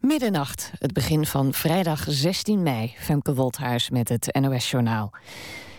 Middernacht, 0.00 0.72
het 0.78 0.92
begin 0.92 1.26
van 1.26 1.52
vrijdag 1.52 2.04
16 2.08 2.62
mei. 2.62 2.94
Femke 2.96 3.34
Wolthuis 3.34 3.90
met 3.90 4.08
het 4.08 4.38
NOS-journaal. 4.40 5.12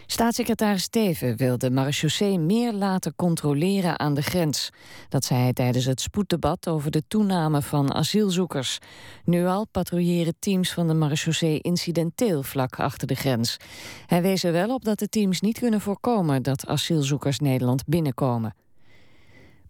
Staatssecretaris 0.06 0.88
Teven 0.88 1.38
wil 1.38 1.58
de 1.58 1.72
marechaussee 1.72 2.40
meer 2.40 2.74
laten 2.74 3.16
controleren 3.16 4.00
aan 4.00 4.14
de 4.14 4.22
grens. 4.22 4.70
Dat 5.10 5.26
zei 5.26 5.42
hij 5.42 5.54
tijdens 5.54 5.86
het 5.86 6.02
spoeddebat 6.02 6.68
over 6.68 6.92
de 6.92 7.04
toename 7.08 7.62
van 7.62 7.94
asielzoekers. 7.94 8.78
Nu 9.24 9.46
al 9.46 9.68
patrouilleren 9.72 10.36
teams 10.40 10.74
van 10.74 10.88
de 10.88 10.94
marechaussee 10.94 11.60
incidenteel 11.60 12.44
vlak 12.44 12.80
achter 12.80 13.08
de 13.08 13.16
grens. 13.16 13.58
Hij 14.06 14.22
wees 14.22 14.44
er 14.44 14.52
wel 14.52 14.74
op 14.74 14.84
dat 14.84 15.00
de 15.00 15.08
teams 15.08 15.42
niet 15.42 15.60
kunnen 15.60 15.82
voorkomen 15.82 16.44
dat 16.44 16.68
asielzoekers 16.68 17.40
Nederland 17.40 17.86
binnenkomen. 17.86 18.54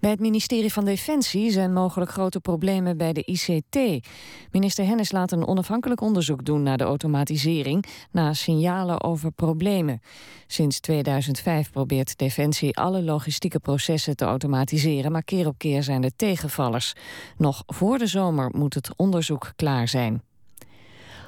Bij 0.02 0.10
het 0.10 0.20
ministerie 0.20 0.74
van 0.74 0.86
Defensie 0.86 1.52
zijn 1.52 1.74
mogelijk 1.74 2.12
grote 2.12 2.40
problemen 2.40 2.98
bij 2.98 3.14
de 3.14 3.24
ICT. 3.24 4.08
Minister 4.52 4.86
Hennis 4.86 5.12
laat 5.12 5.32
een 5.32 5.48
onafhankelijk 5.48 6.02
onderzoek 6.02 6.46
doen 6.46 6.64
naar 6.64 6.78
de 6.78 6.84
automatisering... 6.84 7.86
na 8.12 8.34
signalen 8.34 9.04
over 9.04 9.32
problemen. 9.32 10.02
Sinds 10.48 10.80
2005 10.80 11.72
probeert 11.72 12.18
Defensie 12.18 12.78
alle 12.78 13.04
logistieke 13.04 13.60
processen 13.60 14.16
te 14.16 14.26
automatiseren... 14.26 15.12
maar 15.12 15.24
keer 15.24 15.48
op 15.48 15.58
keer 15.58 15.84
zijn 15.84 16.04
er 16.04 16.16
tegenvallers. 16.16 16.94
Nog 17.38 17.64
voor 17.66 17.98
de 17.98 18.08
zomer 18.08 18.52
moet 18.56 18.74
het 18.74 18.92
onderzoek 18.96 19.54
klaar 19.56 19.88
zijn. 19.88 20.22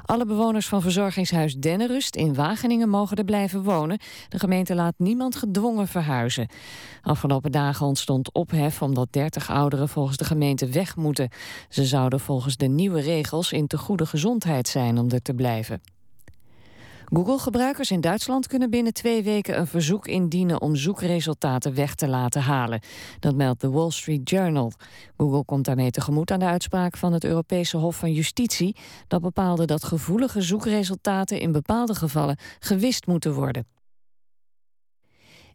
Alle 0.06 0.26
bewoners 0.26 0.68
van 0.68 0.82
verzorgingshuis 0.82 1.56
Dennenrust 1.56 2.16
in 2.16 2.34
Wageningen 2.34 2.90
mogen 2.90 3.18
er 3.18 3.24
blijven 3.24 3.64
wonen. 3.64 4.00
De 4.30 4.40
gemeente 4.40 4.76
laat 4.76 4.94
niemand 4.98 5.36
gedwongen 5.36 5.88
verhuizen. 5.88 6.48
Afgelopen 7.02 7.52
dagen 7.52 7.86
ontstond 7.86 8.34
ophef 8.34 8.82
omdat 8.82 9.08
30 9.12 9.50
ouderen 9.50 9.90
volgens 9.90 10.18
de 10.18 10.26
gemeente 10.26 10.68
weg 10.68 10.96
moeten. 10.96 11.30
Ze 11.70 11.86
zouden 11.86 12.20
volgens 12.20 12.58
de 12.58 12.68
nieuwe 12.68 13.02
regels 13.02 13.52
in 13.52 13.68
te 13.68 13.78
goede 13.78 14.06
gezondheid 14.06 14.68
zijn 14.68 14.98
om 14.98 15.10
er 15.12 15.22
te 15.22 15.34
blijven. 15.34 15.82
Google-gebruikers 17.06 17.92
in 17.92 18.02
Duitsland 18.02 18.48
kunnen 18.48 18.70
binnen 18.70 18.94
twee 18.94 19.24
weken 19.24 19.60
een 19.60 19.68
verzoek 19.68 20.08
indienen 20.08 20.62
om 20.62 20.76
zoekresultaten 20.76 21.74
weg 21.76 21.96
te 21.96 22.08
laten 22.08 22.42
halen. 22.42 22.82
Dat 23.20 23.36
meldt 23.36 23.62
de 23.62 23.70
Wall 23.70 23.92
Street 23.92 24.30
Journal. 24.30 24.72
Google 25.18 25.46
komt 25.46 25.66
daarmee 25.66 25.92
tegemoet 25.92 26.32
aan 26.32 26.40
de 26.40 26.46
uitspraak 26.46 26.98
van 26.98 27.14
het 27.14 27.24
Europese 27.24 27.78
Hof 27.78 27.96
van 27.96 28.12
Justitie. 28.12 28.76
Dat 29.08 29.22
bepaalde 29.22 29.66
dat 29.66 29.84
gevoelige 29.84 30.42
zoekresultaten 30.42 31.40
in 31.40 31.52
bepaalde 31.52 31.96
gevallen 31.96 32.38
gewist 32.60 33.08
moeten 33.08 33.34
worden. 33.34 33.66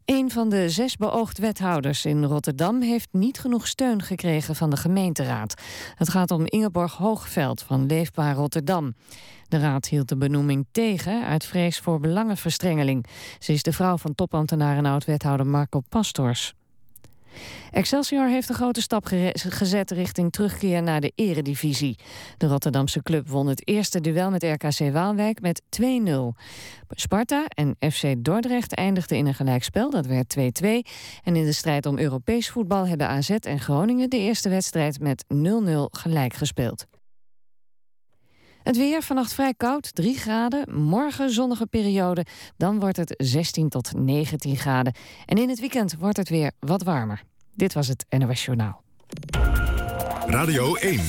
Een 0.08 0.30
van 0.30 0.48
de 0.48 0.68
zes 0.68 0.96
beoogd 0.96 1.38
wethouders 1.38 2.04
in 2.04 2.24
Rotterdam 2.24 2.80
heeft 2.80 3.08
niet 3.12 3.38
genoeg 3.38 3.66
steun 3.66 4.02
gekregen 4.02 4.56
van 4.56 4.70
de 4.70 4.76
gemeenteraad. 4.76 5.62
Het 5.94 6.08
gaat 6.08 6.30
om 6.30 6.46
Ingeborg 6.46 6.96
Hoogveld 6.96 7.62
van 7.62 7.86
Leefbaar 7.86 8.34
Rotterdam. 8.34 8.94
De 9.48 9.58
raad 9.58 9.88
hield 9.88 10.08
de 10.08 10.16
benoeming 10.16 10.66
tegen 10.72 11.24
uit 11.24 11.44
vrees 11.44 11.78
voor 11.78 12.00
belangenverstrengeling. 12.00 13.06
Ze 13.38 13.52
is 13.52 13.62
de 13.62 13.72
vrouw 13.72 13.96
van 13.96 14.14
topambtenaar 14.14 14.76
en 14.76 14.86
oud-wethouder 14.86 15.46
Marco 15.46 15.80
Pastors. 15.88 16.54
Excelsior 17.70 18.28
heeft 18.28 18.48
een 18.48 18.54
grote 18.54 18.80
stap 18.80 19.10
gezet 19.32 19.90
richting 19.90 20.32
terugkeer 20.32 20.82
naar 20.82 21.00
de 21.00 21.12
eredivisie. 21.14 21.98
De 22.36 22.46
Rotterdamse 22.46 23.02
club 23.02 23.28
won 23.28 23.46
het 23.46 23.68
eerste 23.68 24.00
duel 24.00 24.30
met 24.30 24.42
RKC 24.42 24.92
Waalwijk 24.92 25.40
met 25.40 25.62
2-0. 25.80 25.84
Sparta 26.88 27.44
en 27.48 27.76
FC 27.92 28.14
Dordrecht 28.18 28.74
eindigden 28.74 29.18
in 29.18 29.26
een 29.26 29.34
gelijkspel, 29.34 29.90
dat 29.90 30.06
werd 30.06 30.36
2-2. 30.38 30.40
En 31.22 31.36
in 31.36 31.44
de 31.44 31.52
strijd 31.52 31.86
om 31.86 31.98
Europees 31.98 32.50
voetbal 32.50 32.86
hebben 32.86 33.08
AZ 33.08 33.30
en 33.30 33.60
Groningen 33.60 34.10
de 34.10 34.18
eerste 34.18 34.48
wedstrijd 34.48 35.00
met 35.00 35.24
0-0 35.34 35.36
gelijk 35.90 36.34
gespeeld. 36.34 36.86
Het 38.68 38.76
weer 38.76 39.02
vannacht 39.02 39.34
vrij 39.34 39.54
koud, 39.54 39.94
3 39.94 40.16
graden. 40.16 40.74
Morgen 40.74 41.30
zonnige 41.30 41.66
periode, 41.66 42.24
dan 42.56 42.80
wordt 42.80 42.96
het 42.96 43.14
16 43.16 43.68
tot 43.68 43.92
19 43.96 44.56
graden. 44.56 44.94
En 45.26 45.38
in 45.38 45.48
het 45.48 45.60
weekend 45.60 45.94
wordt 45.98 46.16
het 46.16 46.28
weer 46.28 46.52
wat 46.60 46.82
warmer. 46.82 47.22
Dit 47.54 47.72
was 47.72 47.88
het 47.88 48.06
NOS 48.08 48.44
Journaal. 48.44 48.82
Radio 50.26 50.74
1. 50.74 51.00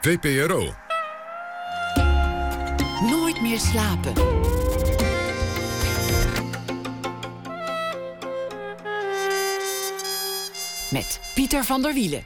VPRO. 0.00 0.72
Nooit 3.10 3.40
meer 3.40 3.58
slapen. 3.58 4.12
Met 10.90 11.20
Pieter 11.34 11.64
van 11.64 11.82
der 11.82 11.94
Wielen. 11.94 12.24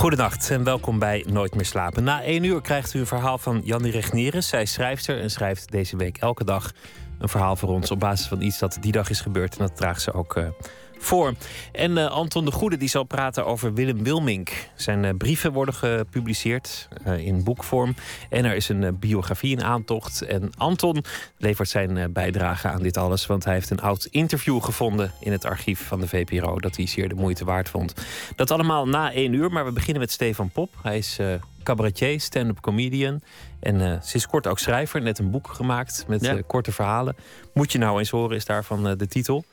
Goedenacht 0.00 0.50
en 0.50 0.64
welkom 0.64 0.98
bij 0.98 1.24
Nooit 1.28 1.54
meer 1.54 1.64
slapen. 1.64 2.04
Na 2.04 2.22
één 2.22 2.44
uur 2.44 2.60
krijgt 2.60 2.94
u 2.94 2.98
een 2.98 3.06
verhaal 3.06 3.38
van 3.38 3.60
Jannie 3.64 3.92
Regneres. 3.92 4.48
Zij 4.48 4.62
is 4.62 4.72
schrijfster 4.72 5.20
en 5.20 5.30
schrijft 5.30 5.70
deze 5.70 5.96
week 5.96 6.18
elke 6.18 6.44
dag 6.44 6.72
een 7.18 7.28
verhaal 7.28 7.56
voor 7.56 7.68
ons... 7.68 7.90
op 7.90 8.00
basis 8.00 8.26
van 8.26 8.40
iets 8.40 8.58
dat 8.58 8.78
die 8.80 8.92
dag 8.92 9.10
is 9.10 9.20
gebeurd. 9.20 9.56
En 9.56 9.66
dat 9.66 9.76
draagt 9.76 10.02
ze 10.02 10.12
ook 10.12 10.36
uh, 10.36 10.48
voor. 11.00 11.34
En 11.72 11.90
uh, 11.90 12.06
Anton 12.06 12.44
de 12.44 12.50
Goede 12.50 12.76
die 12.76 12.88
zal 12.88 13.04
praten 13.04 13.46
over 13.46 13.74
Willem 13.74 14.04
Wilmink. 14.04 14.50
Zijn 14.74 15.04
uh, 15.04 15.10
brieven 15.18 15.52
worden 15.52 15.74
gepubliceerd 15.74 16.88
uh, 17.06 17.26
in 17.26 17.44
boekvorm. 17.44 17.94
En 18.28 18.44
er 18.44 18.54
is 18.54 18.68
een 18.68 18.98
biografie 18.98 19.56
in 19.56 19.64
aantocht. 19.64 20.22
En 20.22 20.50
Anton 20.56 21.04
levert 21.38 21.68
zijn 21.68 22.12
bijdrage 22.12 22.68
aan 22.68 22.82
dit 22.82 22.96
alles. 22.96 23.26
Want 23.26 23.44
hij 23.44 23.54
heeft 23.54 23.70
een 23.70 23.80
oud 23.80 24.04
interview 24.10 24.62
gevonden 24.62 25.12
in 25.20 25.32
het 25.32 25.44
archief 25.44 25.86
van 25.86 26.00
de 26.00 26.08
VPRO. 26.08 26.58
Dat 26.58 26.76
hij 26.76 26.86
zeer 26.86 27.08
de 27.08 27.14
moeite 27.14 27.44
waard 27.44 27.68
vond. 27.68 27.94
Dat 28.36 28.50
allemaal 28.50 28.88
na 28.88 29.12
één 29.12 29.32
uur. 29.32 29.50
Maar 29.50 29.64
we 29.64 29.72
beginnen 29.72 30.00
met 30.00 30.10
Stefan 30.10 30.50
Pop. 30.50 30.70
Hij 30.82 30.98
is 30.98 31.18
cabaretier, 31.62 32.20
stand-up 32.20 32.60
comedian. 32.60 33.20
En 33.60 33.80
uh, 33.80 33.96
sinds 34.00 34.26
kort 34.26 34.46
ook 34.46 34.58
schrijver. 34.58 35.02
Net 35.02 35.18
een 35.18 35.30
boek 35.30 35.48
gemaakt 35.48 36.04
met 36.08 36.24
ja. 36.24 36.34
uh, 36.34 36.42
korte 36.46 36.72
verhalen. 36.72 37.16
Moet 37.54 37.72
je 37.72 37.78
nou 37.78 37.98
eens 37.98 38.10
horen, 38.10 38.36
is 38.36 38.44
daarvan 38.44 38.88
uh, 38.88 38.92
de 38.96 39.06
titel. 39.06 39.44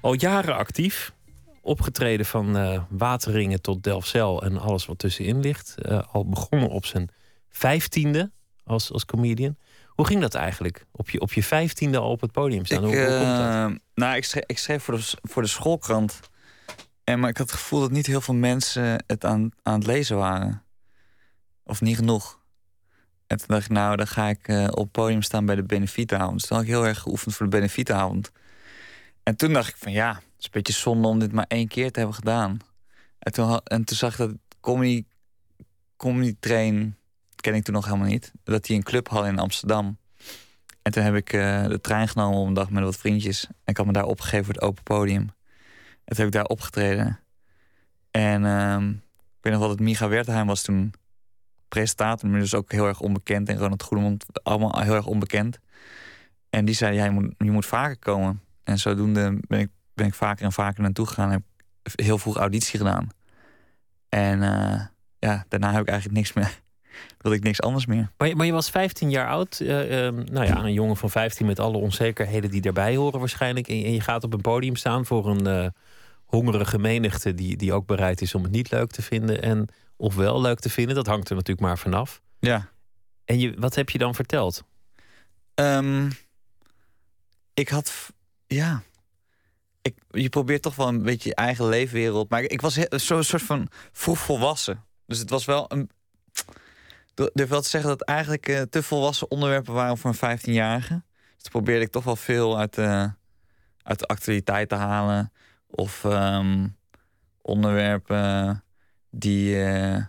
Al 0.00 0.12
jaren 0.12 0.56
actief. 0.56 1.12
Opgetreden 1.60 2.26
van 2.26 2.86
Wateringen 2.88 3.60
tot 3.60 3.82
Delfzijl 3.82 4.42
en 4.42 4.58
alles 4.58 4.86
wat 4.86 4.98
tussenin 4.98 5.40
ligt. 5.40 5.74
al 6.12 6.28
begonnen 6.28 6.68
op 6.68 6.84
zijn 6.86 7.10
vijftiende 7.48 8.30
als, 8.64 8.92
als 8.92 9.04
comedian. 9.04 9.56
Hoe 9.86 10.06
ging 10.06 10.20
dat 10.20 10.34
eigenlijk? 10.34 10.86
Op 10.92 11.10
je, 11.10 11.20
op 11.20 11.32
je 11.32 11.42
vijftiende 11.42 11.98
al 11.98 12.10
op 12.10 12.20
het 12.20 12.32
podium 12.32 12.64
staan? 12.64 12.84
Ik, 12.84 12.94
hoe, 12.94 12.96
hoe 12.96 13.18
komt 13.18 13.36
dat? 13.36 13.80
Nou, 13.94 14.16
ik 14.16 14.24
schreef, 14.24 14.44
ik 14.46 14.58
schreef 14.58 14.82
voor, 14.82 14.96
de, 14.96 15.16
voor 15.22 15.42
de 15.42 15.48
schoolkrant. 15.48 16.20
En, 17.04 17.20
maar 17.20 17.30
ik 17.30 17.36
had 17.36 17.50
het 17.50 17.58
gevoel 17.58 17.80
dat 17.80 17.90
niet 17.90 18.06
heel 18.06 18.20
veel 18.20 18.34
mensen 18.34 19.04
het 19.06 19.24
aan, 19.24 19.50
aan 19.62 19.78
het 19.78 19.86
lezen 19.86 20.16
waren. 20.16 20.62
Of 21.64 21.80
niet 21.80 21.96
genoeg. 21.96 22.38
En 23.26 23.36
toen 23.36 23.46
dacht 23.46 23.64
ik, 23.64 23.70
nou, 23.70 23.96
dan 23.96 24.06
ga 24.06 24.28
ik 24.28 24.48
uh, 24.48 24.64
op 24.70 24.82
het 24.82 24.90
podium 24.90 25.22
staan 25.22 25.46
bij 25.46 25.54
de 25.54 25.62
benefietavond. 25.62 26.38
Dus 26.38 26.46
toen 26.46 26.56
had 26.56 26.66
ik 26.66 26.72
heel 26.72 26.86
erg 26.86 26.98
geoefend 26.98 27.34
voor 27.34 27.46
de 27.46 27.56
benefietavond. 27.56 28.30
En 29.26 29.36
toen 29.36 29.52
dacht 29.52 29.68
ik 29.68 29.76
van, 29.76 29.92
ja, 29.92 30.14
het 30.14 30.22
is 30.38 30.44
een 30.44 30.50
beetje 30.50 30.72
zonde 30.72 31.08
om 31.08 31.18
dit 31.18 31.32
maar 31.32 31.44
één 31.48 31.68
keer 31.68 31.92
te 31.92 31.98
hebben 31.98 32.16
gedaan. 32.16 32.58
En 33.18 33.32
toen, 33.32 33.60
en 33.64 33.84
toen 33.84 33.96
zag 33.96 34.12
ik 34.12 34.18
dat 34.18 34.34
comedy, 34.60 35.04
comedy 35.96 36.36
train, 36.40 36.96
ken 37.36 37.54
ik 37.54 37.64
toen 37.64 37.74
nog 37.74 37.84
helemaal 37.84 38.06
niet. 38.06 38.32
Dat 38.44 38.64
die 38.64 38.76
een 38.76 38.82
club 38.82 39.08
had 39.08 39.26
in 39.26 39.38
Amsterdam. 39.38 39.98
En 40.82 40.92
toen 40.92 41.02
heb 41.02 41.14
ik 41.14 41.32
uh, 41.32 41.66
de 41.66 41.80
trein 41.80 42.08
genomen 42.08 42.38
op 42.38 42.46
een 42.46 42.54
dag 42.54 42.70
met 42.70 42.82
wat 42.82 42.96
vriendjes. 42.96 43.46
En 43.46 43.54
ik 43.64 43.76
had 43.76 43.86
me 43.86 43.92
daar 43.92 44.04
opgegeven 44.04 44.44
voor 44.44 44.54
het 44.54 44.62
open 44.62 44.82
podium. 44.82 45.22
En 46.04 46.16
toen 46.16 46.16
heb 46.16 46.26
ik 46.26 46.32
daar 46.32 46.44
opgetreden. 46.44 47.20
En 48.10 48.42
uh, 48.42 48.76
ik 49.16 49.42
weet 49.42 49.52
nog 49.52 49.62
wat 49.62 49.70
het 49.70 49.80
Miga 49.80 50.08
Wertheim 50.08 50.46
was 50.46 50.62
toen 50.62 50.94
presentator, 51.68 52.28
maar 52.28 52.40
dus 52.40 52.54
ook 52.54 52.72
heel 52.72 52.86
erg 52.86 53.00
onbekend. 53.00 53.48
En 53.48 53.58
Ronald 53.58 53.82
Goedemond, 53.82 54.26
allemaal 54.42 54.80
heel 54.80 54.94
erg 54.94 55.06
onbekend. 55.06 55.58
En 56.50 56.64
die 56.64 56.74
zei, 56.74 56.96
ja, 56.96 57.04
je 57.04 57.10
moet, 57.10 57.34
je 57.38 57.50
moet 57.50 57.66
vaker 57.66 57.98
komen. 57.98 58.44
En 58.66 58.78
zodoende 58.78 59.38
ben 59.48 59.58
ik, 59.58 59.68
ben 59.94 60.06
ik 60.06 60.14
vaker 60.14 60.44
en 60.44 60.52
vaker 60.52 60.82
naartoe 60.82 61.06
gegaan. 61.06 61.30
En 61.30 61.44
heb 61.82 62.00
heel 62.00 62.18
vroeg 62.18 62.36
auditie 62.36 62.78
gedaan. 62.78 63.08
En 64.08 64.38
uh, 64.42 64.80
ja, 65.18 65.44
daarna 65.48 65.72
heb 65.72 65.80
ik 65.80 65.88
eigenlijk 65.88 66.18
niks 66.18 66.32
meer. 66.32 66.60
wilde 67.18 67.36
ik 67.36 67.42
niks 67.42 67.60
anders 67.60 67.86
meer. 67.86 68.10
Maar 68.16 68.28
je, 68.28 68.36
maar 68.36 68.46
je 68.46 68.52
was 68.52 68.70
15 68.70 69.10
jaar 69.10 69.28
oud. 69.28 69.60
Uh, 69.60 70.06
uh, 70.06 70.24
nou 70.24 70.46
ja, 70.46 70.64
een 70.64 70.72
jongen 70.72 70.96
van 70.96 71.10
15 71.10 71.46
met 71.46 71.58
alle 71.58 71.76
onzekerheden 71.76 72.50
die 72.50 72.60
daarbij 72.60 72.96
horen 72.96 73.18
waarschijnlijk. 73.18 73.68
En, 73.68 73.84
en 73.84 73.92
je 73.92 74.00
gaat 74.00 74.24
op 74.24 74.32
een 74.32 74.40
podium 74.40 74.76
staan 74.76 75.06
voor 75.06 75.28
een 75.28 75.72
hongerige 76.24 76.78
menigte... 76.78 77.34
Die, 77.34 77.56
die 77.56 77.72
ook 77.72 77.86
bereid 77.86 78.20
is 78.20 78.34
om 78.34 78.42
het 78.42 78.52
niet 78.52 78.70
leuk 78.70 78.90
te 78.90 79.02
vinden. 79.02 79.42
En 79.42 79.68
of 79.96 80.14
wel 80.14 80.40
leuk 80.40 80.58
te 80.58 80.70
vinden. 80.70 80.94
Dat 80.94 81.06
hangt 81.06 81.28
er 81.28 81.34
natuurlijk 81.34 81.66
maar 81.66 81.78
vanaf. 81.78 82.20
Ja. 82.38 82.68
En 83.24 83.38
je, 83.38 83.54
wat 83.58 83.74
heb 83.74 83.90
je 83.90 83.98
dan 83.98 84.14
verteld? 84.14 84.64
Um, 85.54 86.10
ik 87.54 87.68
had, 87.68 88.12
ja. 88.46 88.82
Ik, 89.82 89.96
je 90.10 90.28
probeert 90.28 90.62
toch 90.62 90.76
wel 90.76 90.88
een 90.88 91.02
beetje 91.02 91.28
je 91.28 91.34
eigen 91.34 91.68
leefwereld. 91.68 92.30
Maar 92.30 92.42
ik 92.42 92.60
was 92.60 92.74
zo'n 92.90 93.22
soort 93.22 93.42
van 93.42 93.68
vroeg 93.92 94.18
volwassen. 94.18 94.84
Dus 95.06 95.18
het 95.18 95.30
was 95.30 95.44
wel 95.44 95.72
een. 95.72 95.90
Durf 97.32 97.48
wel 97.48 97.60
te 97.60 97.68
zeggen 97.68 97.90
dat 97.90 98.02
eigenlijk 98.02 98.48
uh, 98.48 98.60
te 98.60 98.82
volwassen 98.82 99.30
onderwerpen 99.30 99.74
waren 99.74 99.98
voor 99.98 100.14
een 100.18 100.38
15-jarige. 100.38 101.02
Dus 101.36 101.48
probeerde 101.48 101.84
ik 101.84 101.90
toch 101.90 102.04
wel 102.04 102.16
veel 102.16 102.58
uit 102.58 102.74
de, 102.74 103.12
uit 103.82 103.98
de 103.98 104.06
actualiteit 104.06 104.68
te 104.68 104.74
halen. 104.74 105.32
Of 105.66 106.04
um, 106.04 106.76
onderwerpen 107.42 108.64
die, 109.10 109.64
eh, 109.64 110.04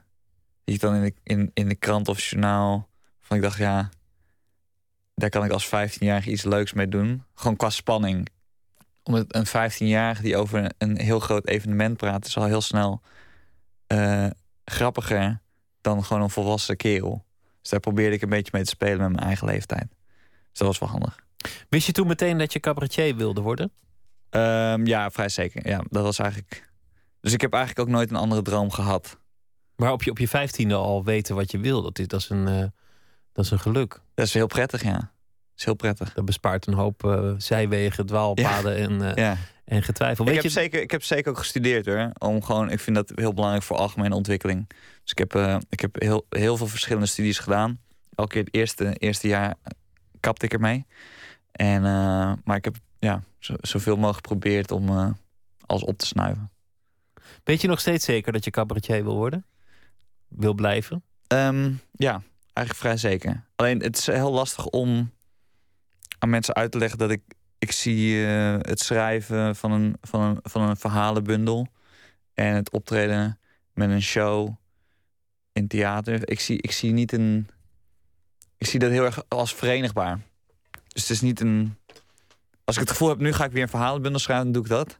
die 0.63 0.75
ik 0.75 0.81
dan 0.81 0.95
in 0.95 1.01
de, 1.01 1.13
in, 1.23 1.51
in 1.53 1.69
de 1.69 1.75
krant 1.75 2.07
of 2.07 2.19
journaal. 2.19 2.89
Van 3.21 3.37
ik 3.37 3.43
dacht, 3.43 3.57
ja, 3.57 3.89
daar 5.17 5.29
kan 5.29 5.45
ik 5.45 5.51
als 5.51 5.67
15-jarige 5.67 6.31
iets 6.31 6.43
leuks 6.43 6.73
mee 6.73 6.87
doen. 6.87 7.23
Gewoon 7.35 7.55
qua 7.55 7.69
spanning. 7.69 8.27
Omdat 9.03 9.25
een 9.35 9.47
15-jarige 9.47 10.21
die 10.21 10.37
over 10.37 10.71
een 10.77 10.99
heel 10.99 11.19
groot 11.19 11.47
evenement 11.47 11.97
praat, 11.97 12.25
is 12.25 12.37
al 12.37 12.45
heel 12.45 12.61
snel 12.61 13.01
eh, 13.87 14.27
grappiger 14.65 15.41
dan 15.81 16.03
gewoon 16.03 16.23
een 16.23 16.29
volwassen 16.29 16.77
kerel. 16.77 17.25
Dus 17.61 17.69
daar 17.69 17.79
probeerde 17.79 18.15
ik 18.15 18.21
een 18.21 18.29
beetje 18.29 18.51
mee 18.53 18.63
te 18.63 18.69
spelen 18.69 18.97
met 18.97 19.09
mijn 19.09 19.23
eigen 19.23 19.47
leeftijd. 19.47 19.87
Dus 20.49 20.59
dat 20.59 20.67
was 20.67 20.79
wel 20.79 20.89
handig. 20.89 21.19
Wist 21.69 21.85
je 21.85 21.91
toen 21.91 22.07
meteen 22.07 22.37
dat 22.37 22.53
je 22.53 22.59
cabaretier 22.59 23.15
wilde 23.15 23.41
worden? 23.41 23.71
Ehm, 24.29 24.85
ja, 24.85 25.11
vrij 25.11 25.29
zeker. 25.29 25.67
Ja, 25.67 25.83
dat 25.89 26.03
was 26.03 26.19
eigenlijk. 26.19 26.69
Dus 27.21 27.33
ik 27.33 27.41
heb 27.41 27.53
eigenlijk 27.53 27.87
ook 27.87 27.95
nooit 27.95 28.09
een 28.09 28.15
andere 28.15 28.41
droom 28.41 28.71
gehad. 28.71 29.17
Maar 29.75 29.91
op 29.91 30.03
je, 30.03 30.11
op 30.11 30.17
je 30.17 30.27
vijftiende 30.27 30.75
al 30.75 31.03
weten 31.03 31.35
wat 31.35 31.51
je 31.51 31.59
wil, 31.59 31.81
dat 31.81 31.99
is, 31.99 32.07
dat 32.07 32.19
is, 32.19 32.29
een, 32.29 32.47
uh, 32.47 32.65
dat 33.31 33.45
is 33.45 33.51
een 33.51 33.59
geluk. 33.59 34.01
Dat 34.17 34.25
is 34.25 34.33
heel 34.33 34.47
prettig, 34.47 34.83
ja. 34.83 34.97
Dat 34.97 35.57
is 35.57 35.65
heel 35.65 35.73
prettig. 35.73 36.13
Dat 36.13 36.25
bespaart 36.25 36.67
een 36.67 36.73
hoop 36.73 37.03
uh, 37.03 37.33
zijwegen, 37.37 38.05
dwaalpaden 38.05 38.75
en, 38.75 38.91
uh, 38.91 39.15
ja. 39.15 39.37
en 39.65 39.83
getwijfel. 39.83 40.25
Weet 40.25 40.35
ik, 40.35 40.41
heb 40.41 40.51
je... 40.51 40.59
zeker, 40.59 40.81
ik 40.81 40.91
heb 40.91 41.03
zeker 41.03 41.31
ook 41.31 41.37
gestudeerd 41.37 41.85
hoor. 41.85 42.11
Om 42.17 42.43
gewoon, 42.43 42.71
ik 42.71 42.79
vind 42.79 42.95
dat 42.95 43.11
heel 43.15 43.33
belangrijk 43.33 43.63
voor 43.63 43.77
algemene 43.77 44.15
ontwikkeling. 44.15 44.67
Dus 45.01 45.11
ik 45.11 45.17
heb, 45.17 45.61
ik 45.69 45.79
heb 45.79 46.01
heel, 46.01 46.25
heel 46.29 46.57
veel 46.57 46.67
verschillende 46.67 47.07
studies 47.07 47.39
gedaan. 47.39 47.79
Elke 48.15 48.31
keer 48.31 48.43
het 48.43 48.53
eerste, 48.53 48.93
eerste 48.93 49.27
jaar 49.27 49.55
kapte 50.19 50.45
ik 50.45 50.53
ermee. 50.53 50.85
En, 51.51 51.81
maar 52.43 52.55
ik 52.55 52.65
heb 52.65 52.75
ja, 52.99 53.23
zo, 53.39 53.53
zoveel 53.61 53.95
mogelijk 53.95 54.27
geprobeerd 54.27 54.71
om 54.71 55.15
alles 55.65 55.83
op 55.83 55.97
te 55.97 56.05
snuiven. 56.05 56.51
Weet 57.43 57.61
je 57.61 57.67
nog 57.67 57.79
steeds 57.79 58.05
zeker 58.05 58.31
dat 58.31 58.43
je 58.43 58.51
cabaretier 58.51 59.03
wil 59.03 59.15
worden? 59.15 59.45
Wil 60.27 60.53
blijven? 60.53 61.03
Um, 61.27 61.81
ja, 61.91 62.21
eigenlijk 62.57 62.77
vrij 62.77 62.97
zeker. 62.97 63.43
Alleen 63.55 63.81
het 63.81 63.97
is 63.97 64.05
heel 64.05 64.31
lastig 64.31 64.65
om 64.65 65.11
aan 66.19 66.29
mensen 66.29 66.55
uit 66.55 66.71
te 66.71 66.77
leggen 66.77 66.97
dat 66.97 67.11
ik. 67.11 67.21
Ik 67.59 67.71
zie 67.71 68.13
uh, 68.15 68.55
het 68.59 68.79
schrijven 68.79 69.55
van 69.55 69.71
een, 69.71 69.97
van, 70.01 70.21
een, 70.21 70.39
van 70.43 70.61
een 70.61 70.77
verhalenbundel 70.77 71.67
en 72.33 72.55
het 72.55 72.71
optreden 72.71 73.39
met 73.73 73.89
een 73.89 74.01
show 74.01 74.55
in 75.53 75.67
theater. 75.67 76.29
Ik 76.29 76.39
zie, 76.39 76.61
ik 76.61 76.71
zie 76.71 76.91
niet 76.91 77.11
een. 77.11 77.49
Ik 78.57 78.67
zie 78.67 78.79
dat 78.79 78.91
heel 78.91 79.05
erg 79.05 79.23
als 79.27 79.55
verenigbaar. 79.55 80.19
Dus 80.87 81.01
het 81.01 81.11
is 81.11 81.21
niet 81.21 81.39
een. 81.39 81.77
Als 82.63 82.75
ik 82.75 82.81
het 82.81 82.91
gevoel 82.91 83.09
heb, 83.09 83.19
nu 83.19 83.33
ga 83.33 83.45
ik 83.45 83.51
weer 83.51 83.63
een 83.63 83.69
verhalenbundel 83.69 84.19
schrijven, 84.19 84.45
dan 84.45 84.53
doe 84.53 84.63
ik 84.63 84.69
dat. 84.69 84.99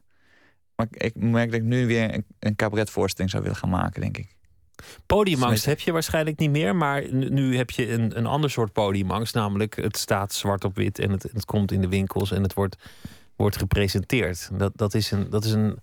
Maar 0.74 0.86
ik 0.90 1.14
merk 1.14 1.50
dat 1.50 1.60
ik 1.60 1.66
nu 1.66 1.86
weer 1.86 2.14
een, 2.14 2.24
een 2.38 2.56
cabaretvoorstelling 2.56 3.30
zou 3.30 3.42
willen 3.42 3.58
gaan 3.58 3.70
maken, 3.70 4.00
denk 4.00 4.18
ik. 4.18 4.37
Podiumangst 5.06 5.64
heb 5.64 5.80
je 5.80 5.92
waarschijnlijk 5.92 6.38
niet 6.38 6.50
meer, 6.50 6.76
maar 6.76 7.12
nu 7.12 7.56
heb 7.56 7.70
je 7.70 7.92
een, 7.92 8.18
een 8.18 8.26
ander 8.26 8.50
soort 8.50 8.72
podiumangst, 8.72 9.34
namelijk 9.34 9.76
het 9.76 9.96
staat 9.96 10.32
zwart 10.32 10.64
op 10.64 10.76
wit 10.76 10.98
en 10.98 11.10
het, 11.10 11.22
het 11.22 11.44
komt 11.44 11.72
in 11.72 11.80
de 11.80 11.88
winkels 11.88 12.30
en 12.30 12.42
het 12.42 12.54
wordt, 12.54 12.76
wordt 13.36 13.56
gepresenteerd. 13.56 14.50
Dat, 14.52 14.72
dat 14.74 14.94
is, 14.94 15.10
een, 15.10 15.30
dat 15.30 15.44
is 15.44 15.52
een, 15.52 15.78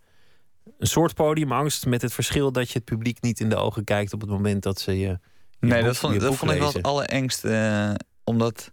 een 0.78 0.88
soort 0.88 1.14
podiumangst 1.14 1.86
met 1.86 2.02
het 2.02 2.14
verschil 2.14 2.52
dat 2.52 2.68
je 2.68 2.74
het 2.74 2.86
publiek 2.86 3.22
niet 3.22 3.40
in 3.40 3.50
de 3.50 3.56
ogen 3.56 3.84
kijkt 3.84 4.14
op 4.14 4.22
het 4.22 4.30
moment 4.30 4.64
dat 4.64 4.80
ze 4.80 4.92
je. 4.92 5.08
je 5.08 5.20
nee, 5.60 5.78
boek, 5.78 5.88
dat 5.88 5.98
vond, 5.98 6.20
dat 6.20 6.36
vond 6.36 6.52
ik 6.52 6.60
wel 6.60 6.74
het 6.74 6.84
allerengste. 6.84 7.48
Uh, 7.50 8.08
omdat 8.24 8.72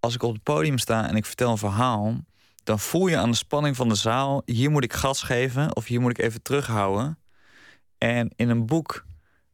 als 0.00 0.14
ik 0.14 0.22
op 0.22 0.32
het 0.32 0.42
podium 0.42 0.78
sta 0.78 1.08
en 1.08 1.16
ik 1.16 1.26
vertel 1.26 1.50
een 1.50 1.58
verhaal, 1.58 2.24
dan 2.64 2.78
voel 2.78 3.06
je 3.06 3.16
aan 3.16 3.30
de 3.30 3.36
spanning 3.36 3.76
van 3.76 3.88
de 3.88 3.94
zaal: 3.94 4.42
hier 4.44 4.70
moet 4.70 4.84
ik 4.84 4.92
gas 4.92 5.22
geven 5.22 5.76
of 5.76 5.86
hier 5.86 6.00
moet 6.00 6.10
ik 6.10 6.18
even 6.18 6.42
terughouden. 6.42 7.18
En 7.98 8.30
in 8.36 8.48
een 8.48 8.66
boek 8.66 9.04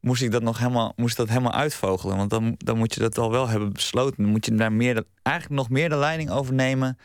moest 0.07 0.23
ik 0.23 0.31
dat 0.31 0.43
nog 0.43 0.59
helemaal, 0.59 0.93
moest 0.97 1.17
dat 1.17 1.29
helemaal 1.29 1.53
uitvogelen. 1.53 2.17
Want 2.17 2.31
dan, 2.31 2.55
dan 2.59 2.79
moet 2.79 2.95
je 2.95 3.01
dat 3.01 3.19
al 3.19 3.31
wel 3.31 3.49
hebben 3.49 3.73
besloten. 3.73 4.23
Dan 4.23 4.31
moet 4.31 4.45
je 4.45 4.55
daar 4.55 4.73
meer 4.73 5.05
eigenlijk 5.23 5.61
nog 5.61 5.71
meer 5.71 5.89
de 5.89 5.97
leiding 5.97 6.31
over 6.31 6.55
nemen 6.55 6.99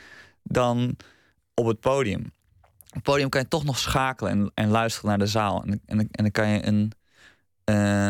dan 0.43 0.95
op 1.53 1.65
het 1.65 1.79
podium. 1.79 2.31
Op 2.61 2.93
het 2.93 3.03
podium 3.03 3.29
kan 3.29 3.41
je 3.41 3.47
toch 3.47 3.63
nog 3.63 3.79
schakelen 3.79 4.31
en, 4.31 4.51
en 4.53 4.69
luisteren 4.69 5.09
naar 5.09 5.17
de 5.17 5.25
zaal. 5.25 5.63
En, 5.63 5.81
en, 5.85 5.99
en 5.99 6.07
dan 6.11 6.31
kan 6.31 6.49
je 6.49 6.65
een, 6.65 6.91
uh, 7.65 8.07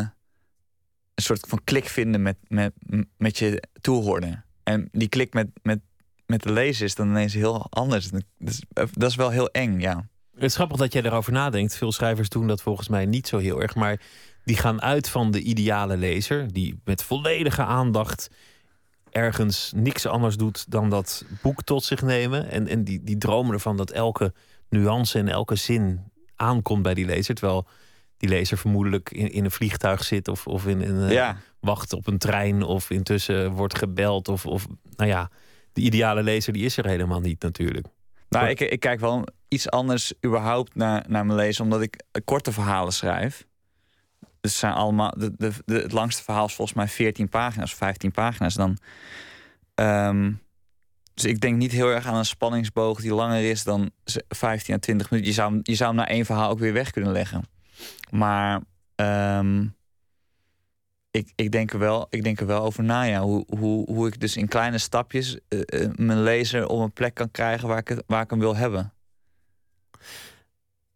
een 1.13 1.23
soort 1.23 1.47
van 1.47 1.63
klik 1.63 1.85
vinden 1.85 2.21
met, 2.21 2.37
met, 2.47 2.73
met 3.17 3.37
je 3.37 3.63
toehoorder. 3.81 4.45
En 4.63 4.89
die 4.91 5.09
klik 5.09 5.33
met, 5.33 5.47
met, 5.61 5.79
met 6.25 6.43
de 6.43 6.51
lezer 6.51 6.85
is 6.85 6.95
dan 6.95 7.07
ineens 7.07 7.33
heel 7.33 7.67
anders. 7.69 8.09
Dat 8.09 8.23
is, 8.37 8.63
dat 8.73 9.09
is 9.09 9.15
wel 9.15 9.29
heel 9.29 9.49
eng, 9.49 9.79
ja. 9.79 10.09
Het 10.41 10.49
is 10.49 10.55
grappig 10.55 10.77
dat 10.77 10.93
jij 10.93 11.03
erover 11.03 11.31
nadenkt. 11.31 11.75
Veel 11.75 11.91
schrijvers 11.91 12.29
doen 12.29 12.47
dat 12.47 12.61
volgens 12.61 12.87
mij 12.87 13.05
niet 13.05 13.27
zo 13.27 13.37
heel 13.37 13.61
erg. 13.61 13.75
Maar 13.75 14.01
die 14.43 14.57
gaan 14.57 14.81
uit 14.81 15.09
van 15.09 15.31
de 15.31 15.41
ideale 15.41 15.97
lezer, 15.97 16.53
die 16.53 16.79
met 16.83 17.03
volledige 17.03 17.63
aandacht 17.63 18.29
ergens 19.09 19.71
niks 19.75 20.05
anders 20.05 20.37
doet 20.37 20.71
dan 20.71 20.89
dat 20.89 21.25
boek 21.41 21.63
tot 21.63 21.83
zich 21.83 22.01
nemen. 22.01 22.49
En, 22.49 22.67
en 22.67 22.83
die, 22.83 23.03
die 23.03 23.17
dromen 23.17 23.53
ervan 23.53 23.77
dat 23.77 23.91
elke 23.91 24.33
nuance 24.69 25.19
en 25.19 25.27
elke 25.27 25.55
zin 25.55 25.99
aankomt 26.35 26.83
bij 26.83 26.93
die 26.93 27.05
lezer. 27.05 27.35
Terwijl 27.35 27.67
die 28.17 28.29
lezer 28.29 28.57
vermoedelijk 28.57 29.11
in, 29.11 29.31
in 29.31 29.45
een 29.45 29.51
vliegtuig 29.51 30.03
zit 30.03 30.27
of, 30.27 30.47
of 30.47 30.67
in, 30.67 30.81
in 30.81 31.09
ja. 31.09 31.37
wacht 31.59 31.93
op 31.93 32.07
een 32.07 32.17
trein 32.17 32.63
of 32.63 32.89
intussen 32.89 33.51
wordt 33.51 33.77
gebeld. 33.77 34.27
Of, 34.27 34.45
of 34.45 34.67
nou 34.95 35.09
ja, 35.09 35.29
de 35.73 35.81
ideale 35.81 36.23
lezer 36.23 36.53
die 36.53 36.65
is 36.65 36.77
er 36.77 36.87
helemaal 36.87 37.21
niet 37.21 37.41
natuurlijk. 37.41 37.87
Nou, 38.39 38.47
ik, 38.47 38.59
ik 38.59 38.79
kijk 38.79 38.99
wel 38.99 39.27
iets 39.47 39.69
anders 39.69 40.13
überhaupt 40.25 40.75
naar, 40.75 41.05
naar 41.07 41.25
mijn 41.25 41.37
lezer, 41.37 41.63
omdat 41.63 41.81
ik 41.81 42.03
korte 42.25 42.51
verhalen 42.51 42.93
schrijf. 42.93 43.45
Dus 44.41 44.59
zijn 44.59 44.73
allemaal, 44.73 45.13
de, 45.17 45.31
de, 45.37 45.51
de, 45.65 45.73
het 45.73 45.91
langste 45.91 46.23
verhaal 46.23 46.45
is 46.45 46.53
volgens 46.53 46.77
mij 46.77 46.87
14 46.87 47.29
pagina's, 47.29 47.75
15 47.75 48.11
pagina's. 48.11 48.53
Dan, 48.53 48.77
um, 49.75 50.41
dus 51.13 51.25
ik 51.25 51.39
denk 51.39 51.57
niet 51.57 51.71
heel 51.71 51.87
erg 51.87 52.05
aan 52.05 52.15
een 52.15 52.25
spanningsboog 52.25 53.01
die 53.01 53.13
langer 53.13 53.49
is 53.49 53.63
dan 53.63 53.91
15 54.27 54.75
à 54.75 54.77
20 54.77 55.09
minuten. 55.09 55.31
Je 55.31 55.37
zou, 55.37 55.59
je 55.63 55.75
zou 55.75 55.89
hem 55.89 55.99
na 55.99 56.07
één 56.07 56.25
verhaal 56.25 56.49
ook 56.49 56.59
weer 56.59 56.73
weg 56.73 56.91
kunnen 56.91 57.11
leggen. 57.11 57.43
Maar 58.09 58.61
um, 58.95 59.75
ik, 61.11 61.31
ik, 61.35 61.51
denk 61.51 61.73
er 61.73 61.79
wel, 61.79 62.07
ik 62.09 62.23
denk 62.23 62.39
er 62.39 62.45
wel 62.45 62.63
over 62.63 62.83
na, 62.83 63.03
ja. 63.03 63.21
Hoe, 63.21 63.45
hoe, 63.57 63.91
hoe 63.91 64.07
ik 64.07 64.19
dus 64.19 64.37
in 64.37 64.47
kleine 64.47 64.77
stapjes 64.77 65.37
uh, 65.49 65.59
uh, 65.65 65.89
mijn 65.95 66.23
lezer 66.23 66.67
op 66.67 66.79
een 66.79 66.91
plek 66.91 67.13
kan 67.13 67.31
krijgen 67.31 67.67
waar 67.67 67.77
ik, 67.77 67.87
het, 67.87 68.03
waar 68.07 68.23
ik 68.23 68.29
hem 68.29 68.39
wil 68.39 68.55
hebben. 68.55 68.93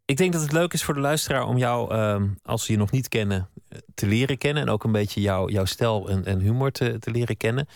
Ik 0.06 0.18
denk 0.18 0.34
dat 0.34 0.42
het 0.42 0.52
leuk 0.52 0.74
is 0.74 0.84
voor 0.84 0.94
de 0.94 1.00
luisteraar 1.00 1.48
om 1.48 1.58
jou, 1.58 1.96
uh, 1.96 2.22
als 2.44 2.66
ze 2.66 2.72
je 2.72 2.78
nog 2.78 2.92
niet 2.92 3.08
kennen, 3.08 3.50
te 3.94 4.08
leren 4.08 4.38
kennen. 4.38 4.64
En 4.64 4.70
ook 4.70 4.84
een 4.84 4.92
beetje 4.92 5.22
jou, 5.22 5.52
jouw 5.52 5.66
stijl 5.66 6.10
en, 6.10 6.26
en 6.26 6.40
humor 6.40 6.72
te, 6.72 7.00
te, 7.00 7.12
leren 7.12 7.38
kennen. 7.38 7.68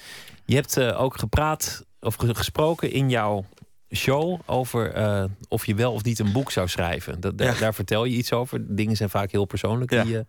Je 0.45 0.55
hebt 0.55 0.79
ook 0.79 1.19
gepraat 1.19 1.85
of 1.99 2.15
gesproken 2.15 2.91
in 2.91 3.09
jouw 3.09 3.45
show 3.95 4.39
over 4.45 4.97
uh, 4.97 5.23
of 5.47 5.65
je 5.65 5.75
wel 5.75 5.93
of 5.93 6.03
niet 6.03 6.19
een 6.19 6.31
boek 6.31 6.51
zou 6.51 6.67
schrijven. 6.67 7.19
Dat, 7.19 7.33
ja. 7.37 7.53
Daar 7.53 7.73
vertel 7.73 8.05
je 8.05 8.15
iets 8.15 8.33
over. 8.33 8.75
Dingen 8.75 8.95
zijn 8.95 9.09
vaak 9.09 9.31
heel 9.31 9.45
persoonlijk 9.45 9.91
ja. 9.91 10.03
die, 10.03 10.11
je, 10.11 10.25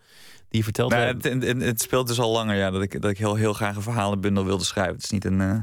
die 0.50 0.59
je 0.59 0.64
vertelt. 0.64 0.90
Nou, 0.90 1.02
het, 1.02 1.25
het, 1.25 1.62
het, 1.62 1.80
speelt 1.80 2.07
dus 2.07 2.21
al 2.21 2.30
langer 2.30 2.57
ja, 2.57 2.71
dat, 2.71 2.83
ik, 2.83 3.02
dat 3.02 3.11
ik 3.11 3.19
heel, 3.19 3.35
heel 3.35 3.52
graag 3.52 3.76
een 3.76 3.83
verhalenbundel 3.83 4.45
wilde 4.45 4.64
schrijven. 4.64 4.95
Het 4.95 5.04
is 5.04 5.11
niet 5.11 5.25
een. 5.25 5.40
Uh... 5.40 5.57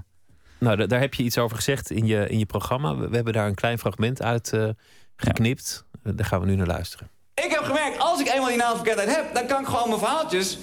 Nou, 0.58 0.88
daar 0.88 1.00
heb 1.00 1.14
je 1.14 1.24
iets 1.24 1.38
over 1.38 1.56
gezegd 1.56 1.92
in 1.92 2.06
je, 2.06 2.30
in 2.30 2.40
je 2.40 2.46
programma. 2.46 2.96
We, 2.96 3.10
we 3.10 3.16
hebben 3.16 3.34
daar 3.34 3.48
een 3.48 3.56
klein 3.56 3.80
fragment 3.80 4.22
uit 4.22 4.52
uh, 4.54 4.70
geknipt. 5.16 5.86
Daar 6.04 6.26
gaan 6.26 6.40
we 6.40 6.46
nu 6.46 6.56
naar 6.56 6.68
luisteren. 6.68 7.10
Ik 7.34 7.52
heb 7.52 7.64
gemerkt, 7.64 8.00
als 8.00 8.20
ik 8.20 8.28
eenmaal 8.28 8.48
die 8.48 8.58
naamverkendheid 8.58 9.16
heb... 9.16 9.34
dan 9.34 9.48
kan 9.48 9.62
ik 9.62 9.68
gewoon 9.68 9.88
mijn 9.88 10.00
verhaaltjes, 10.00 10.58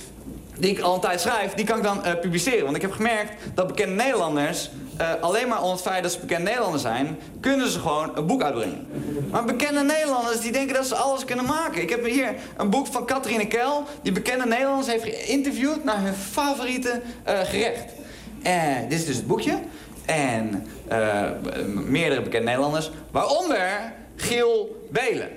die 0.58 0.70
ik 0.70 0.80
al 0.80 0.94
een 0.94 1.00
tijd 1.00 1.20
schrijf... 1.20 1.54
die 1.54 1.64
kan 1.64 1.76
ik 1.76 1.82
dan 1.82 2.06
uh, 2.06 2.20
publiceren. 2.20 2.64
Want 2.64 2.76
ik 2.76 2.82
heb 2.82 2.92
gemerkt 2.92 3.32
dat 3.54 3.66
bekende 3.66 3.94
Nederlanders... 3.94 4.70
Uh, 5.00 5.08
alleen 5.20 5.48
maar 5.48 5.62
om 5.62 5.70
het 5.70 5.80
feit 5.80 6.02
dat 6.02 6.12
ze 6.12 6.18
bekende 6.18 6.44
Nederlanders 6.44 6.82
zijn... 6.82 7.18
kunnen 7.40 7.68
ze 7.68 7.78
gewoon 7.78 8.16
een 8.16 8.26
boek 8.26 8.42
uitbrengen. 8.42 8.86
Maar 9.30 9.44
bekende 9.44 9.82
Nederlanders 9.82 10.40
die 10.40 10.52
denken 10.52 10.74
dat 10.74 10.86
ze 10.86 10.94
alles 10.94 11.24
kunnen 11.24 11.44
maken. 11.44 11.82
Ik 11.82 11.90
heb 11.90 12.04
hier 12.04 12.34
een 12.56 12.70
boek 12.70 12.86
van 12.86 13.06
Catharine 13.06 13.46
Kel... 13.46 13.84
die 14.02 14.12
bekende 14.12 14.46
Nederlanders 14.46 14.86
heeft 14.86 15.04
geïnterviewd... 15.04 15.84
naar 15.84 16.02
hun 16.02 16.14
favoriete 16.14 17.00
uh, 17.28 17.40
gerecht. 17.40 17.92
En 18.42 18.88
dit 18.88 18.98
is 18.98 19.06
dus 19.06 19.16
het 19.16 19.26
boekje. 19.26 19.58
En 20.04 20.66
meerdere 21.66 22.22
bekende 22.22 22.46
Nederlanders... 22.46 22.90
waaronder... 23.10 23.92
Giel 24.16 24.86
Belen. 24.90 25.28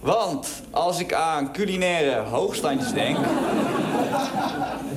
Want 0.00 0.48
als 0.70 1.00
ik 1.00 1.12
aan 1.12 1.52
culinaire 1.52 2.20
hoogstandjes 2.20 2.92
denk... 2.92 3.16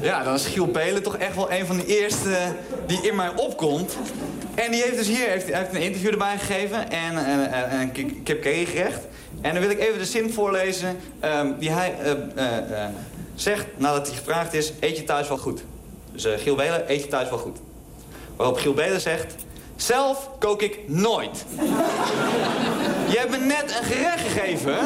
ja, 0.02 0.24
dan 0.24 0.34
is 0.34 0.46
Giel 0.46 0.68
Belen 0.68 1.04
toch 1.04 1.18
echt 1.18 1.36
wel 1.36 1.52
een 1.52 1.66
van 1.66 1.78
de 1.78 1.86
eerste 1.86 2.38
die 2.88 3.02
in 3.02 3.16
mij 3.16 3.32
opkomt. 3.36 3.98
En 4.56 4.72
die 4.72 4.82
heeft 4.82 4.98
dus 4.98 5.08
hier 5.08 5.28
heeft, 5.28 5.54
heeft 5.54 5.74
een 5.74 5.82
interview 5.82 6.12
erbij 6.12 6.38
gegeven 6.38 6.92
en 6.92 7.16
een 7.80 7.92
kip 8.24 8.44
gerecht. 8.44 9.00
En 9.42 9.52
dan 9.54 9.62
wil 9.62 9.72
ik 9.72 9.80
even 9.80 9.98
de 9.98 10.06
zin 10.06 10.34
voorlezen 10.34 10.98
um, 11.24 11.56
die 11.60 11.72
hij 11.72 11.96
uh, 12.04 12.12
uh, 12.36 12.86
zegt 13.36 13.66
nadat 13.78 14.08
hij 14.08 14.18
gevraagd 14.18 14.54
is... 14.54 14.74
eet 14.80 14.98
je 14.98 15.04
thuis 15.04 15.28
wel 15.28 15.38
goed? 15.38 15.64
Dus 16.12 16.42
Giel 16.42 16.56
Belen, 16.56 16.92
eet 16.92 17.02
je 17.02 17.08
thuis 17.08 17.30
wel 17.30 17.40
goed? 17.40 17.58
Waarop 18.36 18.58
Giel 18.58 18.74
Belen 18.74 19.02
zegt... 19.02 19.36
Zelf 19.82 20.30
kook 20.40 20.62
ik 20.62 20.80
nooit. 20.88 21.46
Je 23.12 23.18
hebt 23.18 23.30
me 23.32 23.38
net 23.38 23.78
een 23.80 23.86
gerecht 23.86 24.22
gegeven, 24.22 24.78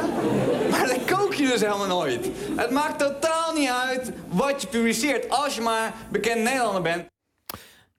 maar 0.70 0.88
dat 0.88 1.06
kook 1.06 1.34
je 1.34 1.48
dus 1.48 1.62
helemaal 1.62 1.88
nooit. 1.88 2.30
Het 2.56 2.72
maakt 2.72 3.00
totaal 3.00 3.54
niet 3.54 3.70
uit 3.70 4.12
wat 4.28 4.62
je 4.62 4.68
publiceert, 4.68 5.30
als 5.30 5.56
je 5.56 5.62
maar 5.62 5.94
bekend 6.12 6.44
Nederlander 6.44 6.82
bent. 6.82 7.06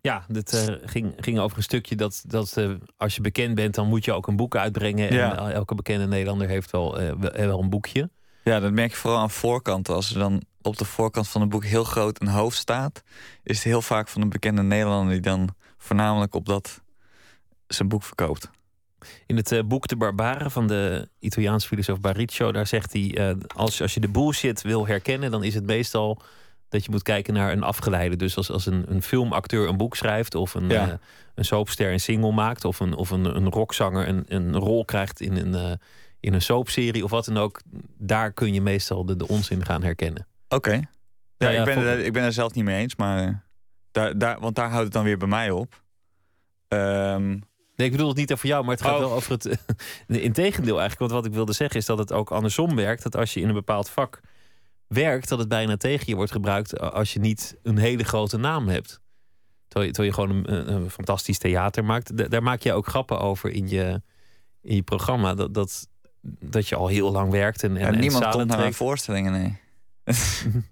Ja, 0.01 0.25
dit 0.29 0.53
uh, 0.53 0.77
ging, 0.85 1.15
ging 1.17 1.39
over 1.39 1.57
een 1.57 1.63
stukje 1.63 1.97
dat, 1.97 2.25
dat 2.27 2.57
uh, 2.59 2.75
als 2.97 3.15
je 3.15 3.21
bekend 3.21 3.55
bent, 3.55 3.75
dan 3.75 3.89
moet 3.89 4.05
je 4.05 4.13
ook 4.13 4.27
een 4.27 4.37
boek 4.37 4.57
uitbrengen. 4.57 5.13
Ja. 5.13 5.39
En 5.39 5.53
elke 5.53 5.75
bekende 5.75 6.07
Nederlander 6.07 6.49
heeft 6.49 6.71
wel, 6.71 7.01
uh, 7.01 7.13
wel 7.33 7.61
een 7.61 7.71
boekje. 7.71 8.11
Ja, 8.45 8.61
dat 8.61 8.73
merk 8.73 8.91
je 8.91 8.97
vooral 8.97 9.21
aan 9.21 9.31
voorkanten. 9.31 9.95
Als 9.95 10.11
er 10.11 10.19
dan 10.19 10.43
op 10.63 10.77
de 10.77 10.85
voorkant 10.85 11.29
van 11.29 11.41
een 11.43 11.49
boek 11.49 11.65
heel 11.65 11.85
groot 11.85 12.21
een 12.21 12.29
hoofd 12.29 12.57
staat, 12.57 13.03
is 13.43 13.57
het 13.57 13.65
heel 13.65 13.83
vaak 13.83 14.09
van 14.09 14.23
een 14.23 14.29
bekende 14.29 14.63
Nederlander 14.63 15.13
die 15.13 15.23
dan 15.23 15.55
voornamelijk 15.79 16.35
op 16.35 16.47
dat 16.47 16.85
zijn 17.67 17.89
boek 17.89 18.03
verkoopt. 18.03 18.51
In 19.27 19.37
het 19.37 19.53
uh, 19.53 19.63
boek 19.65 19.87
De 19.89 19.97
Barbaren 19.97 20.51
van 20.51 20.67
de 20.67 21.09
Italiaanse 21.19 21.69
filosoof 21.69 22.01
Bariccio, 22.01 22.53
daar 22.53 22.67
zegt 22.67 22.93
hij: 22.93 23.31
uh, 23.31 23.37
als, 23.55 23.83
als 23.83 23.95
je 23.95 24.01
de 24.01 24.09
bullshit 24.09 24.63
wil 24.63 24.87
herkennen, 24.87 25.31
dan 25.31 25.45
is 25.45 25.55
het 25.55 25.67
meestal 25.67 26.23
dat 26.69 26.85
je 26.85 26.91
moet 26.91 27.03
kijken 27.03 27.35
naar 27.35 27.53
een 27.53 27.63
afgeleide. 27.63 28.17
Dus 28.17 28.37
als, 28.37 28.51
als 28.51 28.67
een, 28.67 28.85
een 28.89 29.03
filmacteur 29.03 29.69
een 29.69 29.77
boek 29.77 29.97
schrijft, 29.97 30.35
of 30.35 30.55
een, 30.55 30.69
Ja. 30.69 30.87
uh, 30.87 30.93
een 31.35 31.45
soapster 31.45 31.93
een 31.93 32.01
single 32.01 32.33
maakt, 32.33 32.65
of 32.65 32.81
een, 32.81 32.95
of 32.95 33.11
een, 33.11 33.25
een 33.25 33.49
rockzanger 33.51 34.09
een, 34.09 34.25
een 34.29 34.57
rol 34.57 34.85
krijgt 34.85 35.21
in 35.21 35.37
een, 35.37 35.79
in 36.21 36.35
een 36.35 36.43
soapserie 36.43 37.05
of 37.05 37.11
wat 37.11 37.25
dan 37.25 37.37
ook, 37.37 37.61
daar 37.99 38.33
kun 38.33 38.55
je 38.55 38.61
meestal 38.61 39.05
de, 39.05 39.17
de 39.17 39.29
onzin 39.29 39.65
gaan 39.65 39.83
herkennen. 39.83 40.27
Oké. 40.49 40.73
Ja, 40.73 40.81
Ja, 41.39 41.49
ja, 41.49 41.59
ik, 41.67 41.75
ben 41.75 42.05
ik 42.05 42.13
ben 42.13 42.23
er 42.23 42.33
zelf 42.33 42.55
niet 42.55 42.65
mee 42.65 42.81
eens, 42.81 42.97
maar 42.97 43.27
eh, 43.27 43.35
daar, 43.93 44.19
daar, 44.19 44.41
want 44.41 44.55
daar 44.55 44.69
houdt 44.69 44.85
het 44.85 44.93
dan 44.93 45.05
weer 45.05 45.19
bij 45.19 45.29
mij 45.29 45.51
op. 45.51 45.83
Ehm, 46.69 47.39
Nee, 47.77 47.87
ik 47.87 47.93
bedoel 47.93 48.09
het 48.09 48.17
niet 48.17 48.33
over 48.33 48.47
jou, 48.49 48.65
maar 48.65 48.75
het 48.75 48.83
gaat 48.85 48.95
Oh. 48.95 48.99
wel 49.01 49.13
over 49.13 49.33
het. 49.33 49.45
Integendeel, 50.09 50.79
eigenlijk. 50.81 50.99
Want 50.99 51.11
wat 51.11 51.25
ik 51.27 51.33
wilde 51.33 51.53
zeggen 51.53 51.81
is 51.81 51.87
dat 51.87 51.99
het 51.99 52.13
ook 52.13 52.31
andersom 52.31 52.75
werkt. 52.77 53.03
Dat 53.03 53.17
als 53.17 53.35
je 53.35 53.41
in 53.41 53.49
een 53.49 53.55
bepaald 53.55 53.89
vak 53.91 54.21
werkt, 54.87 55.29
dat 55.29 55.39
het 55.39 55.49
bijna 55.49 55.77
tegen 55.77 56.05
je 56.07 56.15
wordt 56.15 56.33
gebruikt 56.33 56.81
als 56.81 57.13
je 57.13 57.19
niet 57.21 57.57
een 57.63 57.79
hele 57.79 58.05
grote 58.05 58.37
naam 58.37 58.69
hebt. 58.69 59.01
Terwijl 59.69 59.87
je, 59.91 59.97
terwijl 59.97 60.15
je 60.17 60.43
gewoon 60.45 60.69
een, 60.69 60.91
fantastisch 60.91 61.39
theater 61.39 61.85
maakt. 61.85 62.17
Da- 62.17 62.29
daar 62.29 62.43
maak 62.43 62.61
je 62.63 62.73
ook 62.73 62.87
grappen 62.87 63.21
over 63.21 63.51
in 63.51 63.69
je, 63.69 64.03
in 64.63 64.75
je 64.75 64.83
programma. 64.83 65.35
Dat, 65.35 65.55
dat, 65.55 65.89
dat 66.23 66.69
je 66.69 66.77
al 66.77 66.87
heel 66.89 67.11
lang 67.13 67.31
werkt 67.31 67.63
en, 67.63 67.77
en, 67.77 67.81
ja, 67.83 67.87
en 67.87 67.99
niemand 68.01 68.23
zalen 68.23 68.39
komt 68.39 68.49
naar 68.49 68.59
mijn 68.59 68.75
voorstellingen, 68.75 69.33
nee. 69.33 69.59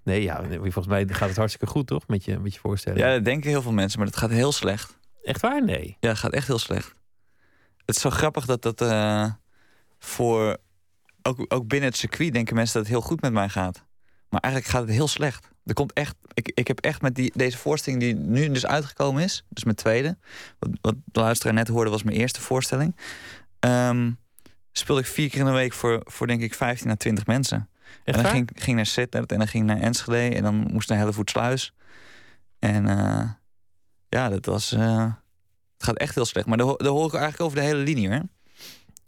Nee, 0.03 0.21
ja, 0.21 0.43
volgens 0.61 0.87
mij 0.87 1.07
gaat 1.07 1.27
het 1.27 1.37
hartstikke 1.37 1.67
goed, 1.67 1.87
toch? 1.87 2.07
Met 2.07 2.25
je, 2.25 2.39
met 2.39 2.53
je 2.53 2.59
voorstelling. 2.59 3.01
Ja, 3.01 3.13
dat 3.13 3.25
denken 3.25 3.49
heel 3.49 3.61
veel 3.61 3.71
mensen, 3.71 3.99
maar 3.99 4.07
dat 4.07 4.17
gaat 4.17 4.29
heel 4.29 4.51
slecht. 4.51 4.97
Echt 5.25 5.41
waar? 5.41 5.63
Nee. 5.63 5.97
Ja, 5.99 6.15
gaat 6.15 6.31
echt 6.31 6.47
heel 6.47 6.59
slecht. 6.59 6.95
Het 7.85 7.95
is 7.95 8.01
zo 8.01 8.09
grappig 8.09 8.45
dat 8.45 8.61
dat 8.61 8.81
eh, 8.81 9.31
voor... 9.99 10.57
Ook, 11.21 11.45
ook 11.47 11.67
binnen 11.67 11.89
het 11.89 11.97
circuit 11.97 12.33
denken 12.33 12.55
mensen 12.55 12.73
dat 12.73 12.83
het 12.87 12.91
heel 12.91 13.07
goed 13.07 13.21
met 13.21 13.33
mij 13.33 13.49
gaat. 13.49 13.85
Maar 14.29 14.41
eigenlijk 14.41 14.73
gaat 14.73 14.81
het 14.81 14.91
heel 14.91 15.07
slecht. 15.07 15.49
Er 15.65 15.73
komt 15.73 15.93
echt, 15.93 16.15
ik, 16.33 16.51
ik 16.53 16.67
heb 16.67 16.79
echt 16.79 17.01
met 17.01 17.15
die, 17.15 17.31
deze 17.35 17.57
voorstelling 17.57 18.01
die 18.01 18.15
nu 18.15 18.51
dus 18.51 18.65
uitgekomen 18.65 19.23
is... 19.23 19.45
dus 19.49 19.63
mijn 19.63 19.75
tweede, 19.75 20.17
wat, 20.59 20.69
wat 20.81 20.95
de 21.05 21.19
luisteraar 21.19 21.53
net 21.53 21.67
hoorde 21.67 21.89
was 21.89 22.03
mijn 22.03 22.17
eerste 22.17 22.41
voorstelling... 22.41 22.95
ehm, 23.59 24.11
speelde 24.71 25.01
ik 25.01 25.07
vier 25.07 25.29
keer 25.29 25.39
in 25.39 25.45
de 25.45 25.51
week 25.51 25.73
voor, 25.73 26.01
voor 26.03 26.27
denk 26.27 26.41
ik 26.41 26.53
15 26.53 26.89
à 26.89 26.95
20 26.95 27.25
mensen. 27.25 27.69
Echt 27.83 28.01
en 28.03 28.13
dan 28.13 28.23
waar? 28.23 28.31
ging, 28.31 28.49
ging 28.55 28.75
naar 28.75 28.85
Sittard 28.85 29.31
en 29.31 29.37
dan 29.37 29.47
ging 29.47 29.65
naar 29.65 29.79
Enschede... 29.79 30.35
en 30.35 30.43
dan 30.43 30.55
moest 30.55 30.89
naar 30.89 30.97
Hellevoetsluis. 30.97 31.73
En 32.59 32.87
eh, 32.87 33.29
ja, 34.15 34.29
dat 34.29 34.45
was... 34.45 34.71
eh, 34.71 35.03
het 35.77 35.83
gaat 35.83 35.97
echt 35.97 36.15
heel 36.15 36.25
slecht. 36.25 36.47
Maar 36.47 36.57
daar 36.57 36.67
hoor 36.67 37.05
ik 37.05 37.13
eigenlijk 37.13 37.41
over 37.41 37.57
de 37.57 37.63
hele 37.63 37.79
linie, 37.83 38.09
hoor. 38.09 38.21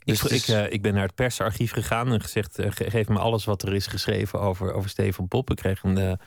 Dus 0.06 0.24
ik, 0.24 0.30
is- 0.32 0.50
ik, 0.50 0.56
eh, 0.56 0.72
ik 0.74 0.82
ben 0.82 0.94
naar 0.94 1.06
het 1.06 1.16
persarchief 1.16 1.72
gegaan 1.72 2.12
en 2.12 2.22
gezegd: 2.22 2.60
eh, 2.60 2.72
ge- 2.72 2.90
geef 2.90 3.08
me 3.08 3.20
alles 3.20 3.46
wat 3.46 3.62
er 3.62 3.74
is 3.74 3.88
geschreven 3.88 4.40
over, 4.40 4.74
over 4.74 4.90
Steven 4.90 5.28
Pop. 5.28 5.50
Ik 5.50 5.56
kreeg 5.56 5.84
een, 5.84 6.18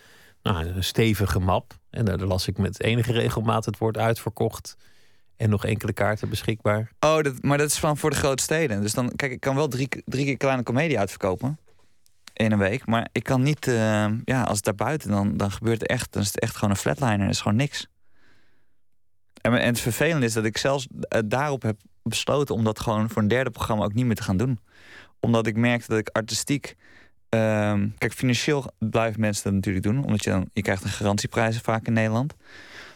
nou, 0.42 0.66
een 0.66 0.84
stevige 0.84 1.38
map. 1.38 1.78
En 1.90 2.04
daar, 2.04 2.18
las 2.18 2.46
ik 2.48 2.58
met 2.58 2.82
enige 2.82 3.12
regelmaat 3.12 3.64
het 3.64 3.78
woord 3.78 3.98
uitverkocht. 3.98 4.76
En 5.36 5.50
nog 5.50 5.64
enkele 5.64 5.92
kaarten 5.92 6.28
beschikbaar. 6.28 6.90
Oh, 7.00 7.20
dat, 7.22 7.42
maar 7.42 7.58
dat 7.58 7.70
is 7.70 7.78
van 7.78 7.96
voor 7.96 8.10
de 8.10 8.16
grote 8.16 8.42
steden. 8.42 8.80
Dus 8.82 8.92
dan, 8.94 9.12
kijk, 9.16 9.32
ik 9.32 9.40
kan 9.40 9.54
wel 9.54 9.68
drie, 9.68 9.88
drie 10.04 10.24
keer 10.24 10.36
kleine 10.36 10.62
komedie 10.62 10.98
uitverkopen. 10.98 11.58
In 12.32 12.52
een 12.52 12.58
week. 12.58 12.86
Maar 12.86 13.08
ik 13.12 13.22
kan 13.22 13.42
niet, 13.42 13.64
ja, 14.24 14.42
als 14.42 14.56
het 14.56 14.64
daarbuiten, 14.64 15.10
dan, 15.10 15.36
dan 15.36 15.50
gebeurt 15.50 15.80
het 15.80 15.90
echt, 15.90 16.12
dan 16.12 16.22
is 16.22 16.28
het 16.28 16.40
echt 16.40 16.54
gewoon 16.54 16.70
een 16.70 16.76
flatliner. 16.76 17.20
Er 17.20 17.28
is 17.28 17.40
gewoon 17.40 17.56
niks. 17.56 17.86
En, 19.40 19.52
en 19.52 19.66
het 19.66 19.80
vervelende 19.80 20.26
is 20.26 20.32
dat 20.32 20.44
ik 20.44 20.58
zelfs 20.58 20.86
eh, 21.00 21.20
daarop 21.24 21.62
heb 21.62 21.80
besloten 22.02 22.54
om 22.54 22.64
dat 22.64 22.80
gewoon 22.80 23.10
voor 23.10 23.22
een 23.22 23.28
derde 23.28 23.50
programma 23.50 23.84
ook 23.84 23.94
niet 23.94 24.06
meer 24.06 24.14
te 24.14 24.22
gaan 24.22 24.36
doen. 24.36 24.58
Omdat 25.20 25.46
ik 25.46 25.56
merkte 25.56 25.88
dat 25.88 25.98
ik 25.98 26.08
artistiek. 26.08 26.76
ehm, 27.28 27.88
kijk, 27.98 28.12
financieel 28.12 28.72
blijven 28.78 29.20
mensen 29.20 29.44
dat 29.44 29.52
natuurlijk 29.52 29.84
doen. 29.84 30.04
Omdat 30.04 30.24
je 30.24 30.30
dan, 30.30 30.48
je 30.52 30.62
krijgt 30.62 30.84
een 30.84 30.90
garantieprijzen 30.90 31.62
vaak 31.62 31.86
in 31.86 31.92
Nederland. 31.92 32.34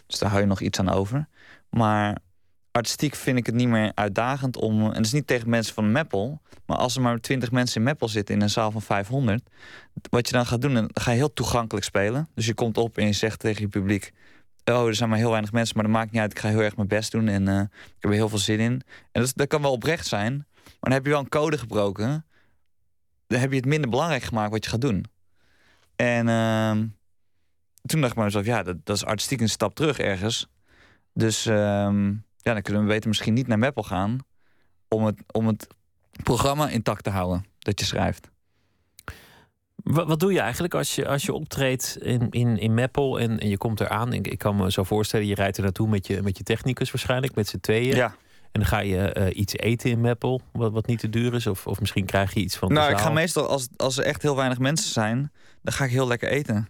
Dus 0.06 0.18
daar 0.18 0.28
hou 0.28 0.40
je 0.40 0.48
nog 0.48 0.60
iets 0.60 0.78
aan 0.78 0.88
over. 0.88 1.28
Maar 1.70 2.18
artistiek 2.70 3.14
vind 3.14 3.38
ik 3.38 3.46
het 3.46 3.54
niet 3.54 3.68
meer 3.68 3.92
uitdagend 3.94 4.56
om. 4.56 4.82
En 4.82 4.96
het 4.96 5.06
is 5.06 5.12
niet 5.12 5.26
tegen 5.26 5.50
mensen 5.50 5.74
van 5.74 5.92
Meppel. 5.92 6.40
Maar 6.66 6.76
als 6.76 6.96
er 6.96 7.02
maar 7.02 7.20
20 7.20 7.50
mensen 7.50 7.76
in 7.76 7.82
Meppel 7.82 8.08
zitten 8.08 8.34
in 8.34 8.40
een 8.40 8.50
zaal 8.50 8.70
van 8.70 8.82
500. 8.82 9.50
Wat 10.10 10.26
je 10.26 10.32
dan 10.32 10.46
gaat 10.46 10.60
doen, 10.60 10.74
dan 10.74 10.90
ga 10.92 11.10
je 11.10 11.16
heel 11.16 11.32
toegankelijk 11.32 11.86
spelen. 11.86 12.28
Dus 12.34 12.46
je 12.46 12.54
komt 12.54 12.78
op 12.78 12.98
en 12.98 13.06
je 13.06 13.12
zegt 13.12 13.38
tegen 13.38 13.60
je 13.60 13.68
publiek. 13.68 14.12
Oh, 14.64 14.86
er 14.86 14.94
zijn 14.94 15.08
maar 15.08 15.18
heel 15.18 15.30
weinig 15.30 15.52
mensen, 15.52 15.76
maar 15.76 15.84
dat 15.84 15.92
maakt 15.92 16.10
niet 16.10 16.20
uit. 16.20 16.30
Ik 16.30 16.38
ga 16.38 16.48
heel 16.48 16.60
erg 16.62 16.76
mijn 16.76 16.88
best 16.88 17.12
doen 17.12 17.28
en 17.28 17.48
eh, 17.48 17.60
ik 17.60 17.96
heb 17.98 18.10
er 18.10 18.16
heel 18.16 18.28
veel 18.28 18.38
zin 18.38 18.60
in. 18.60 18.82
En 19.12 19.22
dat, 19.22 19.32
dat 19.34 19.46
kan 19.46 19.62
wel 19.62 19.72
oprecht 19.72 20.06
zijn, 20.06 20.46
maar 20.64 20.74
dan 20.80 20.92
heb 20.92 21.04
je 21.04 21.10
wel 21.10 21.20
een 21.20 21.28
code 21.28 21.58
gebroken. 21.58 22.26
Dan 23.26 23.40
heb 23.40 23.50
je 23.50 23.56
het 23.56 23.66
minder 23.66 23.90
belangrijk 23.90 24.22
gemaakt 24.22 24.50
wat 24.50 24.64
je 24.64 24.70
gaat 24.70 24.80
doen. 24.80 25.04
En 25.96 26.28
ehm, 26.28 26.86
toen 27.82 28.00
dacht 28.00 28.10
ik 28.10 28.14
bij 28.14 28.24
mezelf, 28.24 28.44
ja, 28.44 28.62
dat, 28.62 28.76
dat 28.84 28.96
is 28.96 29.04
artistiek 29.04 29.40
een 29.40 29.48
stap 29.48 29.74
terug 29.74 29.98
ergens. 29.98 30.48
Dus 31.12 31.46
ehm, 31.46 32.06
ja, 32.36 32.52
dan 32.52 32.62
kunnen 32.62 32.82
we 32.82 32.88
beter 32.88 33.08
misschien 33.08 33.34
niet 33.34 33.46
naar 33.46 33.58
Meppel 33.58 33.82
gaan 33.82 34.18
om 34.88 35.04
het, 35.04 35.22
om 35.32 35.46
het 35.46 35.66
programma 36.22 36.68
intact 36.68 37.04
te 37.04 37.10
houden 37.10 37.44
dat 37.58 37.80
je 37.80 37.86
schrijft. 37.86 38.32
Wat, 39.76 40.06
wat 40.06 40.20
doe 40.20 40.32
je 40.32 40.40
eigenlijk 40.40 40.74
als 40.74 40.94
je, 40.94 41.08
als 41.08 41.22
je 41.24 41.32
optreedt 41.32 41.96
in, 42.00 42.30
in, 42.30 42.58
in 42.58 42.74
Meppel 42.74 43.20
en, 43.20 43.38
en 43.40 43.48
je 43.48 43.56
komt 43.56 43.80
eraan? 43.80 44.12
Ik, 44.12 44.26
ik 44.28 44.38
kan 44.38 44.56
me 44.56 44.72
zo 44.72 44.82
voorstellen, 44.82 45.26
je 45.26 45.34
rijdt 45.34 45.56
er 45.56 45.62
naartoe 45.62 45.88
met 45.88 46.06
je, 46.06 46.22
met 46.22 46.36
je 46.38 46.44
technicus 46.44 46.90
waarschijnlijk, 46.90 47.34
met 47.34 47.48
z'n 47.48 47.58
tweeën. 47.60 47.96
Ja. 47.96 48.06
En 48.52 48.60
dan 48.60 48.68
ga 48.68 48.78
je 48.78 48.98
eh, 48.98 49.38
iets 49.38 49.54
eten 49.56 49.90
in 49.90 50.00
Meppel, 50.00 50.40
wat, 50.52 50.72
wat 50.72 50.86
niet 50.86 50.98
te 50.98 51.08
duur 51.10 51.34
is. 51.34 51.46
Of, 51.46 51.66
of 51.66 51.80
misschien 51.80 52.04
krijg 52.04 52.34
je 52.34 52.40
iets 52.40 52.56
van 52.56 52.68
de 52.68 52.74
Nou, 52.74 52.90
ik 52.90 52.98
ga 52.98 53.10
meestal, 53.10 53.48
als, 53.48 53.68
als 53.76 53.98
er 53.98 54.04
echt 54.04 54.22
heel 54.22 54.36
weinig 54.36 54.58
mensen 54.58 54.92
zijn, 54.92 55.32
dan 55.62 55.72
ga 55.72 55.84
ik 55.84 55.90
heel 55.90 56.06
lekker 56.06 56.28
eten. 56.28 56.68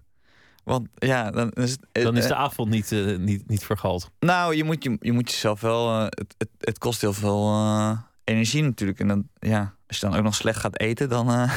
Want 0.65 0.89
ja, 0.95 1.31
dan 1.31 1.51
is 1.51 1.71
het. 1.71 1.81
Dan 1.93 2.17
is 2.17 2.23
eh, 2.23 2.29
de 2.29 2.35
avond 2.35 2.71
niet, 2.71 2.93
eh, 2.93 3.17
niet, 3.17 3.49
niet 3.49 3.65
vergald. 3.65 4.11
Nou, 4.21 4.55
je 4.57 4.65
moet, 4.65 4.85
je, 4.85 4.97
je 5.01 5.13
moet 5.13 5.31
jezelf 5.31 5.61
wel. 5.61 5.89
eh, 5.89 6.03
het, 6.05 6.35
het, 6.39 6.49
het 6.61 6.79
kost 6.79 7.01
heel 7.01 7.13
veel 7.13 7.49
eh, 7.49 7.99
energie 8.25 8.63
natuurlijk. 8.63 9.01
En 9.01 9.09
dan, 9.09 9.29
ja, 9.39 9.75
als 9.87 9.99
je 9.99 10.07
dan 10.07 10.17
ook 10.17 10.25
nog 10.25 10.35
slecht 10.35 10.59
gaat 10.59 10.79
eten, 10.79 11.09
dan 11.09 11.31
eh, 11.31 11.53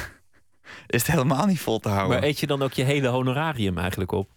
is 0.88 1.02
het 1.02 1.12
helemaal 1.12 1.46
niet 1.46 1.60
vol 1.60 1.80
te 1.80 1.90
houden. 1.90 2.20
Maar 2.20 2.28
eet 2.28 2.40
je 2.40 2.48
dan 2.48 2.62
ook 2.62 2.74
je 2.74 2.84
hele 2.84 3.08
honorarium 3.08 3.78
eigenlijk 3.78 4.12
op? 4.12 4.30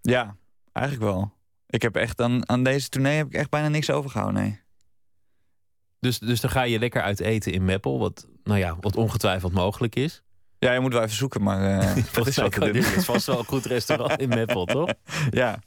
Ja, 0.00 0.36
eigenlijk 0.72 1.06
wel. 1.10 1.32
Ik 1.66 1.82
heb 1.82 1.96
echt 1.96 2.20
aan, 2.20 2.48
aan 2.48 2.62
deze 2.62 2.88
tournee 2.88 3.16
heb 3.16 3.26
ik 3.26 3.34
echt 3.34 3.50
bijna 3.50 3.68
niks 3.68 3.90
overgehouden. 3.90 4.42
Nee. 4.42 4.60
Dus, 6.00 6.18
dus 6.18 6.40
dan 6.40 6.50
ga 6.50 6.62
je 6.62 6.78
lekker 6.78 7.02
uit 7.02 7.20
eten 7.20 7.52
in 7.52 7.64
Meppel, 7.64 7.98
wat, 7.98 8.28
nou 8.44 8.58
ja, 8.58 8.76
wat 8.80 8.96
ongetwijfeld 8.96 9.52
mogelijk 9.52 9.96
is. 9.96 10.22
Ja, 10.58 10.72
je 10.72 10.80
moet 10.80 10.92
wel 10.92 11.02
even 11.02 11.16
zoeken, 11.16 11.42
maar 11.42 11.80
eh 11.80 11.96
dat 12.12 12.26
is 12.26 12.34
te 12.34 12.50
doen. 12.50 12.72
dit 12.72 12.96
is 12.96 13.04
vast 13.04 13.26
wel 13.26 13.38
een 13.38 13.44
goed 13.44 13.64
restaurant 13.64 14.20
in 14.20 14.28
Meppel, 14.28 14.64
toch? 14.76 14.92
Ja. 15.30 15.58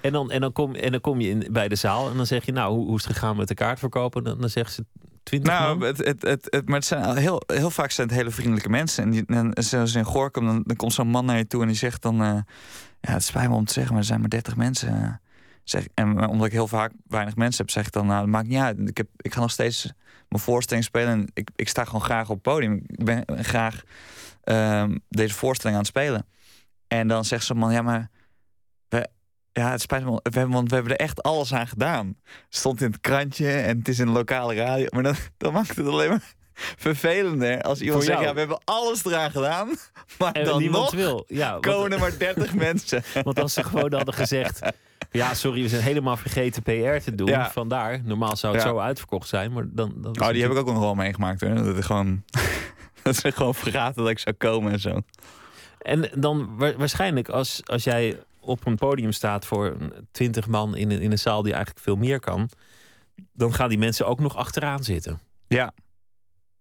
En 0.00 0.12
dan, 0.12 0.30
en 0.30 0.40
dan, 0.40 0.52
kom, 0.52 0.74
en 0.74 0.90
dan 0.90 1.00
kom 1.00 1.20
je 1.20 1.28
in, 1.28 1.46
bij 1.52 1.68
de 1.68 1.74
zaal 1.74 2.10
en 2.10 2.16
dan 2.16 2.26
zeg 2.26 2.44
je, 2.44 2.52
nou, 2.52 2.74
hoe, 2.74 2.86
hoe 2.86 2.96
is 2.96 3.04
het 3.04 3.12
gegaan 3.12 3.36
met 3.36 3.48
de 3.48 3.54
kaartverkopen? 3.54 4.24
Dan, 4.24 4.40
dan 4.40 4.48
zeggen 4.48 4.74
ze 4.74 4.84
20 5.26 5.52
Nou, 5.52 5.78
man. 5.78 5.86
het, 5.88 5.98
het, 5.98 6.22
het, 6.22 6.46
het- 6.50 6.66
maar 6.68 6.76
het 6.78 6.84
zijn 6.86 7.16
heel, 7.16 7.42
heel 7.46 7.70
vaak 7.70 7.90
zijn 7.90 8.08
het 8.08 8.16
hele 8.16 8.30
vriendelijke 8.30 8.68
mensen. 8.68 9.04
En, 9.04 9.10
die, 9.10 9.24
en 9.26 9.52
zoals 9.64 9.94
in 9.94 10.04
Gorkum, 10.04 10.46
dan, 10.46 10.62
dan 10.66 10.76
komt 10.76 10.92
zo'n 10.92 11.08
man 11.08 11.24
naar 11.24 11.36
je 11.36 11.46
toe 11.46 11.60
en 11.62 11.66
die 11.68 11.76
zegt 11.76 12.02
dan... 12.02 12.22
eh, 12.22 12.38
ja, 13.00 13.12
het 13.12 13.24
spijt 13.24 13.48
me 13.48 13.54
om 13.54 13.64
te 13.64 13.72
zeggen, 13.72 13.92
maar 13.92 14.00
er 14.02 14.08
zijn 14.08 14.20
maar 14.20 14.28
30 14.28 14.56
mensen. 14.56 15.20
Zeg, 15.64 15.86
en 15.94 16.26
omdat 16.26 16.46
ik 16.46 16.52
heel 16.52 16.68
vaak 16.68 16.92
weinig 17.06 17.36
mensen 17.36 17.64
heb, 17.64 17.70
zeg 17.74 17.86
ik 17.86 17.92
dan... 17.92 18.06
nou, 18.06 18.20
dat 18.20 18.28
maakt 18.28 18.48
niet 18.48 18.58
uit. 18.60 18.78
Ik, 18.88 18.96
heb, 18.96 19.08
ik 19.16 19.32
ga 19.34 19.40
nog 19.40 19.50
steeds 19.50 19.92
mijn 20.28 20.42
voorstelling 20.42 20.84
spelen. 20.86 21.08
En 21.12 21.26
ik, 21.34 21.48
ik 21.56 21.68
sta 21.68 21.84
gewoon 21.84 22.00
graag 22.02 22.28
op 22.28 22.34
het 22.34 22.42
podium. 22.42 22.82
Ik 22.86 23.04
ben 23.04 23.24
graag 23.28 23.82
ehm, 24.42 24.96
deze 25.08 25.34
voorstelling 25.34 25.76
aan 25.78 25.84
het 25.84 25.92
spelen. 25.92 26.26
En 26.88 27.08
dan 27.08 27.24
zegt 27.24 27.44
zo'n 27.44 27.58
man, 27.58 27.72
ja, 27.72 27.82
maar... 27.82 28.10
Ja, 29.56 29.70
het 29.70 29.80
spijt 29.80 30.04
me, 30.04 30.10
we 30.10 30.20
hebben, 30.22 30.50
want 30.54 30.68
we 30.68 30.74
hebben 30.74 30.92
er 30.92 31.00
echt 31.00 31.22
alles 31.22 31.54
aan 31.54 31.66
gedaan. 31.68 32.16
Stond 32.48 32.80
in 32.80 32.90
het 32.90 33.00
krantje 33.00 33.50
en 33.50 33.78
het 33.78 33.88
is 33.88 33.98
in 33.98 34.06
de 34.06 34.12
lokale 34.12 34.54
radio. 34.54 34.86
Maar 34.90 35.02
dan, 35.02 35.14
dan 35.36 35.52
maakt 35.52 35.76
het 35.76 35.86
alleen 35.86 36.08
maar 36.08 36.34
vervelender 36.76 37.62
als 37.62 37.80
iemand 37.80 38.04
Voor 38.04 38.12
zegt... 38.12 38.16
jou. 38.22 38.28
ja, 38.28 38.32
we 38.34 38.38
hebben 38.38 38.60
alles 38.64 39.04
eraan 39.04 39.30
gedaan, 39.30 39.68
maar 40.18 40.32
en 40.32 40.44
dan 40.44 40.60
niemand 40.60 40.84
nog 40.84 40.94
wil. 40.94 41.24
Ja, 41.28 41.50
want, 41.50 41.66
komen 41.66 41.92
er 41.92 41.98
maar 41.98 42.18
30 42.18 42.54
mensen. 42.68 43.02
want 43.22 43.40
als 43.40 43.52
ze 43.52 43.62
gewoon 43.64 43.92
hadden 43.92 44.14
gezegd, 44.14 44.60
Ja, 45.10 45.34
sorry, 45.34 45.62
we 45.62 45.68
zijn 45.68 45.82
helemaal 45.82 46.16
vergeten 46.16 46.62
PR 46.62 46.70
te 47.04 47.14
doen. 47.14 47.26
Ja. 47.28 47.50
Vandaar. 47.50 48.00
Normaal 48.04 48.36
zou 48.36 48.54
het 48.54 48.62
Ja. 48.62 48.68
zo 48.68 48.78
uitverkocht 48.78 49.28
zijn, 49.28 49.52
maar 49.52 49.64
dan... 49.68 49.92
dan 49.96 50.20
Oh, 50.20 50.28
die 50.28 50.42
heb 50.42 50.50
ik 50.50 50.56
ook 50.56 50.66
nog 50.66 50.78
wel 50.78 50.94
meegemaakt. 50.94 51.40
Hoor. 51.40 51.54
Dat, 51.54 51.76
is 51.76 51.84
gewoon, 51.84 52.22
dat 53.02 53.16
ze 53.16 53.32
gewoon 53.32 53.54
vergaten 53.54 54.02
dat 54.02 54.10
ik 54.10 54.18
zou 54.18 54.34
komen 54.36 54.72
en 54.72 54.80
zo. 54.80 55.00
En 55.78 56.10
dan 56.14 56.56
wa- 56.56 56.76
waarschijnlijk 56.76 57.28
als, 57.28 57.60
als 57.64 57.84
jij 57.84 58.18
op 58.46 58.66
een 58.66 58.76
podium 58.76 59.12
staat 59.12 59.44
voor 59.44 59.76
twintig 60.10 60.46
man 60.46 60.76
in 60.76 60.90
een, 60.90 61.00
in 61.00 61.10
een 61.10 61.18
zaal 61.18 61.42
die 61.42 61.52
eigenlijk 61.52 61.84
veel 61.84 61.96
meer 61.96 62.20
kan, 62.20 62.50
dan 63.32 63.54
gaan 63.54 63.68
die 63.68 63.78
mensen 63.78 64.06
ook 64.06 64.20
nog 64.20 64.36
achteraan 64.36 64.84
zitten. 64.84 65.20
Ja, 65.48 65.72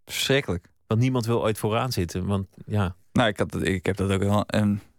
verschrikkelijk. 0.05 0.67
Want 0.87 0.99
niemand 1.01 1.25
wil 1.25 1.41
ooit 1.41 1.57
vooraan 1.57 1.91
zitten. 1.91 2.25
Want 2.25 2.47
ja, 2.65 2.95
Nou, 3.11 3.27
ik, 3.29 3.37
had, 3.39 3.51
dat- 3.51 3.65
ik 3.65 3.85
heb 3.85 3.95
dat 3.95 4.11
ook 4.11 4.23
wel. 4.23 4.43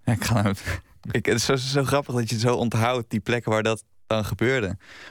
Ja, 0.05 0.13
ik 0.13 0.25
ga, 0.25 0.45
ik, 1.11 1.27
het 1.27 1.35
is 1.35 1.45
zo, 1.45 1.57
zo 1.57 1.85
grappig 1.85 2.15
dat 2.15 2.29
je 2.29 2.35
het 2.35 2.45
zo 2.45 2.57
onthoudt, 2.57 3.11
die 3.11 3.21
plekken 3.21 3.51
waar 3.53 3.63
dat 3.63 3.85
dan 4.07 4.25
gebeurde. 4.25 4.67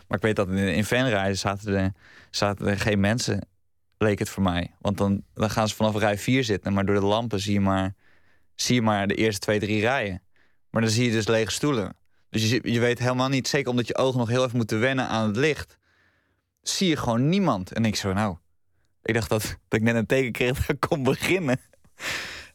Maar 0.08 0.18
ik 0.18 0.24
weet 0.24 0.36
dat 0.36 0.48
in, 0.50 0.58
in 0.88 1.36
zaten 1.38 1.76
er, 1.76 1.92
zaten 2.30 2.68
er 2.68 2.80
geen 2.80 3.00
mensen, 3.00 3.48
leek 3.98 4.20
het 4.20 4.30
voor 4.30 4.44
mij. 4.44 4.72
Want 4.80 4.98
dan, 4.98 5.24
dan 5.34 5.50
gaan 5.50 5.68
ze 5.68 5.76
vanaf 5.76 5.96
rij 5.96 6.18
4 6.18 6.44
zitten, 6.44 6.74
maar 6.74 6.86
door 6.86 6.96
de 7.00 7.06
lampen 7.06 7.40
zie 7.40 7.54
je 7.54 7.60
maar, 7.60 7.94
zie 8.56 8.76
je 8.76 8.82
maar 8.82 9.08
de 9.08 9.16
eerste 9.16 9.40
twee, 9.40 9.60
drie 9.60 9.80
rijen. 9.82 10.22
Maar 10.76 10.84
dan 10.84 10.94
zie 10.94 11.06
je 11.06 11.12
dus 11.12 11.28
lege 11.28 11.52
stoelen. 11.52 11.96
Dus 12.30 12.50
je, 12.50 12.60
je 12.72 12.80
weet 12.80 13.00
helemaal 13.00 13.30
niet, 13.30 13.48
zeker 13.48 13.70
omdat 13.70 13.88
je 13.88 13.98
ogen 13.98 14.20
nog 14.20 14.30
heel 14.30 14.44
even 14.44 14.58
moeten 14.58 14.80
wennen 14.80 15.08
aan 15.08 15.28
het 15.28 15.36
licht, 15.36 15.78
zie 16.62 16.90
je 16.90 16.96
gewoon 16.96 17.30
niemand. 17.30 17.72
En 17.72 17.86
ik 17.86 17.96
zo, 17.96 18.14
nou, 18.14 18.38
ik 19.02 19.14
dacht 19.14 19.30
dat, 19.30 19.42
dat 19.68 19.80
ik 19.80 19.86
net 19.86 19.96
een 19.96 20.06
teken 20.06 20.32
kreeg 20.32 20.66
dat 20.66 20.76
ik 20.76 20.80
kon 20.80 21.04
beginnen. 21.04 21.60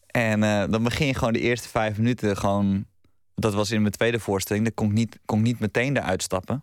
En 0.07 0.43
eh, 0.43 0.65
dan 0.71 0.83
begin 0.83 1.07
je 1.07 1.15
gewoon 1.15 1.33
de 1.33 1.41
eerste 1.41 1.69
vijf 1.69 1.97
minuten 1.97 2.37
gewoon... 2.37 2.87
Dat 3.35 3.55
was 3.55 3.71
in 3.71 3.81
mijn 3.81 3.93
tweede 3.93 4.21
voorstelling. 4.21 4.65
Dan 4.65 4.75
kon 4.75 4.87
ik 4.87 4.93
niet, 4.93 5.19
kon 5.25 5.39
ik 5.39 5.45
niet 5.45 5.59
meteen 5.59 5.97
eruit 5.97 6.23
stappen. 6.23 6.61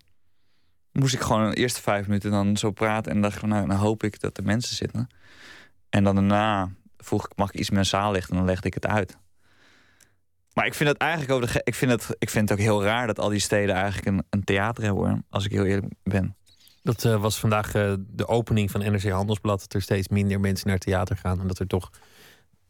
Moest 0.91 1.13
ik 1.13 1.21
gewoon 1.21 1.49
de 1.49 1.55
eerste 1.55 1.81
vijf 1.81 2.07
minuten 2.07 2.31
dan 2.31 2.57
zo 2.57 2.71
praten. 2.71 3.11
En 3.11 3.21
dacht 3.21 3.41
nou, 3.41 3.67
dan 3.67 3.77
hoop 3.77 4.03
ik 4.03 4.19
dat 4.19 4.37
er 4.37 4.43
mensen 4.43 4.75
zitten. 4.75 5.07
En 5.89 6.03
dan 6.03 6.15
daarna 6.15 6.69
vroeg 6.97 7.25
ik, 7.25 7.31
mag 7.35 7.49
ik 7.49 7.59
iets 7.59 7.69
meer 7.69 7.85
zaal 7.85 8.11
lichten? 8.11 8.31
En 8.31 8.37
dan 8.37 8.45
legde 8.45 8.67
ik 8.67 8.73
het 8.73 8.85
uit. 8.85 9.17
Maar 10.57 10.65
ik 10.65 10.73
vind 10.73 10.89
het 10.89 10.97
eigenlijk 10.97 11.41
de 11.41 11.47
ge- 11.47 11.61
ik 11.63 11.75
vind 11.75 11.91
het, 11.91 12.15
ik 12.19 12.29
vind 12.29 12.49
het 12.49 12.59
ook 12.59 12.65
heel 12.65 12.83
raar 12.83 13.07
dat 13.07 13.19
al 13.19 13.29
die 13.29 13.39
steden 13.39 13.75
eigenlijk 13.75 14.05
een, 14.07 14.23
een 14.29 14.43
theater 14.43 14.83
hebben 14.83 15.03
hoor. 15.03 15.21
Als 15.29 15.45
ik 15.45 15.51
heel 15.51 15.65
eerlijk 15.65 15.93
ben. 16.03 16.35
dat 16.83 17.05
eh, 17.05 17.21
was 17.21 17.39
vandaag 17.39 17.73
eh, 17.75 17.93
de 17.99 18.27
opening 18.27 18.71
van 18.71 18.81
NRC 18.81 19.09
Handelsblad. 19.09 19.59
Dat 19.59 19.73
er 19.73 19.81
steeds 19.81 20.07
minder 20.07 20.39
mensen 20.39 20.67
naar 20.67 20.77
theater 20.77 21.17
gaan. 21.17 21.39
En 21.39 21.47
dat 21.47 21.59
er 21.59 21.67
toch 21.67 21.89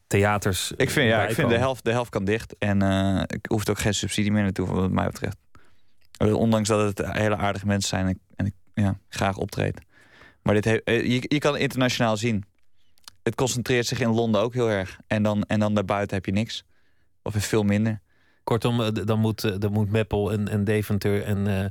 theaters. 0.08 0.72
Ik 0.72 0.89
vind, 0.89 1.10
ja, 1.10 1.27
ik 1.27 1.36
vind 1.36 1.50
de 1.50 1.58
helft, 1.58 1.84
de 1.84 1.91
helft 1.91 2.10
kan 2.10 2.25
dicht. 2.25 2.56
En 2.58 2.82
eh 2.82 3.22
ik 3.27 3.46
hoeft 3.50 3.70
ook 3.70 3.79
geen 3.79 3.94
subsidie 3.94 4.32
meer 4.32 4.44
naartoe, 4.44 4.67
wat 4.67 4.91
mij 4.91 5.06
betreft. 5.06 5.38
Eh, 6.17 6.34
Ondanks 6.36 6.70
dat 6.70 6.98
het 6.98 7.12
hele 7.12 7.36
aardige 7.36 7.65
mensen 7.65 7.89
zijn 7.89 8.03
en 8.06 8.10
ik, 8.12 8.17
en 8.36 8.46
ik 8.46 8.53
ja, 8.74 9.00
graag 9.10 9.38
optreed. 9.38 9.82
Maar 10.41 10.53
dit 10.53 10.65
he- 10.65 10.82
eh, 10.84 11.06
je, 11.06 11.25
je 11.27 11.39
kan 11.39 11.53
het 11.53 11.62
internationaal 11.62 12.17
zien. 12.17 12.44
Het 13.24 13.36
concentreert 13.36 13.86
zich 13.86 14.00
in 14.00 14.10
Londen 14.13 14.41
ook 14.41 14.53
heel 14.53 14.70
erg. 14.70 15.00
En 15.08 15.24
dan, 15.24 15.44
en 15.44 15.60
dan 15.60 15.74
daarbuiten 15.74 16.15
heb 16.15 16.25
je 16.25 16.32
niks. 16.32 16.63
Of 17.27 17.36
veel 17.38 17.63
minder. 17.63 18.00
Kortom, 18.43 18.81
eh, 18.81 18.88
dan 19.05 19.19
moet, 19.19 19.43
eh, 19.43 19.51
dan 19.60 19.72
moet 19.72 19.91
Meppel 19.91 20.31
en, 20.31 20.48
en 20.48 20.63
Deventer 20.63 21.24
en, 21.24 21.48
eh, 21.48 21.65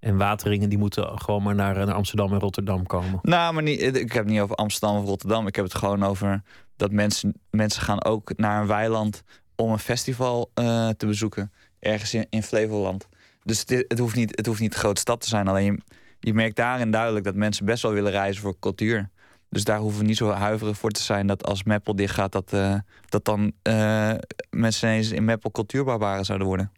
en 0.00 0.16
Wateringen... 0.16 0.68
die 0.68 0.78
moeten 0.78 1.20
gewoon 1.20 1.42
maar 1.42 1.54
naar, 1.54 1.74
naar 1.74 1.94
Amsterdam 1.94 2.32
en 2.32 2.38
Rotterdam 2.38 2.86
komen. 2.86 3.18
Nou, 3.22 3.54
maar 3.54 3.62
niet, 3.62 3.82
ik 3.82 4.12
heb 4.12 4.24
het 4.24 4.32
niet 4.32 4.40
over 4.40 4.56
Amsterdam 4.56 4.96
of 4.96 5.04
Rotterdam. 5.04 5.46
Ik 5.46 5.56
heb 5.56 5.64
het 5.64 5.74
gewoon 5.74 6.02
over 6.02 6.42
dat 6.76 6.90
mensen, 6.90 7.34
mensen 7.50 7.82
gaan 7.82 8.04
ook 8.04 8.36
naar 8.36 8.60
een 8.60 8.66
weiland 8.66 9.22
om 9.56 9.70
een 9.70 9.78
festival 9.78 10.50
te 10.96 11.06
bezoeken. 11.06 11.52
Ergens 11.78 12.14
in, 12.14 12.26
in 12.30 12.42
Flevoland. 12.42 13.08
Dus 13.42 13.58
het, 13.58 13.84
het, 13.88 13.98
hoeft 13.98 14.16
niet, 14.16 14.36
het 14.36 14.46
hoeft 14.46 14.60
niet 14.60 14.74
een 14.74 14.80
grote 14.80 15.00
stad 15.00 15.20
te 15.20 15.28
zijn. 15.28 15.48
Alleen 15.48 15.64
je, 15.64 15.78
je 16.20 16.34
merkt 16.34 16.56
daarin 16.56 16.90
duidelijk 16.90 17.24
dat 17.24 17.34
mensen 17.34 17.64
best 17.64 17.82
wel 17.82 17.92
willen 17.92 18.12
reizen 18.12 18.42
voor 18.42 18.58
cultuur. 18.58 19.10
Dus 19.48 19.64
daar 19.64 19.78
hoeven 19.78 20.00
we 20.00 20.06
niet 20.06 20.16
zo 20.16 20.30
huiverig 20.30 20.78
voor 20.78 20.90
te 20.90 21.02
zijn 21.02 21.26
dat 21.26 21.44
als 21.46 21.62
Meppel 21.64 21.96
dichtgaat, 21.96 22.32
dat, 22.32 22.52
eh, 22.52 22.74
dat 23.08 23.24
dan 23.24 23.52
eh, 23.62 24.12
mensen 24.50 24.88
ineens 24.88 25.10
in 25.10 25.24
Meppel 25.24 25.50
cultuurbarbaren 25.50 26.24
zouden 26.24 26.46
worden. 26.46 26.72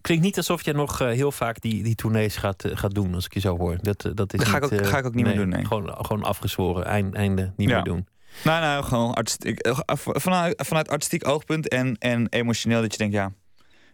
Klinkt 0.00 0.24
niet 0.24 0.36
alsof 0.36 0.64
jij 0.64 0.72
nog 0.74 1.00
eh, 1.00 1.08
heel 1.08 1.32
vaak 1.32 1.60
die, 1.60 1.82
die 1.82 1.94
tournees 1.94 2.36
gaat, 2.36 2.64
gaat 2.72 2.94
doen, 2.94 3.14
als 3.14 3.24
ik 3.24 3.34
je 3.34 3.40
zo 3.40 3.56
hoor. 3.58 3.76
Dat, 3.80 4.02
dat 4.14 4.32
is 4.32 4.38
Dat 4.38 4.48
ga 4.48 4.56
ik 4.56 4.64
ook- 4.64 4.86
ga 4.86 4.98
ik 4.98 5.04
ook 5.06 5.14
niet 5.14 5.24
meer 5.24 5.34
doen, 5.36 5.48
nee. 5.48 5.64
Gewoon, 5.64 5.94
gewoon 6.06 6.22
afgezworen, 6.24 6.84
eind, 6.84 7.14
einde 7.14 7.52
niet 7.56 7.68
Ja. 7.68 7.74
meer 7.74 7.84
doen. 7.84 8.06
Nou, 8.44 8.60
nou, 8.60 8.84
gewoon 8.84 9.14
artistiek, 9.14 9.68
vanuit, 9.96 10.62
vanuit 10.66 10.88
artistiek 10.88 11.28
oogpunt 11.28 11.68
en, 11.68 11.96
en 11.98 12.26
emotioneel 12.28 12.80
dat 12.80 12.92
je 12.92 12.98
denkt, 12.98 13.14
ja. 13.14 13.32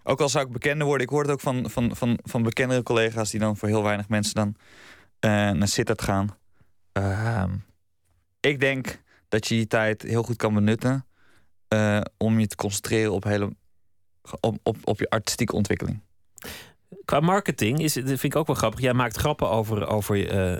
Ook 0.02 0.20
al 0.20 0.28
zou 0.28 0.46
ik 0.46 0.52
bekender 0.52 0.86
worden, 0.86 1.06
ik 1.06 1.12
hoor 1.12 1.22
het 1.22 1.30
ook 1.30 1.40
van, 1.40 1.70
van, 1.70 1.96
van, 1.96 2.18
van 2.22 2.42
bekendere 2.42 2.82
collega's 2.82 3.30
die 3.30 3.40
dan 3.40 3.56
voor 3.56 3.68
heel 3.68 3.82
weinig 3.82 4.08
mensen 4.08 4.34
dan 4.34 4.54
naar 5.58 5.68
Sittard 5.68 6.02
gaan. 6.02 6.36
Ehm, 6.92 7.50
ik 8.42 8.60
denk 8.60 9.02
dat 9.28 9.48
je 9.48 9.54
die 9.54 9.66
tijd 9.66 10.02
heel 10.02 10.22
goed 10.22 10.36
kan 10.36 10.54
benutten 10.54 11.06
eh, 11.68 12.00
om 12.16 12.40
je 12.40 12.46
te 12.46 12.56
concentreren 12.56 13.12
op, 13.12 13.24
hele, 13.24 13.54
op, 14.40 14.58
op, 14.62 14.76
op 14.84 14.98
je 14.98 15.10
artistieke 15.10 15.54
ontwikkeling. 15.54 16.00
Qua 17.04 17.20
marketing 17.20 17.78
is, 17.78 17.92
vind 17.92 18.22
ik 18.22 18.36
ook 18.36 18.46
wel 18.46 18.56
grappig. 18.56 18.80
Jij 18.80 18.92
maakt 18.94 19.16
grappen 19.16 19.50
over, 19.50 19.86
over 19.86 20.28
eh, 20.28 20.58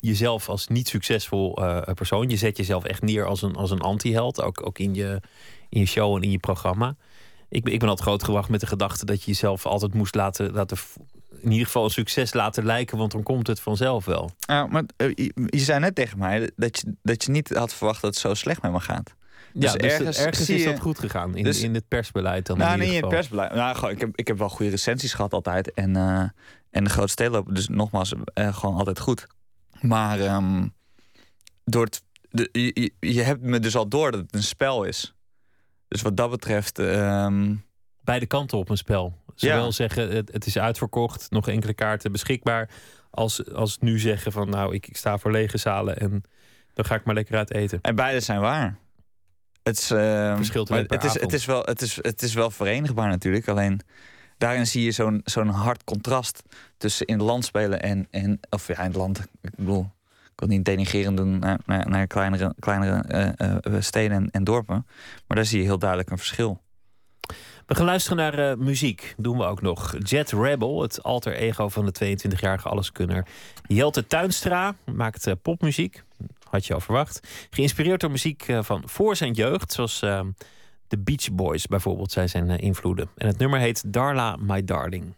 jezelf 0.00 0.48
als 0.48 0.68
niet 0.68 0.88
succesvol 0.88 1.56
eh, 1.56 1.94
persoon. 1.94 2.28
Je 2.28 2.36
zet 2.36 2.56
jezelf 2.56 2.84
echt 2.84 3.02
neer 3.02 3.26
als 3.26 3.42
een, 3.42 3.54
als 3.56 3.70
een 3.70 3.80
anti-held. 3.80 4.42
Ook, 4.42 4.66
ook 4.66 4.78
in, 4.78 4.94
je, 4.94 5.20
in 5.68 5.80
je 5.80 5.86
show 5.86 6.16
en 6.16 6.22
in 6.22 6.30
je 6.30 6.38
programma. 6.38 6.96
Ik, 7.48 7.64
ben- 7.64 7.72
ik 7.72 7.78
ben 7.78 7.88
altijd 7.88 8.08
grootgebracht 8.08 8.48
met 8.48 8.60
de 8.60 8.66
gedachte 8.66 9.04
dat 9.04 9.20
je 9.22 9.26
jezelf 9.30 9.66
altijd 9.66 9.94
moest 9.94 10.14
laten, 10.14 10.52
laten 10.52 10.76
in 11.40 11.50
ieder 11.50 11.66
geval 11.66 11.84
een 11.84 11.90
succes 11.90 12.32
laten 12.32 12.64
lijken, 12.64 12.98
want 12.98 13.12
dan 13.12 13.22
komt 13.22 13.46
het 13.46 13.60
vanzelf 13.60 14.04
wel. 14.04 14.30
Ja, 14.38 14.66
maar 14.66 14.84
eh, 14.96 15.08
je, 15.14 15.32
je 15.46 15.58
zei 15.58 15.80
net 15.80 15.94
tegen 15.94 16.18
mij 16.18 16.50
dat 16.56 16.78
je, 16.80 16.94
dat 17.02 17.24
je 17.24 17.30
niet 17.30 17.48
had 17.54 17.74
verwacht 17.74 18.00
dat 18.02 18.10
het 18.10 18.20
zo 18.20 18.34
slecht 18.34 18.62
met 18.62 18.72
me 18.72 18.80
gaat. 18.80 19.14
Ja, 19.52 19.72
Dus 19.72 19.72
dus 19.98 20.18
ergens 20.18 20.48
is 20.50 20.62
je- 20.62 20.70
dat 20.70 20.80
goed 20.80 20.98
gegaan. 20.98 21.36
In, 21.36 21.44
dus- 21.44 21.62
in 21.62 21.74
het 21.74 21.88
persbeleid 21.88 22.46
dan. 22.46 22.58
Nou, 22.58 22.72
in 22.72 22.78
niet 22.78 22.88
in 22.88 22.94
het 23.00 23.08
persbeleid. 23.08 23.54
Nou, 23.54 23.74
gewoon, 23.76 23.90
ik, 23.90 24.00
heb, 24.00 24.10
ik 24.16 24.26
heb 24.26 24.38
wel 24.38 24.48
goede 24.48 24.70
recensies 24.70 25.12
gehad 25.14 25.32
altijd. 25.32 25.72
En, 25.74 25.96
eh, 25.96 26.24
en 26.70 26.84
de 26.84 26.90
grote 26.90 27.08
steden 27.10 27.32
lopen 27.32 27.54
dus 27.54 27.68
nogmaals 27.68 28.12
eh, 28.34 28.56
gewoon 28.56 28.76
altijd 28.76 28.98
goed. 29.00 29.26
Maar 29.80 30.20
ehm, 30.20 30.66
door 31.64 31.84
het, 31.84 32.02
de, 32.30 32.48
je, 32.52 32.70
je- 33.00 33.12
je 33.14 33.22
hebt 33.22 33.42
me 33.42 33.58
dus 33.58 33.76
al 33.76 33.88
door 33.88 34.10
dat 34.10 34.20
het 34.20 34.34
een 34.34 34.42
spel 34.42 34.84
is. 34.84 35.14
Dus 35.88 36.02
wat 36.02 36.16
dat 36.16 36.30
betreft... 36.30 36.78
ehm, 36.78 37.54
Beide 38.00 38.26
kanten 38.26 38.58
op 38.58 38.68
een 38.68 38.76
spel. 38.76 39.14
Zowel 39.40 39.64
Ja. 39.64 39.70
zeggen 39.70 40.10
het, 40.10 40.32
het 40.32 40.46
is 40.46 40.58
uitverkocht, 40.58 41.30
nog 41.30 41.48
enkele 41.48 41.74
kaarten 41.74 42.12
beschikbaar. 42.12 42.70
Als, 43.10 43.52
als 43.52 43.78
nu 43.78 43.98
zeggen 43.98 44.32
van 44.32 44.50
nou, 44.50 44.74
ik, 44.74 44.86
ik 44.86 44.96
sta 44.96 45.18
voor 45.18 45.30
lege 45.30 45.58
zalen 45.58 45.98
en 45.98 46.22
dan 46.74 46.84
ga 46.84 46.94
ik 46.94 47.04
maar 47.04 47.14
lekker 47.14 47.36
uit 47.36 47.52
eten. 47.54 47.78
en 47.82 47.94
beide 47.94 48.20
zijn 48.20 48.40
waar. 48.40 48.78
Het 49.62 49.78
is, 49.78 49.90
ehm, 49.90 50.36
Verschilt 50.36 50.68
maar 50.68 50.84
het 50.86 51.04
is, 51.04 51.20
het, 51.20 51.32
is 51.32 51.44
wel, 51.44 51.62
het, 51.62 51.80
is, 51.82 51.98
het 52.00 52.22
is 52.22 52.34
wel 52.34 52.50
verenigbaar 52.50 53.08
natuurlijk. 53.08 53.48
Alleen 53.48 53.80
daarin 54.38 54.66
zie 54.66 54.84
je 54.84 54.90
zo'n 54.90 55.20
zo'n 55.24 55.48
hard 55.48 55.84
contrast 55.84 56.42
tussen 56.76 57.06
in 57.06 57.18
het 57.18 57.26
land 57.26 57.44
spelen 57.44 57.82
en, 57.82 58.06
en 58.10 58.40
of 58.50 58.66
ja, 58.66 58.78
in 58.78 58.84
het 58.84 58.96
land. 58.96 59.18
Ik 59.40 59.56
bedoel, 59.56 59.90
ik 60.32 60.32
wil 60.36 60.48
niet 60.48 60.64
denigrerend 60.64 61.16
doen 61.16 61.38
naar, 61.38 61.58
naar, 61.66 61.88
naar 61.88 62.06
kleinere, 62.06 62.54
kleinere 62.58 63.02
eh, 63.02 63.50
eh, 63.50 63.82
steden 63.82 64.16
en, 64.16 64.30
en 64.30 64.44
dorpen. 64.44 64.86
Maar 65.26 65.36
daar 65.36 65.46
zie 65.46 65.58
je 65.58 65.64
heel 65.64 65.78
duidelijk 65.78 66.10
een 66.10 66.18
verschil. 66.18 66.62
We 67.68 67.74
gaan 67.74 67.84
luisteren 67.84 68.18
naar 68.18 68.50
eh, 68.50 68.56
muziek. 68.56 69.14
Doen 69.16 69.38
we 69.38 69.44
ook 69.44 69.62
nog. 69.62 69.94
Jet 69.98 70.32
Rebel, 70.32 70.82
het 70.82 71.02
alter 71.02 71.34
ego 71.34 71.68
van 71.68 71.86
de 71.86 72.16
22-jarige 72.16 72.68
alleskunner. 72.68 73.26
Jelte 73.66 74.06
Tuinstra 74.06 74.74
maakt 74.94 75.26
eh, 75.26 75.34
popmuziek. 75.42 76.02
Had 76.50 76.66
je 76.66 76.74
al 76.74 76.80
verwacht. 76.80 77.20
Geïnspireerd 77.50 78.00
door 78.00 78.10
muziek 78.10 78.48
eh, 78.48 78.62
van 78.62 78.82
voor 78.86 79.16
zijn 79.16 79.32
jeugd. 79.32 79.72
Zoals 79.72 80.02
eh, 80.02 80.20
de 80.88 80.98
Beach 80.98 81.32
Boys 81.32 81.66
bijvoorbeeld 81.66 82.12
zijn 82.12 82.28
zijn 82.28 82.48
invloeden. 82.58 83.10
En 83.16 83.26
het 83.26 83.38
nummer 83.38 83.60
heet 83.60 83.92
Darla 83.92 84.36
My 84.36 84.64
Darling. 84.64 85.14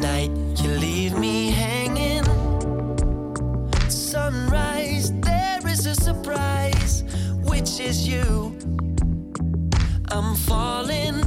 Night, 0.00 0.30
you 0.62 0.70
leave 0.70 1.18
me 1.18 1.50
hanging. 1.50 2.24
Sunrise, 3.88 5.12
there 5.20 5.66
is 5.66 5.86
a 5.86 5.94
surprise, 5.94 7.04
which 7.44 7.80
is 7.80 8.06
you. 8.08 8.56
I'm 10.10 10.34
falling. 10.36 11.21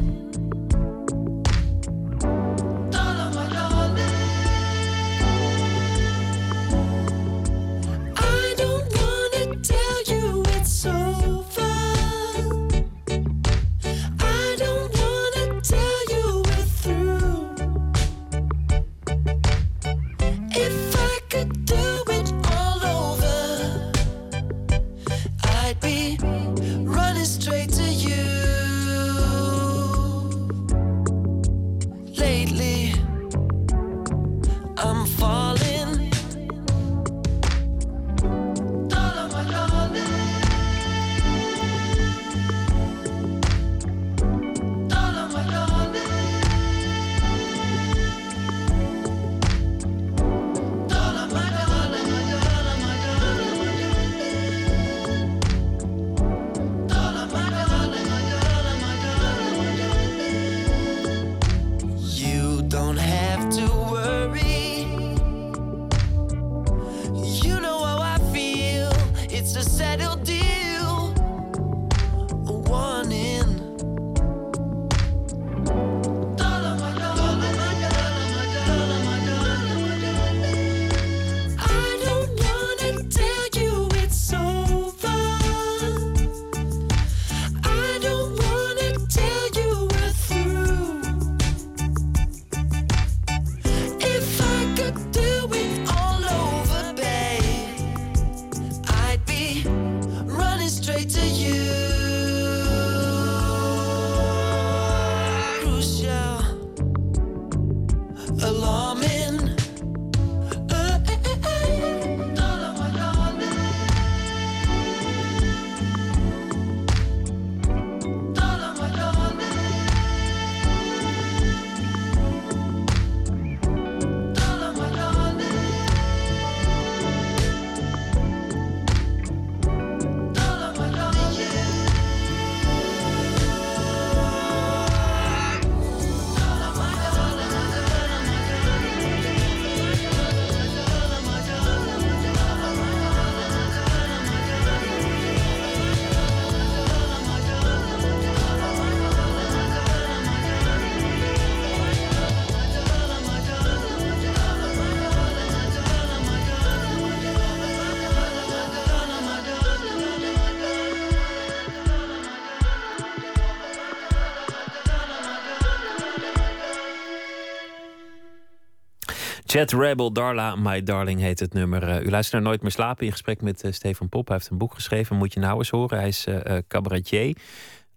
Chat 169.48 169.72
Rebel, 169.72 170.12
Darla, 170.12 170.56
My 170.56 170.84
Darling 170.84 171.20
heet 171.20 171.40
het 171.40 171.54
nummer. 171.54 171.84
Eh, 171.84 172.06
u 172.06 172.10
luistert 172.10 172.34
naar 172.34 172.52
Nooit 172.52 172.62
meer 172.62 172.72
slapen 172.72 173.06
in 173.06 173.12
gesprek 173.12 173.42
met 173.42 173.64
eh, 173.64 173.72
Stefan 173.72 174.10
Pop. 174.10 174.28
Hij 174.28 174.38
heeft 174.38 174.50
een 174.50 174.58
boek 174.58 174.74
geschreven, 174.74 175.16
moet 175.16 175.34
je 175.34 175.40
nou 175.40 175.58
eens 175.58 175.70
horen. 175.70 175.98
Hij 175.98 176.08
is 176.08 176.26
eh, 176.26 176.58
cabaretier, 176.68 177.38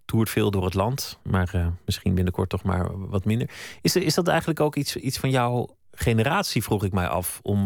toert 0.05 0.29
veel 0.29 0.51
door 0.51 0.63
het 0.63 0.73
land. 0.73 1.19
Maar 1.23 1.73
misschien 1.85 2.15
binnenkort 2.15 2.49
toch 2.49 2.63
maar 2.63 3.09
wat 3.09 3.25
minder. 3.25 3.49
Is, 3.81 3.95
is 3.95 4.13
dat 4.13 4.27
eigenlijk 4.27 4.59
ook 4.59 4.75
iets, 4.75 4.95
iets 4.95 5.17
van 5.17 5.29
jouw 5.29 5.75
generatie, 5.91 6.63
vroeg 6.63 6.83
ik 6.83 6.91
mij 6.91 7.07
af. 7.07 7.39
Om, 7.43 7.63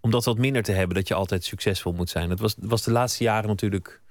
dat 0.00 0.24
wat 0.24 0.38
minder 0.38 0.62
te 0.62 0.72
hebben, 0.72 0.96
dat 0.96 1.08
je 1.08 1.14
altijd 1.14 1.44
succesvol 1.44 1.92
moet 1.92 2.10
zijn. 2.10 2.30
Het 2.30 2.40
was, 2.40 2.54
was 2.60 2.82
de 2.82 2.90
laatste 2.90 3.24
jaren 3.24 3.48
natuurlijk 3.48 4.02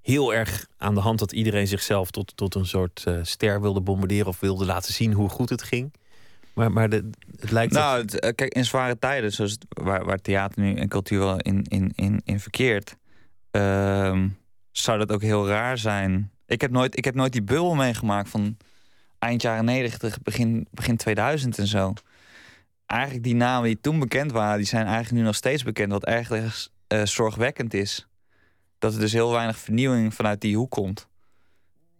heel 0.00 0.34
erg 0.34 0.66
aan 0.76 0.94
de 0.94 1.00
hand... 1.00 1.18
dat 1.18 1.32
iedereen 1.32 1.66
zichzelf 1.66 2.10
tot, 2.10 2.36
tot 2.36 2.54
een 2.54 2.66
soort 2.66 3.04
ster 3.22 3.60
wilde 3.60 3.80
bombarderen... 3.80 4.26
of 4.26 4.40
wilde 4.40 4.64
laten 4.64 4.92
zien 4.92 5.12
hoe 5.12 5.28
goed 5.28 5.48
het 5.48 5.62
ging. 5.62 5.92
Maar, 6.54 6.72
maar 6.72 6.88
de, 6.88 7.10
het 7.40 7.50
lijkt... 7.50 7.72
Nou, 7.72 8.00
het, 8.00 8.20
eh, 8.20 8.34
kijk, 8.34 8.54
in 8.54 8.64
zware 8.64 8.98
tijden, 8.98 9.32
zoals 9.32 9.50
het- 9.50 9.66
waar, 9.68 10.04
waar 10.04 10.20
theater 10.20 10.62
nu 10.62 10.74
en 10.74 10.88
cultuur 10.88 11.18
wel 11.18 11.38
in, 11.40 11.62
in, 11.68 11.92
in, 11.94 12.20
in 12.24 12.40
verkeert, 12.40 12.96
ehm, 13.50 14.28
zou 14.70 14.98
dat 14.98 15.12
ook 15.12 15.22
heel 15.22 15.48
raar 15.48 15.78
zijn. 15.78 16.30
Ik 16.46 16.60
heb 16.60 16.70
nooit, 16.70 16.96
ik 16.96 17.04
heb 17.04 17.14
nooit 17.14 17.32
die 17.32 17.42
bubbel 17.42 17.74
meegemaakt 17.74 18.28
van 18.28 18.56
eind 19.18 19.42
jaren 19.42 19.64
90, 19.64 20.22
begin, 20.22 20.66
begin 20.70 20.96
2000 20.96 21.58
en 21.58 21.66
zo. 21.66 21.92
Eigenlijk 22.86 23.24
die 23.24 23.34
namen 23.34 23.66
die 23.68 23.80
toen 23.80 23.98
bekend 23.98 24.32
waren, 24.32 24.56
die 24.56 24.66
zijn 24.66 24.86
eigenlijk 24.86 25.16
nu 25.16 25.22
nog 25.22 25.34
steeds 25.34 25.62
bekend. 25.62 25.92
Wat 25.92 26.04
erg 26.04 26.30
eh, 26.86 27.04
zorgwekkend 27.04 27.74
is. 27.74 28.06
Dat 28.78 28.94
er 28.94 29.00
dus 29.00 29.12
heel 29.12 29.30
weinig 29.32 29.58
vernieuwing 29.58 30.14
vanuit 30.14 30.40
die 30.40 30.56
hoek 30.56 30.70
komt. 30.70 31.08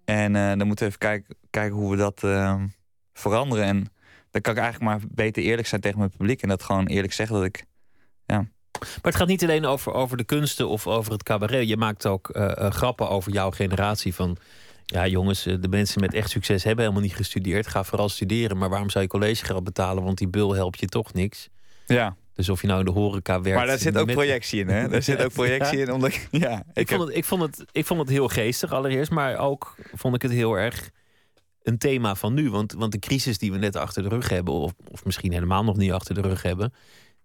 En 0.04 0.36
eh, 0.36 0.48
dan 0.48 0.66
moeten 0.66 0.84
we 0.84 0.94
even 0.94 0.98
kijken, 0.98 1.36
kijken 1.50 1.76
hoe 1.76 1.90
we 1.90 1.96
dat 1.96 2.22
ehm, 2.22 2.66
veranderen. 3.12 3.64
En 3.64 3.86
dan 4.34 4.42
kan 4.42 4.52
ik 4.54 4.60
eigenlijk 4.60 4.90
maar 4.90 5.00
beter 5.10 5.42
eerlijk 5.42 5.68
zijn 5.68 5.80
tegen 5.80 5.98
mijn 5.98 6.10
publiek. 6.10 6.42
En 6.42 6.48
dat 6.48 6.62
gewoon 6.62 6.86
eerlijk 6.86 7.12
zeggen 7.12 7.36
dat 7.36 7.44
ik. 7.44 7.64
Maar 8.26 8.46
het 9.02 9.14
gaat 9.14 9.28
niet 9.28 9.42
alleen 9.42 9.64
over, 9.64 9.92
over 9.92 10.16
de 10.16 10.24
kunsten 10.24 10.68
of 10.68 10.86
over 10.86 11.12
het 11.12 11.22
cabaret. 11.22 11.68
Je 11.68 11.76
maakt 11.76 12.06
ook 12.06 12.28
eh, 12.28 12.56
eh, 12.66 12.70
grappen 12.70 13.08
over 13.08 13.32
jouw 13.32 13.50
generatie. 13.50 14.14
Van 14.14 14.36
ja, 14.84 15.06
jongens, 15.06 15.46
eh, 15.46 15.54
de 15.60 15.68
mensen 15.68 16.00
met 16.00 16.14
echt 16.14 16.30
succes 16.30 16.64
hebben 16.64 16.84
helemaal 16.84 17.06
niet 17.06 17.16
gestudeerd. 17.16 17.66
Ga 17.66 17.84
vooral 17.84 18.08
studeren. 18.08 18.58
Maar 18.58 18.68
waarom 18.68 18.90
zou 18.90 19.04
je 19.04 19.10
collegegeld 19.10 19.64
betalen? 19.64 20.02
Want 20.04 20.18
die 20.18 20.28
bul 20.28 20.54
helpt 20.54 20.80
je 20.80 20.86
toch 20.86 21.12
niks. 21.12 21.48
Ja. 21.86 22.16
Dus 22.34 22.48
of 22.48 22.60
je 22.60 22.66
nou 22.66 22.78
in 22.78 22.84
de 22.84 22.90
horeca 22.92 23.40
werkt. 23.40 23.58
Maar 23.58 23.66
daar 23.66 23.78
zit 23.78 23.96
ook 23.96 24.06
met- 24.06 24.14
projectie 24.14 24.60
in, 24.60 24.68
hè? 24.68 24.88
Daar 24.88 25.02
zit 25.02 25.24
ook 25.24 25.32
projectie 25.32 25.78
in, 25.78 25.92
omdat. 25.92 26.12
Ja, 26.30 26.58
Ik, 26.58 26.64
ik 26.74 26.88
heb, 26.88 26.98
vond 26.98 27.08
het, 27.08 27.16
ik, 27.18 27.24
vond 27.24 27.42
het, 27.42 27.64
ik 27.72 27.86
vond 27.86 28.00
het 28.00 28.08
heel 28.08 28.28
geestig 28.28 28.72
allereerst. 28.72 29.10
Maar 29.10 29.36
ook 29.38 29.74
vond 29.94 30.14
ik 30.14 30.22
het 30.22 30.30
heel 30.32 30.54
erg 30.54 30.90
een 31.64 31.78
thema 31.78 32.14
van 32.14 32.34
nu. 32.34 32.50
Want, 32.50 32.72
want 32.72 32.92
de 32.92 32.98
crisis 32.98 33.38
die 33.38 33.52
we 33.52 33.58
net 33.58 33.76
achter 33.76 34.02
de 34.02 34.08
rug 34.08 34.28
hebben... 34.28 34.54
of, 34.54 34.72
of 34.90 35.04
misschien 35.04 35.32
helemaal 35.32 35.64
nog 35.64 35.76
niet 35.76 35.92
achter 35.92 36.14
de 36.14 36.20
rug 36.20 36.42
hebben... 36.42 36.72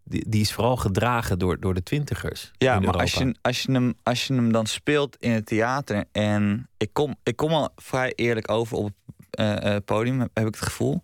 die, 0.04 0.30
die 0.30 0.42
is 0.42 0.54
vooral 0.54 0.78
gedragen 0.78 1.40
door, 1.40 1.60
door 1.60 1.74
de 1.74 1.84
twintigers 1.84 2.52
ja, 2.58 2.80
maar 2.80 2.98
als 2.98 3.14
je, 3.14 3.36
als, 3.42 3.62
je 3.62 3.72
hem, 3.72 3.94
als 4.04 4.28
je 4.28 4.34
hem 4.34 4.52
dan 4.52 4.66
speelt 4.66 5.18
in 5.20 5.32
het 5.32 5.46
theater. 5.46 6.06
En 6.12 6.70
ik 6.78 6.90
kom, 6.94 7.16
ik 7.24 7.36
kom 7.36 7.52
al 7.52 7.70
vrij 7.76 8.14
eerlijk 8.16 8.52
over 8.52 8.78
op 8.78 8.86
het 8.86 8.94
eh, 9.30 9.76
eh, 9.76 9.84
podium, 9.86 10.20
heb, 10.20 10.30
heb 10.34 10.48
ik 10.48 10.54
het 10.54 10.64
gevoel. 10.64 11.04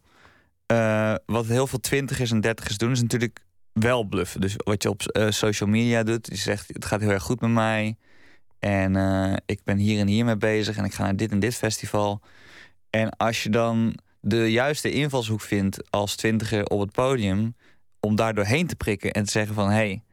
Eh, 0.66 1.16
wat 1.26 1.46
heel 1.46 1.68
veel 1.68 1.80
twintigers 1.80 2.32
en 2.32 2.42
dertigers 2.42 2.78
doen, 2.78 2.92
is 2.92 3.02
natuurlijk 3.02 3.40
wel 3.72 4.04
bluffen. 4.04 4.42
Dus 4.42 4.54
wat 4.56 4.84
je 4.84 4.90
op 4.90 5.02
social 5.30 5.70
media 5.70 6.04
doet, 6.04 6.28
je 6.28 6.36
zegt 6.36 6.68
het 6.68 6.86
gaat 6.86 7.00
heel 7.00 7.10
erg 7.10 7.24
goed 7.24 7.42
met 7.42 7.50
mij. 7.50 7.96
En 8.60 8.96
ik 9.46 9.60
ben 9.64 9.78
hier 9.78 10.00
en 10.00 10.08
hier 10.08 10.26
mee 10.26 10.38
bezig 10.38 10.78
en 10.78 10.84
ik 10.84 10.94
ga 10.94 11.04
naar 11.04 11.16
dit 11.16 11.32
en 11.32 11.40
dit 11.40 11.56
festival. 11.56 12.22
En 12.96 13.10
als 13.18 13.44
je 13.44 13.50
dan 13.50 13.98
de 14.20 14.52
juiste 14.52 14.92
invalshoek 14.92 15.42
vindt 15.42 15.92
als 15.92 16.16
twintiger 16.16 16.66
op 16.66 16.80
het 16.80 16.92
podium, 16.92 17.56
om 18.00 18.16
daar 18.16 18.34
doorheen 18.34 18.68
te 18.68 18.76
prikken 18.76 19.12
en 19.12 19.24
te 19.26 19.32
zeggen 19.32 19.54
van 19.56 19.68
hé, 19.68 19.74
hey, 19.76 20.04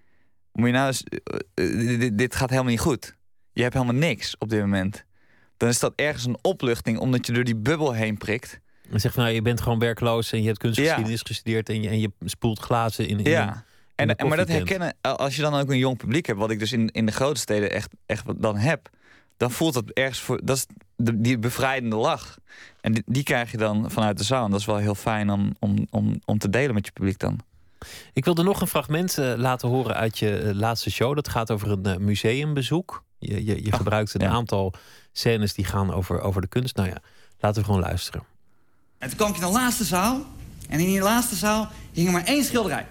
moet 0.53 0.67
je 0.67 0.73
nou 0.73 0.87
eens, 0.87 1.05
eh, 1.05 1.93
eh, 1.95 2.01
dit, 2.01 2.19
dit 2.19 2.35
gaat 2.35 2.51
helemaal 2.51 2.71
niet 2.71 2.81
goed. 2.81 3.15
Je 3.53 3.63
hebt 3.63 3.75
helemaal 3.75 3.95
niks 3.95 4.35
op 4.39 4.49
dit 4.49 4.61
moment. 4.61 5.05
Dan 5.57 5.69
is 5.69 5.79
dat 5.79 5.93
ergens 5.97 6.25
een 6.25 6.39
opluchting 6.43 6.99
omdat 6.99 7.27
je 7.27 7.33
door 7.33 7.45
die 7.45 7.57
bubbel 7.57 7.93
heen 7.93 8.17
prikt. 8.19 8.61
En 8.91 9.01
zeg 9.01 9.13
van, 9.13 9.23
nou, 9.23 9.35
je 9.35 9.43
bent 9.43 9.61
gewoon 9.61 9.79
werkloos 9.79 10.33
en 10.33 10.41
je 10.41 10.47
hebt 10.47 10.59
kunstgeschiedenis 10.59 11.21
gestudeerd 11.23 11.69
en 11.69 11.83
je, 11.83 11.89
en 11.89 12.01
je 12.01 12.11
spoelt 12.25 12.59
glazen 12.59 13.09
in, 13.09 13.19
in 13.19 13.31
Ja. 13.31 13.65
een- 13.97 14.17
En, 14.17 14.29
maar 14.29 14.37
dat 14.37 14.49
herkennen, 14.49 14.95
als 15.01 15.37
je 15.37 15.43
dan 15.43 15.55
ook 15.55 15.71
een 15.71 15.79
jong 15.79 15.97
publiek 15.97 16.27
hebt, 16.27 16.39
wat 16.39 16.51
ik 16.51 16.59
dus 16.59 16.73
in, 16.73 16.89
in 16.91 17.07
de 17.07 17.13
grote 17.13 17.41
steden 17.41 17.71
echt, 17.71 17.91
echt 18.07 18.25
dan 18.43 18.57
heb, 18.57 18.89
dan 19.43 19.51
voelt 19.51 19.75
dat 19.75 19.91
ergens 19.91 20.21
voor. 20.21 20.41
Dat 20.45 20.57
is 20.57 20.67
de, 20.97 21.21
die 21.21 21.39
bevrijdende 21.39 21.97
lach. 21.97 22.39
En 22.81 22.93
die, 22.93 23.03
die 23.07 23.23
krijg 23.23 23.51
je 23.51 23.57
dan 23.57 23.91
vanuit 23.91 24.19
de 24.19 24.25
zaal. 24.25 24.45
En 24.45 24.51
dat 24.51 24.61
is 24.61 24.67
wel 24.67 24.77
heel 24.77 24.95
fijn 24.95 25.31
om, 25.31 25.55
om, 25.59 25.87
om, 25.91 26.21
om 26.25 26.39
te 26.39 26.51
delen 26.51 26.75
met 26.75 26.87
je 26.87 26.93
publiek 26.93 27.19
dan. 27.19 27.39
Ik 28.13 28.25
wilde 28.25 28.43
nog 28.43 28.61
een 28.61 28.67
fragment 28.67 29.19
eh, 29.19 29.33
laten 29.37 29.69
horen 29.69 29.95
uit 29.95 30.19
je 30.19 30.39
eh, 30.39 30.55
laatste 30.55 30.91
show. 30.91 31.15
Dat 31.15 31.29
gaat 31.29 31.51
over 31.51 31.71
een 31.71 31.85
eh, 31.85 31.97
museumbezoek. 31.97 33.05
Je, 33.19 33.45
je, 33.45 33.65
je 33.65 33.73
gebruikt 33.73 34.15
een 34.15 34.21
ja. 34.21 34.31
aantal 34.31 34.73
scènes 35.13 35.55
die 35.55 35.65
gaan 35.65 35.93
over, 35.93 36.21
over 36.21 36.41
de 36.41 36.49
kunst. 36.49 36.77
Nou 36.77 36.89
ja, 36.89 36.97
laten 37.41 37.61
we 37.61 37.67
gewoon 37.67 37.83
luisteren. 37.83 38.23
En 38.99 39.09
toen 39.09 39.17
kwam 39.17 39.31
ik 39.31 39.37
in 39.37 39.47
de 39.47 39.53
laatste 39.53 39.85
zaal. 39.85 40.21
En 40.69 40.81
in 40.81 40.87
die 40.87 41.01
laatste 41.01 41.35
zaal 41.35 41.69
hing 41.93 42.07
er 42.07 42.13
maar 42.13 42.25
één 42.25 42.45
schilderij. 42.45 42.87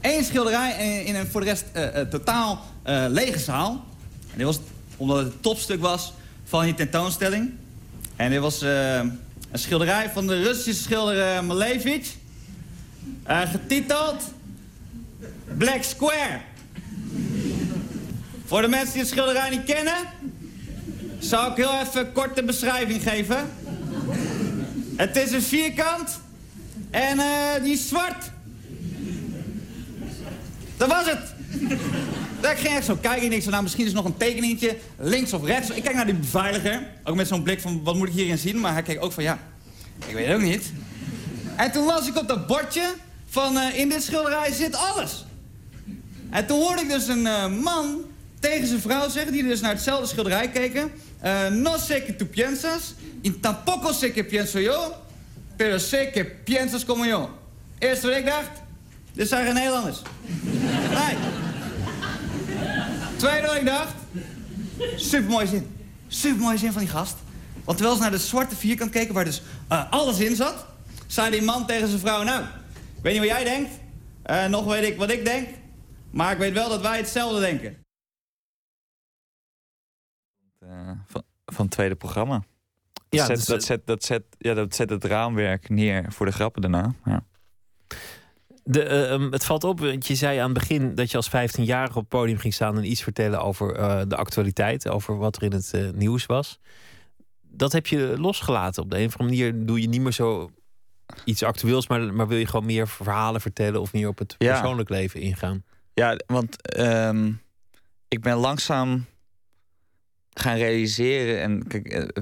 Eén 0.00 0.24
schilderij 0.24 0.76
en 0.76 1.04
in 1.04 1.14
een 1.14 1.26
voor 1.26 1.40
de 1.40 1.46
rest 1.46 1.64
totaal 2.10 2.60
eh, 2.82 3.04
lege 3.08 3.38
zaal. 3.38 3.84
En 4.30 4.36
dit 4.36 4.46
was 4.46 4.60
omdat 5.00 5.16
het 5.16 5.32
het 5.32 5.42
topstuk 5.42 5.80
was 5.80 6.12
van 6.44 6.64
die 6.64 6.74
tentoonstelling. 6.74 7.50
En 8.16 8.30
dit 8.30 8.40
was 8.40 8.62
eh, 8.62 8.96
een 9.50 9.58
schilderij 9.58 10.10
van 10.10 10.26
de 10.26 10.42
Russische 10.42 10.82
schilder 10.82 11.20
eh, 11.20 11.42
Malevich. 11.42 12.14
Eh, 13.22 13.40
getiteld 13.50 14.22
Black 15.56 15.82
Square. 15.82 16.40
Voor 18.46 18.60
de 18.60 18.68
mensen 18.68 18.92
die 18.92 19.00
het 19.00 19.10
schilderij 19.10 19.50
niet 19.50 19.64
kennen... 19.64 19.94
zou 21.18 21.50
ik 21.50 21.56
heel 21.56 21.80
even 21.80 22.12
kort 22.12 22.36
de 22.36 22.44
beschrijving 22.44 23.02
geven. 23.02 23.50
Het 24.96 25.16
is 25.16 25.32
een 25.32 25.42
vierkant 25.42 26.20
en 26.90 27.18
die 27.62 27.72
is 27.72 27.88
zwart. 27.88 28.30
Dat 30.76 30.88
was 30.88 31.06
het. 31.06 31.34
Ik 32.40 32.56
ging 32.56 32.76
echt 32.76 32.84
zo 32.84 32.96
kijken 33.00 33.26
en 33.26 33.32
ik 33.32 33.38
zei, 33.38 33.50
nou 33.50 33.62
misschien 33.62 33.86
is 33.86 33.92
nog 33.92 34.04
een 34.04 34.16
tekeningetje 34.16 34.76
links 34.98 35.32
of 35.32 35.44
rechts. 35.44 35.70
Ik 35.70 35.82
kijk 35.82 35.94
naar 35.94 36.06
die 36.06 36.14
beveiliger, 36.14 36.86
ook 37.04 37.16
met 37.16 37.28
zo'n 37.28 37.42
blik 37.42 37.60
van 37.60 37.82
wat 37.82 37.94
moet 37.94 38.08
ik 38.08 38.14
hierin 38.14 38.38
zien? 38.38 38.60
Maar 38.60 38.72
hij 38.72 38.82
keek 38.82 39.04
ook 39.04 39.12
van 39.12 39.22
ja, 39.22 39.38
ik 40.06 40.14
weet 40.14 40.26
het 40.26 40.34
ook 40.34 40.42
niet. 40.42 40.72
En 41.56 41.72
toen 41.72 41.86
las 41.86 42.08
ik 42.08 42.16
op 42.16 42.28
dat 42.28 42.46
bordje 42.46 42.94
van 43.28 43.58
eh, 43.58 43.78
in 43.78 43.88
dit 43.88 44.02
schilderij 44.02 44.52
zit 44.52 44.74
alles. 44.74 45.24
En 46.30 46.46
toen 46.46 46.58
hoorde 46.60 46.82
ik 46.82 46.88
dus 46.88 47.08
een 47.08 47.26
eh, 47.26 47.46
man 47.46 48.00
tegen 48.40 48.66
zijn 48.66 48.80
vrouw 48.80 49.08
zeggen, 49.08 49.32
die 49.32 49.42
dus 49.42 49.60
naar 49.60 49.72
hetzelfde 49.72 50.06
schilderij 50.06 50.48
keken. 50.48 50.90
eh, 51.20 51.50
no 51.50 51.78
sé 51.78 52.04
que 52.04 52.12
tú 52.12 52.26
piensas, 52.26 52.94
y 53.22 53.30
tampoco 53.30 53.92
sé 53.92 54.12
que 54.12 54.24
pienso 54.24 54.58
yo, 54.58 54.94
pero 55.56 55.78
sé 55.78 56.10
que 56.12 56.24
piensas 56.24 56.84
como 56.84 57.04
yo. 57.04 57.30
Eerst 57.78 58.02
wat 58.02 58.16
ik 58.16 58.26
dacht, 58.26 58.50
dit 59.12 59.28
zijn 59.28 59.44
geen 59.44 59.54
Nederlanders. 59.54 60.02
Tweede 63.20 63.46
wat 63.46 63.56
ik 63.56 63.64
dacht, 63.66 63.94
supermooie 64.96 65.46
zin. 65.46 65.76
Supermooie 66.08 66.58
zin 66.58 66.72
van 66.72 66.80
die 66.80 66.90
gast. 66.90 67.16
Want 67.64 67.76
terwijl 67.78 67.96
ze 67.96 68.02
naar 68.02 68.10
de 68.10 68.18
zwarte 68.18 68.56
vierkant 68.56 68.90
keken 68.90 69.14
waar 69.14 69.24
dus 69.24 69.42
eh, 69.68 69.90
alles 69.90 70.18
in 70.20 70.36
zat, 70.36 70.66
zei 71.06 71.30
die 71.30 71.42
man 71.42 71.66
tegen 71.66 71.88
zijn 71.88 72.00
vrouw, 72.00 72.22
nou, 72.22 72.42
Ik 72.96 73.02
weet 73.02 73.12
niet 73.12 73.22
wat 73.30 73.30
jij 73.40 73.44
denkt. 73.44 73.70
Eh, 74.22 74.46
nog 74.46 74.64
weet 74.64 74.84
ik 74.90 74.96
wat 74.98 75.10
ik 75.10 75.24
denk. 75.24 75.48
Maar 76.10 76.32
ik 76.32 76.38
weet 76.38 76.52
wel 76.52 76.68
dat 76.68 76.80
wij 76.80 76.96
hetzelfde 76.96 77.40
denken. 77.40 77.84
eh, 80.58 80.90
van, 81.06 81.22
van 81.44 81.64
het 81.64 81.74
tweede 81.74 81.94
programma. 81.94 82.42
Ja, 83.08 83.18
dat, 83.18 83.26
zet, 83.26 83.36
dus, 83.36 83.46
dat, 83.46 83.62
zet, 83.62 83.86
dat, 83.86 84.04
zet, 84.04 84.22
ja, 84.38 84.54
dat 84.54 84.74
zet 84.74 84.90
het 84.90 85.04
raamwerk 85.04 85.68
neer 85.68 86.12
voor 86.12 86.26
de 86.26 86.32
grappen 86.32 86.62
daarna. 86.62 86.94
Ja. 87.04 87.24
De, 88.72 88.82
eh, 88.82 89.12
ehm, 89.12 89.30
het 89.32 89.44
valt 89.44 89.64
op, 89.64 89.80
want 89.80 90.06
je 90.06 90.14
zei 90.14 90.38
aan 90.38 90.50
het 90.50 90.58
begin 90.58 90.94
dat 90.94 91.10
je 91.10 91.16
als 91.16 91.28
15-jarige 91.28 91.94
op 91.98 92.00
het 92.00 92.08
podium 92.08 92.38
ging 92.38 92.54
staan 92.54 92.76
en 92.76 92.90
iets 92.90 93.02
vertellen 93.02 93.40
over 93.42 93.74
eh, 93.76 94.00
de 94.08 94.16
actualiteit, 94.16 94.88
over 94.88 95.16
wat 95.18 95.36
er 95.36 95.42
in 95.42 95.52
het 95.52 95.72
eh, 95.74 95.88
nieuws 95.90 96.26
was. 96.26 96.58
Dat 97.42 97.72
heb 97.72 97.86
je 97.86 98.14
losgelaten. 98.18 98.82
Op 98.82 98.90
de 98.90 98.98
een 98.98 99.06
of 99.06 99.16
andere 99.16 99.38
manier 99.50 99.66
doe 99.66 99.80
je 99.80 99.88
niet 99.88 100.00
meer 100.00 100.12
zo 100.12 100.50
iets 101.24 101.42
actueels, 101.42 101.86
maar, 101.88 102.14
maar 102.14 102.28
wil 102.28 102.38
je 102.38 102.46
gewoon 102.46 102.66
meer 102.66 102.88
verhalen 102.88 103.40
vertellen 103.40 103.80
of 103.80 103.92
meer 103.92 104.08
op 104.08 104.18
het 104.18 104.34
Ja. 104.38 104.60
persoonlijk 104.60 104.88
leven 104.88 105.20
ingaan. 105.20 105.64
Ja, 105.94 106.16
want 106.26 106.62
ehm, 106.62 107.32
ik 108.08 108.20
ben 108.20 108.36
langzaam 108.36 109.06
gaan 110.30 110.56
realiseren. 110.56 111.40
En 111.42 111.66
kijk, 111.66 112.12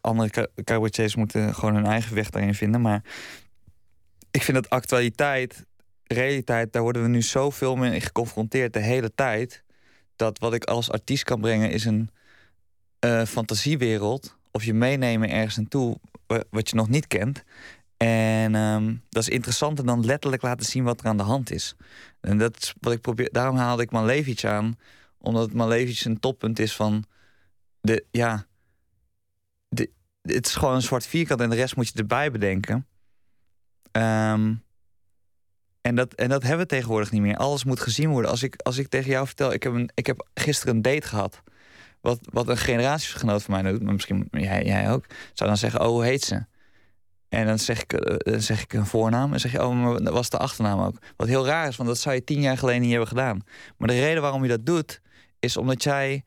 andere 0.00 0.30
ca- 0.30 0.46
cabaretiers 0.64 1.14
moeten 1.16 1.54
gewoon 1.54 1.74
hun 1.74 1.86
eigen 1.86 2.14
weg 2.14 2.30
daarin 2.30 2.54
vinden. 2.54 2.80
Maar 2.80 3.02
ik 4.34 4.42
vind 4.42 4.56
dat 4.56 4.70
actualiteit, 4.70 5.66
realiteit, 6.04 6.72
daar 6.72 6.82
worden 6.82 7.02
we 7.02 7.08
nu 7.08 7.22
zoveel 7.22 7.76
mee 7.76 8.00
geconfronteerd 8.00 8.72
de 8.72 8.80
hele 8.80 9.14
tijd. 9.14 9.62
Dat 10.16 10.38
wat 10.38 10.54
ik 10.54 10.64
als 10.64 10.90
artiest 10.90 11.24
kan 11.24 11.40
brengen 11.40 11.70
is 11.70 11.84
een 11.84 12.10
eh, 12.98 13.24
fantasiewereld. 13.24 14.36
Of 14.50 14.64
je 14.64 14.74
meenemen 14.74 15.30
ergens 15.30 15.56
naartoe 15.56 15.98
wa- 16.26 16.42
wat 16.50 16.70
je 16.70 16.76
nog 16.76 16.88
niet 16.88 17.06
kent. 17.06 17.42
En 17.96 18.54
ehm, 18.54 18.94
dat 19.08 19.22
is 19.22 19.28
interessanter 19.28 19.86
dan 19.86 20.04
letterlijk 20.04 20.42
laten 20.42 20.66
zien 20.66 20.84
wat 20.84 21.00
er 21.00 21.06
aan 21.06 21.16
de 21.16 21.22
hand 21.22 21.50
is. 21.50 21.74
En 22.20 22.38
dat 22.38 22.56
is 22.56 22.74
wat 22.80 22.92
ik 22.92 23.00
probeer. 23.00 23.28
Daarom 23.32 23.56
haalde 23.56 23.82
ik 23.82 23.90
Malevic 23.90 24.44
aan. 24.44 24.78
Omdat 25.18 25.52
Malevic 25.52 26.04
een 26.04 26.20
toppunt 26.20 26.58
is 26.58 26.76
van. 26.76 27.04
De, 27.80 28.04
ja. 28.10 28.46
De, 29.68 29.90
het 30.22 30.46
is 30.46 30.54
gewoon 30.54 30.74
een 30.74 30.82
zwart 30.82 31.06
vierkant 31.06 31.40
en 31.40 31.50
de 31.50 31.56
rest 31.56 31.76
moet 31.76 31.88
je 31.88 31.98
erbij 31.98 32.30
bedenken. 32.30 32.86
Ehm, 33.94 34.54
en, 35.80 35.94
dat, 35.94 36.14
en 36.14 36.28
dat 36.28 36.42
hebben 36.42 36.60
we 36.60 36.66
tegenwoordig 36.66 37.10
niet 37.10 37.20
meer. 37.20 37.36
Alles 37.36 37.64
moet 37.64 37.80
gezien 37.80 38.10
worden. 38.10 38.30
Als 38.30 38.42
ik, 38.42 38.60
als 38.62 38.78
ik 38.78 38.88
tegen 38.88 39.10
jou 39.10 39.26
vertel, 39.26 39.52
ik 39.52 39.62
heb, 39.62 39.72
een, 39.72 39.90
ik 39.94 40.06
heb 40.06 40.28
gisteren 40.34 40.74
een 40.74 40.82
date 40.82 41.06
gehad. 41.06 41.42
Wat, 42.00 42.18
wat 42.22 42.48
een 42.48 42.56
generatiegenoot 42.56 43.42
van 43.42 43.62
mij 43.62 43.72
doet, 43.72 43.82
maar 43.82 43.92
misschien 43.92 44.28
jij, 44.30 44.64
jij 44.64 44.90
ook. 44.90 45.06
Zou 45.32 45.48
dan 45.48 45.58
zeggen: 45.58 45.80
Oh, 45.80 45.86
hoe 45.86 46.04
heet 46.04 46.24
ze? 46.24 46.44
En 47.28 47.46
dan 47.46 47.58
zeg 47.58 47.82
ik, 47.82 47.92
eh, 47.92 48.32
dan 48.32 48.40
zeg 48.40 48.62
ik 48.62 48.72
een 48.72 48.86
voornaam. 48.86 49.32
En 49.32 49.40
zeg 49.40 49.52
je, 49.52 49.66
oh, 49.66 49.82
maar 49.82 50.12
was 50.12 50.30
de 50.30 50.38
achternaam 50.38 50.80
ook. 50.80 50.98
Wat 51.16 51.28
heel 51.28 51.46
raar 51.46 51.68
is, 51.68 51.76
want 51.76 51.88
dat 51.88 51.98
zou 51.98 52.14
je 52.14 52.24
tien 52.24 52.40
jaar 52.40 52.58
geleden 52.58 52.80
niet 52.80 52.90
hebben 52.90 53.08
gedaan. 53.08 53.44
Maar 53.76 53.88
de 53.88 54.00
reden 54.00 54.22
waarom 54.22 54.42
je 54.42 54.48
dat 54.48 54.66
doet, 54.66 55.00
is 55.38 55.56
omdat 55.56 55.82
jij 55.82 56.24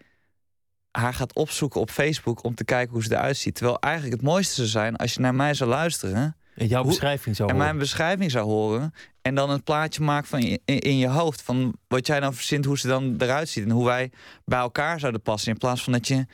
haar 0.92 1.14
gaat 1.14 1.34
opzoeken 1.34 1.82
op 1.82 1.90
Facebook 1.90 2.44
om 2.44 2.56
te 2.56 2.64
kijken 2.64 2.94
hoe 2.94 3.04
ze 3.04 3.12
eruit 3.12 3.38
ziet. 3.38 3.56
Terwijl 3.56 3.80
eigenlijk 3.80 4.16
het 4.16 4.24
mooiste 4.24 4.56
zou 4.56 4.68
zijn 4.68 4.96
als 4.96 5.14
je 5.14 5.20
naar 5.20 5.36
mij 5.36 5.54
zou 5.54 5.70
luisteren 5.70 6.37
En 6.58 6.68
jouw 6.68 6.84
beschrijving 6.84 7.36
zou 7.36 7.50
en 7.50 7.56
horen. 7.56 7.70
mijn 7.70 7.80
beschrijving 7.80 8.32
zou 8.32 8.46
horen. 8.46 8.94
En 9.22 9.36
dan 9.36 9.50
een 9.50 9.64
plaatje 9.64 10.02
maakt 10.04 10.28
van 10.28 10.40
in, 10.40 10.60
in 10.80 10.98
je 10.98 11.08
hoofd. 11.08 11.42
Van 11.42 11.74
wat 11.88 12.08
jij 12.08 12.20
dan 12.20 12.34
verzint, 12.34 12.66
hoe 12.66 12.78
ze 12.78 12.88
dan 12.88 13.16
eruit 13.18 13.50
ziet. 13.50 13.64
En 13.66 13.72
hoe 13.72 13.86
wij 13.86 14.12
bij 14.46 14.60
elkaar 14.60 15.00
zouden 15.00 15.22
passen. 15.22 15.52
In 15.52 15.58
plaats 15.58 15.84
van 15.84 15.94
dat 15.94 16.08
je 16.08 16.26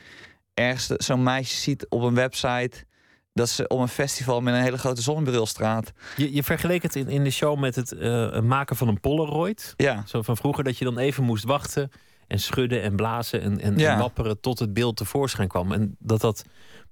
ergens 0.54 0.86
zo'n 0.86 1.22
meisje 1.22 1.56
ziet 1.56 1.86
op 1.88 2.02
een 2.02 2.14
website. 2.14 2.84
Dat 3.32 3.48
ze 3.48 3.68
op 3.68 3.78
een 3.80 3.88
festival 3.88 4.40
met 4.40 4.54
een 4.54 4.60
hele 4.62 4.78
grote 4.78 5.02
zonnebril 5.02 5.46
straat. 5.46 5.92
Je, 6.16 6.34
je 6.34 6.42
vergeleek 6.42 6.82
het 6.82 6.96
in, 6.96 7.08
in 7.08 7.24
de 7.24 7.30
show 7.30 7.58
met 7.58 7.74
het 7.74 7.92
eh, 7.92 8.40
maken 8.40 8.76
van 8.76 8.88
een 8.88 9.00
Polaroid. 9.00 9.74
Ja, 9.76 10.02
Zo 10.06 10.22
van 10.22 10.36
vroeger 10.36 10.64
dat 10.64 10.78
je 10.78 10.84
dan 10.84 10.98
even 10.98 11.24
moest 11.24 11.44
wachten 11.44 11.90
en 12.26 12.38
schudden 12.40 12.82
en 12.82 12.96
blazen 12.96 13.40
en, 13.40 13.60
en, 13.60 13.78
Ja. 13.78 13.92
en 13.92 13.98
wapperen 13.98 14.40
tot 14.40 14.58
het 14.58 14.72
beeld 14.72 14.96
tevoorschijn 14.96 15.48
kwam. 15.48 15.72
En 15.72 15.96
dat 15.98 16.20
dat 16.20 16.44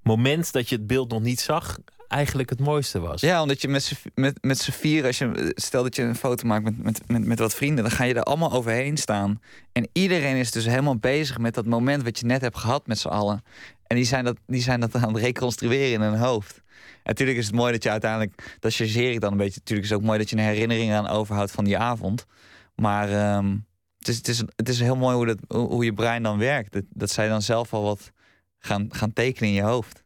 moment 0.02 0.52
dat 0.52 0.68
je 0.68 0.76
het 0.76 0.86
beeld 0.86 1.10
nog 1.10 1.20
niet 1.22 1.40
zag, 1.40 1.78
eigenlijk 2.12 2.50
het 2.50 2.60
mooiste 2.60 3.00
was. 3.00 3.20
ja 3.20 3.42
omdat 3.42 3.62
je 3.62 3.68
met 3.68 3.92
met, 4.14 4.38
met 4.40 4.58
z'n 4.58 4.70
vier, 4.70 5.06
als 5.06 5.18
je, 5.18 5.52
stel 5.54 5.82
dat 5.82 5.96
je 5.96 6.02
een 6.02 6.16
foto 6.16 6.46
maakt 6.46 6.64
met, 6.64 6.82
met, 6.82 7.08
met, 7.08 7.24
met 7.24 7.38
wat 7.38 7.54
vrienden, 7.54 7.84
dan 7.84 7.92
ga 7.92 8.04
je 8.04 8.14
er 8.14 8.22
allemaal 8.22 8.52
overheen 8.52 8.96
staan. 8.96 9.40
En 9.72 9.88
iedereen 9.92 10.36
is 10.36 10.50
dus 10.50 10.64
helemaal 10.64 10.96
bezig 10.96 11.38
met 11.38 11.54
dat 11.54 11.66
moment 11.66 12.02
wat 12.02 12.18
je 12.18 12.26
net 12.26 12.40
hebt 12.40 12.58
gehad 12.58 12.86
met 12.86 12.98
z'n 12.98 13.08
allen. 13.08 13.42
En 13.86 13.96
die 13.96 14.04
zijn 14.06 14.24
dat, 14.24 14.36
die 14.46 14.62
zijn 14.62 14.80
dat 14.80 14.94
aan 14.94 15.14
het 15.14 15.22
reconstrueren 15.22 15.92
in 15.92 16.00
hun 16.00 16.18
hoofd. 16.18 16.56
En 16.56 17.00
natuurlijk 17.02 17.38
is 17.38 17.46
het 17.46 17.54
mooi 17.54 17.72
dat 17.72 17.82
je 17.82 17.90
uiteindelijk, 17.90 18.56
dat 18.60 18.74
chargeer 18.74 19.10
ik 19.10 19.20
dan 19.20 19.32
een 19.32 19.38
beetje. 19.38 19.58
Natuurlijk 19.58 19.88
is 19.88 19.94
ook 19.94 20.02
mooi 20.02 20.18
dat 20.18 20.30
je 20.30 20.36
een 20.36 20.42
herinnering 20.42 20.92
aan 20.92 21.08
overhoudt 21.08 21.50
van 21.50 21.64
die 21.64 21.78
avond. 21.78 22.26
Maar 22.74 23.10
ehm, 23.10 23.56
het, 23.98 24.08
is, 24.08 24.16
het, 24.16 24.28
is, 24.28 24.42
het 24.56 24.68
is 24.68 24.80
heel 24.80 24.96
mooi 24.96 25.16
hoe, 25.16 25.26
dat, 25.26 25.38
hoe 25.48 25.84
je 25.84 25.92
brein 25.92 26.22
dan 26.22 26.38
werkt. 26.38 26.72
Dat, 26.72 26.84
dat 26.88 27.10
zij 27.10 27.28
dan 27.28 27.42
zelf 27.42 27.72
al 27.72 27.82
wat 27.82 28.12
gaan, 28.58 28.88
gaan 28.90 29.12
tekenen 29.12 29.48
in 29.48 29.54
je 29.54 29.62
hoofd. 29.62 30.01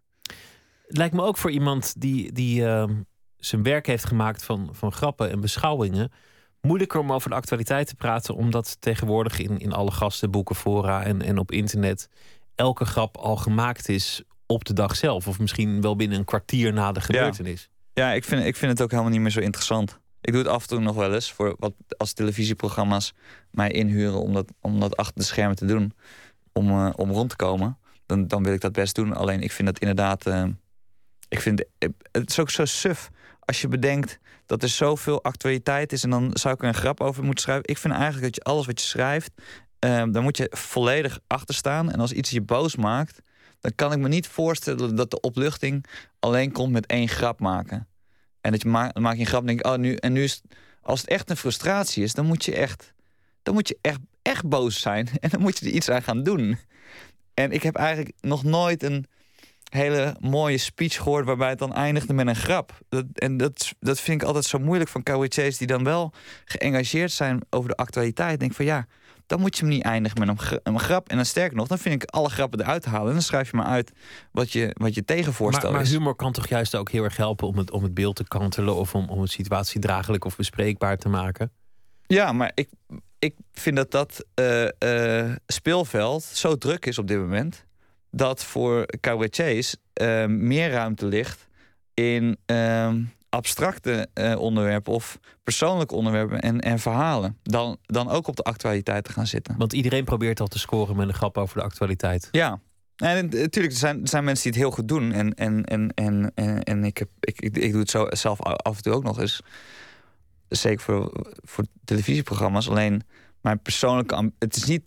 Het 0.87 0.96
lijkt 0.96 1.14
me 1.14 1.22
ook 1.22 1.37
voor 1.37 1.51
iemand 1.51 1.94
die, 2.01 2.33
die 2.33 2.66
ehm, 2.66 2.94
zijn 3.37 3.62
werk 3.62 3.87
heeft 3.87 4.05
gemaakt 4.05 4.44
van, 4.44 4.68
van 4.72 4.92
grappen 4.92 5.31
en 5.31 5.40
beschouwingen. 5.40 6.12
Moeilijker 6.61 7.01
om 7.01 7.12
over 7.12 7.31
de 7.31 7.37
actualiteit 7.37 7.87
te 7.88 7.94
praten, 7.94 8.35
omdat 8.35 8.77
tegenwoordig 8.81 9.38
in, 9.38 9.59
in 9.59 9.72
alle 9.72 9.90
gastenboeken, 9.90 10.57
fora 10.57 11.03
en, 11.05 11.22
en 11.22 11.38
op 11.38 11.53
internet 11.53 12.09
elke 12.55 12.85
grap 12.85 13.16
al 13.16 13.37
gemaakt 13.37 13.88
is 13.88 14.22
op 14.46 14.64
de 14.64 14.72
dag 14.72 14.96
zelf. 14.96 15.29
Of 15.29 15.38
misschien 15.38 15.81
wel 15.81 15.96
binnen 15.96 16.18
een 16.18 16.25
kwartier 16.25 16.72
na 16.72 16.92
de 16.92 17.01
gebeurtenis. 17.01 17.68
Ja, 17.92 18.12
ik 18.12 18.25
vind, 18.25 18.44
ik 18.44 18.57
vind 18.57 18.72
het 18.72 18.83
ook 18.83 18.90
helemaal 18.90 19.11
niet 19.11 19.20
meer 19.20 19.31
zo 19.31 19.40
interessant. 19.40 19.99
Ik 20.20 20.33
doe 20.33 20.42
het 20.42 20.51
af 20.51 20.62
en 20.62 20.68
toe 20.68 20.81
nog 20.81 20.94
wel 20.96 21.14
eens 21.14 21.33
voor 21.33 21.57
wat 21.59 21.72
als 21.96 22.12
televisieprogramma's 22.12 23.12
mij 23.51 23.70
inhuren 23.70 24.20
om 24.20 24.33
dat, 24.35 24.53
om 24.61 24.81
dat 24.81 24.96
achter 24.96 25.14
de 25.14 25.25
schermen 25.25 25.57
te 25.57 25.66
doen. 25.66 25.92
Om, 26.53 26.70
eh, 26.70 26.90
om 26.96 27.11
rond 27.11 27.31
te 27.31 27.37
komen. 27.37 27.79
Dan, 28.07 28.27
dan 28.27 28.42
wil 28.42 28.53
ik 28.53 28.61
dat 28.61 28.72
best 28.72 28.94
doen. 28.94 29.14
Alleen 29.14 29.40
ik 29.40 29.53
vind 29.53 29.68
dat 29.68 29.79
inderdaad. 29.79 30.27
eh, 30.27 30.44
ik 31.29 31.41
vind 31.41 31.65
het 32.12 32.31
is 32.31 32.39
ook 32.39 32.51
zo 32.51 32.65
suf 32.65 33.11
als 33.41 33.61
je 33.61 33.69
bedenkt 33.69 34.19
dat 34.47 34.62
er 34.62 34.69
zoveel 34.69 35.23
actualiteit 35.23 35.93
is 35.93 36.03
en 36.03 36.11
dan 36.11 36.31
zou 36.33 36.55
ik 36.55 36.62
er 36.62 36.69
een 36.69 36.75
grap 36.75 37.01
over 37.01 37.25
moeten 37.25 37.43
schrijven. 37.43 37.69
Ik 37.69 37.79
vind 37.79 37.95
eigenlijk 37.95 38.25
dat 38.25 38.35
je 38.35 38.43
alles 38.43 38.67
wat 38.67 38.81
je 38.81 38.87
schrijft, 38.87 39.31
eh, 39.79 40.03
daar 40.11 40.23
moet 40.23 40.37
je 40.37 40.51
volledig 40.51 41.19
achter 41.27 41.55
staan. 41.55 41.91
En 41.91 42.01
als 42.01 42.12
iets 42.12 42.31
je 42.31 42.43
boos 42.43 42.77
maakt, 42.77 43.23
dan 43.61 43.73
kan 43.75 43.93
ik 43.93 43.99
me 43.99 44.09
niet 44.09 44.27
voorstellen 44.27 44.97
dat 44.97 45.11
de 45.11 45.21
opluchting 45.21 45.87
alleen 46.19 46.53
komt 46.53 46.73
met 46.73 46.87
één 46.87 47.09
grap 47.09 47.41
maken. 47.41 47.89
En 48.41 48.51
dat 48.53 48.62
je 48.62 48.69
ma 48.69 48.91
maak 48.99 49.15
je 49.15 49.21
een 49.21 49.27
grap 49.27 49.41
en 49.41 49.47
denk 49.47 49.67
oh 49.67 49.77
nu 49.77 49.95
en 49.95 50.12
nu 50.12 50.23
is 50.23 50.43
als 50.81 51.01
het 51.01 51.11
echt 51.11 51.31
een 51.31 51.37
frustratie 51.37 52.03
is, 52.03 52.15
dan 52.15 52.27
moet 52.27 52.45
je 52.45 52.55
echt, 52.55 52.93
dan 53.43 53.55
moet 53.55 53.69
je 53.69 53.79
echt, 53.81 53.99
echt 54.23 54.49
boos 54.49 54.81
zijn 54.81 55.09
en 55.21 55.31
dan 55.31 55.41
moet 55.41 55.59
je 55.59 55.67
er 55.67 55.73
iets 55.73 55.91
aan 55.91 56.03
gaan 56.03 56.23
doen. 56.23 56.59
En 57.35 57.53
ik 57.53 57.62
heb 57.62 57.75
eigenlijk 57.75 58.12
nog 58.21 58.45
nooit 58.45 58.83
een 58.83 59.07
hele 59.71 60.17
mooie 60.21 60.59
speech 60.59 60.97
gehoord 60.97 61.25
waarbij 61.25 61.49
het 61.49 61.59
dan 61.59 61.75
eindigde 61.75 62.13
met 62.13 62.27
een 62.27 62.37
grap. 62.37 62.79
Dat, 62.89 63.05
en 63.13 63.37
dat, 63.37 63.73
dat 63.81 64.01
vind 64.01 64.21
ik 64.21 64.27
altijd 64.27 64.45
zo 64.45 64.59
moeilijk 64.59 64.91
van 64.91 65.03
cabaretiers 65.03 65.57
die 65.57 65.67
dan 65.67 65.85
wel 65.85 66.13
geëngageerd 66.45 67.13
zijn 67.13 67.41
over 67.51 67.69
de 67.69 67.77
actualiteit. 67.77 68.33
Ik 68.33 68.41
denk 68.41 68.53
van 68.53 68.65
ja, 68.65 68.87
dan 69.27 69.41
moet 69.41 69.57
je 69.57 69.65
hem 69.65 69.75
niet 69.75 69.83
eindigen 69.83 70.19
met 70.19 70.29
een, 70.29 70.39
gra- 70.39 70.61
een 70.63 70.81
grap. 70.81 71.09
En 71.09 71.17
dan 71.17 71.25
sterker 71.25 71.57
nog, 71.57 71.69
dan 71.69 71.79
vind 71.79 72.03
ik 72.03 72.11
alle 72.11 72.29
grappen 72.29 72.61
eruit 72.61 72.85
halen. 72.85 73.07
En 73.07 73.13
dan 73.13 73.23
schrijf 73.23 73.51
je 73.51 73.57
maar 73.57 73.67
uit 73.67 73.93
wat 74.33 74.53
je, 74.53 74.71
wat 74.79 74.95
je 74.95 75.05
tegenvoorstel 75.05 75.71
Maar, 75.71 75.81
maar 75.81 75.91
humor 75.91 76.15
kan 76.15 76.33
toch 76.33 76.49
juist 76.49 76.75
ook 76.75 76.91
heel 76.91 77.05
erg 77.05 77.17
helpen 77.17 77.47
om 77.47 77.59
het, 77.59 77.71
om 77.71 77.83
het 77.83 77.95
beeld 77.95 78.17
te 78.17 78.25
kantelen 78.25 78.75
of 78.75 78.95
om, 78.95 79.09
om 79.09 79.21
een 79.21 79.29
situatie 79.29 79.81
draaglijk 79.81 80.25
of 80.25 80.37
bespreekbaar 80.37 80.97
te 80.97 81.09
maken. 81.09 81.53
Ja, 82.07 82.33
maar 82.33 82.53
ik, 82.55 82.69
ik 83.19 83.35
vind 83.53 83.77
dat 83.77 83.91
dat 83.91 84.25
eh, 84.35 85.25
eh, 85.25 85.37
speelveld 85.47 86.23
zo 86.23 86.57
druk 86.57 86.87
is 86.87 86.99
op 86.99 87.07
dit 87.07 87.19
moment... 87.19 87.65
dat 88.11 88.45
voor 88.45 88.87
cabaretiers 89.01 89.77
eh, 89.92 90.27
meer 90.27 90.71
ruimte 90.71 91.07
ligt 91.07 91.49
in 91.95 92.37
ehm, 92.47 93.03
abstracte 93.29 94.09
eh, 94.12 94.38
onderwerpen... 94.38 94.92
of 94.92 95.19
persoonlijke 95.42 95.95
onderwerpen 95.95 96.40
en, 96.40 96.61
en 96.61 96.79
verhalen... 96.79 97.38
Dan, 97.42 97.79
dan 97.83 98.11
ook 98.11 98.27
op 98.27 98.37
de 98.37 98.42
actualiteit 98.42 99.05
te 99.05 99.12
gaan 99.12 99.27
zitten. 99.27 99.55
Want 99.59 99.73
iedereen 99.73 100.05
probeert 100.05 100.40
al 100.40 100.47
te 100.47 100.59
scoren 100.59 100.97
met 100.97 101.09
een 101.09 101.14
grap 101.14 101.38
over 101.38 101.57
de 101.57 101.64
actualiteit. 101.64 102.29
Ja. 102.31 102.61
En 102.97 103.25
natuurlijk, 103.25 103.73
er 103.73 103.79
zijn, 103.79 104.03
er 104.03 104.09
zijn 104.09 104.25
mensen 104.25 104.42
die 104.42 104.53
het 104.53 104.61
heel 104.61 104.79
goed 104.79 104.88
doen. 104.88 105.12
En, 105.12 105.35
en, 105.35 105.64
en, 105.64 105.92
en, 105.95 106.33
en, 106.35 106.62
en 106.62 106.85
ik, 106.85 106.99
heb, 106.99 107.09
ik, 107.21 107.40
ik, 107.40 107.57
ik 107.57 107.71
doe 107.71 107.81
het 107.81 107.90
zo 107.90 108.07
zelf 108.11 108.42
af 108.42 108.77
en 108.77 108.83
toe 108.83 108.92
ook 108.92 109.05
nog 109.05 109.21
eens. 109.21 109.40
Zeker 110.49 110.85
voor, 110.85 111.27
voor 111.42 111.64
televisieprogramma's. 111.85 112.69
Alleen 112.69 113.03
mijn 113.40 113.61
persoonlijke... 113.61 114.33
Het 114.38 114.57
is 114.57 114.64
niet 114.64 114.83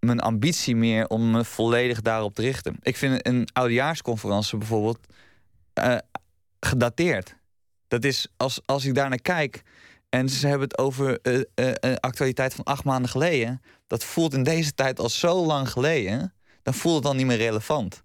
mijn 0.00 0.20
ambitie 0.20 0.76
meer 0.76 1.06
om 1.06 1.30
me 1.30 1.44
volledig 1.44 2.00
daarop 2.00 2.34
te 2.34 2.42
richten. 2.42 2.76
Ik 2.82 2.96
vind 2.96 3.26
een 3.26 3.48
oudejaarsconferentie 3.52 4.58
bijvoorbeeld 4.58 4.98
eh, 5.72 5.96
gedateerd. 6.60 7.36
Dat 7.88 8.04
is, 8.04 8.28
als, 8.36 8.60
als 8.66 8.84
ik 8.84 8.94
daar 8.94 9.08
naar 9.08 9.20
kijk... 9.22 9.62
en 10.08 10.28
ze 10.28 10.46
hebben 10.46 10.68
het 10.68 10.78
over 10.78 11.20
eh, 11.20 11.40
eh, 11.40 11.42
een 11.54 12.00
actualiteit 12.00 12.54
van 12.54 12.64
acht 12.64 12.84
maanden 12.84 13.10
geleden... 13.10 13.62
dat 13.86 14.04
voelt 14.04 14.34
in 14.34 14.42
deze 14.42 14.74
tijd 14.74 15.00
al 15.00 15.08
zo 15.08 15.46
lang 15.46 15.70
geleden 15.70 16.32
dan 16.62 16.74
voelt 16.74 16.94
het 16.94 17.04
dan 17.04 17.16
niet 17.16 17.26
meer 17.26 17.36
relevant. 17.36 18.02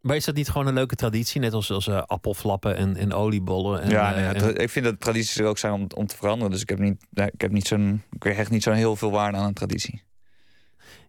Maar 0.00 0.16
is 0.16 0.24
dat 0.24 0.34
niet 0.34 0.48
gewoon 0.48 0.66
een 0.66 0.74
leuke 0.74 0.94
traditie? 0.94 1.40
Net 1.40 1.52
als, 1.52 1.70
als 1.70 1.86
eh, 1.86 2.02
appelflappen 2.02 2.76
en, 2.76 2.96
en 2.96 3.12
oliebollen. 3.12 3.82
En, 3.82 3.90
ja, 3.90 4.10
eh, 4.10 4.16
nee, 4.16 4.26
en- 4.26 4.36
tra- 4.36 4.62
ik 4.62 4.70
vind 4.70 4.84
dat 4.84 5.00
tradities 5.00 5.38
er 5.38 5.46
ook 5.46 5.58
zijn 5.58 5.72
om, 5.72 5.86
om 5.94 6.06
te 6.06 6.16
veranderen. 6.16 6.50
Dus 6.52 6.60
ik 6.62 6.68
heb 6.68 6.78
niet, 6.78 7.06
ik 7.12 7.40
heb 7.40 7.50
niet 7.50 7.66
zo'n, 7.66 8.02
ik 8.10 8.22
hecht 8.22 8.50
niet 8.50 8.62
zo'n 8.62 8.74
heel 8.74 8.96
veel 8.96 9.10
waarde 9.10 9.38
aan 9.38 9.46
een 9.46 9.54
traditie. 9.54 10.02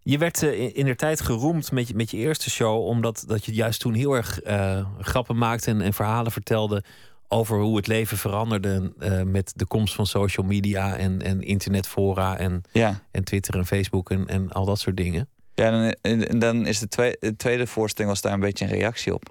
Je 0.01 0.17
werd 0.17 0.43
eh, 0.43 0.75
in, 0.77 0.85
der 0.85 0.95
tijd 0.95 1.21
geroemd 1.21 1.71
met 1.71 1.87
je, 1.87 1.95
met 1.95 2.11
je 2.11 2.17
eerste 2.17 2.49
show, 2.49 2.85
omdat 2.85 3.23
dat 3.27 3.45
je 3.45 3.53
juist 3.53 3.79
toen 3.79 3.93
heel 3.93 4.13
erg 4.13 4.41
eh, 4.41 4.85
grappen 4.99 5.37
maakte 5.37 5.71
en, 5.71 5.81
en 5.81 5.93
verhalen 5.93 6.31
vertelde 6.31 6.83
over 7.27 7.59
hoe 7.59 7.77
het 7.77 7.87
leven 7.87 8.17
veranderde 8.17 8.93
eh, 8.99 9.21
met 9.21 9.53
de 9.55 9.65
komst 9.65 9.95
van 9.95 10.07
social 10.07 10.45
media 10.45 10.95
en, 10.95 11.21
en 11.21 11.41
internetfora 11.41 12.37
en, 12.37 12.61
Ja, 12.71 13.01
en 13.11 13.23
Twitter 13.23 13.55
en 13.55 13.65
Facebook 13.65 14.09
en, 14.11 14.27
en 14.27 14.51
al 14.51 14.65
dat 14.65 14.79
soort 14.79 14.97
dingen. 14.97 15.29
ja 15.53 15.71
dan, 15.71 15.95
en, 16.01 16.39
dan 16.39 16.65
is 16.65 16.79
de, 16.79 16.87
twee, 16.87 17.15
de 17.19 17.35
tweede 17.35 17.67
voorstelling 17.67 18.13
was 18.13 18.21
daar 18.21 18.33
een 18.33 18.39
beetje 18.39 18.65
een 18.65 18.71
reactie 18.71 19.13
op. 19.13 19.23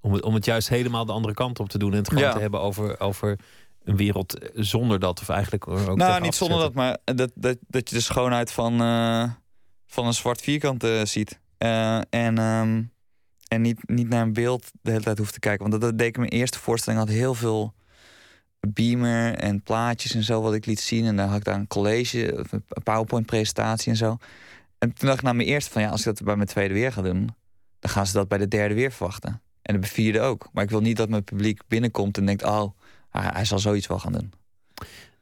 Om 0.00 0.12
het, 0.12 0.22
om 0.22 0.34
het 0.34 0.44
juist 0.44 0.68
helemaal 0.68 1.04
de 1.04 1.12
andere 1.12 1.34
kant 1.34 1.60
op 1.60 1.68
te 1.68 1.78
doen 1.78 1.92
en 1.92 1.98
het 1.98 2.08
gewoon 2.08 2.22
Ja. 2.22 2.32
te 2.32 2.40
hebben 2.40 2.60
over, 2.60 3.00
over 3.00 3.38
een 3.84 3.96
wereld 3.96 4.50
zonder 4.54 4.98
dat, 4.98 5.20
of 5.20 5.28
eigenlijk 5.28 5.68
ook 5.68 5.96
nou, 5.96 6.20
niet 6.20 6.34
zonder 6.34 6.58
dat, 6.58 6.74
maar 6.74 6.98
dat, 7.04 7.30
dat, 7.34 7.56
dat 7.68 7.88
je 7.88 7.94
de 7.94 8.02
schoonheid 8.02 8.52
van, 8.52 8.80
van 9.96 10.06
een 10.06 10.14
zwart 10.14 10.40
vierkant 10.40 10.84
eh, 10.84 11.04
ziet. 11.04 11.40
Eh, 11.58 11.96
en 12.10 12.38
ehm, 12.38 12.82
en 13.48 13.60
niet, 13.60 13.88
niet 13.88 14.08
naar 14.08 14.22
een 14.22 14.32
beeld 14.32 14.70
de 14.82 14.90
hele 14.90 15.02
tijd 15.02 15.18
hoeft 15.18 15.32
te 15.32 15.38
kijken. 15.38 15.68
Want 15.68 15.80
dat, 15.80 15.90
dat 15.90 15.98
deed 15.98 16.08
ik 16.08 16.16
mijn 16.16 16.30
eerste 16.30 16.58
voorstelling. 16.58 17.02
had 17.02 17.10
heel 17.10 17.34
veel 17.34 17.74
beamer 18.60 19.34
en 19.34 19.62
plaatjes 19.62 20.14
en 20.14 20.22
zo 20.22 20.42
wat 20.42 20.54
ik 20.54 20.66
liet 20.66 20.80
zien. 20.80 21.04
En 21.04 21.16
dan 21.16 21.28
had 21.28 21.36
ik 21.36 21.44
daar 21.44 21.54
een 21.54 21.66
college, 21.66 22.46
een 22.50 22.64
PowerPoint 22.82 23.26
presentatie 23.26 23.90
en 23.90 23.96
zo. 23.96 24.16
En 24.78 24.92
toen 24.94 25.08
dacht 25.08 25.18
ik 25.18 25.24
na 25.24 25.32
mijn 25.32 25.48
eerste 25.48 25.70
van 25.70 25.82
ja, 25.82 25.88
als 25.88 26.00
ik 26.00 26.06
dat 26.06 26.22
bij 26.22 26.36
mijn 26.36 26.48
tweede 26.48 26.74
weer 26.74 26.92
ga 26.92 27.02
doen, 27.02 27.34
dan 27.80 27.90
gaan 27.90 28.06
ze 28.06 28.12
dat 28.12 28.28
bij 28.28 28.38
de 28.38 28.48
derde 28.48 28.74
weer 28.74 28.92
verwachten. 28.92 29.42
En 29.62 29.80
de 29.80 29.86
vierde 29.86 30.20
ook. 30.20 30.48
Maar 30.52 30.64
ik 30.64 30.70
wil 30.70 30.80
niet 30.80 30.96
dat 30.96 31.08
mijn 31.08 31.24
publiek 31.24 31.60
binnenkomt 31.68 32.18
en 32.18 32.26
denkt, 32.26 32.42
oh, 32.42 32.70
hij, 33.10 33.44
zal 33.44 33.58
zoiets 33.58 33.86
wel 33.86 33.98
gaan 33.98 34.12
doen. 34.12 34.32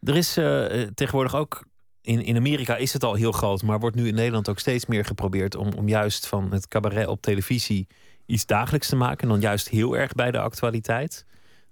Er 0.02 0.16
is 0.16 0.36
eh, 0.36 0.82
tegenwoordig 0.94 1.34
ook. 1.34 1.64
In, 2.04 2.24
in 2.24 2.36
Amerika 2.36 2.76
is 2.76 2.92
het 2.92 3.04
al 3.04 3.14
heel 3.14 3.32
groot, 3.32 3.62
maar 3.62 3.80
wordt 3.80 3.96
nu 3.96 4.06
in 4.08 4.14
Nederland 4.14 4.48
ook 4.48 4.58
steeds 4.58 4.86
meer 4.86 5.04
geprobeerd 5.04 5.56
om, 5.56 5.72
om 5.76 5.88
juist 5.88 6.26
van 6.26 6.52
het 6.52 6.68
cabaret 6.68 7.06
op 7.06 7.22
televisie 7.22 7.86
iets 8.26 8.46
dagelijks 8.46 8.88
te 8.88 8.96
maken. 8.96 9.18
En 9.22 9.28
dan 9.28 9.40
juist 9.40 9.68
heel 9.68 9.96
erg 9.96 10.12
bij 10.12 10.30
de 10.30 10.38
actualiteit. 10.38 11.24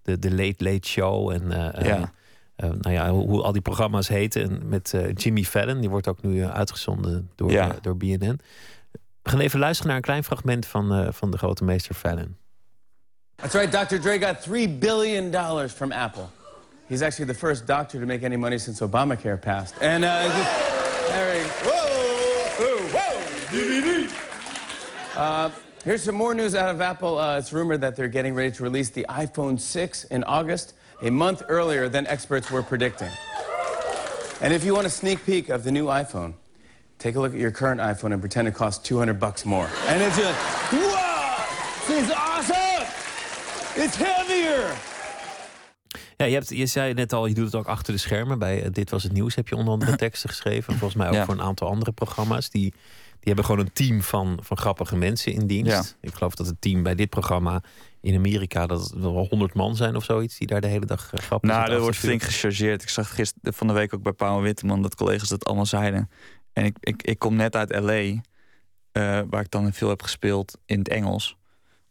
De, 0.03 0.19
de 0.19 0.31
Late 0.35 0.65
Late 0.65 0.89
Show 0.89 1.31
en 1.31 1.53
eh, 1.53 1.79
eh, 1.81 1.87
Ja. 1.87 2.13
eh, 2.57 2.71
nou 2.71 2.95
ja, 2.95 3.11
hoe, 3.11 3.29
hoe 3.29 3.43
al 3.43 3.53
die 3.53 3.63
programma's 3.63 4.09
heten. 4.09 4.43
En 4.43 4.69
met 4.69 4.95
eh, 4.95 5.15
Jimmy 5.15 5.43
Fallon, 5.45 5.81
die 5.81 5.91
wordt 5.91 6.09
ook 6.09 6.23
nu 6.23 6.45
uitgezonden 6.45 7.31
door, 7.35 7.51
Ja. 7.51 7.77
door 7.83 7.97
BNN. 7.97 8.41
We 9.23 9.31
gaan 9.31 9.41
even 9.41 9.59
luisteren 9.59 9.87
naar 9.89 9.97
een 9.97 10.03
klein 10.03 10.25
fragment 10.25 10.67
van, 10.67 10.93
eh, 10.95 11.09
van 11.13 11.31
de 11.31 11.39
grote 11.39 11.65
meester 11.65 11.95
Fallon. 11.95 12.37
That's 13.37 13.55
right, 13.55 13.89
Dr. 13.89 13.97
Dre 14.01 14.19
got 14.21 14.43
$3 14.49 14.79
billion 14.79 15.69
from 15.69 15.93
Apple. 15.93 16.25
He's 16.89 17.03
actually 17.03 17.27
the 17.27 17.35
first 17.35 17.67
doctor 17.67 17.99
to 18.01 18.07
make 18.07 18.23
any 18.23 18.37
money 18.37 18.59
since 18.59 18.81
Obamacare 18.81 19.41
passed. 19.41 19.75
And, 19.81 20.05
uh, 20.05 20.25
just 20.25 21.11
very, 21.11 21.43
whoa, 21.65 21.79
whoa, 22.93 23.19
Uh, 25.21 25.51
here's 25.85 26.03
some 26.03 26.15
more 26.15 26.35
news 26.35 26.55
out 26.55 26.75
of 26.75 26.81
Apple. 26.81 27.19
Uh, 27.19 27.39
it's 27.39 27.53
rumored 27.53 27.81
that 27.83 27.97
they're 27.97 28.09
getting 28.09 28.35
ready 28.35 28.51
to 28.51 28.63
release 28.63 28.91
the 28.91 29.05
iPhone 29.09 29.61
6 29.61 30.05
in 30.05 30.25
August, 30.25 30.75
a 31.03 31.11
month 31.11 31.43
earlier 31.49 31.89
than 31.89 32.07
experts 32.07 32.51
were 32.51 32.63
predicting. 32.63 33.11
And 34.41 34.53
if 34.53 34.65
you 34.65 34.75
want 34.75 34.87
a 34.87 34.91
sneak 34.91 35.25
peek 35.25 35.51
of 35.51 35.65
the 35.65 35.71
new 35.71 35.87
iPhone, 35.87 36.35
take 36.99 37.15
a 37.17 37.21
look 37.21 37.33
at 37.33 37.39
your 37.39 37.51
current 37.51 37.81
iPhone 37.81 38.13
and 38.13 38.21
pretend 38.21 38.49
it 38.49 38.55
costs 38.55 38.83
200 38.87 39.21
bucks 39.21 39.45
more. 39.45 39.69
And 39.87 40.03
it's 40.03 40.17
just, 40.17 40.39
whoa, 40.73 41.45
this 41.87 42.05
is 42.05 42.11
awesome! 42.11 42.87
It's 43.77 43.97
heavier! 43.97 44.77
Ja, 46.23 46.29
je, 46.29 46.35
hebt, 46.35 46.49
je 46.49 46.67
zei 46.67 46.95
net 46.95 47.13
al, 47.13 47.27
je 47.27 47.35
doet 47.35 47.45
het 47.45 47.55
ook 47.55 47.67
achter 47.67 47.93
de 47.93 47.99
schermen. 47.99 48.39
Bij 48.39 48.63
eh, 48.63 48.73
Dit 48.73 48.91
Was 48.91 49.03
Het 49.03 49.13
Nieuws 49.13 49.35
heb 49.35 49.49
je 49.49 49.57
onder 49.57 49.73
andere 49.73 49.97
teksten 50.07 50.29
geschreven. 50.29 50.73
Volgens 50.73 50.95
mij 50.95 51.09
ook 51.09 51.15
Ja. 51.15 51.25
voor 51.25 51.35
een 51.35 51.43
aantal 51.43 51.69
andere 51.69 51.93
programma's. 51.93 52.51
Die, 52.51 52.71
die 52.71 52.73
hebben 53.21 53.45
gewoon 53.45 53.61
een 53.61 53.73
team 53.73 54.03
van, 54.03 54.39
van 54.43 54.57
grappige 54.57 54.97
mensen 54.97 55.33
in 55.33 55.47
dienst. 55.47 55.73
Ja. 55.73 56.09
Ik 56.09 56.15
geloof 56.15 56.35
dat 56.35 56.47
het 56.47 56.61
team 56.61 56.83
bij 56.83 56.95
dit 56.95 57.09
programma 57.11 57.63
in 58.01 58.17
Amerika... 58.17 58.67
dat 58.67 58.81
het 58.81 58.93
wel 59.01 59.27
100 59.31 59.55
man 59.55 59.77
zijn 59.77 59.97
of 59.97 60.05
zoiets... 60.05 60.39
die 60.39 60.47
daar 60.47 60.61
de 60.61 60.67
hele 60.67 60.87
dag 60.87 61.13
eh, 61.13 61.21
grappen 61.21 61.49
Nou, 61.49 61.71
er 61.71 61.81
wordt 61.81 61.97
flink 61.97 62.23
gechargeerd. 62.23 62.83
Ik 62.83 62.89
zag 62.89 63.15
gisteren 63.15 63.55
van 63.55 63.67
de 63.67 63.73
week 63.73 63.95
ook 63.95 64.03
bij 64.03 64.13
Pauw 64.13 64.37
en 64.37 64.43
Witteman 64.43 64.83
dat 64.83 64.95
collega's 64.95 65.29
dat 65.29 65.45
allemaal 65.45 65.67
zeiden. 65.67 66.11
En 66.53 66.65
ik, 66.65 66.77
ik, 66.81 67.03
ik 67.03 67.19
kom 67.19 67.37
net 67.37 67.57
uit 67.57 67.71
LA, 67.81 67.93
eh, 67.93 68.21
waar 69.31 69.41
ik 69.41 69.51
dan 69.51 69.73
veel 69.73 69.89
heb 69.89 70.03
gespeeld 70.03 70.59
in 70.67 70.79
het 70.79 70.89
Engels. 70.89 71.37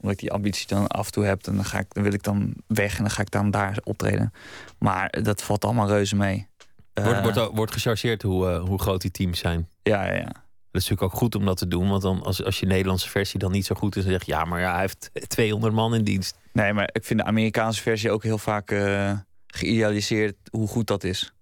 Omdat 0.02 0.12
ik 0.12 0.20
die 0.20 0.32
ambitie 0.32 0.68
dan 0.68 0.88
af 0.88 1.06
en 1.06 1.12
toe 1.12 1.24
heb. 1.26 1.48
En 1.48 1.56
dan, 1.56 1.66
ga 1.66 1.80
ik, 1.80 1.94
dan 1.94 2.04
wil 2.04 2.14
ik 2.14 2.24
dan 2.24 2.54
weg 2.68 2.96
en 2.98 3.02
dan 3.02 3.12
ga 3.12 3.22
ik 3.22 3.32
dan 3.32 3.52
daar 3.52 3.78
optreden. 3.84 4.34
Maar 4.80 5.22
dat 5.24 5.42
valt 5.44 5.66
allemaal 5.66 5.88
reuze 5.88 6.16
mee. 6.16 6.48
Wordt, 6.94 7.18
Eh, 7.18 7.24
wordt, 7.24 7.56
wordt 7.56 7.72
gechargeerd 7.72 8.22
hoe, 8.22 8.50
eh, 8.50 8.64
hoe 8.64 8.80
groot 8.80 9.02
die 9.02 9.12
teams 9.12 9.40
zijn. 9.40 9.70
ja, 9.84 10.06
ja, 10.06 10.14
ja. 10.14 10.32
Dat 10.72 10.82
is 10.82 10.90
natuurlijk 10.90 11.14
ook 11.14 11.20
goed 11.20 11.36
om 11.36 11.46
dat 11.46 11.58
te 11.58 11.68
doen. 11.68 11.90
Want 11.90 12.02
dan, 12.02 12.24
als, 12.24 12.44
als 12.44 12.60
je 12.60 12.66
Nederlandse 12.66 13.10
versie 13.10 13.40
dan 13.40 13.52
niet 13.52 13.66
zo 13.66 13.76
goed 13.76 13.96
is... 13.96 14.04
dan 14.04 14.12
zeg 14.12 14.24
je, 14.26 14.32
ja, 14.32 14.44
maar 14.46 14.60
ja, 14.60 14.72
hij 14.72 14.82
heeft 14.82 15.10
200 15.28 15.74
man 15.74 15.96
in 15.96 16.04
dienst. 16.04 16.38
Nee, 16.54 16.74
maar 16.74 16.90
ik 16.92 17.06
vind 17.06 17.20
de 17.20 17.26
Amerikaanse 17.26 17.82
versie 17.82 18.12
ook 18.12 18.24
heel 18.24 18.38
vaak 18.38 18.72
eh, 18.72 19.12
geïdealiseerd 19.48 20.36
hoe 20.52 20.68
goed 20.68 20.88
dat 20.88 21.04
is. 21.04 21.34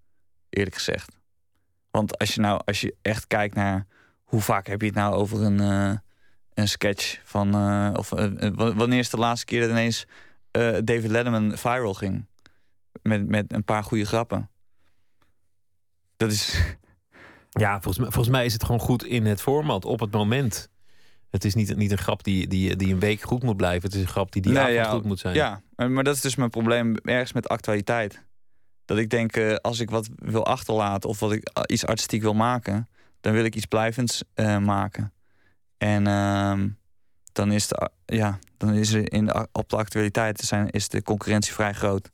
Eerlijk 0.49 0.75
gezegd. 0.75 1.17
Want 1.91 2.17
als 2.17 2.33
je 2.33 2.41
nou, 2.41 2.61
als 2.65 2.81
je 2.81 2.95
echt 3.01 3.27
kijkt 3.27 3.55
naar 3.55 3.85
hoe 4.23 4.41
vaak 4.41 4.67
heb 4.67 4.81
je 4.81 4.87
het 4.87 4.95
nou 4.95 5.13
over 5.15 5.41
een, 5.43 6.01
een 6.59 6.67
sketch 6.67 7.19
van. 7.23 7.53
eh, 7.53 7.89
of 7.93 8.11
eh, 8.11 8.43
eh, 8.47 8.53
wanneer 8.55 8.99
is 8.99 9.09
de 9.09 9.17
laatste 9.17 9.45
keer 9.45 9.61
dat 9.61 9.69
ineens 9.69 10.05
David 10.83 11.07
Letterman 11.07 11.57
viral 11.57 11.93
ging? 11.93 12.25
Met, 13.01 13.27
met 13.27 13.53
een 13.53 13.63
paar 13.63 13.83
goede 13.83 14.05
grappen. 14.05 14.49
Dat 16.17 16.31
is. 16.31 16.53
Ja, 17.49 17.71
volgens 17.71 17.97
mij, 17.97 18.05
volgens 18.11 18.35
mij 18.35 18.45
is 18.45 18.53
het 18.53 18.63
gewoon 18.63 18.79
goed 18.79 19.03
in 19.03 19.25
het 19.25 19.41
format, 19.41 19.85
op 19.85 19.99
het 19.99 20.11
moment. 20.11 20.69
Het 21.29 21.45
is 21.45 21.53
niet, 21.53 21.75
niet 21.75 21.91
een 21.91 21.97
grap 21.97 22.23
die, 22.23 22.47
die, 22.47 22.75
die 22.75 22.93
een 22.93 22.99
week 22.99 23.21
goed 23.21 23.43
moet 23.43 23.57
blijven. 23.57 23.81
Het 23.81 23.93
is 23.93 24.01
een 24.01 24.07
grap 24.07 24.31
die 24.31 24.41
die 24.41 24.51
Nee, 24.51 24.61
avond 24.61 24.75
ja, 24.75 24.89
goed 24.91 25.03
moet 25.03 25.19
zijn. 25.19 25.35
Ja, 25.35 25.61
maar 25.75 26.03
dat 26.03 26.15
is 26.15 26.21
dus 26.21 26.35
mijn 26.35 26.49
probleem 26.49 26.95
ergens 26.95 27.33
met 27.33 27.47
actualiteit. 27.47 28.23
Dat 28.85 28.97
ik 28.97 29.09
denk, 29.09 29.37
als 29.61 29.79
ik 29.79 29.89
wat 29.89 30.09
wil 30.15 30.45
achterlaten 30.45 31.09
of 31.09 31.19
wat 31.19 31.31
ik 31.31 31.49
iets 31.65 31.85
artistiek 31.85 32.21
wil 32.21 32.33
maken, 32.33 32.87
dan 33.21 33.33
wil 33.33 33.43
ik 33.43 33.55
iets 33.55 33.65
blijvends 33.65 34.23
maken. 34.59 35.13
En 35.79 36.07
ehm, 36.07 36.69
dan 37.31 37.51
is, 37.51 37.67
de, 37.67 37.89
ja, 38.05 38.39
dan 38.57 38.73
is 38.73 38.93
er 38.93 39.13
in 39.13 39.25
de, 39.25 39.47
op 39.51 39.69
de 39.69 39.75
actualiteit 39.75 40.39
zijn, 40.39 40.69
is 40.69 40.89
de 40.89 41.01
concurrentie 41.01 41.53
vrij 41.53 41.73
groot. 41.73 42.11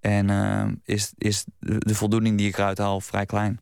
En 0.00 0.30
ehm, 0.30 0.74
is, 0.84 1.12
is 1.18 1.44
de, 1.58 1.94
voldoening 1.94 2.38
die 2.38 2.48
ik 2.48 2.58
eruit 2.58 2.78
haal 2.78 3.00
vrij 3.00 3.26
klein. 3.26 3.60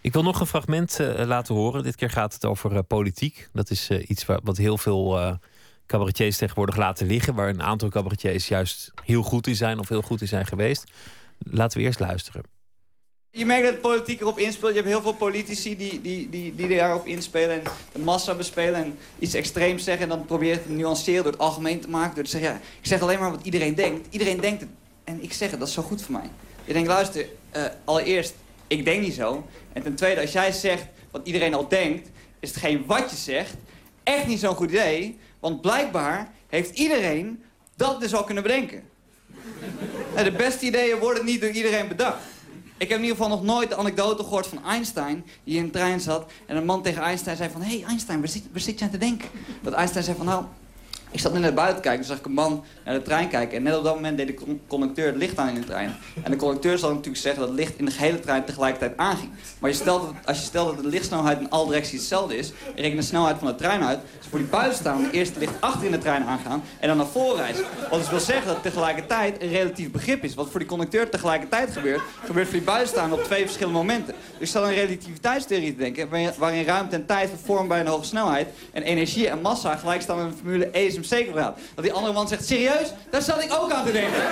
Ik 0.00 0.12
wil 0.12 0.22
nog 0.22 0.40
een 0.40 0.46
fragment 0.46 1.00
eh, 1.00 1.26
laten 1.26 1.54
horen. 1.54 1.82
Dit 1.82 1.96
keer 1.96 2.10
gaat 2.10 2.34
het 2.34 2.44
over 2.44 2.76
eh, 2.76 2.78
politiek. 2.86 3.48
Dat 3.52 3.70
is 3.70 3.88
eh, 3.88 4.08
iets 4.08 4.26
waar, 4.26 4.40
wat 4.42 4.56
heel 4.56 4.78
veel 4.78 5.38
cabaretiers 5.86 6.36
tegenwoordig 6.36 6.76
laten 6.76 7.06
liggen. 7.06 7.34
Waar 7.34 7.48
een 7.48 7.62
aantal 7.62 7.88
cabaretiers 7.88 8.48
juist 8.48 8.92
heel 9.04 9.22
goed 9.22 9.46
in 9.46 9.56
zijn 9.56 9.78
of 9.78 9.88
heel 9.88 10.02
goed 10.02 10.20
in 10.20 10.28
zijn 10.28 10.46
geweest. 10.46 10.92
Laten 11.38 11.78
we 11.78 11.84
eerst 11.84 12.00
luisteren. 12.00 12.42
Je 13.34 13.46
merkt 13.46 13.66
dat 13.66 13.80
politiek 13.80 14.20
erop 14.20 14.38
inspeelt. 14.38 14.70
Je 14.70 14.76
hebt 14.76 14.88
heel 14.88 15.02
veel 15.02 15.14
politici 15.14 15.76
die, 15.76 16.00
die, 16.00 16.30
die, 16.30 16.54
die 16.54 16.68
daarop 16.68 17.06
inspelen 17.06 17.50
en 17.50 17.62
de 17.92 17.98
massa 17.98 18.34
bespelen 18.34 18.84
en 18.84 18.98
iets 19.18 19.34
extreems 19.34 19.84
zeggen. 19.84 20.02
En 20.02 20.08
dan 20.08 20.24
probeer 20.24 20.48
je 20.48 20.54
het 20.54 20.68
nuanceren 20.68 21.22
door 21.22 21.32
het 21.32 21.40
algemeen 21.40 21.80
te 21.80 21.88
maken. 21.88 22.14
Door 22.14 22.24
te 22.24 22.30
zeggen, 22.30 22.50
ja, 22.50 22.56
ik 22.56 22.86
zeg 22.86 23.00
alleen 23.00 23.18
maar 23.18 23.30
wat 23.30 23.44
iedereen 23.44 23.74
denkt. 23.74 24.06
Iedereen 24.10 24.40
denkt 24.40 24.60
het. 24.60 24.70
En 25.04 25.22
ik 25.22 25.32
zeg 25.32 25.50
het, 25.50 25.58
dat 25.58 25.68
is 25.68 25.74
zo 25.74 25.82
goed 25.82 26.02
voor 26.02 26.12
mij. 26.12 26.30
Je 26.64 26.72
denkt, 26.72 26.88
luister, 26.88 27.26
eh, 27.50 27.64
allereerst, 27.84 28.34
ik 28.66 28.84
denk 28.84 29.02
niet 29.02 29.14
zo. 29.14 29.46
En 29.72 29.82
ten 29.82 29.94
tweede, 29.94 30.20
als 30.20 30.32
jij 30.32 30.52
zegt 30.52 30.84
wat 31.10 31.26
iedereen 31.26 31.54
al 31.54 31.68
denkt, 31.68 32.08
is 32.40 32.48
hetgeen 32.48 32.84
wat 32.86 33.10
je 33.10 33.16
zegt 33.16 33.54
echt 34.02 34.26
niet 34.26 34.40
zo'n 34.40 34.54
goed 34.54 34.70
idee. 34.70 35.18
Want 35.40 35.60
blijkbaar 35.60 36.32
heeft 36.48 36.78
iedereen 36.78 37.42
dat 37.76 38.00
dus 38.00 38.14
al 38.14 38.24
kunnen 38.24 38.42
bedenken. 38.42 38.82
En 40.14 40.24
de 40.24 40.32
beste 40.32 40.66
ideeën 40.66 40.98
worden 40.98 41.24
niet 41.24 41.40
door 41.40 41.50
iedereen 41.50 41.88
bedacht. 41.88 42.22
Ik 42.82 42.88
heb 42.88 42.98
in 42.98 43.04
ieder 43.04 43.16
geval 43.16 43.36
nog 43.36 43.42
nooit 43.42 43.68
de 43.68 43.76
anekdote 43.76 44.22
gehoord 44.22 44.46
van 44.46 44.64
Einstein... 44.64 45.24
die 45.44 45.56
in 45.56 45.64
een 45.64 45.70
trein 45.70 46.00
zat 46.00 46.30
en 46.46 46.56
een 46.56 46.64
man 46.64 46.82
tegen 46.82 47.02
Einstein 47.02 47.36
zei 47.36 47.50
van... 47.50 47.62
Hé 47.62 47.78
hey 47.78 47.88
Einstein, 47.88 48.18
waar 48.18 48.28
zit, 48.28 48.42
waar 48.52 48.60
zit 48.60 48.82
aan 48.82 48.90
te 48.90 48.98
denken? 48.98 49.28
Dat 49.60 49.72
Einstein 49.72 50.04
zei 50.04 50.16
van 50.16 50.26
nou... 50.26 50.44
Ik 51.12 51.20
zat 51.20 51.32
net 51.32 51.42
naar 51.42 51.52
buiten 51.52 51.82
kijken, 51.82 52.00
toen 52.00 52.08
zag 52.08 52.18
ik 52.18 52.26
een 52.26 52.32
man 52.32 52.64
naar 52.84 52.94
de 52.94 53.02
trein 53.02 53.28
kijken... 53.28 53.56
en 53.56 53.62
net 53.62 53.76
op 53.76 53.84
dat 53.84 53.94
moment 53.94 54.16
deed 54.16 54.26
de 54.26 54.34
con- 54.34 54.60
conducteur 54.66 55.06
het 55.06 55.16
licht 55.16 55.38
aan 55.38 55.48
in 55.48 55.54
de 55.54 55.64
trein. 55.66 55.96
En 56.22 56.30
de 56.30 56.36
conducteur 56.36 56.78
zal 56.78 56.88
natuurlijk 56.88 57.16
zeggen 57.16 57.40
dat 57.40 57.50
het 57.50 57.58
licht 57.58 57.78
in 57.78 57.84
de 57.84 57.90
gehele 57.90 58.20
trein 58.20 58.44
tegelijkertijd 58.44 58.96
aanging. 58.96 59.30
Maar 59.58 59.70
je 59.70 59.76
stelt 59.76 60.02
dat, 60.02 60.14
als 60.24 60.38
je 60.38 60.44
stelt 60.44 60.74
dat 60.74 60.84
de 60.84 60.90
lichtsnelheid 60.90 61.40
in 61.40 61.50
alle 61.50 61.66
directies 61.66 61.98
hetzelfde 61.98 62.36
is... 62.36 62.52
en 62.74 62.82
reken 62.82 62.96
de 62.96 63.02
snelheid 63.02 63.38
van 63.38 63.46
de 63.46 63.54
trein 63.54 63.84
uit... 63.84 63.98
dus 64.18 64.26
voor 64.28 64.38
die 64.38 64.48
buitenstaande 64.48 65.10
eerst 65.10 65.30
het 65.30 65.38
licht 65.38 65.60
achter 65.60 65.84
in 65.84 65.90
de 65.92 65.98
trein 65.98 66.24
aangaan... 66.24 66.62
en 66.80 66.88
dan 66.88 66.96
naar 66.96 67.06
voren 67.06 67.36
reizen. 67.36 67.64
Wat 67.90 67.98
dus 67.98 68.10
wil 68.10 68.20
zeggen 68.20 68.46
dat 68.46 68.62
tegelijkertijd 68.62 69.42
een 69.42 69.48
relatief 69.48 69.90
begrip 69.90 70.24
is. 70.24 70.34
Wat 70.34 70.48
voor 70.50 70.60
die 70.60 70.68
conducteur 70.68 71.10
tegelijkertijd 71.10 71.72
gebeurt... 71.72 72.02
gebeurt 72.24 72.46
voor 72.46 72.56
die 72.56 72.66
buitenstaande 72.66 73.14
op 73.14 73.24
twee 73.24 73.42
verschillende 73.42 73.78
momenten. 73.78 74.14
Dus 74.38 74.48
stel 74.48 74.66
een 74.66 74.74
relativiteitstheorie 74.74 75.72
te 75.72 75.78
denken... 75.78 76.08
waarin- 76.38 76.64
ruimte 76.64 76.96
en 76.96 77.06
tijd 77.06 77.28
vervormd 77.28 77.68
bij 77.68 77.80
een 77.80 77.86
hoge 77.86 78.04
snelheid... 78.04 78.48
en 78.72 78.82
energie 78.82 79.28
en 79.28 79.40
massa 79.40 79.76
gelijk 79.76 80.02
staan 80.02 80.18
aan 80.18 80.26
een 80.26 80.36
formule 80.36 80.68
E 80.72 80.90
hem 81.02 81.18
zeker 81.18 81.32
praat. 81.32 81.58
Dat 81.74 81.84
die 81.84 81.92
andere 81.92 82.12
man 82.14 82.28
zegt, 82.28 82.46
serieus? 82.46 82.92
Daar 83.10 83.22
zat 83.22 83.42
ik 83.42 83.52
ook 83.52 83.72
aan 83.72 83.84
te 83.84 83.92
denken. 83.92 84.22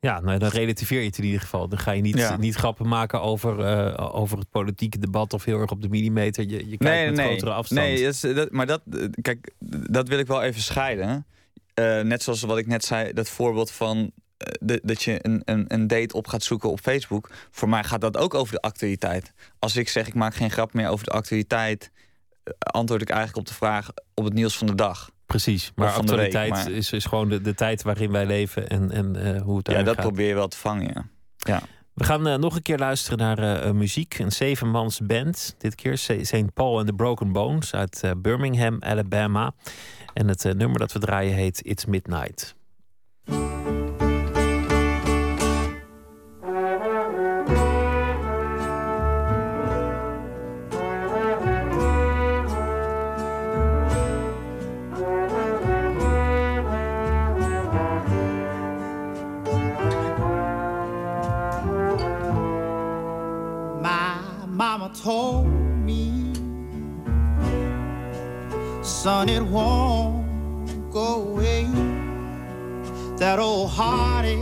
Ja, 0.00 0.20
nou, 0.20 0.38
dan 0.38 0.48
relativeer 0.48 1.00
je 1.00 1.06
het 1.06 1.18
in 1.18 1.24
ieder 1.24 1.40
geval. 1.40 1.68
Dan 1.68 1.78
ga 1.78 1.92
je 1.92 2.02
niet, 2.02 2.18
Ja. 2.18 2.36
niet 2.36 2.54
grappen 2.54 2.88
maken 2.88 3.20
over, 3.22 3.60
eh, 3.60 4.14
over 4.16 4.38
het 4.38 4.50
politieke 4.50 4.98
debat 4.98 5.32
of 5.32 5.44
heel 5.44 5.60
erg 5.60 5.70
op 5.70 5.82
de 5.82 5.88
millimeter. 5.88 6.44
Je, 6.44 6.50
je 6.50 6.62
kijkt 6.78 6.82
Nee, 6.82 7.06
met 7.06 7.16
nee. 7.16 7.26
grotere 7.26 7.52
afstand. 7.52 7.80
Nee, 7.80 8.02
dat 8.04 8.12
is, 8.14 8.20
dat, 8.20 8.50
maar 8.50 8.66
dat, 8.66 8.80
eh, 8.92 9.04
kijk, 9.22 9.50
dat 9.90 10.08
wil 10.08 10.18
ik 10.18 10.26
wel 10.26 10.42
even 10.42 10.60
scheiden. 10.62 11.26
Eh, 11.74 12.00
net 12.00 12.22
zoals 12.22 12.42
wat 12.42 12.58
ik 12.58 12.66
net 12.66 12.84
zei, 12.84 13.12
dat 13.12 13.28
voorbeeld 13.28 13.70
van 13.70 14.10
eh, 14.36 14.52
de- 14.60 14.80
dat 14.82 15.02
je 15.02 15.18
een, 15.22 15.42
een, 15.44 15.64
een 15.68 15.86
date 15.86 16.14
op 16.16 16.26
gaat 16.26 16.42
zoeken 16.42 16.70
op 16.70 16.80
Facebook. 16.80 17.30
Voor 17.50 17.68
mij 17.68 17.84
gaat 17.84 18.00
dat 18.00 18.16
ook 18.16 18.34
over 18.34 18.52
de 18.54 18.60
actualiteit. 18.60 19.32
Als 19.58 19.76
ik 19.76 19.88
zeg, 19.88 20.06
ik 20.06 20.14
maak 20.14 20.34
geen 20.34 20.50
grap 20.50 20.72
meer 20.72 20.88
over 20.88 21.04
de 21.04 21.10
actualiteit, 21.10 21.90
eh, 21.93 21.93
antwoord 22.58 23.02
ik 23.02 23.08
eigenlijk 23.08 23.38
op 23.38 23.46
de 23.46 23.54
vraag 23.54 23.88
op 24.14 24.24
het 24.24 24.34
nieuws 24.34 24.56
van 24.58 24.66
de 24.66 24.74
dag. 24.74 25.10
Precies, 25.26 25.72
maar 25.74 25.88
Of 25.88 25.94
van 25.94 26.06
de 26.06 26.16
week, 26.16 26.32
maar- 26.48 26.70
Is, 26.70 26.92
is 26.92 27.04
gewoon 27.04 27.28
de, 27.28 27.40
de 27.40 27.54
tijd 27.54 27.82
waarin 27.82 28.10
wij 28.10 28.26
leven 28.26 28.68
en, 28.68 28.90
en 28.90 29.16
eh, 29.34 29.42
hoe 29.42 29.56
het 29.58 29.68
Ja, 29.70 29.82
dat 29.82 29.94
gaat. 29.94 30.04
probeer 30.04 30.28
je 30.28 30.34
wel 30.34 30.48
te 30.48 30.56
vangen, 30.56 30.90
ja. 30.94 31.06
ja. 31.36 31.60
We 31.94 32.04
gaan 32.04 32.26
eh, 32.26 32.34
nog 32.38 32.56
een 32.56 32.62
keer 32.62 32.78
luisteren 32.78 33.18
naar 33.18 33.38
eh, 33.38 33.68
eh, 33.68 33.74
muziek. 33.74 34.18
Een 34.18 34.32
zevenmans 34.32 35.00
band. 35.00 35.54
Dit 35.58 35.74
keer 35.74 35.98
St. 35.98 36.54
Paul 36.54 36.78
and 36.78 36.86
the 36.86 36.92
Broken 36.92 37.32
Bones 37.32 37.74
uit 37.74 38.00
eh, 38.02 38.10
Birmingham, 38.16 38.76
Alabama. 38.80 39.52
En 40.14 40.28
het 40.28 40.44
eh, 40.44 40.52
nummer 40.52 40.78
dat 40.78 40.92
we 40.92 40.98
draaien 40.98 41.34
heet 41.34 41.60
It's 41.64 41.84
Midnight. 41.84 42.54
Mama 64.78 64.92
told 64.92 65.46
me, 65.86 66.32
son, 68.82 69.28
it 69.28 69.40
won't 69.40 70.90
go 70.90 71.22
away. 71.22 71.64
That 73.18 73.38
old 73.38 73.70
heartache, 73.70 74.40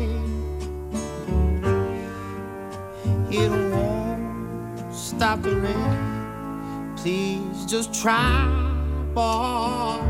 it 3.31 3.51
won't 3.51 4.95
stop 4.95 5.43
the 5.43 5.55
rain. 5.55 6.95
Please 6.97 7.67
just 7.67 7.93
try, 7.93 8.49
boy. 9.13 10.01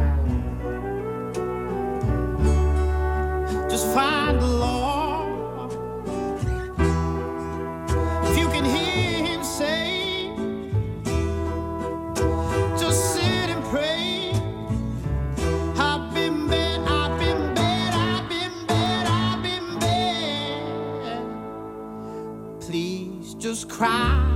Just 3.68 3.92
find 3.92 4.40
the 4.40 4.46
Lord. 4.46 5.01
Cry 23.82 24.31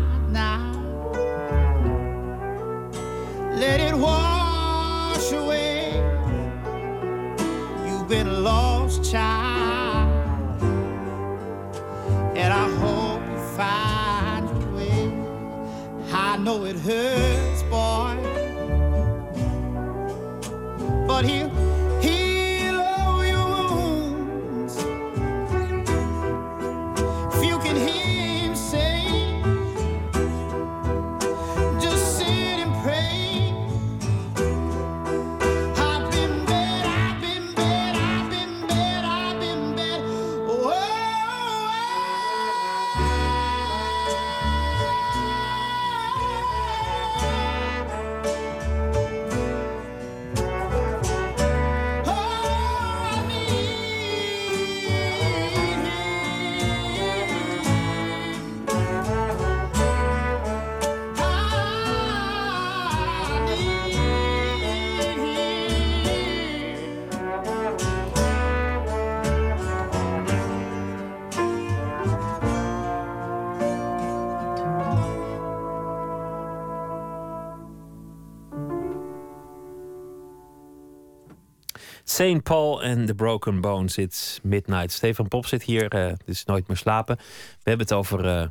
St. 82.26 82.42
Paul 82.42 82.82
and 82.82 83.06
the 83.06 83.14
Broken 83.14 83.60
Bones, 83.60 83.98
It's 83.98 84.40
Midnight. 84.42 84.92
Stefan 84.92 85.28
Pop 85.28 85.46
zit 85.46 85.62
hier, 85.62 86.16
dus 86.24 86.44
nooit 86.44 86.68
meer 86.68 86.76
slapen. 86.76 87.16
We 87.16 87.70
hebben 87.70 87.86
het 87.86 87.96
over, 87.96 88.26
eh, 88.26 88.46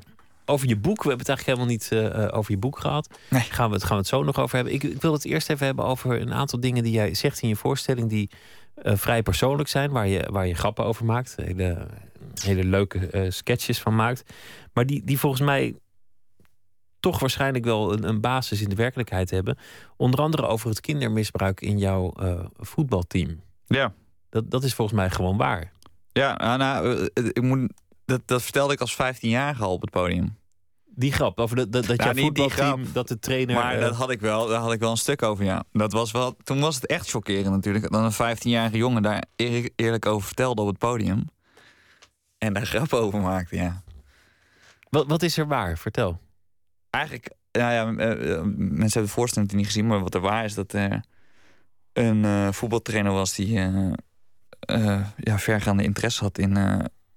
over 0.45 0.67
je 0.67 0.76
boek. 0.76 1.03
We 1.03 1.09
hebben 1.09 1.28
het 1.28 1.30
eigenlijk 1.30 1.57
helemaal 1.57 1.65
niet 1.65 1.91
eh, 1.91 2.38
over 2.38 2.51
je 2.51 2.57
boek 2.57 2.80
gehad. 2.80 3.09
Nee. 3.30 3.41
Gaan, 3.41 3.67
we 3.69 3.76
het, 3.76 3.84
gaan 3.84 3.95
we 3.95 4.01
het 4.01 4.07
zo 4.07 4.23
nog 4.23 4.39
over 4.39 4.55
hebben. 4.55 4.73
Ik, 4.73 4.84
ik 4.84 5.01
wil 5.01 5.13
het 5.13 5.26
eerst 5.26 5.49
even 5.49 5.65
hebben 5.65 5.86
over 5.86 6.21
een 6.21 6.34
aantal 6.34 6.59
dingen 6.59 6.84
die 6.84 6.91
jij 6.91 7.13
zegt 7.13 7.41
in 7.41 7.47
je 7.47 7.55
voorstelling... 7.55 8.09
die 8.09 8.30
vrij 8.76 9.23
persoonlijk 9.23 9.69
zijn, 9.69 9.91
waar 9.91 10.07
je, 10.07 10.28
waar 10.32 10.47
je 10.47 10.53
grappen 10.53 10.86
over 10.86 11.05
maakt. 11.05 11.36
Hele, 11.41 11.88
hele 12.41 12.63
leuke 12.63 13.28
sketches 13.30 13.80
van 13.80 13.95
maakt. 13.95 14.34
Maar 14.73 14.86
die, 14.86 15.01
die 15.03 15.19
volgens 15.19 15.41
mij 15.41 15.76
toch 16.99 17.19
waarschijnlijk 17.19 17.65
wel 17.65 17.93
een, 17.93 18.07
een 18.07 18.21
basis 18.21 18.61
in 18.61 18.69
de 18.69 18.76
werkelijkheid 18.76 19.30
hebben. 19.30 19.57
Onder 19.97 20.19
andere 20.19 20.47
over 20.47 20.69
het 20.69 20.82
kindermisbruik 20.82 21.61
in 21.61 21.78
jouw 21.78 22.13
voetbalteam. 22.57 23.43
Ja. 23.68 23.93
Dat, 24.30 24.51
dat 24.51 24.63
is 24.63 24.74
volgens 24.74 24.97
mij 24.97 25.09
gewoon 25.09 25.38
waar. 25.38 25.72
Ja, 26.11 26.36
nou, 26.36 26.57
nou, 26.57 27.09
eh, 27.13 27.26
ik 27.26 27.41
moet, 27.41 27.72
dat, 28.05 28.22
dat 28.26 28.43
vertelde 28.43 28.74
ik 28.74 28.82
als 28.82 28.93
15-jarige 28.93 29.63
al 29.63 29.74
op 29.74 29.82
het 29.82 29.89
podium. 29.89 30.38
Die 30.86 31.11
grap 31.11 31.39
over 31.39 31.55
dat, 31.55 31.72
dat, 31.72 31.86
dat 31.86 32.03
Ja, 32.03 32.13
jouw 32.13 32.24
voetbalteam, 32.24 32.82
grap. 32.82 32.93
dat 32.93 33.07
de 33.07 33.20
trainer... 33.20 33.55
Maar 33.55 33.76
eh, 33.76 33.82
dat 33.82 33.95
had 33.95 34.09
ik 34.11 34.20
wel, 34.20 34.47
daar 34.47 34.59
had 34.59 34.74
ik 34.74 34.80
wel 34.80 34.91
een 34.91 34.97
stuk 34.97 35.22
over, 35.22 35.45
ja. 35.45 35.63
Dat 35.72 35.91
was 35.91 36.11
wel, 36.11 36.36
toen 36.43 36.59
was 36.59 36.76
het 36.76 36.86
echt 36.86 37.09
chockerend 37.09 37.49
natuurlijk. 37.49 37.91
Dat 37.91 38.20
een 38.20 38.38
15-jarige 38.38 38.78
jongen 38.78 39.01
daar 39.01 39.24
eerlijk, 39.36 39.74
eerlijk 39.76 40.05
over 40.05 40.28
vertelde 40.28 40.61
op 40.61 40.68
het 40.68 40.78
podium. 40.78 41.30
En 42.38 42.53
daar 42.53 42.66
grap 42.66 42.93
over 42.93 43.20
maakte, 43.20 43.55
ja. 43.55 43.84
wat, 44.89 45.07
wat 45.07 45.24
is 45.24 45.38
er 45.38 45.47
waar? 45.47 45.78
Vertel. 45.78 46.20
Eigenlijk, 46.89 47.34
ja, 47.51 47.72
ja, 47.72 47.93
eh, 47.95 48.34
eh, 48.34 48.41
mensen 48.43 48.80
hebben 48.80 49.03
de 49.03 49.07
voorstelling 49.07 49.51
niet 49.51 49.66
gezien, 49.66 49.88
maar 49.88 49.99
wat 49.99 50.13
er 50.13 50.22
waar 50.22 50.45
is 50.45 50.53
dat 50.53 50.74
er 50.74 51.03
een 51.95 52.25
eh, 52.25 52.51
voetbaltrainer 52.51 53.11
was 53.11 53.33
die 53.33 53.57
eh, 53.59 53.91
eh, 54.59 55.07
ja, 55.17 55.39
vergaande 55.39 55.83
interesse 55.83 56.23
had 56.23 56.37
in, 56.37 56.57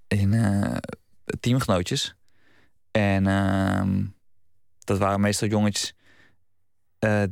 in 0.09 0.35
teamgenootjes. 1.41 2.15
En 2.91 3.27
ehm, 3.27 4.05
dat 4.79 4.99
waren 4.99 5.21
meestal 5.21 5.49
jongetjes 5.49 5.95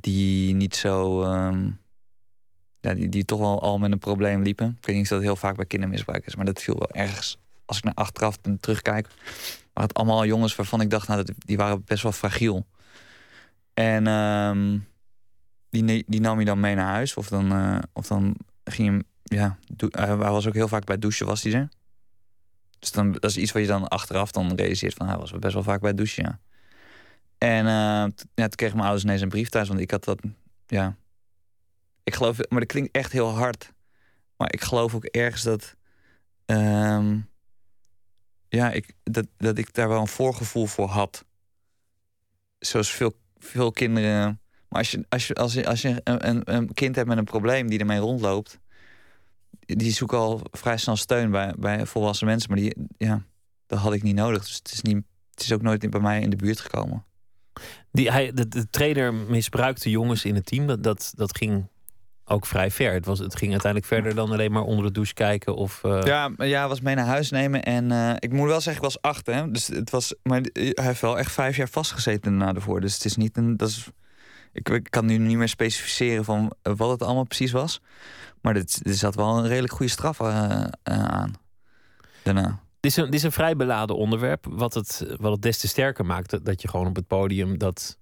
die 0.01 0.55
niet 0.55 0.76
zo. 0.76 1.22
ehm, 1.22 1.70
ja, 2.80 2.94
die, 2.94 3.09
die 3.09 3.24
toch 3.24 3.38
wel 3.38 3.62
al 3.62 3.78
met 3.78 3.92
een 3.92 3.99
probleem 3.99 4.42
liepen. 4.42 4.76
Ik 4.78 4.86
weet 4.86 4.97
niet 4.97 5.05
of 5.05 5.11
dat 5.11 5.22
heel 5.22 5.36
vaak 5.36 5.57
bij 5.57 5.66
kindermisbruik 5.66 6.26
is, 6.26 6.36
maar 6.36 6.44
dat 6.44 6.62
viel 6.62 6.78
wel 6.78 6.90
ergens. 6.90 7.38
Als 7.64 7.76
ik 7.76 7.84
naar 7.84 7.94
achteraf 7.94 8.38
en 8.42 8.61
terugkijk, 8.61 9.07
waren 9.72 9.88
het 9.88 9.94
allemaal 9.94 10.26
jongens 10.26 10.55
waarvan 10.55 10.80
ik 10.80 10.90
dacht, 10.90 11.09
nou, 11.09 11.24
die 11.38 11.57
waren 11.57 11.84
best 11.84 12.03
wel 12.03 12.12
fragiel. 12.12 12.66
En 13.74 14.07
ehm, 14.07 14.78
die, 15.85 16.05
die 16.07 16.20
nam 16.20 16.39
je 16.39 16.45
dan 16.45 16.61
mee 16.61 16.74
naar 16.74 16.93
huis. 16.93 17.14
Of 17.16 17.29
dan, 17.29 17.53
eh, 17.53 17.79
of 17.93 18.07
dan 18.07 18.37
ging 18.64 18.89
je 18.89 18.93
hem, 18.93 19.03
ja, 19.22 19.59
dou- 19.74 19.91
hij 19.93 20.16
was 20.16 20.47
ook 20.47 20.55
heel 20.55 20.68
vaak 20.68 20.85
bij 20.85 20.99
douchen, 20.99 21.27
was 21.27 21.43
hij 21.43 21.53
er. 21.53 21.68
Dus 22.79 22.93
dan, 22.93 23.12
dat 23.12 23.24
is 23.24 23.37
iets 23.37 23.53
wat 23.53 23.62
je 23.62 23.68
dan 23.68 23.89
achteraf 23.89 24.31
dan 24.31 24.55
realiseert 24.55 24.95
van, 24.95 25.07
hij 25.09 25.16
was 25.16 25.31
best 25.31 25.55
wel 25.55 25.62
vaak 25.62 25.81
bij 25.81 25.95
douchen, 25.95 26.24
ja. 26.24 26.39
En 27.39 27.66
eh, 27.66 28.05
t- 28.14 28.24
ja, 28.35 28.43
toen 28.43 28.57
kregen 28.57 28.74
mijn 28.77 28.87
ouders 28.89 29.05
ineens 29.05 29.20
een 29.22 29.29
brief 29.29 29.49
thuis, 29.49 29.68
want 29.68 29.81
ik 29.81 29.91
had 29.91 30.05
dat, 30.05 30.20
ja... 30.66 30.97
Ik 32.03 32.14
geloof, 32.14 32.39
maar 32.49 32.61
dat 32.61 32.68
klinkt 32.68 32.97
echt 32.97 33.12
heel 33.12 33.29
hard. 33.29 33.72
Maar 34.37 34.53
ik 34.53 34.61
geloof 34.61 34.95
ook 34.95 35.05
ergens 35.05 35.43
dat. 35.43 35.77
ehm, 36.45 37.18
ja, 38.49 38.70
ik, 38.72 38.93
dat, 39.03 39.27
dat 39.37 39.59
ik 39.59 39.74
daar 39.74 39.89
wel 39.89 40.01
een 40.01 40.07
voorgevoel 40.07 40.66
voor 40.66 40.89
had. 40.89 41.24
Zoals 42.59 42.91
veel, 42.91 43.12
veel 43.39 43.70
kinderen. 43.70 44.41
Maar 44.69 44.79
als 44.79 44.91
je, 44.91 45.05
als 45.09 45.27
je, 45.27 45.35
als 45.35 45.53
je, 45.53 45.67
als 45.67 45.83
je 45.83 46.01
een, 46.05 46.55
een, 46.55 46.73
kind 46.75 46.97
hebt 46.97 47.09
met 47.09 47.19
een 47.19 47.25
probleem 47.25 47.69
die 47.69 47.79
ermee 47.79 47.99
rondloopt. 47.99 48.59
Die 49.61 49.93
zoeken 49.93 50.19
al 50.19 50.41
vrij 50.51 50.77
snel 50.77 50.97
steun 50.97 51.31
bij, 51.31 51.55
bij 51.59 51.87
volwassen 51.87 52.27
mensen. 52.27 52.51
Maar 52.51 52.59
die, 52.59 52.75
ja, 52.97 53.23
dat 53.67 53.79
had 53.79 53.93
ik 53.93 54.03
niet 54.03 54.14
nodig. 54.14 54.43
Dus 54.43 54.57
het 54.57 54.73
is, 54.73 54.83
niet, 54.83 55.05
het 55.31 55.43
is 55.43 55.53
ook 55.53 55.62
nooit 55.62 55.91
bij 55.91 56.01
mij 56.01 56.21
in 56.21 56.31
de 56.31 56.37
buurt 56.37 56.61
gekomen. 56.61 57.05
Die, 57.91 58.11
hij, 58.11 58.33
de, 58.33 58.49
de 58.49 58.71
trainer 58.71 59.14
misbruikte 59.14 59.91
jongens 59.91 60.25
in 60.25 60.35
het 60.35 60.47
team. 60.47 60.67
Dat, 60.67 60.83
dat, 60.83 61.12
dat 61.17 61.37
ging 61.37 61.69
ook 62.25 62.47
vrij 62.47 62.71
ver. 62.71 62.93
Het, 62.93 63.07
was, 63.07 63.19
het 63.19 63.37
ging 63.37 63.51
uiteindelijk 63.53 63.93
verder 63.93 64.14
dan 64.14 64.31
alleen 64.31 64.53
maar 64.53 64.62
onder 64.62 64.85
de 64.85 64.93
douche 64.93 65.14
kijken. 65.14 65.57
Of, 65.57 65.85
eh, 65.85 66.01
Ja, 66.05 66.31
ja, 66.37 66.69
was 66.69 66.81
mee 66.81 66.95
naar 66.95 67.07
huis 67.07 67.31
nemen. 67.31 67.62
En 67.62 67.91
eh, 67.93 68.14
ik 68.19 68.33
moet 68.33 68.49
wel 68.49 68.61
zeggen, 68.61 68.85
ik 68.85 68.91
was 68.91 69.03
acht. 69.03 69.27
Hè? 69.27 69.51
Dus 69.51 69.67
het 69.67 69.91
was, 69.91 70.14
maar 70.23 70.41
hij 70.53 70.75
heeft 70.75 71.01
wel 71.01 71.19
echt 71.19 71.33
vijf 71.33 71.57
jaar 71.57 71.69
vastgezeten 71.69 72.39
daarna 72.39 72.55
ervoor. 72.55 72.81
Dus 72.81 72.95
het 72.95 73.05
is 73.05 73.17
niet 73.17 73.37
een. 73.37 73.57
Dat 73.57 73.69
is, 73.69 73.91
ik, 74.57 74.68
ik 74.68 74.90
kan 74.90 75.07
nu 75.07 75.18
niet 75.18 75.36
meer 75.36 75.48
specificeren 75.48 76.24
van 76.24 76.52
eh, 76.62 76.72
wat 76.76 76.90
het 76.90 77.02
allemaal 77.02 77.24
precies 77.24 77.52
was. 77.52 77.80
Maar 78.40 78.54
dit, 78.54 78.80
er 78.82 78.94
zat 78.94 79.14
wel 79.14 79.38
een 79.38 79.48
redelijk 79.48 79.72
goede 79.72 79.92
straf 79.92 80.20
eh, 80.20 80.62
eh, 80.82 81.04
aan. 81.04 81.32
Daarna. 82.22 82.61
Dit 82.80 82.90
is, 82.90 82.96
een, 82.96 83.04
dit 83.04 83.14
is 83.14 83.22
een 83.22 83.32
vrij 83.32 83.57
beladen 83.57 83.96
onderwerp. 83.96 84.46
Wat 84.50 84.74
het, 84.74 85.07
wat 85.20 85.32
het 85.32 85.42
des 85.42 85.59
te 85.59 85.68
sterker 85.68 86.07
maakt. 86.07 86.30
Dat, 86.30 86.44
dat 86.44 86.62
je 86.62 86.68
gewoon 86.68 86.86
op 86.86 86.96
het 86.96 87.07
podium 87.07 87.59
dat 87.59 87.98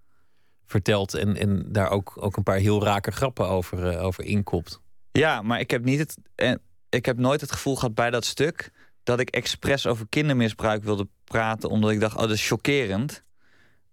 vertelt. 0.66 1.14
En, 1.14 1.36
en 1.36 1.72
daar 1.72 1.90
ook, 1.90 2.12
ook 2.16 2.36
een 2.36 2.42
paar 2.42 2.57
heel 2.57 2.84
rake 2.84 3.11
grappen 3.11 3.48
over, 3.48 3.88
eh, 3.88 4.05
over 4.05 4.24
inkopt. 4.24 4.80
Ja, 5.12 5.42
maar 5.42 5.61
ik 5.61 5.70
heb, 5.70 5.84
niet 5.84 5.98
het, 5.98 6.16
eh, 6.34 6.55
ik 6.88 7.07
heb 7.07 7.18
nooit 7.18 7.40
het 7.40 7.52
gevoel 7.52 7.74
gehad 7.74 7.94
bij 7.94 8.11
dat 8.11 8.24
stuk 8.24 8.70
dat 9.02 9.20
ik 9.20 9.28
expres 9.28 9.86
over 9.86 10.07
kindermisbruik 10.09 10.82
wilde 10.84 11.09
praten, 11.24 11.70
omdat 11.70 11.90
ik 11.90 12.00
dacht, 12.00 12.14
oh, 12.14 12.20
dat 12.20 12.30
is 12.30 12.46
chockerend. 12.46 13.22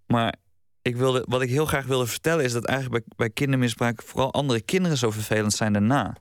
Maar 0.05 0.35
ik 0.81 0.95
wilde, 0.95 1.25
wat 1.27 1.41
ik 1.41 1.49
heel 1.49 1.65
graag 1.65 1.85
wilde 1.85 2.07
vertellen 2.07 2.45
is 2.45 2.51
dat 2.51 2.65
eigenlijk 2.65 3.05
bij, 3.05 3.15
bij 3.15 3.29
kindermisbruik 3.29 4.01
vooral 4.01 4.33
andere 4.33 4.61
kinderen 4.61 4.97
zo 4.97 5.11
vervelend 5.11 5.53
zijn 5.53 5.73
daarna. 5.73 6.15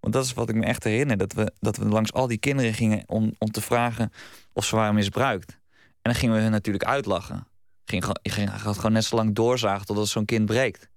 Want 0.00 0.14
dat 0.14 0.24
is 0.24 0.32
wat 0.32 0.48
ik 0.48 0.54
me 0.54 0.64
echt 0.64 0.84
herinner, 0.84 1.16
dat 1.16 1.32
we, 1.32 1.52
dat 1.58 1.76
we 1.76 1.84
langs 1.84 2.12
al 2.12 2.26
die 2.26 2.38
kinderen 2.38 2.74
gingen 2.74 3.02
om, 3.06 3.34
om 3.38 3.50
te 3.50 3.60
vragen 3.60 4.12
of 4.52 4.64
ze 4.64 4.76
waren 4.76 4.94
misbruikt. 4.94 5.50
En 5.80 6.12
dan 6.12 6.14
gingen 6.14 6.36
we 6.36 6.42
hun 6.42 6.50
natuurlijk 6.50 6.84
uitlachen. 6.84 7.46
Ging, 7.84 8.04
ging, 8.22 8.50
gewoon 8.60 8.92
net 8.92 9.04
zo 9.04 9.16
lang 9.16 9.34
doorzagen 9.34 9.86
totdat 9.86 10.08
zo'n 10.08 10.24
kind 10.24 10.46
breekt. 10.46 10.88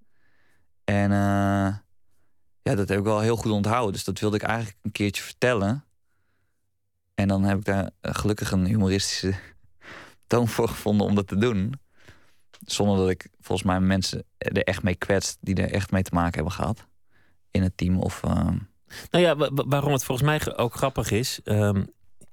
En 0.84 1.12
eh, 1.12 1.76
ja, 2.62 2.76
dat 2.76 2.90
heb 2.90 2.98
ik 2.98 3.04
wel 3.04 3.20
heel 3.20 3.36
goed 3.36 3.52
onthouden. 3.52 3.94
Dus 3.94 4.04
dat 4.04 4.20
wilde 4.20 4.36
ik 4.36 4.42
eigenlijk 4.42 4.78
een 4.82 4.92
keertje 4.92 5.24
vertellen. 5.24 5.86
En 7.16 7.28
dan 7.28 7.44
heb 7.44 7.58
ik 7.58 7.66
daar 7.66 7.90
eh, 8.02 8.14
gelukkig 8.14 8.52
een 8.52 8.66
humoristische 8.66 9.34
toon 10.28 10.48
voor 10.48 10.68
gevonden 10.68 11.08
om 11.08 11.16
dat 11.16 11.28
te 11.28 11.38
doen. 11.38 11.74
Zonder 12.66 12.98
dat 12.98 13.10
ik 13.10 13.28
volgens 13.42 13.68
mij 13.68 13.80
mensen 13.80 14.24
er 14.38 14.64
echt 14.64 14.84
mee 14.84 14.96
kwetst 14.96 15.38
die 15.42 15.56
er 15.56 15.72
echt 15.72 15.92
mee 15.92 16.04
te 16.04 16.14
maken 16.14 16.34
hebben 16.34 16.52
gehad. 16.54 16.86
In 17.52 17.64
het 17.64 17.78
team 17.78 18.00
of... 18.00 18.24
eh, 18.24 18.32
Nou 19.12 19.24
ja, 19.24 19.36
wa- 19.36 19.50
wa- 19.54 19.66
waarom 19.68 19.92
het 19.94 20.04
volgens 20.04 20.28
mij 20.28 20.58
ook 20.58 20.76
grappig 20.76 21.12
is. 21.12 21.40
ehm, 21.44 21.84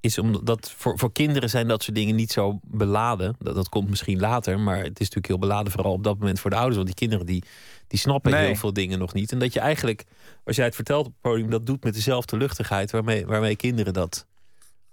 is 0.01 0.19
omdat 0.19 0.71
voor, 0.77 0.99
voor 0.99 1.13
kinderen 1.13 1.51
zijn 1.51 1.69
dat 1.69 1.83
soort 1.83 1.97
dingen 1.97 2.15
niet 2.15 2.33
zo 2.33 2.59
beladen. 2.63 3.37
Dat, 3.39 3.55
dat 3.55 3.69
komt 3.69 3.89
misschien 3.89 4.21
later. 4.21 4.59
Maar 4.61 4.77
het 4.77 4.87
is 5.01 5.07
natuurlijk 5.11 5.27
heel 5.27 5.39
beladen. 5.39 5.73
Vooral 5.73 5.93
op 5.93 6.05
dat 6.05 6.19
moment 6.19 6.41
voor 6.41 6.51
de 6.51 6.57
ouders. 6.57 6.77
Want 6.77 6.87
die 6.89 6.97
kinderen 6.97 7.27
die, 7.27 7.45
die 7.87 7.99
snappen 7.99 8.31
Nee. 8.31 8.47
heel 8.47 8.55
veel 8.57 8.73
dingen 8.73 8.99
nog 8.99 9.13
niet. 9.13 9.33
En 9.33 9.39
dat 9.39 9.53
je 9.53 9.61
eigenlijk, 9.61 10.05
als 10.45 10.57
jij 10.57 10.65
het 10.65 10.75
vertelt 10.75 11.07
op 11.07 11.13
het 11.13 11.21
podium. 11.21 11.51
Dat 11.51 11.67
doet 11.67 11.85
met 11.85 11.95
dezelfde 11.95 12.37
luchtigheid. 12.37 12.91
Waarmee, 12.91 13.27
waarmee 13.27 13.57
kinderen 13.57 13.93
dat 13.93 14.27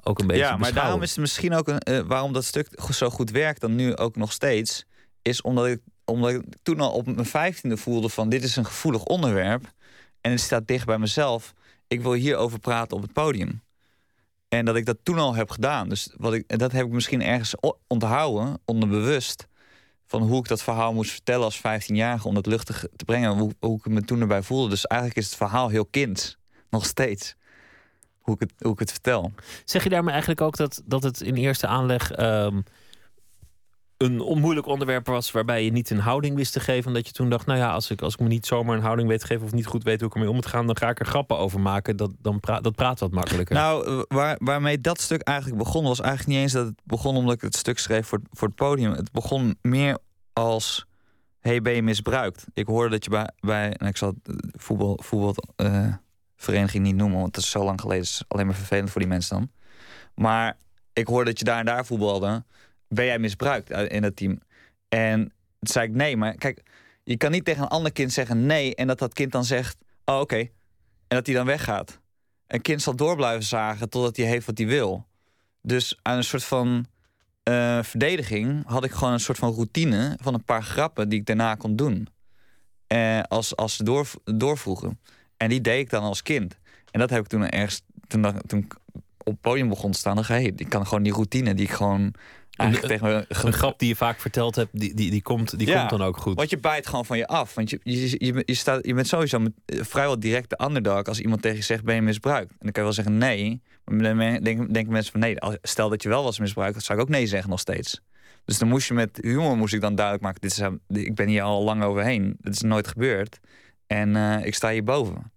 ook 0.04 0.20
een 0.20 0.28
beetje 0.28 0.42
ja, 0.44 0.50
maar 0.50 0.58
beschouwen. 0.58 0.84
daarom 0.86 1.02
is 1.04 1.10
het 1.10 1.20
misschien 1.20 1.54
ook 1.54 1.68
een, 1.68 1.80
eh, 1.80 2.00
waarom 2.00 2.34
dat 2.34 2.46
stuk 2.46 2.68
zo 2.92 3.10
goed 3.10 3.32
werkt 3.32 3.62
dan 3.62 3.76
nu 3.76 3.96
ook 3.96 4.16
nog 4.16 4.32
steeds, 4.32 4.86
is 5.22 5.42
omdat 5.42 5.68
ik, 5.68 5.82
omdat 6.06 6.30
ik 6.30 6.42
toen 6.64 6.80
al 6.80 6.92
op 6.92 7.06
mijn 7.06 7.26
vijftiende 7.26 7.78
voelde 7.78 8.10
van 8.10 8.30
dit 8.30 8.44
is 8.44 8.56
een 8.56 8.66
gevoelig 8.66 9.04
onderwerp 9.04 9.72
en 10.22 10.32
het 10.32 10.42
staat 10.42 10.68
dicht 10.68 10.86
bij 10.86 10.98
mezelf. 10.98 11.54
Ik 11.88 12.02
wil 12.02 12.14
hierover 12.14 12.60
praten 12.60 12.98
op 12.98 13.04
het 13.04 13.14
podium. 13.14 13.62
En 14.50 14.66
dat 14.66 14.76
ik 14.76 14.86
dat 14.86 14.98
toen 15.04 15.18
al 15.18 15.36
heb 15.36 15.50
gedaan. 15.50 15.90
Dus 15.90 16.14
wat 16.18 16.34
ik, 16.34 16.60
dat 16.60 16.72
heb 16.72 16.86
ik 16.86 16.92
misschien 16.92 17.22
ergens 17.22 17.56
onthouden, 17.88 18.60
onderbewust. 18.66 19.48
Van 20.06 20.22
hoe 20.22 20.40
ik 20.40 20.48
dat 20.48 20.64
verhaal 20.64 20.94
moest 20.94 21.12
vertellen 21.12 21.44
als 21.44 21.58
15-jarige 21.58 22.28
om 22.28 22.34
dat 22.34 22.46
luchtig 22.46 22.86
te 22.96 23.06
brengen. 23.06 23.38
Hoe, 23.38 23.52
hoe 23.60 23.78
ik 23.78 23.86
me 23.86 24.02
toen 24.02 24.22
erbij 24.22 24.42
voelde. 24.42 24.70
Dus 24.70 24.86
eigenlijk 24.86 25.20
is 25.20 25.26
het 25.26 25.36
verhaal 25.38 25.70
heel 25.70 25.86
kind. 25.86 26.38
Nog 26.70 26.86
steeds. 26.86 27.36
Hoe 28.20 28.34
ik 28.34 28.40
het, 28.40 28.54
hoe 28.58 28.74
ik 28.74 28.80
het 28.80 28.92
vertel. 28.92 29.32
Zeg 29.66 29.84
je 29.84 29.90
daarmee 29.90 30.12
eigenlijk 30.12 30.42
ook 30.42 30.58
dat, 30.58 30.82
dat 30.86 31.04
het 31.04 31.22
in 31.22 31.36
eerste 31.36 31.68
aanleg 31.68 32.12
ehm, 32.12 32.62
een 33.98 34.22
onmoeilijk 34.22 34.68
onderwerp 34.68 35.08
was 35.08 35.32
waarbij 35.32 35.64
je 35.64 35.72
niet 35.72 35.90
een 35.90 36.00
houding 36.00 36.36
wist 36.36 36.54
te 36.54 36.60
geven? 36.60 36.88
En 36.88 36.94
dat 36.94 37.08
je 37.08 37.14
toen 37.14 37.30
dacht, 37.30 37.46
nou 37.46 37.60
ja, 37.60 37.72
als 37.72 37.92
ik, 37.92 38.02
als 38.02 38.14
ik 38.14 38.20
me 38.20 38.28
niet 38.28 38.46
zomaar 38.46 38.76
een 38.76 38.84
houding 38.84 39.08
weet 39.08 39.20
te 39.20 39.26
geven 39.26 39.46
of 39.46 39.52
niet 39.52 39.66
goed 39.66 39.84
weet 39.84 40.00
hoe 40.00 40.08
ik 40.08 40.14
ermee 40.14 40.30
om 40.30 40.36
moet 40.36 40.46
gaan, 40.46 40.66
dan 40.66 40.78
ga 40.78 40.90
ik 40.90 41.00
er 41.00 41.06
grappen 41.06 41.38
over 41.38 41.60
maken. 41.60 41.98
Dat, 41.98 42.12
dan 42.22 42.40
pra 42.40 42.62
dat 42.62 42.76
praat 42.76 43.00
wat 43.00 43.12
makkelijker. 43.12 43.56
Nou, 43.56 43.88
eh, 43.88 44.02
waar, 44.08 44.36
waarmee 44.40 44.82
dat 44.82 45.02
stuk 45.02 45.22
eigenlijk 45.22 45.58
begon, 45.58 45.84
was 45.84 46.00
eigenlijk 46.00 46.30
niet 46.30 46.40
eens 46.40 46.52
dat 46.52 46.66
het 46.66 46.82
begon 46.84 47.16
omdat 47.16 47.34
ik 47.34 47.42
het 47.42 47.56
stuk 47.56 47.80
schreef 47.80 48.08
voor, 48.08 48.22
voor 48.32 48.48
het 48.48 48.58
podium. 48.58 48.92
Het 48.92 49.12
begon 49.12 49.58
meer 49.62 49.98
als: 50.34 50.86
hey, 51.40 51.62
ben 51.62 51.74
je 51.74 51.84
misbruikt? 51.84 52.46
Ik 52.54 52.68
hoorde 52.68 52.90
dat 52.90 53.04
je 53.04 53.10
bij, 53.10 53.30
bij 53.40 53.74
en 53.74 53.88
ik 53.88 53.98
zal 53.98 54.14
het 54.24 54.36
eh, 54.36 54.50
voetbal, 54.52 55.00
voetbalvereniging 55.04 56.84
niet 56.84 56.96
noemen, 56.96 57.20
want 57.20 57.36
het 57.36 57.46
is 57.46 57.52
zo 57.52 57.64
lang 57.64 57.82
geleden, 57.82 58.04
het 58.04 58.14
is 58.14 58.24
alleen 58.28 58.46
maar 58.46 58.56
vervelend 58.56 58.90
voor 58.90 59.02
die 59.02 59.10
mensen 59.10 59.38
dan. 59.38 59.52
Maar 60.16 60.58
ik 60.94 61.08
hoorde 61.08 61.26
dat 61.26 61.40
je 61.40 61.46
daar 61.46 61.60
en 61.60 61.66
daar 61.66 61.86
voetbalde. 61.86 62.44
Ben 62.88 63.06
jij 63.06 63.20
misbruikt 63.20 63.70
eh, 63.70 63.96
in 63.96 64.04
het 64.04 64.16
team? 64.16 64.40
En 64.90 65.20
toen 65.60 65.70
zei 65.70 65.88
ik 65.88 65.94
nee, 65.94 66.18
maar 66.18 66.36
kijk, 66.36 66.64
je 67.04 67.18
kan 67.18 67.32
niet 67.32 67.46
tegen 67.46 67.62
een 67.62 67.68
ander 67.68 67.92
kind 67.92 68.14
zeggen 68.14 68.46
nee 68.46 68.76
en 68.76 68.88
dat 68.88 69.00
dat 69.00 69.14
kind 69.14 69.32
dan 69.32 69.46
zegt: 69.46 69.78
oh, 70.06 70.20
oké. 70.20 70.38
En 71.08 71.16
dat 71.16 71.26
hij 71.26 71.36
dan 71.36 71.46
weggaat. 71.46 72.00
Een 72.48 72.62
kind 72.62 72.82
zal 72.82 72.96
door 72.96 73.16
blijven 73.16 73.44
zagen 73.44 73.90
totdat 73.90 74.18
hij 74.18 74.26
heeft 74.26 74.46
wat 74.46 74.58
hij 74.58 74.68
wil. 74.68 75.06
Dus 75.62 76.00
aan 76.02 76.18
een 76.18 76.24
soort 76.24 76.44
van 76.44 76.86
eh, 77.44 77.84
verdediging 77.84 78.64
had 78.66 78.84
ik 78.84 78.92
gewoon 78.92 79.14
een 79.14 79.20
soort 79.20 79.38
van 79.38 79.54
routine 79.54 80.18
van 80.22 80.34
een 80.34 80.44
paar 80.44 80.64
grappen 80.64 81.10
die 81.10 81.20
ik 81.20 81.26
daarna 81.26 81.56
kon 81.56 81.76
doen. 81.76 82.08
Eh, 82.88 83.22
als, 83.22 83.56
als 83.56 83.76
ze 83.76 83.84
door. 83.84 84.08
En 85.38 85.50
die 85.50 85.62
deed 85.62 85.80
ik 85.80 85.90
dan 85.90 86.04
als 86.04 86.22
kind. 86.22 86.58
En 86.92 87.00
dat 87.00 87.10
heb 87.10 87.20
ik 87.20 87.28
toen 87.28 87.50
ergens, 87.50 87.82
toen, 88.08 88.42
toen 88.48 88.60
ik 88.60 88.76
op 89.18 89.34
het 89.34 89.42
podium 89.42 89.70
begon 89.70 89.92
te 89.92 89.98
staan, 89.98 90.16
dacht 90.16 90.30
ik, 90.30 90.36
hey, 90.36 90.54
ik 90.56 90.70
kan 90.70 90.88
gewoon 90.88 91.04
die 91.04 91.14
routine 91.14 91.54
die 91.54 91.66
ik 91.66 91.72
gewoon 91.72 92.14
tegen 92.58 93.08
me 93.08 93.26
een 93.28 93.54
grap 93.54 93.80
die 93.80 93.88
je 93.88 93.96
vaak 93.96 94.20
verteld 94.20 94.56
hebt, 94.56 94.70
die, 94.80 94.94
die, 94.94 95.12
die, 95.12 95.22
komt, 95.22 95.58
die 95.58 95.68
Ja, 95.68 95.78
komt 95.78 95.90
dan 95.90 96.02
ook 96.02 96.18
goed. 96.18 96.36
Want 96.36 96.50
je 96.50 96.58
bijt 96.58 96.88
gewoon 96.88 97.06
van 97.06 97.18
je 97.18 97.28
af. 97.28 97.56
Want 97.56 97.70
je, 97.70 97.80
je, 97.84 98.26
je, 98.26 98.44
je, 98.46 98.54
staat, 98.54 98.86
je 98.86 98.94
bent 98.94 99.08
sowieso 99.08 99.40
met, 99.40 99.52
eh, 99.66 99.80
vrijwel 99.82 100.20
direct 100.20 100.50
de 100.50 100.64
underdog 100.66 101.04
als 101.04 101.20
iemand 101.20 101.42
tegen 101.42 101.58
je 101.58 101.64
zegt: 101.64 101.84
Ben 101.84 101.96
je 101.96 102.02
misbruikt? 102.02 102.52
En 102.52 102.58
dan 102.60 102.72
kan 102.72 102.84
je 102.84 102.90
wel 102.90 102.94
zeggen 103.04 103.18
nee. 103.18 103.62
Maar 103.86 104.16
dan 104.16 104.18
denken, 104.18 104.74
denken 104.74 104.92
mensen 104.92 105.12
van 105.12 105.22
nee. 105.22 105.36
Stel 105.62 105.90
dat 105.90 106.04
je 106.04 106.10
wel 106.10 106.24
was 106.24 106.40
misbruikt, 106.40 106.74
dan 106.74 106.82
zou 106.82 107.00
ik 107.00 107.04
ook 107.06 107.12
nee 107.12 107.28
zeggen 107.28 107.50
nog 107.50 107.60
steeds. 107.60 108.02
Dus 108.46 108.58
dan 108.58 108.68
moest 108.68 108.88
je 108.88 108.94
met 108.94 109.20
humor 109.22 109.58
moest 109.58 109.74
ik 109.74 109.82
dan 109.82 109.96
duidelijk 109.96 110.24
maken: 110.26 110.42
dit 110.42 110.52
is, 110.52 110.58
hem- 110.58 110.80
ik 110.88 111.16
ben 111.16 111.28
hier 111.28 111.42
al 111.42 111.64
lang 111.64 111.84
overheen. 111.84 112.38
Het 112.42 112.54
is 112.56 112.62
nooit 112.62 112.88
gebeurd. 112.88 113.40
En 113.88 114.16
eh, 114.16 114.46
ik 114.46 114.56
sta 114.56 114.70
hierboven. 114.72 115.32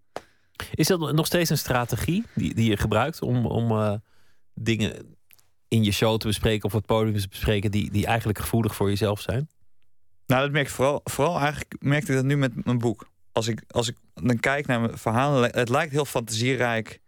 Is 0.75 0.87
dat 0.87 1.13
nog 1.13 1.27
steeds 1.27 1.51
een 1.51 1.59
strategie 1.59 2.25
die, 2.35 2.55
die 2.55 2.71
je 2.71 2.77
gebruikt 2.77 3.23
om, 3.23 3.47
om 3.47 3.71
eh, 3.71 3.95
dingen 4.55 5.17
in 5.71 5.85
je 5.85 5.93
show 5.93 6.19
te 6.19 6.27
bespreken 6.27 6.65
of 6.65 6.75
op 6.75 6.79
het 6.79 6.87
podium 6.87 7.19
te 7.21 7.29
bespreken 7.29 7.71
die, 7.71 7.91
die 7.91 8.07
eigenlijk 8.07 8.39
gevoelig 8.39 8.75
voor 8.75 8.89
jezelf 8.89 9.21
zijn? 9.21 9.49
Nou, 10.27 10.43
dat 10.43 10.51
merk 10.51 10.67
ik 10.67 10.73
vooral, 10.73 11.01
vooral 11.05 11.39
eigenlijk 11.39 11.75
merkte 11.79 12.11
ik 12.11 12.17
dat 12.17 12.27
nu 12.27 12.37
met 12.37 12.65
mijn 12.65 12.79
boek. 12.79 13.09
Als 13.33 13.49
ik, 13.49 13.63
als 13.69 13.89
ik 13.89 13.97
dan 14.15 14.41
kijk 14.41 14.67
naar 14.67 14.81
mijn 14.81 14.99
verhalen, 14.99 15.51
het 15.55 15.69
lijkt 15.69 15.93
heel 15.93 16.05
fantasierijk 16.05 17.01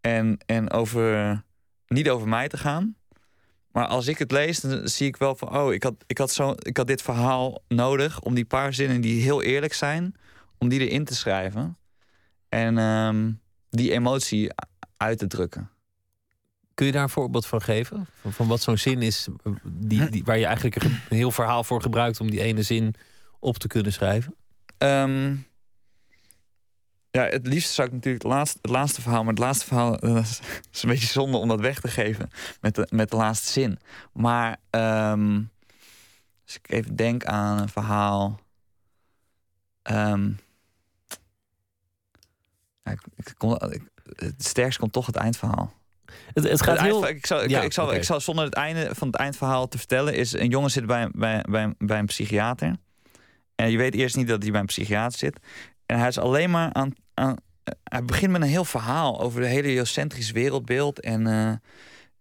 en, 0.00 0.38
en 0.46 0.70
over, 0.70 1.42
niet 1.86 2.08
over 2.10 2.28
mij 2.28 2.48
te 2.48 2.56
gaan. 2.56 2.96
Maar 3.70 3.86
als 3.86 4.06
ik 4.06 4.18
het 4.18 4.30
lees, 4.30 4.60
dan 4.60 4.88
zie 4.88 5.06
ik 5.06 5.16
wel 5.16 5.36
van, 5.36 5.56
oh, 5.56 5.72
ik 5.72 5.82
had, 5.82 5.94
ik 6.06 6.18
had, 6.18 6.30
zo, 6.30 6.54
ik 6.58 6.76
had 6.76 6.86
dit 6.86 7.02
verhaal 7.02 7.62
nodig 7.68 8.20
om 8.20 8.34
die 8.34 8.44
paar 8.44 8.74
zinnen 8.74 9.00
die 9.00 9.22
heel 9.22 9.42
eerlijk 9.42 9.72
zijn, 9.72 10.14
om 10.58 10.68
die 10.68 10.80
erin 10.80 11.04
te 11.04 11.14
schrijven. 11.14 11.78
En 12.48 12.78
ehm, 12.78 13.32
die 13.70 13.92
emotie 13.92 14.50
uit 14.96 15.18
te 15.18 15.26
drukken. 15.26 15.70
Kun 16.74 16.86
je 16.86 16.92
daar 16.92 17.02
een 17.02 17.08
voorbeeld 17.08 17.46
van 17.46 17.62
geven? 17.62 18.06
Van, 18.20 18.32
van 18.32 18.46
wat 18.48 18.60
zo'n 18.62 18.78
zin 18.78 19.02
is 19.02 19.28
die, 19.64 20.08
die, 20.10 20.24
waar 20.24 20.38
je 20.38 20.46
eigenlijk 20.46 20.76
een 20.82 21.00
heel 21.08 21.30
verhaal 21.30 21.64
voor 21.64 21.82
gebruikt 21.82 22.20
om 22.20 22.30
die 22.30 22.40
ene 22.42 22.62
zin 22.62 22.94
op 23.38 23.56
te 23.58 23.66
kunnen 23.68 23.92
schrijven? 23.92 24.34
Ehm, 24.78 25.36
ja, 27.10 27.22
het 27.24 27.46
liefst 27.46 27.70
zou 27.72 27.88
ik 27.88 27.94
natuurlijk 27.94 28.22
het 28.24 28.32
laatste, 28.32 28.58
het 28.62 28.70
laatste 28.70 29.00
verhaal, 29.02 29.20
maar 29.24 29.32
het 29.32 29.42
laatste 29.42 29.66
verhaal 29.66 29.98
eh, 29.98 30.16
is, 30.22 30.40
is 30.72 30.82
een 30.82 30.88
beetje 30.88 31.06
zonde 31.06 31.36
om 31.36 31.48
dat 31.48 31.60
weg 31.60 31.80
te 31.80 31.88
geven 31.88 32.30
met 32.60 32.74
de, 32.74 32.86
met 32.90 33.10
de 33.10 33.16
laatste 33.16 33.50
zin. 33.50 33.78
Maar 34.12 34.56
ehm, 34.70 35.40
als 36.44 36.56
ik 36.56 36.70
even 36.70 36.96
denk 36.96 37.24
aan 37.24 37.58
een 37.58 37.68
verhaal. 37.68 38.40
ehm, 39.82 40.30
Ja, 42.84 42.92
ik, 42.92 43.00
ik 43.16 43.34
kom, 43.36 43.52
ik- 43.70 43.90
het 44.16 44.44
sterkst 44.44 44.78
komt 44.78 44.92
toch 44.92 45.06
het 45.06 45.16
eindverhaal. 45.16 45.72
Het, 46.34 46.48
het 46.48 46.62
gaat 46.62 46.76
Het 46.76 46.86
heel... 46.86 47.04
eind- 47.04 47.16
ik, 47.16 47.26
zal, 47.26 47.42
ik, 47.42 47.50
Ja, 47.50 47.62
ik, 47.62 47.72
zal, 47.72 47.94
ik 47.94 48.04
zal 48.04 48.20
zonder 48.20 48.44
het 48.44 48.54
einde 48.54 48.94
van 48.94 49.06
het 49.06 49.16
eindverhaal 49.16 49.68
te 49.68 49.78
vertellen... 49.78 50.14
is 50.14 50.32
een 50.32 50.48
jongen 50.48 50.70
zit 50.70 50.86
bij, 50.86 51.08
bij, 51.14 51.44
bij, 51.48 51.74
bij 51.78 51.98
een 51.98 52.06
psychiater. 52.06 52.76
En 53.54 53.70
je 53.70 53.76
weet 53.76 53.94
eerst 53.94 54.16
niet 54.16 54.28
dat 54.28 54.42
hij 54.42 54.50
bij 54.50 54.60
een 54.60 54.66
psychiater 54.66 55.18
zit. 55.18 55.38
En 55.86 55.98
hij 55.98 56.08
is 56.08 56.18
alleen 56.18 56.50
maar 56.50 56.72
aan... 56.72 56.92
aan 57.14 57.36
hij 57.84 58.04
begint 58.04 58.32
met 58.32 58.42
een 58.42 58.48
heel 58.48 58.64
verhaal 58.64 59.20
over 59.20 59.40
de 59.40 59.46
hele 59.46 59.68
geocentrisch 59.68 60.30
wereldbeeld. 60.30 61.00
En, 61.00 61.26
eh, 61.26 61.52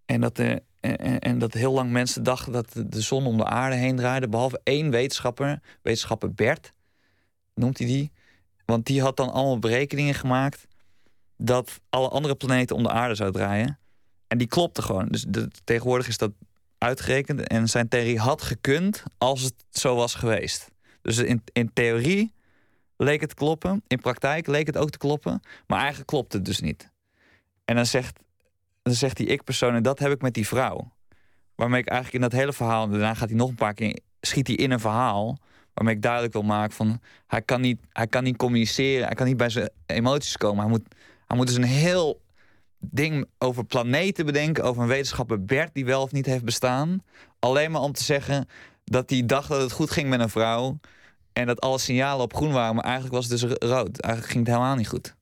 en, 0.05 0.21
dat 0.21 0.37
er, 0.37 0.59
en, 0.79 1.19
en- 1.19 1.39
dat 1.39 1.53
heel 1.53 1.73
lang 1.73 1.91
mensen 1.91 2.23
dachten 2.23 2.51
dat 2.51 2.73
de- 2.73 2.87
de 2.89 3.01
zon 3.01 3.25
om 3.25 3.37
de 3.37 3.45
aarde 3.45 3.75
heen 3.75 3.95
draaide. 3.95 4.29
Behalve 4.29 4.59
één 4.63 4.89
wetenschapper, 4.91 5.59
wetenschapper 5.81 6.33
Bert, 6.33 6.73
noemt 7.55 7.77
hij 7.77 7.87
die. 7.87 8.11
Want 8.65 8.85
die 8.85 9.01
had 9.01 9.17
dan 9.17 9.31
allemaal 9.31 9.59
berekeningen 9.59 10.13
gemaakt 10.13 10.67
dat 11.37 11.79
alle 11.89 12.09
andere 12.09 12.35
planeten 12.35 12.75
om 12.75 12.83
de 12.83 12.89
aarde 12.89 13.15
zouden 13.15 13.41
draaien. 13.41 13.79
En 14.31 14.37
die 14.37 14.47
klopte 14.47 14.81
gewoon. 14.81 15.07
Dus 15.07 15.25
tegenwoordig 15.63 16.07
is 16.07 16.17
dat 16.17 16.31
uitgerekend. 16.77 17.47
En 17.47 17.67
zijn 17.67 17.87
theorie 17.87 18.19
had 18.19 18.41
gekund 18.41 19.03
als 19.17 19.41
het 19.41 19.53
zo 19.69 19.95
was 19.95 20.15
geweest. 20.15 20.71
Dus 21.01 21.17
in, 21.17 21.43
in 21.53 21.73
theorie 21.73 22.33
leek 22.97 23.21
het 23.21 23.33
kloppen. 23.33 23.83
In 23.87 23.99
praktijk 23.99 24.47
leek 24.47 24.67
het 24.67 24.77
ook 24.77 24.89
te 24.89 24.97
kloppen. 24.97 25.41
Maar 25.67 25.77
eigenlijk 25.79 26.07
klopt 26.07 26.33
het 26.33 26.45
dus 26.45 26.59
niet. 26.59 26.91
En 27.65 27.75
dan 27.75 27.85
zegt, 27.85 28.19
dan 28.81 28.93
zegt 28.93 29.17
die 29.17 29.27
ik-persoon... 29.27 29.75
en 29.75 29.83
dat 29.83 29.99
heb 29.99 30.11
ik 30.11 30.21
met 30.21 30.33
die 30.33 30.47
vrouw. 30.47 30.91
Waarmee 31.55 31.81
ik 31.81 31.87
eigenlijk 31.87 32.23
in 32.23 32.29
dat 32.29 32.39
hele 32.39 32.53
verhaal... 32.53 32.89
daarna 32.89 33.13
gaat 33.13 33.29
hij 33.29 33.37
nog 33.37 33.49
een 33.49 33.55
paar 33.55 33.73
keer... 33.73 33.99
schiet 34.21 34.47
hij 34.47 34.55
in 34.55 34.71
een 34.71 34.79
verhaal... 34.79 35.37
waarmee 35.73 35.95
ik 35.95 36.01
duidelijk 36.01 36.33
wil 36.33 36.43
maken 36.43 36.75
van... 36.75 37.01
hij 37.27 37.41
kan 37.41 37.61
niet, 37.61 37.79
hij 37.89 38.07
kan 38.07 38.23
niet 38.23 38.37
communiceren. 38.37 39.05
Hij 39.05 39.15
kan 39.15 39.27
niet 39.27 39.37
bij 39.37 39.49
zijn 39.49 39.69
emoties 39.85 40.37
komen. 40.37 40.59
Hij 40.59 40.69
moet, 40.69 40.95
hij 41.27 41.37
moet 41.37 41.47
dus 41.47 41.55
een 41.55 41.63
heel 41.63 42.21
ding 42.81 43.25
over 43.37 43.65
planeten 43.65 44.25
bedenken... 44.25 44.63
over 44.63 44.81
een 44.81 44.87
wetenschapper 44.87 45.45
Bert 45.45 45.73
die 45.73 45.85
wel 45.85 46.01
of 46.01 46.11
niet 46.11 46.25
heeft 46.25 46.43
bestaan. 46.43 47.03
Alleen 47.39 47.71
maar 47.71 47.81
om 47.81 47.91
te 47.91 48.03
zeggen 48.03 48.47
dat 48.83 49.09
hij 49.09 49.25
dacht 49.25 49.49
dat 49.49 49.61
het 49.61 49.71
goed 49.71 49.91
ging 49.91 50.09
met 50.09 50.19
een 50.19 50.29
vrouw... 50.29 50.79
en 51.33 51.47
dat 51.47 51.61
alle 51.61 51.77
signalen 51.77 52.23
op 52.23 52.35
groen 52.35 52.51
waren... 52.51 52.75
maar 52.75 52.83
eigenlijk 52.83 53.13
was 53.13 53.27
het 53.27 53.39
dus 53.39 53.49
ro- 53.49 53.67
rood. 53.67 53.99
Eigenlijk 53.99 54.33
ging 54.33 54.45
het 54.45 54.55
helemaal 54.55 54.75
niet 54.75 54.87
goed. 54.87 55.15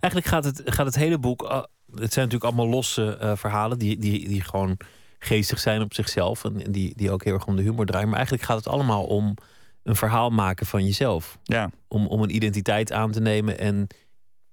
Eigenlijk 0.00 0.26
gaat 0.26 0.44
het, 0.44 0.62
gaat 0.64 0.86
het 0.86 0.94
hele 0.94 1.18
boek. 1.18 1.42
uh, 1.42 1.62
het 1.94 2.12
zijn 2.12 2.26
natuurlijk 2.26 2.44
allemaal 2.44 2.68
losse 2.68 3.16
eh, 3.16 3.36
verhalen 3.36 3.78
die, 3.78 3.98
die, 3.98 4.28
die 4.28 4.42
gewoon 4.42 4.76
geestig 5.18 5.58
zijn 5.58 5.82
op 5.82 5.94
zichzelf. 5.94 6.44
En 6.44 6.64
en 6.64 6.72
die, 6.72 6.92
die 6.96 7.10
ook 7.10 7.24
heel 7.24 7.34
erg 7.34 7.46
om 7.46 7.56
de 7.56 7.62
humor 7.62 7.86
draaien. 7.86 8.08
Maar 8.08 8.16
eigenlijk 8.16 8.46
gaat 8.46 8.56
het 8.56 8.68
allemaal 8.68 9.04
om 9.04 9.34
een 9.82 9.96
verhaal 9.96 10.30
maken 10.30 10.66
van 10.66 10.84
jezelf. 10.84 11.38
Ja. 11.42 11.70
Om, 11.88 12.06
om 12.06 12.22
een 12.22 12.34
identiteit 12.34 12.92
aan 12.92 13.10
te 13.10 13.20
nemen 13.20 13.58
en 13.58 13.86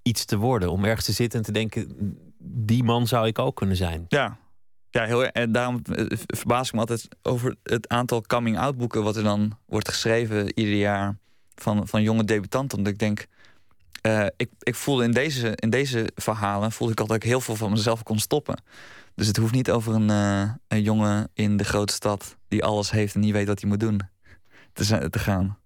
iets 0.08 0.26
te 0.26 0.38
worden. 0.38 0.72
Om 0.72 0.86
ergens 0.86 1.06
te 1.06 1.12
zitten 1.12 1.40
en 1.40 1.46
te 1.46 1.52
denken: 1.52 1.98
die 2.40 2.84
man 2.84 3.08
zou 3.08 3.28
ik 3.28 3.40
ook 3.40 3.56
kunnen 3.56 3.76
zijn. 3.76 4.06
Ja. 4.08 4.38
Ja, 4.90 5.06
heel 5.06 5.24
erg. 5.24 5.32
En 5.32 5.52
daarom 5.52 5.82
eh, 5.84 6.18
verbaas 6.26 6.68
ik 6.68 6.74
me 6.74 6.80
altijd 6.80 7.08
over 7.22 7.56
het 7.64 7.88
aantal 7.88 8.22
coming-out 8.22 8.78
boeken... 8.78 9.04
wat 9.04 9.16
er 9.16 9.24
dan 9.24 9.58
wordt 9.66 9.90
geschreven 9.90 10.60
ieder 10.60 10.76
jaar 10.76 11.18
van, 11.56 11.88
van 11.88 12.02
jonge 12.02 12.24
debutanten. 12.24 12.78
Omdat 12.78 12.94
ik 12.94 13.00
denk, 13.00 13.26
eh, 14.02 14.26
ik, 14.38 14.50
ik 14.60 14.76
voelde 14.76 15.04
in 15.04 15.12
deze, 15.12 15.52
in 15.56 15.70
deze 15.70 16.10
verhalen... 16.16 16.72
voelde 16.72 16.94
ik 16.94 17.00
altijd 17.00 17.20
dat 17.20 17.30
ik 17.30 17.36
heel 17.36 17.46
veel 17.46 17.56
van 17.56 17.72
mezelf 17.72 18.04
kon 18.04 18.20
stoppen. 18.20 18.62
Dus 19.16 19.28
het 19.28 19.38
hoeft 19.38 19.54
niet 19.54 19.72
over 19.72 19.94
een, 19.94 20.10
eh, 20.10 20.52
een 20.68 20.82
jongen 20.82 21.30
in 21.34 21.58
de 21.58 21.64
grote 21.64 21.94
stad... 21.94 22.38
die 22.48 22.64
alles 22.64 22.92
heeft 22.92 23.16
en 23.16 23.20
niet 23.22 23.34
weet 23.34 23.48
wat 23.48 23.60
hij 23.60 23.70
moet 23.70 23.80
doen, 23.80 24.02
te, 24.74 25.10
te 25.10 25.20
gaan. 25.20 25.58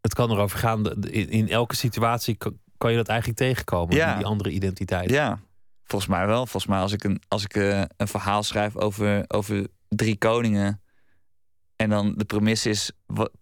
Het 0.00 0.14
kan 0.14 0.30
erover 0.30 0.58
gaan. 0.58 0.86
In, 1.02 1.30
in 1.30 1.48
elke 1.48 1.76
situatie 1.76 2.36
kan, 2.78 2.90
je 2.90 2.96
dat 2.96 3.08
eigenlijk 3.08 3.38
tegenkomen. 3.38 3.96
Ja. 3.96 4.16
Die, 4.16 4.26
andere 4.26 4.50
identiteit. 4.50 5.10
Ja, 5.10 5.40
volgens 5.84 6.10
mij 6.10 6.26
wel. 6.26 6.46
Volgens 6.46 6.66
mij 6.66 6.78
als 6.78 6.92
ik 6.92 7.04
een, 7.04 7.22
als 7.28 7.44
ik, 7.44 7.54
eh, 7.56 7.82
een 7.96 8.08
verhaal 8.08 8.42
schrijf 8.42 8.76
over, 8.76 9.24
over 9.28 9.66
drie 9.88 10.16
koningen... 10.16 10.80
en 11.76 11.88
dan 11.90 12.14
de 12.16 12.24
premisse 12.24 12.68
is 12.68 12.92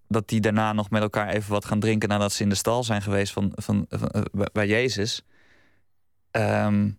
dat 0.08 0.28
die 0.28 0.40
daarna 0.40 0.72
nog 0.72 0.90
met 0.90 1.02
elkaar 1.02 1.28
even 1.28 1.50
wat 1.50 1.64
gaan 1.64 1.80
drinken... 1.80 2.08
nadat 2.08 2.32
ze 2.32 2.42
in 2.42 2.48
de 2.48 2.54
stal 2.54 2.84
zijn 2.84 3.02
geweest 3.02 3.32
van, 3.32 3.52
van, 3.54 3.86
van, 3.88 4.08
eh, 4.08 4.46
bij- 4.52 4.66
Jezus. 4.66 5.22
Ehm, 6.30 6.90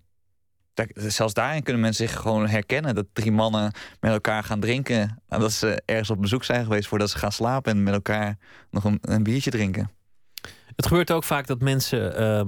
daar- 0.74 0.90
zelfs 0.94 1.34
daarin 1.34 1.64
kunnen 1.64 1.82
mensen 1.82 2.08
zich 2.08 2.20
gewoon 2.20 2.48
herkennen... 2.48 2.96
dat 2.96 3.06
drie 3.14 3.32
mannen 3.32 3.74
met 4.00 4.12
elkaar 4.12 4.44
gaan 4.44 4.60
drinken... 4.60 5.22
nadat 5.28 5.52
ze 5.52 5.82
ergens 5.86 6.10
op 6.10 6.22
bezoek 6.22 6.44
zijn 6.44 6.64
geweest... 6.64 6.88
voordat 6.88 7.10
ze 7.10 7.18
gaan 7.18 7.32
slapen 7.32 7.72
en 7.72 7.84
met 7.84 7.94
elkaar 7.94 8.38
nog 8.72 8.84
een, 8.84 8.98
een 9.02 9.24
biertje 9.24 9.52
drinken. 9.52 9.92
Het 10.78 10.88
gebeurt 10.88 11.12
ook 11.12 11.24
vaak 11.24 11.48
dat 11.48 11.62
mensen 11.62 12.16
ehm, 12.18 12.48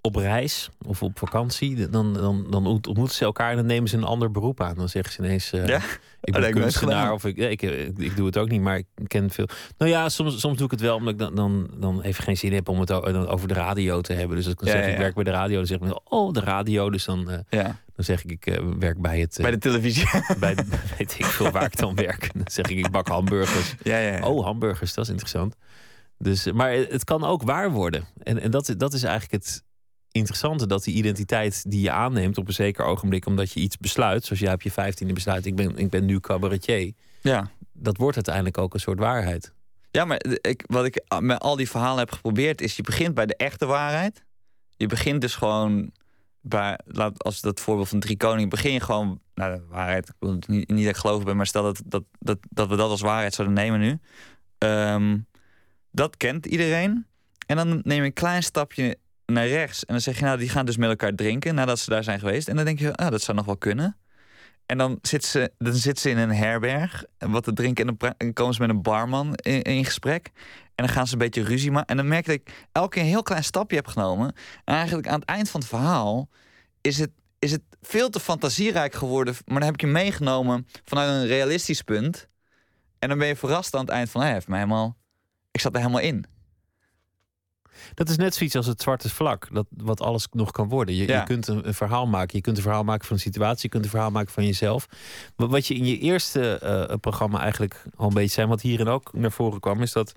op 0.00 0.14
reis 0.16 0.70
of 0.86 1.02
op 1.02 1.18
vakantie, 1.18 1.88
dan, 1.88 2.14
dan, 2.14 2.46
dan 2.50 2.66
ont- 2.66 2.86
ontmoeten 2.86 3.16
ze 3.16 3.24
elkaar 3.24 3.50
en 3.50 3.56
dan 3.56 3.66
nemen 3.66 3.88
ze 3.88 3.96
een 3.96 4.04
ander 4.04 4.30
beroep 4.30 4.60
aan. 4.60 4.74
Dan 4.74 4.88
zeggen 4.88 5.12
ze 5.12 5.22
ineens: 5.22 5.52
eh, 5.52 5.66
Ja? 5.66 5.80
Ik 6.20 6.32
ben 6.32 6.52
kunstenaar 6.52 7.12
of 7.12 7.24
ik, 7.24 7.36
ja, 7.36 7.46
ik, 7.48 7.62
ik, 7.62 7.98
ik 7.98 8.16
doe 8.16 8.26
het 8.26 8.36
ook 8.38 8.48
niet, 8.48 8.60
maar 8.60 8.76
ik 8.78 8.86
ken 9.06 9.30
veel. 9.30 9.48
Nou 9.78 9.90
ja, 9.90 10.08
soms, 10.08 10.40
soms 10.40 10.56
doe 10.56 10.64
ik 10.64 10.70
het 10.70 10.80
wel 10.80 10.96
omdat 10.96 11.12
ik 11.12 11.18
dan, 11.18 11.34
dan, 11.34 11.70
dan 11.76 12.02
even 12.02 12.24
geen 12.24 12.36
zin 12.36 12.52
heb 12.52 12.68
om 12.68 12.80
het 12.80 12.92
over 12.92 13.48
de 13.48 13.54
radio 13.54 14.00
te 14.00 14.12
hebben. 14.12 14.36
Dus 14.36 14.44
als 14.44 14.54
ik 14.54 14.64
Ja, 14.64 14.70
zeg 14.70 14.84
ja, 14.86 14.90
ik 14.92 14.98
werk 14.98 15.14
bij 15.14 15.24
de 15.24 15.30
radio, 15.30 15.56
dan 15.56 15.66
zeg 15.66 15.78
ik 15.78 16.00
oh 16.12 16.32
de 16.32 16.40
radio. 16.40 16.90
Dus 16.90 17.04
dan, 17.04 17.30
eh, 17.30 17.38
Ja, 17.48 17.62
dan 17.94 18.04
zeg 18.04 18.24
ik 18.24 18.30
ik 18.30 18.46
eh, 18.46 18.64
werk 18.78 19.00
bij 19.00 19.20
het. 19.20 19.36
eh, 19.36 19.42
bij 19.42 19.50
de 19.50 19.58
televisie. 19.58 20.08
bij 20.40 20.54
weet 20.98 21.14
ik 21.18 21.24
veel 21.24 21.50
waar 21.50 21.64
ik 21.64 21.76
dan 21.76 21.94
werk. 21.94 22.30
Dan 22.34 22.42
zeg 22.46 22.66
ik 22.66 22.78
ik 22.78 22.90
bak 22.90 23.08
hamburgers. 23.08 23.74
ja, 23.82 23.98
ja. 23.98 24.26
Oh, 24.26 24.44
hamburgers, 24.44 24.94
dat 24.94 25.04
is 25.04 25.10
interessant. 25.10 25.56
Dus, 26.18 26.52
maar 26.52 26.72
het 26.72 27.04
kan 27.04 27.24
ook 27.24 27.42
waar 27.42 27.70
worden. 27.70 28.04
En, 28.22 28.40
en 28.40 28.50
dat, 28.50 28.74
dat 28.76 28.92
is 28.92 29.02
eigenlijk 29.02 29.44
het 29.44 29.62
interessante, 30.10 30.66
dat 30.66 30.84
die 30.84 30.94
identiteit 30.94 31.70
die 31.70 31.80
je 31.80 31.90
aanneemt 31.90 32.38
op 32.38 32.46
een 32.48 32.54
zeker 32.54 32.84
ogenblik, 32.84 33.26
omdat 33.26 33.52
je 33.52 33.60
iets 33.60 33.76
besluit, 33.76 34.24
zoals 34.24 34.42
jij 34.42 34.52
op 34.52 34.62
je 34.62 34.70
vijftiende 34.70 35.14
besluit, 35.14 35.46
ik 35.46 35.56
ben, 35.56 35.76
ik 35.76 35.90
ben 35.90 36.04
nu 36.04 36.20
cabaretier, 36.20 36.92
ja. 37.20 37.50
dat 37.72 37.96
wordt 37.96 38.16
uiteindelijk 38.16 38.58
ook 38.58 38.74
een 38.74 38.80
soort 38.80 38.98
waarheid. 38.98 39.52
Ja, 39.90 40.04
maar 40.04 40.20
ik, 40.40 40.64
wat 40.66 40.84
ik 40.84 41.04
met 41.20 41.40
al 41.40 41.56
die 41.56 41.70
verhalen 41.70 41.98
heb 41.98 42.12
geprobeerd, 42.12 42.60
is 42.60 42.76
je 42.76 42.82
begint 42.82 43.14
bij 43.14 43.26
de 43.26 43.36
echte 43.36 43.66
waarheid. 43.66 44.24
Je 44.76 44.86
begint 44.86 45.20
dus 45.20 45.34
gewoon 45.34 45.92
bij, 46.40 46.78
laat, 46.84 47.24
als 47.24 47.40
dat 47.40 47.60
voorbeeld 47.60 47.88
van 47.88 48.00
drie 48.00 48.16
koningen, 48.16 48.48
begin 48.48 48.72
je 48.72 48.80
gewoon, 48.80 49.20
nou, 49.34 49.56
de 49.56 49.64
waarheid, 49.68 50.08
ik 50.08 50.14
wil 50.18 50.30
het 50.30 50.48
niet, 50.48 50.70
niet 50.70 50.84
dat 50.84 50.94
ik 50.94 51.00
geloof 51.00 51.24
ben, 51.24 51.36
maar 51.36 51.46
stel 51.46 51.62
dat, 51.62 51.82
dat, 51.84 52.04
dat, 52.18 52.38
dat 52.48 52.68
we 52.68 52.76
dat 52.76 52.90
als 52.90 53.00
waarheid 53.00 53.34
zouden 53.34 53.56
nemen 53.56 53.80
nu. 53.80 53.98
Ehm, 54.58 55.16
dat 55.90 56.16
kent 56.16 56.46
iedereen. 56.46 57.06
En 57.46 57.56
dan 57.56 57.80
neem 57.84 58.00
je 58.00 58.04
een 58.06 58.12
klein 58.12 58.42
stapje 58.42 58.98
naar 59.26 59.46
rechts. 59.46 59.84
En 59.84 59.92
dan 59.92 60.02
zeg 60.02 60.18
je, 60.18 60.24
nou, 60.24 60.38
die 60.38 60.48
gaan 60.48 60.66
dus 60.66 60.76
met 60.76 60.88
elkaar 60.88 61.14
drinken 61.14 61.54
nadat 61.54 61.78
ze 61.78 61.90
daar 61.90 62.04
zijn 62.04 62.18
geweest. 62.18 62.48
En 62.48 62.56
dan 62.56 62.64
denk 62.64 62.78
je, 62.78 62.94
ah, 62.94 63.10
dat 63.10 63.22
zou 63.22 63.36
nog 63.36 63.46
wel 63.46 63.56
kunnen. 63.56 63.96
En 64.66 64.78
dan 64.78 64.98
zit 65.02 65.24
ze, 65.24 65.52
dan 65.58 65.74
zit 65.74 65.98
ze 65.98 66.10
in 66.10 66.18
een 66.18 66.34
herberg, 66.34 67.04
wat 67.18 67.44
te 67.44 67.52
drinken. 67.52 67.88
En 67.88 67.96
dan, 68.16 68.32
komen 68.32 68.54
ze 68.54 68.60
met 68.60 68.70
een 68.70 68.82
barman 68.82 69.34
in, 69.34 69.84
gesprek. 69.84 70.30
En 70.74 70.84
dan 70.84 70.88
gaan 70.88 71.06
ze 71.06 71.12
een 71.12 71.18
beetje 71.18 71.42
ruzie 71.42 71.70
maken. 71.70 71.88
En 71.88 71.96
dan 71.96 72.08
merk 72.08 72.26
ik 72.26 72.66
elke 72.72 72.88
keer 72.88 73.02
een 73.02 73.08
heel 73.08 73.22
klein 73.22 73.44
stapje 73.44 73.76
heb 73.76 73.86
genomen. 73.86 74.32
En 74.64 74.74
eigenlijk 74.74 75.08
aan 75.08 75.20
het 75.20 75.28
eind 75.28 75.50
van 75.50 75.60
het 75.60 75.68
verhaal 75.68 76.28
is 76.80 76.98
het, 76.98 77.10
is 77.38 77.50
het 77.50 77.62
veel 77.80 78.10
te 78.10 78.20
fantasierijk 78.20 78.94
geworden. 78.94 79.34
Maar 79.44 79.58
dan 79.58 79.64
heb 79.64 79.74
ik 79.74 79.80
je 79.80 79.86
meegenomen 79.86 80.66
vanuit 80.84 81.08
een 81.10 81.26
realistisch 81.26 81.82
punt. 81.82 82.28
En 82.98 83.08
dan 83.08 83.18
ben 83.18 83.26
je 83.28 83.36
verrast 83.36 83.74
aan 83.74 83.80
het 83.80 83.90
eind 83.90 84.10
van, 84.10 84.20
hij 84.20 84.32
heeft 84.32 84.48
mij 84.48 84.58
helemaal... 84.58 84.96
Ik 85.50 85.60
zat 85.60 85.72
er 85.74 85.80
helemaal 85.80 86.00
in. 86.00 86.24
Dat 87.94 88.08
is 88.08 88.16
net 88.16 88.34
zoiets 88.34 88.56
als 88.56 88.66
het 88.66 88.82
zwarte 88.82 89.08
vlak, 89.10 89.48
dat, 89.52 89.66
wat 89.70 90.00
alles 90.00 90.26
nog 90.30 90.50
kan 90.50 90.68
worden. 90.68 90.94
Je, 90.94 91.06
Ja. 91.06 91.18
je 91.18 91.24
kunt 91.26 91.46
een, 91.46 91.66
een 91.66 91.74
verhaal 91.74 92.06
maken. 92.06 92.36
Je 92.36 92.42
kunt 92.42 92.56
een 92.56 92.62
verhaal 92.62 92.84
maken 92.84 93.06
van 93.06 93.16
een 93.16 93.22
situatie. 93.22 93.60
Je 93.62 93.68
kunt 93.68 93.84
een 93.84 93.90
verhaal 93.90 94.10
maken 94.10 94.32
van 94.32 94.44
jezelf. 94.44 94.86
Maar 95.36 95.48
wat 95.48 95.66
je 95.66 95.74
in 95.74 95.84
je 95.84 95.98
eerste 95.98 96.58
eh, 96.58 96.96
programma 97.00 97.40
eigenlijk 97.40 97.84
al 97.96 98.08
een 98.08 98.14
beetje 98.14 98.28
zei, 98.34 98.46
wat 98.46 98.60
hierin 98.60 98.88
ook 98.88 99.12
naar 99.12 99.32
voren 99.32 99.60
kwam, 99.60 99.82
is 99.82 99.92
dat 99.92 100.12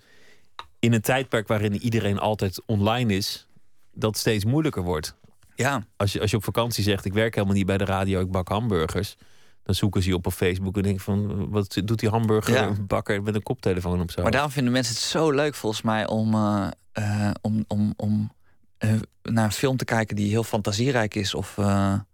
in 0.79 0.93
een 0.93 1.01
tijdperk 1.01 1.47
waarin 1.47 1.75
iedereen 1.82 2.19
altijd 2.19 2.61
online 2.65 3.13
is, 3.15 3.47
dat 3.93 4.17
steeds 4.17 4.45
moeilijker 4.45 4.84
wordt. 4.84 5.15
Ja, 5.55 5.86
Als 5.97 6.13
je, 6.13 6.21
als 6.21 6.32
je 6.32 6.38
op 6.38 6.43
vakantie 6.43 6.84
zegt, 6.84 7.05
ik 7.05 7.13
werk 7.13 7.36
helemaal 7.36 7.55
niet 7.55 7.65
bij 7.65 7.77
de 7.77 7.86
radio, 7.86 8.19
ik 8.21 8.32
bak 8.32 8.47
hamburgers. 8.47 9.15
Dan 9.64 9.76
zoeken 9.76 10.01
ze 10.01 10.09
je 10.09 10.16
op 10.16 10.26
op 10.26 10.34
Facebook 10.34 10.76
en 10.76 10.84
denken 10.84 11.03
van, 11.03 11.49
wat 11.49 11.82
doet 11.86 11.99
die 11.99 12.09
hamburgerbakker 12.09 13.24
met 13.24 13.36
een 13.36 13.43
koptelefoon 13.43 14.01
op 14.01 14.12
zo? 14.12 14.22
maar 14.22 14.32
daarom 14.32 14.51
vinden 14.51 14.74
mensen 14.74 14.93
het 14.93 15.03
zo 15.03 15.32
leuk 15.32 15.55
volgens 15.55 15.82
mij 15.82 16.07
om, 16.07 16.34
eh, 16.34 16.68
eh, 16.91 17.32
om, 17.41 17.64
om, 17.68 17.93
om 17.97 18.32
eh, 18.78 18.93
naar 19.24 19.45
een 19.45 19.51
film 19.51 19.78
te 19.78 19.86
kijken 19.86 20.16
die 20.16 20.30
heel 20.30 20.43
fantasierijk 20.43 21.16
is. 21.16 21.34
Of, 21.34 21.53
ja, 21.55 22.05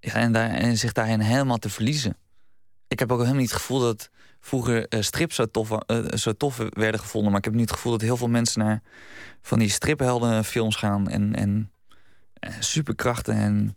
en, 0.00 0.32
daar, 0.32 0.50
en 0.50 0.78
zich 0.78 0.92
daarin 0.92 1.20
helemaal 1.20 1.58
te 1.58 1.70
verliezen. 1.70 2.16
Ik 2.88 2.98
heb 2.98 3.12
ook 3.12 3.18
helemaal 3.18 3.40
niet 3.40 3.50
het 3.50 3.60
gevoel 3.60 3.80
dat 3.80 4.10
vroeger 4.40 4.86
strips 4.88 5.34
zo 5.34 5.46
tof, 5.46 5.78
zo 6.14 6.32
tof 6.32 6.56
werden 6.70 7.00
gevonden. 7.00 7.30
Maar 7.30 7.38
ik 7.38 7.44
heb 7.44 7.54
nu 7.54 7.60
het 7.60 7.72
gevoel 7.72 7.92
dat 7.92 8.00
heel 8.00 8.16
veel 8.16 8.28
mensen 8.28 8.60
naar 8.60 8.82
van 9.42 9.58
die 9.58 9.68
stripheldenfilms 9.68 10.76
gaan. 10.76 11.08
En, 11.08 11.34
en, 11.34 11.70
en 12.32 12.64
superkrachten. 12.64 13.34
En 13.34 13.76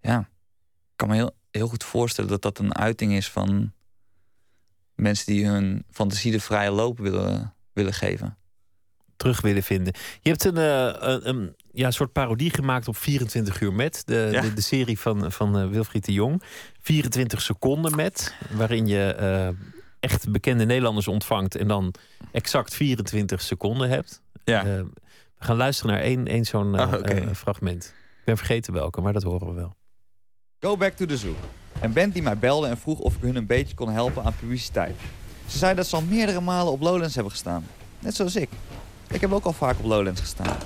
ja, 0.00 0.18
ik 0.18 0.96
kan 0.96 1.08
me 1.08 1.14
heel, 1.14 1.34
heel 1.50 1.68
goed 1.68 1.84
voorstellen 1.84 2.30
dat 2.30 2.42
dat 2.42 2.58
een 2.58 2.74
uiting 2.74 3.12
is 3.12 3.30
van 3.30 3.72
mensen 4.94 5.26
die 5.32 5.46
hun 5.46 5.84
fantasie 5.90 6.32
de 6.32 6.40
vrije 6.40 6.70
loop 6.70 6.98
willen, 6.98 7.54
willen 7.72 7.92
geven. 7.92 8.36
terug 9.16 9.40
willen 9.40 9.62
vinden. 9.62 9.94
Je 10.20 10.30
hebt 10.30 10.44
een, 10.44 10.56
eh, 10.56 11.16
een, 11.26 11.56
ja, 11.72 11.90
soort 11.90 12.12
parodie 12.12 12.50
gemaakt 12.50 12.88
op 12.88 12.96
24 12.96 13.60
uur 13.60 13.72
met. 13.72 14.02
De, 14.06 14.28
Ja. 14.32 14.40
de, 14.40 14.52
de 14.54 14.60
serie 14.60 14.98
van, 14.98 15.32
van 15.32 15.58
eh, 15.58 15.68
Wilfried 15.68 16.04
de 16.04 16.12
Jong. 16.12 16.42
24 16.80 17.40
seconden 17.42 17.96
met. 17.96 18.34
Waarin 18.50 18.86
je 18.86 19.12
eh, 19.14 19.48
echt 20.00 20.30
bekende 20.32 20.64
Nederlanders 20.64 21.08
ontvangt. 21.08 21.54
En 21.56 21.68
dan 21.68 21.94
exact 22.32 22.74
24 22.74 23.40
seconden 23.42 23.88
hebt. 23.88 24.22
Ja. 24.44 24.64
We 24.64 24.86
gaan 25.38 25.56
luisteren 25.56 25.92
naar 25.92 26.02
één, 26.02 26.26
één 26.26 26.44
zo'n 26.44 26.74
Ah, 26.74 27.34
fragment. 27.34 27.84
Ik 28.18 28.24
ben 28.24 28.36
vergeten 28.36 28.72
welke, 28.72 29.00
maar 29.00 29.12
dat 29.12 29.22
horen 29.22 29.46
we 29.48 29.54
wel. 29.54 29.76
Go 30.60 30.76
back 30.76 30.92
to 30.96 31.06
the 31.06 31.16
zoo. 31.16 31.34
Een 31.80 31.92
band 31.92 32.12
die 32.12 32.22
mij 32.22 32.38
belde 32.38 32.66
en 32.66 32.78
vroeg 32.78 32.98
of 32.98 33.14
ik 33.14 33.22
hun 33.22 33.36
een 33.36 33.46
beetje 33.46 33.74
kon 33.74 33.90
helpen 33.90 34.24
aan 34.24 34.34
publiciteit. 34.40 34.96
Ze 35.46 35.58
zei 35.58 35.74
dat 35.74 35.86
ze 35.86 35.96
al 35.96 36.02
meerdere 36.02 36.40
malen 36.40 36.72
op 36.72 36.80
Lowlands 36.80 37.14
hebben 37.14 37.32
gestaan. 37.32 37.66
Net 37.98 38.14
zoals 38.14 38.36
ik. 38.36 38.48
Ik 39.10 39.20
heb 39.20 39.32
ook 39.32 39.44
al 39.44 39.52
vaak 39.52 39.78
op 39.78 39.84
Lowlands 39.84 40.20
gestaan. 40.20 40.56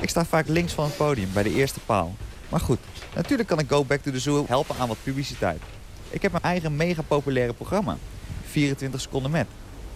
Ik 0.00 0.08
sta 0.08 0.24
vaak 0.24 0.48
links 0.48 0.72
van 0.72 0.84
het 0.84 0.96
podium, 0.96 1.28
bij 1.32 1.42
de 1.42 1.54
eerste 1.54 1.80
paal. 1.80 2.14
Maar 2.48 2.60
goed, 2.60 2.78
natuurlijk 3.14 3.48
kan 3.48 3.58
ik 3.58 3.68
Go 3.68 3.84
Back 3.84 4.00
to 4.00 4.10
the 4.10 4.20
Zoo 4.20 4.44
helpen 4.48 4.76
aan 4.78 4.88
wat 4.88 5.02
publiciteit. 5.02 5.60
Ik 6.10 6.22
heb 6.22 6.32
mijn 6.32 6.44
eigen 6.44 6.76
mega 6.76 7.02
populaire 7.02 7.52
programma. 7.52 7.96
24 8.46 9.00
seconden 9.00 9.30
met. 9.30 9.46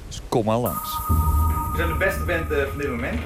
Dus 0.06 0.20
kom 0.28 0.44
maar 0.44 0.58
langs. 0.58 0.96
We 1.08 1.72
zijn 1.76 1.88
de 1.88 1.96
beste 1.98 2.24
band 2.24 2.50
eh, 2.50 2.68
van 2.68 2.78
dit 2.78 2.90
moment. 2.90 3.20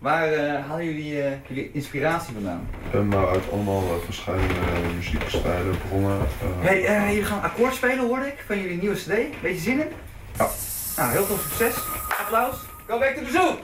Waar 0.00 0.32
eh, 0.32 0.66
halen 0.66 0.84
jullie 0.84 1.22
eh, 1.22 1.32
jullie 1.48 1.70
inspiratie 1.72 2.32
vandaan? 2.34 2.68
En 2.92 3.08
nou, 3.08 3.28
uit 3.28 3.50
allemaal 3.52 3.82
eh, 3.82 4.04
verschillende 4.04 4.54
uh, 4.54 4.94
muziekstijlen, 4.96 5.78
bronnen. 5.88 6.18
eh, 6.20 6.26
Hey, 6.66 6.84
eh, 6.84 7.08
jullie 7.08 7.24
gaan 7.24 7.42
akkoord 7.42 7.74
spelen 7.74 7.98
hoorde 8.06 8.26
ik 8.26 8.44
van 8.46 8.60
jullie 8.60 8.76
nieuwe 8.80 8.94
cd. 8.96 9.40
Beetje 9.42 9.60
zin 9.60 9.80
in? 9.80 9.88
Ja. 10.36 10.48
Nou, 10.96 11.10
heel 11.12 11.24
veel 11.24 11.36
succes. 11.36 11.74
Applaus. 12.20 12.54
Go 12.86 12.98
back 12.98 13.14
to 13.16 13.24
the 13.24 13.30
zoo. 13.30 13.58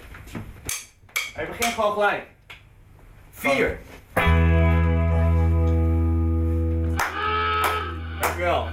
Hij 1.35 1.47
begint 1.47 1.75
gewoon 1.75 1.93
gelijk. 1.93 2.23
Vier. 3.31 3.79
Dankjewel. 8.21 8.67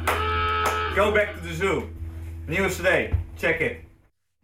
Go 0.95 1.11
back 1.11 1.27
to 1.35 1.47
the 1.47 1.53
zoo. 1.53 1.89
Nieuwe 2.45 2.67
cd. 2.67 3.13
Check 3.37 3.59
it. 3.59 3.75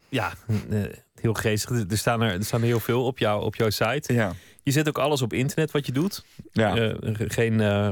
Ja, 0.10 0.34
eh, 0.70 0.80
heel 1.22 1.34
geestig. 1.34 1.86
Er 1.90 1.98
staan 1.98 2.22
er, 2.22 2.34
er 2.34 2.44
staan 2.46 2.60
er 2.62 2.66
heel 2.68 2.80
veel 2.80 3.06
op, 3.06 3.18
jou, 3.20 3.44
op 3.44 3.56
jouw 3.56 3.70
site. 3.70 4.14
Ja. 4.14 4.32
Je 4.64 4.72
zet 4.72 4.88
ook 4.88 4.98
alles 4.98 5.22
op 5.22 5.34
internet 5.34 5.72
wat 5.72 5.86
je 5.86 5.92
doet. 5.92 6.24
Ja. 6.52 6.76
Eh, 6.78 6.96
geen 7.14 7.62
eh, 7.62 7.90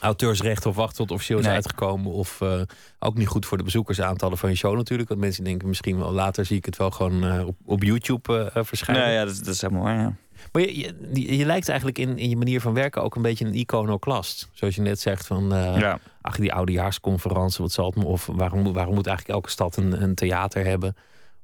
auteursrecht 0.00 0.66
of 0.66 0.76
wachten 0.76 0.96
tot 0.96 1.10
officieel 1.10 1.38
is 1.38 1.44
Nee. 1.44 1.54
uitgekomen. 1.54 2.12
Of 2.12 2.40
eh, 2.40 2.60
ook 2.98 3.16
niet 3.16 3.26
goed 3.28 3.46
voor 3.46 3.58
de 3.58 3.64
bezoekersaantallen 3.64 4.38
van 4.38 4.50
je 4.50 4.56
show 4.56 4.76
natuurlijk. 4.76 5.08
Want 5.08 5.20
mensen 5.20 5.44
denken 5.44 5.68
misschien 5.68 5.98
wel 5.98 6.12
later 6.12 6.44
zie 6.44 6.56
ik 6.56 6.64
het 6.64 6.76
wel 6.76 6.90
gewoon 6.90 7.24
eh, 7.24 7.46
op, 7.46 7.56
op 7.64 7.82
YouTube 7.82 8.50
eh, 8.54 8.64
verschijnen. 8.64 9.04
Nee, 9.06 9.14
ja, 9.14 9.24
dat, 9.24 9.32
is- 9.32 9.38
dat 9.42 9.54
is 9.54 9.60
helemaal 9.60 9.82
waar, 9.82 9.98
ja. 9.98 10.14
Maar 10.52 10.62
je, 10.62 11.36
je, 11.36 11.44
lijkt 11.46 11.68
eigenlijk 11.68 11.98
in, 11.98 12.18
in 12.18 12.28
je 12.28 12.36
manier 12.36 12.60
van 12.60 12.74
werken 12.74 13.02
ook 13.02 13.14
een 13.16 13.22
beetje 13.22 13.44
een 13.44 13.54
iconoclast. 13.54 14.48
Zoals 14.52 14.74
je 14.74 14.80
net 14.82 15.00
zegt 15.00 15.26
van, 15.26 15.54
eh, 15.54 15.78
Ja. 15.78 15.98
ach 16.20 16.36
die 16.36 16.52
oudejaarsconferentie, 16.52 17.60
wat 17.62 17.72
zal 17.72 17.86
het 17.86 17.94
me? 17.96 18.04
Of 18.04 18.26
waarom, 18.26 18.60
moet- 18.62 18.74
waarom 18.74 18.94
moet 18.94 19.06
eigenlijk 19.06 19.36
elke 19.38 19.50
stad 19.50 19.76
een, 19.76 20.02
een 20.02 20.14
theater 20.14 20.64
hebben? 20.64 20.96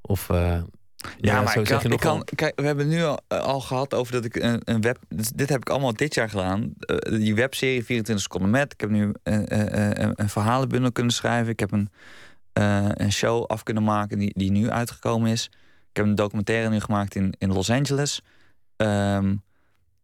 Of 0.09 0.31
eh, 0.31 0.61
Ja, 1.19 1.43
maar 1.43 1.53
zo 1.53 1.61
ik 1.61 2.01
kan, 2.01 2.21
ik 2.21 2.37
kijk, 2.37 2.61
we 2.61 2.67
hebben 2.67 2.89
nu 2.89 3.03
al, 3.03 3.21
eh, 3.29 3.41
al 3.41 3.61
gehad 3.61 3.95
over 3.95 4.13
dat 4.13 4.25
ik 4.25 4.37
een, 4.37 4.61
een 4.65 4.81
web. 4.81 4.99
dus 5.09 5.29
dit 5.29 5.49
heb 5.49 5.61
ik 5.61 5.69
allemaal 5.69 5.93
dit 5.93 6.15
jaar 6.15 6.29
gedaan. 6.29 6.73
Eh, 6.79 7.19
die 7.19 7.35
webserie 7.35 7.85
24 7.85 8.25
seconden 8.25 8.51
met. 8.51 8.73
Ik 8.73 8.81
heb 8.81 8.91
nu 8.91 9.13
een, 9.23 10.21
een 10.21 10.29
verhalenbundel 10.29 10.93
kunnen 10.93 11.13
schrijven. 11.13 11.53
Ik 11.53 11.61
heb 11.61 11.73
een, 11.73 11.91
een 13.03 13.13
show 13.13 13.47
af 13.47 13.63
kunnen 13.63 13.83
maken 13.83 14.19
die, 14.19 14.33
die 14.37 14.51
nu 14.51 14.71
uitgekomen 14.71 15.31
is. 15.31 15.45
Ik 15.91 15.97
heb 15.97 16.05
een 16.05 16.15
documentaire 16.15 16.69
nu 16.69 16.81
gemaakt 16.81 17.15
in, 17.15 17.35
in 17.39 17.53
Los 17.53 17.71
Angeles. 17.71 18.23
Ehm, 18.77 19.37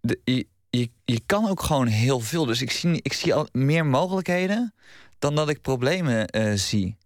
de, 0.00 0.20
je, 0.24 0.46
je, 0.70 0.90
je 1.04 1.20
kan 1.26 1.48
ook 1.48 1.62
gewoon 1.62 1.86
heel 1.86 2.20
veel. 2.20 2.44
Dus 2.44 2.62
ik 2.62 2.70
zie, 2.70 3.02
ik 3.02 3.12
zie 3.12 3.34
al 3.34 3.48
meer 3.52 3.86
mogelijkheden 3.86 4.74
dan 5.18 5.34
dat 5.34 5.48
ik 5.48 5.60
problemen 5.60 6.28
zie. 6.58 6.96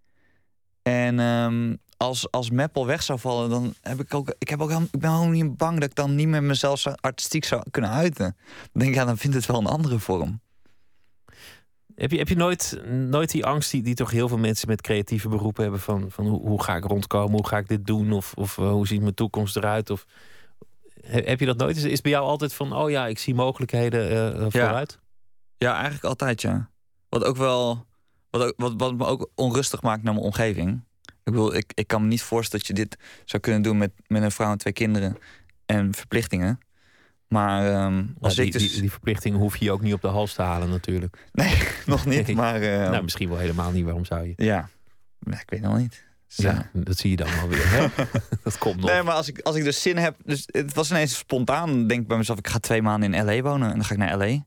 En 0.82 1.20
ehm, 1.20 1.74
als, 1.98 2.30
als 2.30 2.50
Meppel 2.50 2.86
weg 2.86 3.02
zou 3.02 3.18
vallen, 3.18 3.50
dan 3.50 3.74
heb 3.80 4.00
ik 4.00 4.14
ook. 4.14 4.34
Ik, 4.38 4.48
heb 4.48 4.60
ook, 4.60 4.70
ik 4.70 5.00
ben 5.00 5.10
ook 5.10 5.28
niet 5.28 5.56
bang 5.56 5.80
dat 5.80 5.88
ik 5.88 5.94
dan 5.94 6.14
niet 6.14 6.28
meer 6.28 6.42
mezelf 6.42 6.78
zo 6.78 6.92
artistiek 7.00 7.44
zou 7.44 7.62
kunnen 7.70 7.90
uiten. 7.90 8.36
Dan 8.46 8.68
denk 8.72 8.90
ik, 8.90 8.96
ja, 8.96 9.04
dan 9.04 9.18
vindt 9.18 9.36
het 9.36 9.46
wel 9.46 9.58
een 9.58 9.66
andere 9.66 9.98
vorm. 9.98 10.40
Heb 11.94 12.10
je, 12.10 12.18
heb 12.18 12.28
je 12.28 12.36
nooit, 12.36 12.80
nooit 12.86 13.30
die 13.30 13.44
angst 13.46 13.70
die, 13.70 13.82
die 13.82 13.94
toch 13.94 14.10
heel 14.10 14.28
veel 14.28 14.38
mensen 14.38 14.68
met 14.68 14.80
creatieve 14.80 15.28
beroepen 15.28 15.62
hebben 15.62 15.80
van, 15.80 16.10
van 16.10 16.26
hoe, 16.26 16.40
hoe 16.40 16.62
ga 16.62 16.76
ik 16.76 16.84
rondkomen, 16.84 17.32
hoe 17.32 17.46
ga 17.46 17.58
ik 17.58 17.68
dit 17.68 17.86
doen 17.86 18.12
of, 18.12 18.32
of 18.34 18.58
eh, 18.58 18.70
hoe 18.70 18.86
ziet 18.86 19.00
mijn 19.00 19.14
toekomst 19.14 19.56
eruit? 19.56 19.90
Of, 19.90 20.04
he- 21.00 21.22
heb 21.24 21.40
je 21.40 21.46
dat 21.46 21.56
nooit? 21.56 21.76
Is, 21.76 21.84
is 21.84 22.00
bij 22.00 22.10
jou 22.10 22.24
altijd 22.24 22.54
van, 22.54 22.72
oh 22.72 22.90
ja, 22.90 23.06
ik 23.06 23.18
zie 23.18 23.34
mogelijkheden 23.34 24.34
eh, 24.34 24.46
vooruit? 24.50 24.98
Ja, 25.58 25.72
eigenlijk 25.74 26.04
altijd, 26.04 26.42
ja. 26.42 26.70
Wat 27.08 27.24
ook 27.24 27.36
wel. 27.36 27.86
Wat, 28.30 28.42
ook, 28.42 28.54
wat, 28.56 28.74
wat 28.76 28.94
me 28.94 29.04
ook 29.06 29.30
onrustig 29.34 29.82
maakt 29.82 30.02
naar 30.02 30.12
mijn 30.12 30.26
omgeving. 30.26 30.84
Ik 31.28 31.34
bedoel, 31.34 31.54
ik, 31.54 31.72
ik 31.74 31.86
kan 31.86 32.02
me 32.02 32.08
niet 32.08 32.22
voorstellen 32.22 32.66
dat 32.66 32.76
je 32.76 32.84
dit 32.84 32.98
zou 33.24 33.42
kunnen 33.42 33.62
doen 33.62 33.78
met, 33.78 33.90
met 34.06 34.22
een 34.22 34.30
vrouw 34.30 34.50
en 34.52 34.58
twee 34.58 34.72
kinderen 34.72 35.16
en 35.66 35.94
verplichtingen. 35.94 36.58
Maar 37.28 37.66
ehm, 37.66 37.94
Nou, 37.94 38.06
als 38.20 38.34
die, 38.34 38.44
ik 38.46 38.52
dus. 38.52 38.72
die, 38.72 38.80
die 38.80 38.90
verplichting 38.90 39.36
hoef 39.36 39.56
je 39.56 39.64
je 39.64 39.72
ook 39.72 39.82
niet 39.82 39.92
op 39.92 40.00
de 40.00 40.08
hals 40.08 40.34
te 40.34 40.42
halen 40.42 40.70
natuurlijk. 40.70 41.26
Nee, 41.32 41.58
nog 41.86 42.06
niet. 42.06 42.34
Maar 42.34 42.62
eh, 42.62 42.90
nou, 42.90 43.02
misschien 43.02 43.28
wel 43.28 43.38
helemaal 43.38 43.70
niet. 43.70 43.84
Waarom 43.84 44.04
zou 44.04 44.26
je? 44.26 44.32
ja. 44.36 44.68
Ik 45.30 45.44
weet 45.46 45.60
nog 45.60 45.76
niet. 45.76 46.04
Dus, 46.26 46.38
eh, 46.38 46.44
Ja, 46.44 46.70
dat 46.72 46.98
zie 46.98 47.10
je 47.10 47.16
dan 47.16 47.28
wel 47.34 47.48
weer. 47.48 47.70
Hè? 47.70 47.86
dat 48.44 48.58
komt 48.58 48.80
nog. 48.80 48.90
Nee, 48.90 49.02
maar 49.02 49.14
als 49.14 49.28
ik, 49.28 49.40
als 49.40 49.56
ik 49.56 49.64
dus 49.64 49.82
zin 49.82 49.96
heb... 49.96 50.16
Dus 50.24 50.42
het 50.46 50.74
was 50.74 50.90
ineens 50.90 51.18
spontaan. 51.18 51.86
Denk 51.86 52.00
ik 52.00 52.08
bij 52.08 52.16
mezelf, 52.16 52.38
ik 52.38 52.48
ga 52.48 52.58
twee 52.58 52.82
maanden 52.82 53.14
in 53.14 53.24
L.A. 53.24 53.42
wonen. 53.42 53.68
En 53.68 53.74
dan 53.74 53.84
ga 53.84 53.92
ik 53.92 53.98
naar 54.00 54.16
L.A. 54.16 54.24
En 54.24 54.44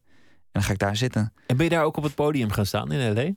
dan 0.52 0.64
ga 0.64 0.72
ik 0.72 0.80
daar 0.80 0.96
zitten. 0.96 1.34
En 1.48 1.56
ben 1.58 1.66
je 1.66 1.72
daar 1.72 1.84
ook 1.84 1.98
op 1.98 2.04
het 2.04 2.16
podium 2.16 2.52
gaan 2.52 2.66
staan 2.66 2.92
in 2.92 3.14
L.A.? 3.14 3.30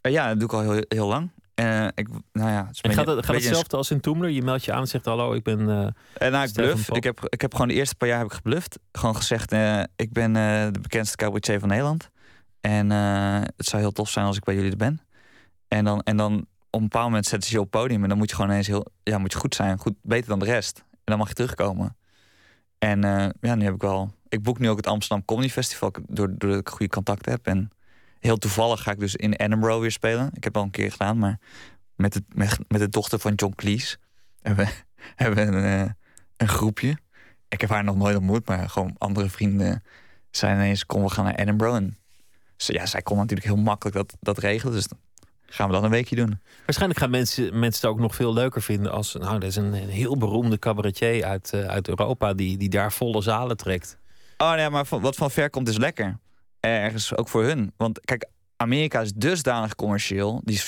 Eh, 0.00 0.12
ja, 0.12 0.28
dat 0.28 0.38
doe 0.38 0.48
ik 0.48 0.54
al 0.54 0.72
heel, 0.72 0.84
heel 0.88 1.06
lang. 1.06 1.30
Eh, 1.64 1.86
ik, 1.94 2.08
nou 2.32 2.50
ja, 2.50 2.70
En 2.80 2.92
gaat 2.92 3.06
het, 3.06 3.24
gaat 3.24 3.34
hetzelfde 3.34 3.76
als 3.76 3.90
in 3.90 4.00
Toemler? 4.00 4.30
Je 4.30 4.42
meldt 4.42 4.64
je 4.64 4.72
aan 4.72 4.80
en 4.80 4.86
zegt 4.86 5.04
hallo, 5.04 5.32
ik 5.32 5.42
ben... 5.42 5.60
eh, 5.60 5.76
een- 5.76 5.94
En 6.14 6.32
nou, 6.32 6.46
ik 6.48 6.52
bluff. 6.52 6.90
Ik 6.90 7.04
heb, 7.04 7.20
ik 7.28 7.40
heb 7.40 7.52
gewoon 7.52 7.68
de 7.68 7.74
eerste 7.74 7.94
paar 7.94 8.08
jaar 8.08 8.18
heb 8.18 8.26
ik 8.26 8.32
gebluft. 8.32 8.78
Gewoon 8.92 9.16
gezegd, 9.16 9.52
eh, 9.52 9.82
ik 9.96 10.12
ben 10.12 10.36
eh, 10.36 10.66
de 10.72 10.80
bekendste 10.80 11.16
cabaretier 11.16 11.58
van 11.60 11.68
Nederland. 11.68 12.10
En 12.60 12.92
eh, 12.92 13.40
het 13.56 13.66
zou 13.66 13.82
heel 13.82 13.92
tof 13.92 14.08
zijn 14.10 14.26
als 14.26 14.36
ik 14.36 14.44
bij 14.44 14.54
jullie 14.54 14.70
er 14.70 14.76
ben. 14.76 15.00
En 15.68 15.84
dan, 15.84 16.00
en 16.02 16.16
dan 16.16 16.46
op 16.70 16.80
een 16.80 16.88
bepaald 16.88 17.04
moment 17.06 17.26
zetten 17.26 17.48
ze 17.48 17.54
je 17.54 17.60
op 17.60 17.72
het 17.72 17.82
podium. 17.82 18.02
En 18.02 18.08
dan 18.08 18.18
moet 18.18 18.28
je 18.30 18.34
gewoon 18.36 18.50
ineens 18.50 18.66
heel... 18.66 18.86
Ja, 19.02 19.18
moet 19.18 19.32
je 19.32 19.38
goed 19.38 19.54
zijn. 19.54 19.78
Goed, 19.78 19.94
beter 20.02 20.28
dan 20.28 20.38
de 20.38 20.44
rest. 20.44 20.78
En 20.78 20.86
dan 21.04 21.18
mag 21.18 21.28
je 21.28 21.34
terugkomen. 21.34 21.96
En 22.78 23.04
eh, 23.04 23.26
ja, 23.40 23.54
nu 23.54 23.64
heb 23.64 23.74
ik 23.74 23.80
wel... 23.80 24.12
Ik 24.28 24.42
boek 24.42 24.58
nu 24.58 24.68
ook 24.68 24.76
het 24.76 24.86
Amsterdam 24.86 25.24
Comedy 25.24 25.48
Festival. 25.48 25.92
Doordat 26.08 26.60
ik 26.60 26.68
goede 26.68 26.88
contacten 26.88 27.32
heb. 27.32 27.46
En 27.46 27.70
heel 28.20 28.36
toevallig 28.36 28.82
ga 28.82 28.90
ik 28.90 28.98
dus 28.98 29.16
in 29.16 29.32
Edinburgh 29.32 29.80
weer 29.80 29.90
spelen. 29.90 30.30
Ik 30.34 30.44
heb 30.44 30.56
al 30.56 30.62
een 30.62 30.70
keer 30.70 30.90
gedaan, 30.90 31.18
maar 31.18 31.38
met, 31.94 32.14
het, 32.14 32.24
met, 32.34 32.58
met 32.68 32.80
de 32.80 32.88
dochter 32.88 33.18
van 33.18 33.34
John 33.34 33.54
Cleese. 33.56 33.96
Hebben 34.42 34.66
we, 34.66 34.72
hebben 35.24 35.54
een, 35.54 35.64
eh, 35.64 35.90
een 36.36 36.48
groepje. 36.48 36.96
Ik 37.48 37.60
heb 37.60 37.70
haar 37.70 37.84
nog 37.84 37.96
nooit 37.96 38.16
ontmoet, 38.16 38.48
maar 38.48 38.70
gewoon 38.70 38.94
andere 38.98 39.28
vrienden 39.28 39.82
zijn 40.30 40.56
ineens... 40.56 40.86
Kom, 40.86 41.02
we 41.02 41.10
gaan 41.10 41.24
naar 41.24 41.34
Edinburgh. 41.34 41.76
En 41.76 41.96
ze, 42.56 42.72
ja, 42.72 42.86
zij 42.86 43.02
kon 43.02 43.16
natuurlijk 43.16 43.46
heel 43.46 43.56
makkelijk 43.56 43.96
dat, 43.96 44.16
dat 44.20 44.38
regelen. 44.38 44.74
Dus 44.74 44.86
gaan 45.46 45.66
we 45.66 45.74
dan 45.74 45.84
een 45.84 45.90
weekje 45.90 46.16
doen. 46.16 46.40
Waarschijnlijk 46.64 47.00
gaan 47.00 47.10
mensen, 47.10 47.58
mensen 47.58 47.80
het 47.80 47.90
ook 47.96 48.00
nog 48.00 48.14
veel 48.14 48.32
leuker 48.32 48.62
vinden 48.62 48.92
als... 48.92 49.14
Nou, 49.14 49.36
er 49.36 49.44
is 49.44 49.56
een, 49.56 49.72
een 49.72 49.88
heel 49.88 50.16
beroemde 50.16 50.58
cabaretier 50.58 51.24
uit, 51.24 51.52
eh, 51.52 51.64
uit 51.64 51.88
Europa... 51.88 52.34
Die, 52.34 52.58
die 52.58 52.68
daar 52.68 52.92
volle 52.92 53.22
zalen 53.22 53.56
trekt. 53.56 53.98
Oh 54.36 54.54
nee, 54.54 54.70
maar 54.70 54.86
van, 54.86 55.00
wat 55.00 55.16
van 55.16 55.30
ver 55.30 55.50
komt 55.50 55.68
is 55.68 55.76
lekker. 55.76 56.18
Ergens 56.60 57.16
ook 57.16 57.28
voor 57.28 57.44
hun. 57.44 57.72
Want 57.76 58.00
kijk, 58.00 58.28
Amerika 58.56 59.00
is 59.00 59.12
dusdanig 59.12 59.74
commercieel. 59.74 60.40
Die, 60.44 60.62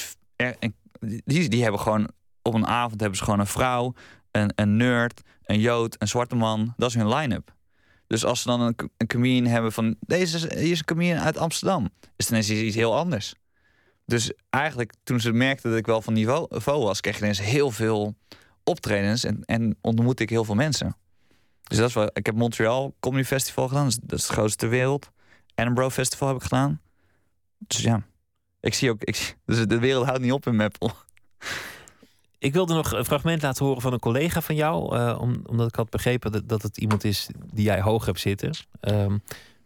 is 1.24 1.48
die 1.48 1.62
hebben 1.62 1.80
gewoon 1.80 2.08
op 2.42 2.54
een 2.54 2.66
avond 2.66 3.00
hebben 3.00 3.18
ze 3.18 3.24
gewoon 3.24 3.40
een 3.40 3.46
vrouw, 3.46 3.94
een, 4.30 4.52
een 4.54 4.76
nerd, 4.76 5.20
een 5.44 5.60
jood, 5.60 5.96
een 5.98 6.08
zwarte 6.08 6.34
man. 6.34 6.74
Dat 6.76 6.88
is 6.88 6.94
hun 6.94 7.08
line-up. 7.08 7.54
Dus 8.06 8.24
als 8.24 8.42
ze 8.42 8.48
dan 8.48 8.60
een, 8.60 8.74
een 8.96 9.06
comedian 9.06 9.46
hebben 9.46 9.72
van 9.72 9.96
deze 10.00 10.36
is, 10.36 10.42
hier 10.42 10.70
is 10.70 10.78
een 10.78 10.84
comedian 10.84 11.18
uit 11.18 11.36
Amsterdam, 11.36 11.88
is 12.00 12.10
het 12.16 12.28
ineens 12.28 12.50
iets 12.50 12.76
heel 12.76 12.96
anders. 12.96 13.34
Dus 14.06 14.32
eigenlijk 14.50 14.92
toen 15.02 15.20
ze 15.20 15.32
merkten 15.32 15.70
dat 15.70 15.78
ik 15.78 15.86
wel 15.86 16.02
van 16.02 16.12
niveau, 16.12 16.46
niveau 16.48 16.84
was, 16.84 17.00
kreeg 17.00 17.14
ik 17.14 17.20
ineens 17.20 17.40
heel 17.40 17.70
veel 17.70 18.14
optredens 18.64 19.24
en, 19.24 19.42
en 19.44 19.76
ontmoette 19.80 20.22
ik 20.22 20.30
heel 20.30 20.44
veel 20.44 20.54
mensen. 20.54 20.96
Dus 21.62 21.78
dat 21.78 21.88
is 21.88 21.94
wel. 21.94 22.10
Ik 22.12 22.26
heb 22.26 22.34
Montreal 22.34 22.94
Comedy 23.00 23.24
Festival 23.24 23.68
gedaan. 23.68 23.84
Dat 23.84 23.92
is, 23.92 23.98
dat 24.02 24.18
is 24.18 24.26
het 24.26 24.32
grootste 24.32 24.58
ter 24.58 24.68
wereld. 24.68 25.10
Edinburgh 25.54 25.92
Festival 25.92 26.28
heb 26.28 26.36
ik 26.36 26.42
gedaan. 26.42 26.80
Dus 27.58 27.78
ja, 27.82 28.02
ik 28.60 28.74
zie 28.74 28.90
ook. 28.90 29.02
Ik, 29.02 29.36
dus 29.44 29.66
de 29.66 29.78
wereld 29.78 30.06
houdt 30.06 30.20
niet 30.20 30.32
op 30.32 30.46
in 30.46 30.56
Meppel. 30.56 30.92
Ik 32.38 32.52
wilde 32.52 32.74
nog 32.74 32.92
een 32.92 33.04
fragment 33.04 33.42
laten 33.42 33.64
horen 33.64 33.82
van 33.82 33.92
een 33.92 33.98
collega 33.98 34.40
van 34.40 34.54
jou. 34.54 34.96
eh, 34.96 35.18
om, 35.20 35.42
omdat 35.46 35.68
ik 35.68 35.74
had 35.74 35.90
begrepen 35.90 36.32
dat, 36.32 36.48
dat 36.48 36.62
het 36.62 36.78
iemand 36.78 37.04
is 37.04 37.28
die 37.52 37.64
jij 37.64 37.80
hoog 37.80 38.06
hebt 38.06 38.20
zitten. 38.20 38.54
Ehm, 38.80 39.18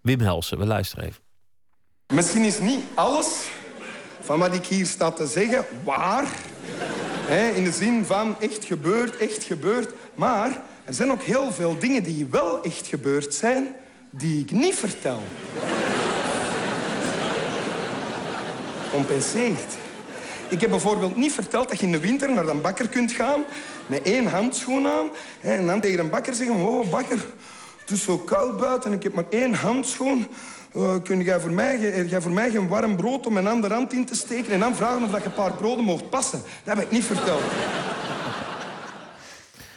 Wim 0.02 0.20
Helsen, 0.20 0.58
we 0.58 0.66
luisteren 0.66 1.04
even. 1.04 1.22
Misschien 2.14 2.44
is 2.44 2.60
niet 2.60 2.84
alles 2.94 3.48
van 4.20 4.38
wat 4.38 4.54
ik 4.54 4.66
hier 4.66 4.86
sta 4.86 5.10
te 5.10 5.26
zeggen 5.26 5.64
waar. 5.84 6.24
Hè, 7.26 7.48
in 7.48 7.64
de 7.64 7.72
zin 7.72 8.04
van 8.04 8.40
echt 8.40 8.64
gebeurd, 8.64 9.16
echt 9.16 9.42
gebeurd. 9.42 9.92
Maar 10.14 10.62
er 10.84 10.94
zijn 10.94 11.10
ook 11.10 11.22
heel 11.22 11.52
veel 11.52 11.78
dingen 11.78 12.02
die 12.02 12.26
wel 12.26 12.62
echt 12.62 12.86
gebeurd 12.86 13.34
zijn. 13.34 13.74
die 14.10 14.40
ik 14.40 14.50
niet 14.50 14.74
vertel, 14.74 15.22
compenseert. 18.96 19.76
Ik 20.48 20.60
heb 20.60 20.70
bijvoorbeeld 20.70 21.16
niet 21.16 21.32
verteld 21.32 21.68
dat 21.68 21.80
je 21.80 21.86
in 21.86 21.92
de 21.92 22.00
winter 22.00 22.32
naar 22.32 22.48
een 22.48 22.60
bakker 22.60 22.88
kunt 22.88 23.12
gaan 23.12 23.44
met 23.86 24.02
één 24.02 24.26
handschoen 24.26 24.86
aan 24.86 25.08
hè, 25.40 25.56
en 25.56 25.66
dan 25.66 25.80
tegen 25.80 25.98
een 25.98 26.10
bakker 26.10 26.34
zeggen: 26.34 26.56
Oh, 26.56 26.90
bakker, 26.90 27.18
het 27.80 27.90
is 27.90 28.02
zo 28.02 28.18
koud 28.18 28.58
buiten 28.58 28.90
en 28.90 28.96
ik 28.96 29.02
heb 29.02 29.14
maar 29.14 29.24
één 29.30 29.54
handschoen. 29.54 30.26
Eh, 30.74 30.94
kun 31.02 31.22
jij 31.22 31.40
voor, 31.40 31.50
mij, 31.50 31.78
heb 31.78 32.08
jij 32.08 32.20
voor 32.20 32.30
mij 32.30 32.50
geen 32.50 32.68
warm 32.68 32.96
brood 32.96 33.26
om 33.26 33.32
mijn 33.32 33.46
andere 33.46 33.74
hand 33.74 33.92
in 33.92 34.04
te 34.04 34.14
steken 34.14 34.52
en 34.52 34.60
dan 34.60 34.76
vragen 34.76 35.02
of 35.04 35.10
dat 35.10 35.20
je 35.22 35.26
een 35.26 35.34
paar 35.34 35.52
broden 35.52 35.84
mocht 35.84 36.10
passen? 36.10 36.42
Dat 36.64 36.76
heb 36.76 36.84
ik 36.84 36.90
niet 36.90 37.04
verteld. 37.04 37.42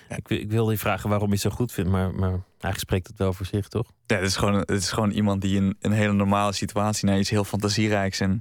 Ik, 0.10 0.28
wil- 0.28 0.38
ik 0.40 0.50
wilde 0.50 0.72
je 0.72 0.78
vragen 0.78 1.10
waarom 1.10 1.28
je 1.28 1.34
het 1.34 1.42
zo 1.44 1.50
goed 1.50 1.72
vindt, 1.72 1.90
maar, 1.90 2.14
maar 2.14 2.30
eigenlijk 2.30 2.80
spreekt 2.80 3.08
het 3.08 3.18
wel 3.18 3.34
voor 3.34 3.46
zich, 3.46 3.68
toch? 3.68 3.88
Ja, 4.06 4.16
het 4.16 4.26
is 4.26 4.36
gewoon, 4.36 4.54
het 4.56 4.70
is 4.70 4.92
gewoon 4.92 5.12
iemand 5.12 5.42
die 5.42 5.56
in 5.56 5.76
een 5.80 5.92
hele 5.92 6.14
normale 6.14 6.54
situatie 6.54 7.06
naar 7.08 7.20
iets 7.20 7.30
heel 7.30 7.44
fantasierijks 7.44 8.20
en 8.20 8.40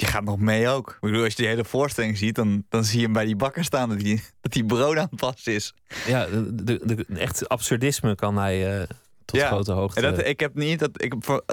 je 0.00 0.06
gaat 0.06 0.24
nog 0.24 0.38
mee 0.38 0.68
ook. 0.68 0.90
Ik 0.90 1.00
bedoel, 1.00 1.22
als 1.24 1.32
je 1.32 1.38
die 1.42 1.46
hele 1.50 1.64
voorstelling 1.64 2.18
ziet, 2.18 2.34
dan, 2.34 2.64
dan 2.68 2.84
zie 2.84 2.98
je 2.98 3.04
hem 3.04 3.12
bij 3.12 3.24
die 3.24 3.36
bakker 3.36 3.64
staan 3.64 3.88
dat 3.88 4.02
hij 4.02 4.22
dat 4.40 4.52
die 4.52 4.64
brood 4.64 4.96
aan 4.96 5.06
het 5.10 5.20
passen 5.20 5.52
is. 5.54 5.74
Ja, 6.06 6.26
de, 6.26 6.54
de, 6.64 6.80
de- 6.84 7.04
echt 7.18 7.48
absurdisme 7.48 8.14
kan 8.14 8.36
hij 8.38 8.80
eh, 8.80 8.88
tot 9.24 9.38
grote 9.46 9.72
hoogte. 9.72 10.00
En 10.00 10.10
dat, 10.16 10.26
ik 10.26 10.40
heb 10.40 10.54
niet 10.54 10.78
dat 10.78 11.02
ik 11.02 11.14
voor, 11.18 11.44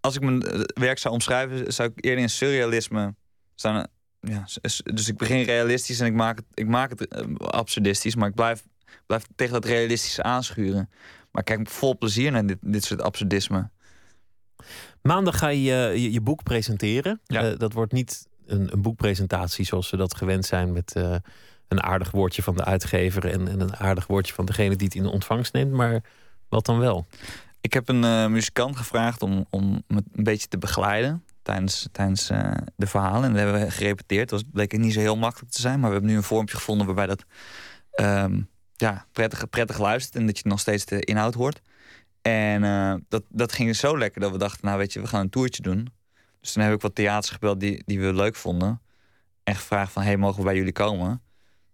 als 0.00 0.14
ik 0.16 0.22
mijn 0.22 0.42
eh, 0.42 0.60
werk 0.74 0.98
zou 0.98 1.14
omschrijven, 1.14 1.72
zou 1.72 1.90
ik 1.94 2.04
eerder 2.04 2.22
in 2.22 2.30
surrealisme 2.30 3.14
staan. 3.54 3.86
Ja, 4.20 4.42
s- 4.46 4.80
dus 4.84 5.08
ik 5.08 5.16
begin 5.16 5.42
realistisch 5.42 6.00
en 6.00 6.06
ik 6.06 6.14
maak 6.14 6.36
het, 6.36 6.46
ik 6.54 6.66
maak 6.68 6.90
het 6.90 7.08
eh, 7.08 7.24
absurdistisch, 7.36 8.14
maar 8.14 8.28
ik 8.28 8.34
blijf, 8.34 8.62
blijf 9.06 9.24
tegen 9.36 9.52
dat 9.54 9.64
realistische 9.64 10.22
aanschuren. 10.22 10.90
Maar 11.30 11.42
ik 11.42 11.56
kijk 11.56 11.68
vol 11.68 11.98
plezier 11.98 12.30
naar 12.32 12.46
dit, 12.46 12.58
dit 12.60 12.84
soort 12.84 13.02
absurdisme. 13.02 13.70
Maandag 15.08 15.38
ga 15.38 15.48
je 15.48 15.62
je, 15.62 16.12
je 16.12 16.20
boek 16.20 16.42
presenteren. 16.42 17.20
Eh, 17.26 17.52
dat 17.56 17.72
wordt 17.72 17.92
niet 17.92 18.28
een, 18.46 18.72
een 18.72 18.82
boekpresentatie 18.82 19.64
zoals 19.64 19.90
we 19.90 19.96
dat 19.96 20.16
gewend 20.16 20.44
zijn 20.46 20.72
met 20.72 20.92
eh, 20.94 21.14
een 21.68 21.82
aardig 21.82 22.10
woordje 22.10 22.42
van 22.42 22.56
de 22.56 22.64
uitgever 22.64 23.30
en, 23.30 23.48
en 23.48 23.60
een 23.60 23.76
aardig 23.76 24.06
woordje 24.06 24.34
van 24.34 24.44
degene 24.44 24.76
die 24.76 24.86
het 24.86 24.96
in 24.96 25.06
ontvangst 25.06 25.52
neemt. 25.52 25.72
Maar 25.72 26.02
wat 26.48 26.66
dan 26.66 26.78
wel? 26.78 27.06
Ik 27.60 27.72
heb 27.72 27.88
een 27.88 28.04
eh, 28.04 28.26
muzikant 28.26 28.76
gevraagd 28.76 29.22
om, 29.22 29.46
om 29.50 29.82
me 29.86 30.02
een 30.12 30.24
beetje 30.24 30.48
te 30.48 30.58
begeleiden 30.58 31.24
tijdens, 31.42 31.88
tijdens 31.92 32.26
de 32.76 32.86
verhalen. 32.86 33.24
En 33.24 33.32
dat 33.32 33.42
hebben 33.42 33.60
we 33.60 33.70
gerepeteerd. 33.70 34.28
Dat 34.28 34.50
bleek 34.52 34.78
niet 34.78 34.92
zo 34.92 35.00
heel 35.00 35.16
makkelijk 35.16 35.52
te 35.52 35.60
zijn. 35.60 35.80
Maar 35.80 35.88
we 35.88 35.94
hebben 35.94 36.10
nu 36.10 36.16
een 36.16 36.22
vormpje 36.22 36.56
gevonden 36.56 36.86
waarbij 36.86 37.06
dat 37.06 37.24
ehm, 37.90 38.40
ja, 38.76 39.06
prettig, 39.12 39.48
prettig 39.50 39.78
luistert. 39.78 40.16
En 40.16 40.26
dat 40.26 40.38
je 40.38 40.48
nog 40.48 40.60
steeds 40.60 40.84
de 40.84 41.00
inhoud 41.00 41.34
hoort. 41.34 41.60
En 42.26 42.64
eh, 42.64 42.94
dat, 43.08 43.22
dat 43.28 43.52
ging 43.52 43.76
zo 43.76 43.98
lekker 43.98 44.20
dat 44.20 44.30
we 44.32 44.38
dachten, 44.38 44.66
nou 44.66 44.78
weet 44.78 44.92
je, 44.92 45.00
we 45.00 45.06
gaan 45.06 45.20
een 45.20 45.30
toertje 45.30 45.62
doen. 45.62 45.88
Dus 46.40 46.52
toen 46.52 46.62
heb 46.62 46.72
ik 46.72 46.80
wat 46.80 46.94
theaters 46.94 47.30
gebeld 47.30 47.60
die, 47.60 47.82
die 47.86 48.00
we 48.00 48.14
leuk 48.14 48.36
vonden. 48.36 48.80
En 49.42 49.54
gevraagd 49.54 49.92
van, 49.92 50.02
hey, 50.02 50.16
mogen 50.16 50.38
we 50.38 50.44
bij 50.44 50.56
jullie 50.56 50.72
komen? 50.72 51.22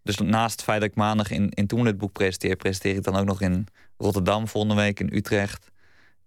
Dus 0.03 0.18
naast 0.18 0.53
het 0.53 0.62
feit 0.62 0.80
dat 0.80 0.90
ik 0.90 0.96
maandag 0.96 1.30
in, 1.30 1.48
in 1.48 1.66
Toen 1.66 1.86
het 1.86 1.98
boek 1.98 2.12
presenteer... 2.12 2.57
presenteer 2.57 2.94
ik 2.94 3.03
dan 3.03 3.16
ook 3.16 3.24
nog 3.24 3.40
in 3.40 3.66
Rotterdam 3.96 4.48
volgende 4.48 4.74
week, 4.74 5.01
in 5.01 5.12
Utrecht... 5.12 5.70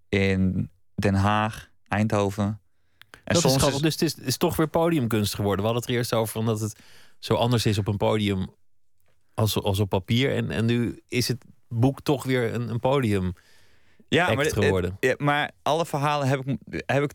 in 0.10 0.70
Den 0.96 1.14
Haag, 1.14 1.70
Eindhoven. 1.88 2.62
En 3.24 3.34
dat 3.34 3.46
is 3.46 3.56
grappig. 3.56 3.82
Dus 3.82 3.94
het 3.94 4.02
is, 4.02 4.16
het 4.16 4.26
is 4.26 4.38
toch 4.38 4.56
weer 4.56 4.68
podiumkunst 4.68 5.36
geworden. 5.36 5.60
We 5.60 5.72
hadden 5.72 5.82
het 5.82 5.92
er 5.92 5.98
eerst 5.98 6.14
over 6.14 6.40
omdat 6.40 6.60
het 6.60 6.80
zo 7.20 7.34
anders 7.34 7.66
is 7.66 7.78
op 7.78 7.88
een 7.88 7.98
podium 7.98 8.48
als, 9.34 9.62
als 9.62 9.80
op 9.80 9.90
papier. 9.90 10.36
En, 10.36 10.52
en 10.52 10.66
nu 10.66 11.02
is 11.08 11.28
het 11.28 11.46
boek 11.68 12.02
toch 12.02 12.24
weer 12.24 12.54
een, 12.54 12.70
een 12.70 12.80
podium 12.80 13.34
ja, 14.14 14.34
maar, 14.34 14.46
geworden. 14.46 14.98
maar 15.18 15.52
alle 15.62 15.86
verhalen 15.86 16.28
heb 16.28 16.40
ik, 16.46 16.58
heb 16.86 17.04
ik 17.04 17.12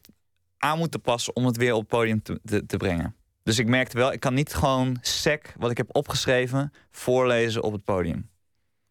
aan 0.58 0.78
moeten 0.78 1.00
passen 1.00 1.36
om 1.36 1.46
het 1.46 1.56
weer 1.56 1.72
op 1.72 1.80
het 1.80 1.88
podium 1.88 2.22
te, 2.22 2.40
te, 2.44 2.66
te 2.66 2.76
brengen. 2.76 3.16
Dus 3.42 3.58
ik 3.58 3.66
merkte 3.66 3.96
wel, 3.96 4.12
ik 4.12 4.20
kan 4.20 4.34
niet 4.34 4.54
gewoon 4.54 4.96
sec 5.00 5.54
wat 5.58 5.70
ik 5.70 5.76
heb 5.76 5.96
opgeschreven 5.96 6.72
voorlezen 6.90 7.62
op 7.62 7.72
het 7.72 7.84
podium. 7.84 8.30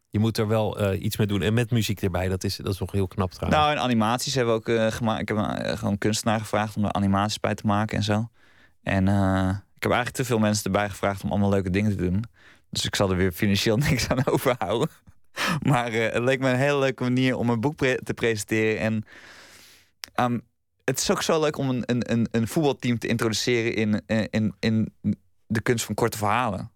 Je 0.09 0.19
moet 0.19 0.37
er 0.37 0.47
wel 0.47 0.79
eh, 0.79 1.03
iets 1.03 1.17
mee 1.17 1.27
doen. 1.27 1.41
En 1.41 1.53
met 1.53 1.71
muziek 1.71 2.01
erbij, 2.01 2.27
dat 2.27 2.43
is, 2.43 2.55
dat 2.55 2.73
is 2.73 2.79
nog 2.79 2.91
heel 2.91 3.07
knap 3.07 3.31
trouwens. 3.31 3.61
Nou, 3.61 3.75
en 3.75 3.83
animaties 3.83 4.35
hebben 4.35 4.53
we 4.53 4.59
ook 4.59 4.69
eh, 4.77 4.91
gemaakt. 4.91 5.21
Ik 5.21 5.27
heb 5.27 5.37
een, 5.37 5.57
eh, 5.57 5.77
gewoon 5.77 5.97
kunstenaar 5.97 6.39
gevraagd 6.39 6.75
om 6.77 6.85
er 6.85 6.91
animaties 6.91 7.39
bij 7.39 7.55
te 7.55 7.65
maken 7.65 7.97
en 7.97 8.03
zo. 8.03 8.29
En 8.83 9.03
ik 9.75 9.83
heb 9.83 9.91
eigenlijk 9.91 10.11
te 10.11 10.25
veel 10.25 10.39
mensen 10.39 10.63
erbij 10.63 10.89
gevraagd 10.89 11.23
om 11.23 11.29
allemaal 11.29 11.49
leuke 11.49 11.69
dingen 11.69 11.91
te 11.91 11.97
doen. 11.97 12.23
Dus 12.69 12.85
ik 12.85 12.95
zal 12.95 13.09
er 13.09 13.17
weer 13.17 13.31
financieel 13.31 13.77
niks 13.89 14.07
aan 14.07 14.25
overhouden. 14.27 14.89
Maar 15.69 15.91
eh, 15.91 16.13
het 16.13 16.23
leek 16.23 16.39
me 16.39 16.49
een 16.49 16.55
hele 16.57 16.79
leuke 16.79 17.03
manier 17.03 17.37
om 17.37 17.49
een 17.49 17.59
boek 17.59 17.77
te 17.77 18.13
presenteren. 18.15 18.79
En 18.79 19.05
ehm, 20.13 20.39
het 20.83 20.99
is 20.99 21.11
ook 21.11 21.21
zo 21.21 21.39
leuk 21.39 21.57
om 21.57 21.69
een, 21.69 21.83
een, 21.85 22.27
een, 22.31 22.47
voetbalteam 22.47 22.97
te 22.97 23.07
introduceren 23.07 23.75
in, 23.75 24.01
eh, 24.05 24.25
in, 24.29 24.55
in 24.59 24.93
de 25.47 25.61
kunst 25.61 25.85
van 25.85 25.95
korte 25.95 26.17
verhalen. 26.17 26.71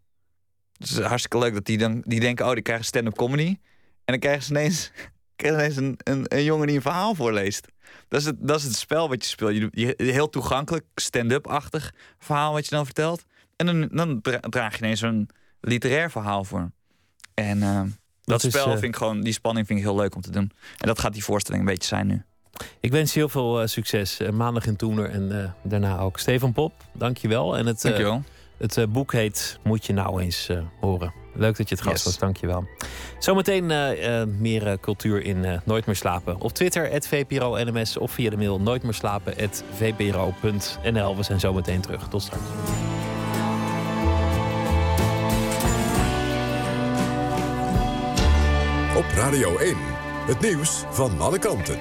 Het 0.77 0.89
is 0.89 0.99
hartstikke 0.99 1.37
leuk 1.37 1.53
dat 1.53 1.65
die 1.65 1.77
dan 1.77 2.03
die 2.05 2.19
denken, 2.19 2.45
oh, 2.45 2.53
die 2.53 2.61
krijgen 2.61 2.85
stand-up 2.85 3.15
comedy. 3.15 3.47
En 3.47 3.59
dan 4.05 4.19
krijgen 4.19 4.43
ze 4.43 4.49
ineens, 4.49 4.91
krijgen 5.35 5.83
een, 5.83 5.99
een, 6.03 6.23
een 6.27 6.43
jongen 6.43 6.67
die 6.67 6.75
een 6.75 6.81
verhaal 6.81 7.15
voorleest. 7.15 7.67
Dat 8.07 8.19
is, 8.19 8.25
het, 8.25 8.35
dat 8.39 8.57
is 8.57 8.63
het 8.63 8.75
spel 8.75 9.09
wat 9.09 9.23
je 9.23 9.29
speelt. 9.29 9.69
Je, 9.71 9.93
heel 9.97 10.29
toegankelijk, 10.29 10.85
stand-up-achtig 10.95 11.93
verhaal 12.19 12.53
wat 12.53 12.65
je 12.65 12.75
dan 12.75 12.85
vertelt. 12.85 13.23
En 13.55 13.65
dan, 13.65 13.87
dan 13.91 14.21
dra- 14.21 14.39
draag 14.39 14.77
je 14.77 14.83
ineens 14.83 15.01
een 15.01 15.29
literair 15.61 16.11
verhaal 16.11 16.43
voor. 16.43 16.71
En 17.33 17.63
eh, 17.63 17.81
dat, 18.31 18.41
spel 18.51 18.65
eh, 18.65 18.71
vind 18.71 18.83
ik 18.83 18.95
gewoon, 18.95 19.21
die 19.21 19.33
spanning 19.33 19.67
vind 19.67 19.79
ik 19.79 19.85
heel 19.85 19.95
leuk 19.95 20.15
om 20.15 20.21
te 20.21 20.31
doen. 20.31 20.51
En 20.77 20.87
dat 20.87 20.99
gaat 20.99 21.13
die 21.13 21.23
voorstelling 21.23 21.63
een 21.63 21.69
beetje 21.69 21.87
zijn 21.87 22.07
nu. 22.07 22.23
Ik 22.79 22.91
wens 22.91 23.13
je 23.13 23.19
heel 23.19 23.29
veel 23.29 23.61
eh, 23.61 23.67
succes. 23.67 24.19
eh, 24.19 24.29
maandag 24.29 24.65
in 24.65 24.75
Toener 24.75 25.09
en 25.09 25.53
daarna 25.63 25.99
ook. 25.99 26.19
Stefan 26.19 26.53
Pop, 26.53 26.73
dankjewel. 26.93 27.57
En 27.57 27.65
het, 27.65 27.81
Dankjewel. 27.81 28.23
het 28.57 28.85
boek 28.89 29.11
heet 29.11 29.59
Moet 29.63 29.85
je 29.85 29.93
nou 29.93 30.21
eens 30.21 30.49
horen. 30.79 31.13
Leuk 31.33 31.57
dat 31.57 31.69
je 31.69 31.75
het 31.75 31.83
gast 31.83 31.95
Yes. 31.95 32.05
was, 32.05 32.17
dankjewel. 32.17 32.65
Zometeen 33.19 33.65
meer 34.39 34.79
cultuur 34.79 35.23
in 35.23 35.61
Nooit 35.65 35.85
meer 35.85 35.95
slapen. 35.95 36.39
Op 36.41 36.53
Twitter, 36.53 37.01
@vpro_nms 37.03 37.97
of 37.97 38.11
via 38.11 38.29
de 38.29 38.37
mail 38.37 38.59
nooitmeerslapen@vpro.nl. 38.61 41.17
We 41.17 41.23
zijn 41.23 41.39
zometeen 41.39 41.81
terug. 41.81 42.07
Tot 42.07 42.21
straks. 42.21 42.43
Radio 49.15 49.57
1. 49.57 49.75
Het 50.27 50.39
nieuws 50.39 50.83
van 50.89 51.19
alle 51.19 51.39
kanten. 51.39 51.79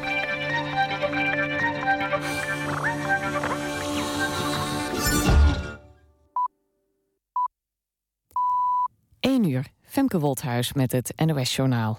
1 9.21 9.51
uur. 9.51 9.67
Femke 9.83 10.19
Wolthuis 10.19 10.73
met 10.73 10.93
het 10.93 11.13
NOS-journaal. 11.27 11.99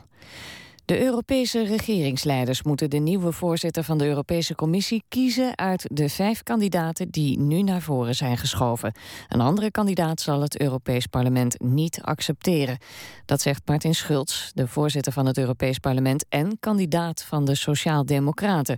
De 0.91 1.01
Europese 1.01 1.63
regeringsleiders 1.63 2.63
moeten 2.63 2.89
de 2.89 2.97
nieuwe 2.97 3.31
voorzitter 3.31 3.83
van 3.83 3.97
de 3.97 4.05
Europese 4.05 4.55
Commissie 4.55 5.03
kiezen 5.07 5.57
uit 5.57 5.85
de 5.91 6.09
vijf 6.09 6.43
kandidaten 6.43 7.09
die 7.09 7.39
nu 7.39 7.61
naar 7.61 7.81
voren 7.81 8.15
zijn 8.15 8.37
geschoven. 8.37 8.93
Een 9.27 9.41
andere 9.41 9.71
kandidaat 9.71 10.21
zal 10.21 10.41
het 10.41 10.59
Europees 10.59 11.05
Parlement 11.05 11.59
niet 11.61 12.01
accepteren. 12.01 12.77
Dat 13.25 13.41
zegt 13.41 13.61
Martin 13.65 13.95
Schulz, 13.95 14.51
de 14.53 14.67
voorzitter 14.67 15.13
van 15.13 15.25
het 15.25 15.37
Europees 15.37 15.77
Parlement 15.77 16.25
en 16.29 16.59
kandidaat 16.59 17.23
van 17.23 17.45
de 17.45 17.55
Sociaal-Democraten. 17.55 18.77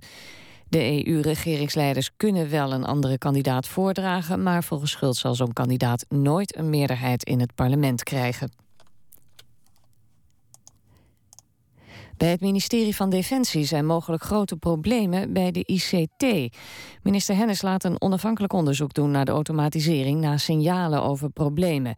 De 0.67 1.05
EU-regeringsleiders 1.05 2.09
kunnen 2.17 2.49
wel 2.49 2.73
een 2.73 2.85
andere 2.85 3.17
kandidaat 3.17 3.67
voordragen, 3.67 4.43
maar 4.43 4.63
volgens 4.63 4.91
Schulz 4.91 5.19
zal 5.19 5.35
zo'n 5.35 5.53
kandidaat 5.53 6.05
nooit 6.09 6.57
een 6.57 6.69
meerderheid 6.69 7.23
in 7.23 7.39
het 7.39 7.55
parlement 7.55 8.03
krijgen. 8.03 8.62
Bij 12.17 12.29
het 12.29 12.41
ministerie 12.41 12.95
van 12.95 13.09
Defensie 13.09 13.65
zijn 13.65 13.85
mogelijk 13.85 14.23
grote 14.23 14.55
problemen 14.55 15.33
bij 15.33 15.51
de 15.51 15.63
ICT. 15.65 16.55
Minister 17.01 17.35
Hennis 17.35 17.61
laat 17.61 17.83
een 17.83 18.01
onafhankelijk 18.01 18.53
onderzoek 18.53 18.93
doen 18.93 19.11
naar 19.11 19.25
de 19.25 19.31
automatisering 19.31 20.21
na 20.21 20.37
signalen 20.37 21.03
over 21.03 21.29
problemen. 21.29 21.95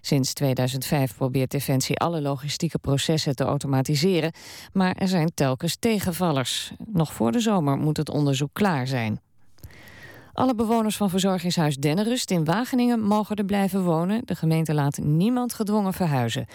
Sinds 0.00 0.32
2005 0.32 1.16
probeert 1.16 1.50
Defensie 1.50 1.98
alle 1.98 2.20
logistieke 2.20 2.78
processen 2.78 3.36
te 3.36 3.44
automatiseren, 3.44 4.32
maar 4.72 4.94
er 4.94 5.08
zijn 5.08 5.30
telkens 5.34 5.76
tegenvallers. 5.76 6.72
Nog 6.86 7.12
voor 7.12 7.32
de 7.32 7.40
zomer 7.40 7.76
moet 7.76 7.96
het 7.96 8.10
onderzoek 8.10 8.50
klaar 8.52 8.86
zijn. 8.86 9.20
Alle 10.34 10.54
bewoners 10.54 10.96
van 10.96 11.10
verzorgingshuis 11.10 11.76
Dennenrust 11.76 12.30
in 12.30 12.44
Wageningen 12.44 13.00
mogen 13.00 13.36
er 13.36 13.44
blijven 13.44 13.82
wonen. 13.82 14.22
De 14.24 14.34
gemeente 14.34 14.74
laat 14.74 14.98
niemand 14.98 15.54
gedwongen 15.54 15.92
verhuizen. 15.92 16.46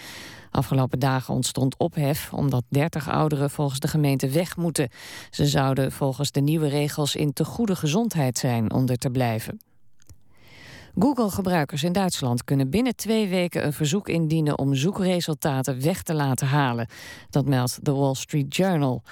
Afgelopen 0.51 0.99
dagen 0.99 1.33
ontstond 1.33 1.77
ophef 1.77 2.33
omdat 2.33 2.63
30 2.69 3.09
ouderen 3.09 3.49
volgens 3.49 3.79
de 3.79 3.87
gemeente 3.87 4.29
weg 4.29 4.57
moeten. 4.57 4.89
Ze 5.29 5.47
zouden 5.47 5.91
volgens 5.91 6.31
de 6.31 6.41
nieuwe 6.41 6.67
regels 6.67 7.15
in 7.15 7.33
te 7.33 7.45
goede 7.45 7.75
gezondheid 7.75 8.37
zijn 8.37 8.73
om 8.73 8.87
er 8.87 8.97
te 8.97 9.09
blijven. 9.09 9.59
Google-gebruikers 10.99 11.83
in 11.83 11.91
Duitsland 11.91 12.43
kunnen 12.43 12.69
binnen 12.69 12.95
twee 12.95 13.27
weken 13.27 13.65
een 13.65 13.73
verzoek 13.73 14.09
indienen 14.09 14.57
om 14.57 14.75
zoekresultaten 14.75 15.81
weg 15.81 16.03
te 16.03 16.13
laten 16.13 16.47
halen. 16.47 16.87
Dat 17.29 17.45
meldt 17.45 17.79
The 17.83 17.93
Wall 17.93 18.13
Street 18.13 18.55
Journal. 18.55 19.03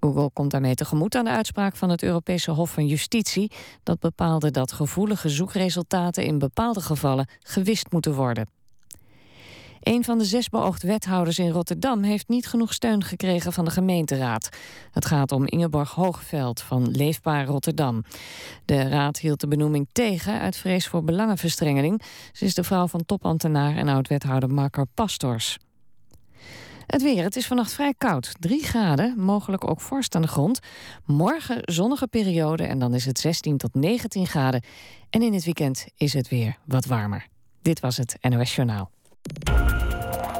Google 0.00 0.30
komt 0.32 0.50
daarmee 0.50 0.74
tegemoet 0.74 1.14
aan 1.14 1.24
de 1.24 1.30
uitspraak 1.30 1.76
van 1.76 1.90
het 1.90 2.02
Europese 2.02 2.50
Hof 2.50 2.70
van 2.70 2.86
Justitie. 2.86 3.50
Dat 3.82 3.98
bepaalde 4.00 4.50
dat 4.50 4.72
gevoelige 4.72 5.28
zoekresultaten 5.28 6.24
in 6.24 6.38
bepaalde 6.38 6.80
gevallen 6.80 7.28
gewist 7.40 7.92
moeten 7.92 8.14
worden. 8.14 8.53
Een 9.84 10.04
van 10.04 10.18
de 10.18 10.24
zes 10.24 10.48
beoogd 10.48 10.82
wethouders 10.82 11.38
in 11.38 11.50
Rotterdam 11.50 12.02
heeft 12.02 12.28
niet 12.28 12.46
genoeg 12.46 12.72
steun 12.72 13.04
gekregen 13.04 13.52
van 13.52 13.64
de 13.64 13.70
gemeenteraad. 13.70 14.48
Het 14.90 15.04
gaat 15.04 15.32
om 15.32 15.46
Ingeborg 15.46 15.90
Hoogveld 15.90 16.60
van 16.60 16.90
Leefbaar 16.90 17.46
Rotterdam. 17.46 18.04
De 18.64 18.88
raad 18.88 19.18
hield 19.18 19.40
de 19.40 19.48
benoeming 19.48 19.88
tegen 19.92 20.40
uit 20.40 20.56
vrees 20.56 20.88
voor 20.88 21.04
belangenverstrengeling. 21.04 22.02
Ze 22.32 22.44
is 22.44 22.54
de 22.54 22.64
vrouw 22.64 22.86
van 22.86 23.04
topambtenaar 23.04 23.76
en 23.76 23.88
oud-wethouder 23.88 24.50
Marker 24.50 24.86
Pastors. 24.94 25.58
Het 26.86 27.02
weer. 27.02 27.22
Het 27.22 27.36
is 27.36 27.46
vannacht 27.46 27.72
vrij 27.72 27.94
koud. 27.98 28.34
3 28.38 28.62
graden, 28.62 29.14
mogelijk 29.18 29.70
ook 29.70 29.80
vorst 29.80 30.14
aan 30.14 30.22
de 30.22 30.28
grond. 30.28 30.58
Morgen 31.04 31.58
zonnige 31.62 32.06
periode 32.06 32.62
en 32.64 32.78
dan 32.78 32.94
is 32.94 33.04
het 33.04 33.18
16 33.18 33.56
tot 33.56 33.74
19 33.74 34.26
graden. 34.26 34.62
En 35.10 35.22
in 35.22 35.32
het 35.32 35.44
weekend 35.44 35.86
is 35.96 36.12
het 36.12 36.28
weer 36.28 36.56
wat 36.66 36.84
warmer. 36.84 37.26
Dit 37.62 37.80
was 37.80 37.96
het 37.96 38.16
NOS 38.20 38.54
Journaal. 38.54 38.90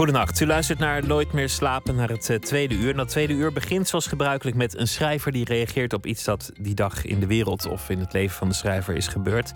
Goedenacht, 0.00 0.40
u 0.40 0.46
luistert 0.46 0.78
naar 0.78 1.06
Nooit 1.06 1.32
meer 1.32 1.48
slapen, 1.48 1.94
naar 1.94 2.08
het 2.08 2.28
uh, 2.28 2.36
tweede 2.36 2.74
uur. 2.74 2.90
En 2.90 2.96
dat 2.96 3.08
tweede 3.08 3.32
uur 3.32 3.52
begint 3.52 3.88
zoals 3.88 4.06
gebruikelijk 4.06 4.56
met 4.56 4.76
een 4.76 4.88
schrijver 4.88 5.32
die 5.32 5.44
reageert 5.44 5.92
op 5.92 6.06
iets 6.06 6.24
dat 6.24 6.50
die 6.60 6.74
dag 6.74 7.04
in 7.04 7.20
de 7.20 7.26
wereld 7.26 7.66
of 7.66 7.88
in 7.90 7.98
het 7.98 8.12
leven 8.12 8.36
van 8.36 8.48
de 8.48 8.54
schrijver 8.54 8.94
is 8.96 9.08
gebeurd. 9.08 9.52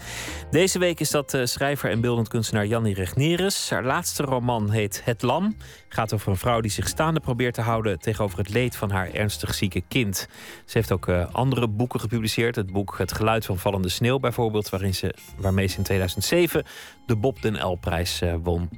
Deze 0.50 0.78
week 0.78 1.00
is 1.00 1.10
dat 1.10 1.34
uh, 1.34 1.44
schrijver 1.44 1.90
en 1.90 2.00
beeldend 2.00 2.28
kunstenaar 2.28 2.66
Jannie 2.66 2.94
Regnerus. 2.94 3.70
Haar 3.70 3.84
laatste 3.84 4.22
roman 4.22 4.70
heet 4.70 5.00
Het 5.04 5.22
Lam. 5.22 5.56
Gaat 5.88 6.14
over 6.14 6.28
een 6.28 6.36
vrouw 6.36 6.60
die 6.60 6.70
zich 6.70 6.88
staande 6.88 7.20
probeert 7.20 7.54
te 7.54 7.60
houden 7.60 7.98
tegenover 7.98 8.38
het 8.38 8.48
leed 8.48 8.76
van 8.76 8.90
haar 8.90 9.10
ernstig 9.10 9.54
zieke 9.54 9.82
kind. 9.88 10.28
Ze 10.64 10.78
heeft 10.78 10.92
ook 10.92 11.06
uh, 11.06 11.26
andere 11.32 11.68
boeken 11.68 12.00
gepubliceerd. 12.00 12.56
Het 12.56 12.72
boek 12.72 12.94
Het 12.98 13.12
Geluid 13.12 13.44
van 13.44 13.58
Vallende 13.58 13.88
Sneeuw 13.88 14.18
bijvoorbeeld, 14.18 14.68
waarin 14.68 14.94
ze, 14.94 15.14
waarmee 15.36 15.66
ze 15.66 15.76
in 15.76 15.82
2007 15.82 16.64
de 17.06 17.16
Bob 17.16 17.42
den 17.42 17.54
L-prijs 17.54 18.22
won. 18.42 18.68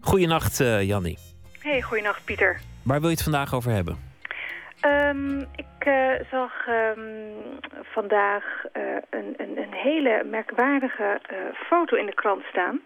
Goedenacht, 0.00 0.58
Jannie. 0.58 1.18
Hey, 1.60 1.82
goeienacht 1.82 2.24
Pieter. 2.24 2.60
Waar 2.82 3.00
wil 3.00 3.08
je 3.08 3.14
het 3.14 3.24
vandaag 3.24 3.54
over 3.54 3.70
hebben? 3.70 4.12
Um, 4.86 5.40
ik 5.56 5.86
uh, 5.86 6.12
zag 6.30 6.66
um, 6.68 7.00
vandaag 7.82 8.44
uh, 8.76 8.82
een, 9.10 9.34
een, 9.36 9.58
een, 9.58 9.72
hele 9.72 10.24
merkwaardige 10.30 11.20
uh, 11.32 11.38
foto 11.66 11.96
in 11.96 12.06
de 12.06 12.14
krant 12.14 12.42
staan. 12.44 12.80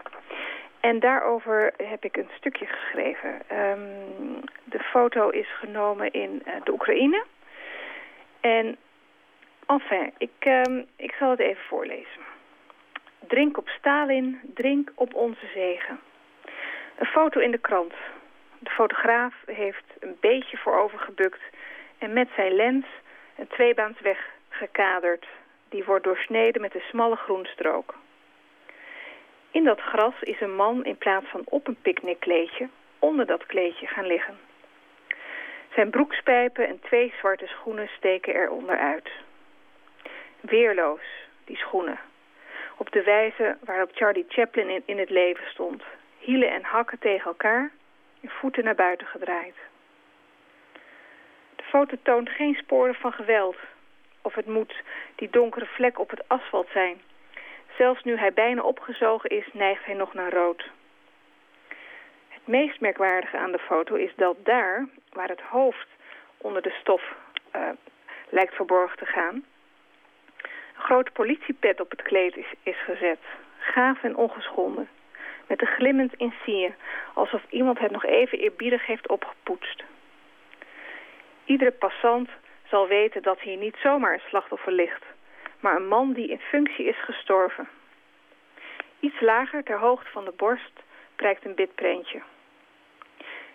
En 0.81 1.01
daarover 1.01 1.73
heb 1.77 2.05
ik 2.05 2.17
een 2.17 2.31
stukje 2.37 2.67
geschreven. 2.67 3.31
Um, 3.53 4.41
de 4.65 4.79
foto 4.79 5.29
is 5.29 5.49
genomen 5.59 6.13
in 6.13 6.43
de 6.65 6.73
Oekraïne. 6.73 7.25
En 8.41 8.77
enfin, 9.67 10.13
ik, 10.19 10.65
ik 10.97 11.15
zal 11.19 11.31
het 11.31 11.41
even 11.41 11.65
voorlezen. 11.69 12.28
Drink 13.29 13.59
op 13.59 13.69
Stalin, 13.69 14.41
drink 14.55 14.93
op 14.95 15.15
onze 15.15 15.47
zegen. 15.55 16.01
Een 16.99 17.07
foto 17.07 17.41
in 17.41 17.51
de 17.51 17.59
krant. 17.59 17.93
De 18.59 18.71
fotograaf 18.71 19.35
heeft 19.47 19.85
een 20.01 20.17
beetje 20.21 20.57
voorovergebukt 20.57 21.41
en 21.99 22.13
met 22.13 22.29
zijn 22.37 22.53
lens 22.53 22.87
een 23.37 23.47
tweebaansweg 23.47 24.19
gekaderd. 24.49 25.27
Die 25.69 25.85
wordt 25.85 26.05
doorsneden 26.05 26.61
met 26.61 26.75
een 26.75 26.89
smalle 26.89 27.17
groenstrook. 27.17 27.95
In 29.51 29.65
dat 29.65 29.81
gras 29.81 30.15
is 30.21 30.41
een 30.41 30.55
man 30.55 30.85
in 30.85 30.99
plaats 30.99 31.27
van 31.27 31.43
op 31.45 31.67
een 31.67 31.81
picknickkleedje 31.83 32.69
onder 32.99 33.27
dat 33.27 33.47
kleedje 33.47 33.87
gaan 33.87 34.07
liggen. 34.07 34.39
Zijn 35.75 35.91
broekspijpen 35.91 36.69
en 36.69 36.81
twee 36.81 37.13
zwarte 37.19 37.47
schoenen 37.47 37.89
steken 37.89 38.35
er 38.35 38.51
onderuit. 38.51 39.11
Weerloos, 40.41 41.03
die 41.45 41.57
schoenen. 41.57 42.08
Op 42.79 42.93
de 42.93 43.03
wijze 43.03 43.57
waarop 43.61 43.91
Charlie 43.95 44.25
Chaplin 44.29 44.69
in, 44.69 44.83
in 44.85 44.99
het 44.99 45.11
leven 45.11 45.47
stond. 45.47 45.83
Hielen 46.19 46.51
en 46.51 46.63
hakken 46.63 46.99
tegen 46.99 47.27
elkaar 47.27 47.71
je 48.21 48.29
voeten 48.29 48.65
naar 48.65 48.75
buiten 48.75 49.07
gedraaid. 49.07 49.55
De 51.57 51.63
foto 51.63 51.97
toont 52.03 52.29
geen 52.29 52.55
sporen 52.55 52.95
van 52.95 53.13
geweld. 53.13 53.57
Of 54.23 54.35
het 54.35 54.47
moet 54.47 54.83
die 55.15 55.31
donkere 55.31 55.67
vlek 55.67 55.99
op 55.99 56.11
het 56.11 56.29
asfalt 56.29 56.69
zijn. 56.73 57.01
Zelfs 57.77 58.05
nu 58.05 58.17
hij 58.17 58.33
bijna 58.33 58.63
opgezogen 58.63 59.31
is, 59.31 59.47
neigt 59.53 59.85
hij 59.85 59.95
nog 59.95 60.15
naar 60.15 60.33
rood. 60.33 60.71
Het 62.29 62.47
meest 62.47 62.81
merkwaardige 62.81 63.37
aan 63.37 63.53
de 63.53 63.59
foto 63.59 63.95
is 63.95 64.13
dat 64.17 64.37
daar, 64.45 64.87
waar 65.13 65.29
het 65.29 65.41
hoofd 65.41 65.89
onder 66.37 66.63
de 66.63 66.75
stof 66.81 67.03
uh, 67.57 67.69
lijkt 68.29 68.55
verborgen 68.55 68.99
te 68.99 69.07
gaan... 69.07 69.45
grote 70.79 71.11
politiepet 71.11 71.81
op 71.81 71.91
het 71.91 72.03
kleed 72.03 72.37
is, 72.37 72.53
is 72.63 72.85
gezet. 72.85 73.21
Gaaf 73.59 74.03
en 74.03 74.17
ongeschonden 74.17 74.89
met 75.49 75.61
een 75.61 75.67
glimmend 75.67 76.15
insigne, 76.15 76.75
alsof 77.15 77.43
iemand 77.51 77.79
het 77.79 77.91
nog 77.91 78.05
even 78.05 78.39
eerbiedig 78.39 78.87
heeft 78.87 79.09
opgepoetst. 79.09 79.85
Iedere 81.45 81.71
passant 81.73 82.29
zal 82.69 82.87
weten 82.89 83.23
dat 83.23 83.41
hier 83.41 83.57
niet 83.57 83.77
zomaar 83.83 84.13
een 84.13 84.29
slachtoffer 84.29 84.73
ligt, 84.73 85.05
maar 85.61 85.77
een 85.77 85.89
man 85.89 86.13
die 86.13 86.29
in 86.29 86.41
functie 86.41 86.85
is 86.85 87.05
gestorven. 87.05 87.69
Iets 89.01 89.21
lager, 89.21 89.63
ter 89.65 89.79
hoogte 89.79 90.11
van 90.11 90.25
de 90.25 90.33
borst, 90.37 90.73
prijkt 91.17 91.45
een 91.45 91.55
bitprentje. 91.55 92.23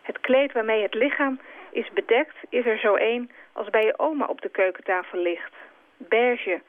Het 0.02 0.20
kleed 0.20 0.52
waarmee 0.52 0.82
het 0.82 0.94
lichaam 0.94 1.40
is 1.72 1.90
bedekt, 1.94 2.36
is 2.50 2.66
er 2.66 2.78
zo 2.78 2.96
een 2.96 3.32
als 3.54 3.70
bij 3.70 3.84
je 3.84 4.00
oma 4.00 4.26
op 4.26 4.42
de 4.42 4.50
keukentafel 4.50 5.20
ligt. 5.20 5.54
Beige, 5.98 6.62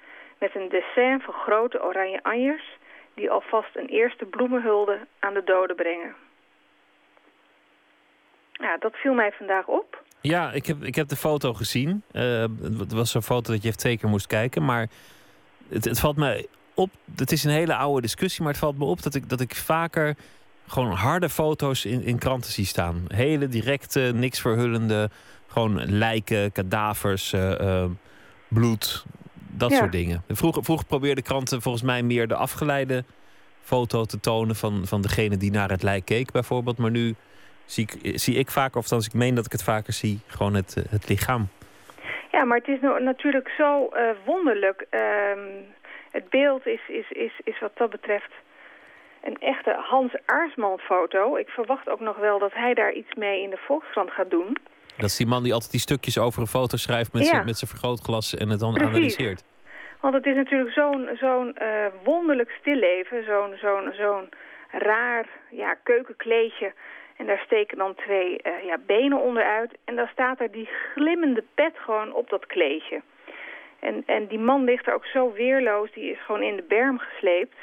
met 0.45 0.55
een 0.55 0.69
dessin 0.69 1.21
van 1.21 1.35
grote 1.35 1.83
oranje 1.83 2.23
anjers 2.23 2.67
die 3.15 3.31
alvast 3.31 3.77
een 3.77 3.87
eerste 3.87 4.25
bloemenhulde 4.25 4.99
aan 5.19 5.35
de 5.35 5.43
doden 5.45 5.77
brengen. 5.77 6.15
Ja, 8.53 8.77
dat 8.77 8.95
viel 8.95 9.15
mij 9.15 9.33
vandaag 9.33 9.67
op. 9.67 10.03
Ja, 10.21 10.53
ik 10.53 10.67
heb, 10.67 10.83
ik 10.83 10.95
heb 10.95 11.09
de 11.09 11.17
foto 11.17 11.55
gezien. 11.55 12.03
Uh, 12.13 12.45
het 12.79 12.93
was 12.93 13.15
een 13.15 13.23
foto 13.23 13.53
dat 13.53 13.63
je 13.63 13.69
even 13.69 13.81
twee 13.81 13.99
keer 13.99 14.09
moest 14.09 14.27
kijken. 14.27 14.65
Maar 14.65 14.89
het, 15.69 15.85
het 15.85 16.01
valt 16.01 16.17
me 16.17 16.49
op. 16.75 16.91
Het 17.17 17.33
is 17.33 17.45
een 17.45 17.51
hele 17.51 17.75
oude 17.75 18.01
discussie. 18.01 18.43
Maar 18.43 18.53
het 18.53 18.61
valt 18.61 18.79
me 18.79 18.85
op 18.85 19.03
dat 19.03 19.15
ik, 19.15 19.29
dat 19.29 19.41
ik 19.41 19.55
vaker 19.55 20.17
gewoon 20.67 20.93
harde 20.93 21.29
foto's 21.29 21.85
in, 21.85 22.03
in 22.03 22.19
kranten 22.19 22.53
zie 22.53 22.67
staan. 22.67 23.05
Hele 23.09 23.49
directe, 23.49 24.13
niks 24.15 24.41
verhullende. 24.41 25.11
Gewoon 25.47 25.85
lijken, 25.99 26.53
kadavers, 26.53 27.33
uh, 27.33 27.51
uh, 27.61 27.85
bloed 28.49 29.05
dat 29.57 29.73
soort 29.73 29.93
dingen. 29.93 30.23
Vroeger, 30.29 30.65
vroeger 30.65 30.87
probeerden 30.87 31.25
kranten 31.25 31.63
volgens 31.63 31.85
mij 31.85 32.03
meer 32.03 32.29
de 32.29 32.35
afgeleide 32.35 33.05
foto 33.63 34.05
te 34.05 34.21
tonen 34.21 34.57
van, 34.57 34.87
van 34.87 35.03
degene 35.03 35.37
die 35.37 35.51
naar 35.51 35.71
het 35.71 35.83
lijk 35.83 36.05
keek, 36.05 36.33
bijvoorbeeld. 36.33 36.79
Maar 36.79 36.91
nu 36.91 37.15
zie 37.65 37.89
ik, 38.03 38.19
zie 38.19 38.35
ik 38.35 38.51
vaker, 38.51 38.77
of 38.77 38.83
althans 38.83 39.07
ik 39.07 39.15
meen 39.15 39.35
dat 39.35 39.47
ik 39.47 39.53
het 39.53 39.63
vaker 39.63 39.93
zie, 39.93 40.21
gewoon 40.27 40.55
het, 40.55 40.77
eh, 40.77 40.85
het 40.91 41.09
lichaam. 41.09 41.49
Ja, 42.31 42.45
maar 42.45 42.59
het 42.59 42.69
is 42.69 42.81
natuurlijk 42.81 43.49
zo 43.49 43.91
uh, 43.93 44.11
wonderlijk. 44.25 44.87
Uh, 44.91 45.01
het 46.11 46.29
beeld 46.29 46.67
is, 46.67 46.81
is, 46.89 47.11
is, 47.11 47.33
is 47.45 47.61
wat 47.61 47.73
dat 47.75 47.91
betreft 47.91 48.33
een 49.23 49.39
echte 49.39 49.77
Hans 49.79 50.13
Aarsman 50.25 50.79
foto. 50.79 51.37
Ik 51.37 51.49
verwacht 51.49 51.89
ook 51.89 52.01
nog 52.01 52.17
wel 52.17 52.39
dat 52.39 52.55
hij 52.55 52.75
daar 52.75 52.93
iets 52.93 53.15
mee 53.15 53.43
in 53.43 53.51
de 53.51 53.63
Volkskrant 53.67 54.11
gaat 54.11 54.31
doen. 54.31 54.57
Dat 54.97 55.11
is 55.11 55.17
die 55.17 55.27
man 55.27 55.43
die 55.43 55.53
altijd 55.53 55.71
die 55.71 55.81
stukjes 55.81 56.19
over 56.19 56.41
een 56.41 56.47
foto 56.47 56.77
schrijft 56.77 57.13
met 57.13 57.23
ja. 57.23 57.31
zijn 57.31 57.71
vergrootglas 57.71 58.35
en 58.35 58.49
het 58.49 58.61
dan 58.61 58.73
Precies. 58.73 58.95
analyseert. 58.95 59.45
Want 60.01 60.15
het 60.15 60.27
is 60.27 60.35
natuurlijk 60.35 60.73
zo'n 60.73 61.09
zo'n 61.21 61.57
uh, 61.63 61.87
wonderlijk 62.05 62.51
stilleven, 62.61 63.25
zo'n 63.25 63.55
zo'n 63.61 63.93
zo'n 63.93 64.29
raar 64.71 65.27
ja, 65.51 65.75
keukenkleedje. 65.75 66.73
En 67.17 67.27
daar 67.27 67.43
steken 67.45 67.79
dan 67.79 67.95
twee 67.95 68.41
uh, 68.43 68.65
ja, 68.65 68.79
benen 68.87 69.21
onderuit. 69.21 69.73
En 69.85 69.97
dan 69.97 70.07
staat 70.13 70.41
er 70.41 70.51
die 70.51 70.69
glimmende 70.95 71.45
pet 71.55 71.75
gewoon 71.79 72.13
op 72.13 72.31
dat 72.31 72.47
kleedje. 72.47 73.03
En, 73.79 74.03
en 74.07 74.27
die 74.27 74.39
man 74.39 74.65
ligt 74.65 74.87
er 74.87 74.95
ook 74.95 75.07
zo 75.07 75.33
weerloos, 75.33 75.93
die 75.93 76.11
is 76.11 76.25
gewoon 76.25 76.43
in 76.43 76.57
de 76.57 76.65
berm 76.69 76.99
gesleept. 76.99 77.57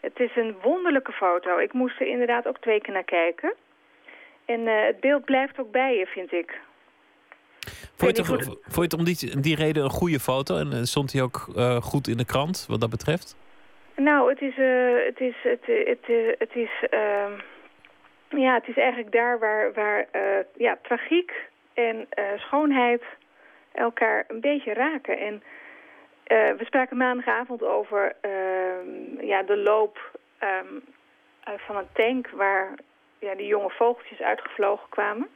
Het 0.00 0.20
is 0.20 0.36
een 0.36 0.56
wonderlijke 0.62 1.12
foto. 1.12 1.58
Ik 1.58 1.72
moest 1.72 2.00
er 2.00 2.06
inderdaad 2.06 2.46
ook 2.46 2.58
twee 2.58 2.80
keer 2.80 2.92
naar 2.92 3.04
kijken. 3.04 3.54
En 4.44 4.60
uh, 4.60 4.86
het 4.86 5.00
beeld 5.00 5.24
blijft 5.24 5.58
ook 5.58 5.70
bij 5.70 5.96
je, 5.96 6.06
vind 6.06 6.32
ik. 6.32 6.60
Vond 7.96 8.16
je, 8.16 8.22
toch, 8.22 8.42
vond 8.44 8.74
je 8.74 8.80
het 8.80 8.94
om 8.94 9.04
die, 9.04 9.40
die 9.40 9.56
reden 9.56 9.84
een 9.84 9.90
goede 9.90 10.20
foto? 10.20 10.56
En 10.56 10.72
uh, 10.72 10.82
stond 10.82 11.12
hij 11.12 11.22
ook 11.22 11.46
uh, 11.56 11.76
goed 11.76 12.08
in 12.08 12.16
de 12.16 12.24
krant, 12.24 12.66
wat 12.68 12.80
dat 12.80 12.90
betreft? 12.90 13.36
Nou, 13.96 14.30
het 14.30 14.40
is... 14.40 14.54
het 15.06 15.20
is, 15.20 15.34
het, 15.42 15.66
het, 15.66 16.36
het 16.38 16.54
is 16.54 16.70
ja, 18.28 18.54
het 18.54 18.68
is 18.68 18.76
eigenlijk 18.76 19.12
daar 19.12 19.38
waar, 19.38 19.72
waar 19.72 20.06
ja, 20.56 20.78
tragiek 20.82 21.32
en 21.74 22.06
eh, 22.10 22.24
schoonheid 22.36 23.02
elkaar 23.72 24.24
een 24.28 24.40
beetje 24.40 24.72
raken. 24.72 25.18
En 25.18 25.42
eh, 26.24 26.52
we 26.58 26.64
spraken 26.64 26.96
maandagavond 26.96 27.62
over 27.62 28.16
ehm, 28.20 29.26
ja, 29.26 29.42
de 29.42 29.56
loop 29.56 30.18
ehm, 30.38 30.78
eh, 31.44 31.54
van 31.56 31.76
een 31.76 31.88
tank 31.92 32.30
waar 32.30 32.74
ja, 33.24 33.34
die 33.34 33.46
jonge 33.46 33.70
vogeltjes 33.70 34.20
uitgevlogen 34.20 34.88
kwamen. 34.88 35.28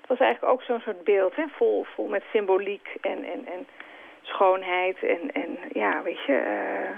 Het 0.00 0.08
was 0.08 0.18
eigenlijk 0.18 0.52
ook 0.52 0.62
zo'n 0.62 0.80
soort 0.80 1.04
beeld, 1.04 1.36
hè? 1.36 1.44
Vol, 1.48 1.84
vol 1.94 2.08
met 2.08 2.22
symboliek 2.32 2.88
en, 3.00 3.24
en, 3.24 3.46
en 3.46 3.66
schoonheid. 4.22 5.02
En, 5.02 5.32
en 5.32 5.58
ja, 5.72 6.02
weet 6.02 6.24
je, 6.26 6.36
eh, 6.36 6.90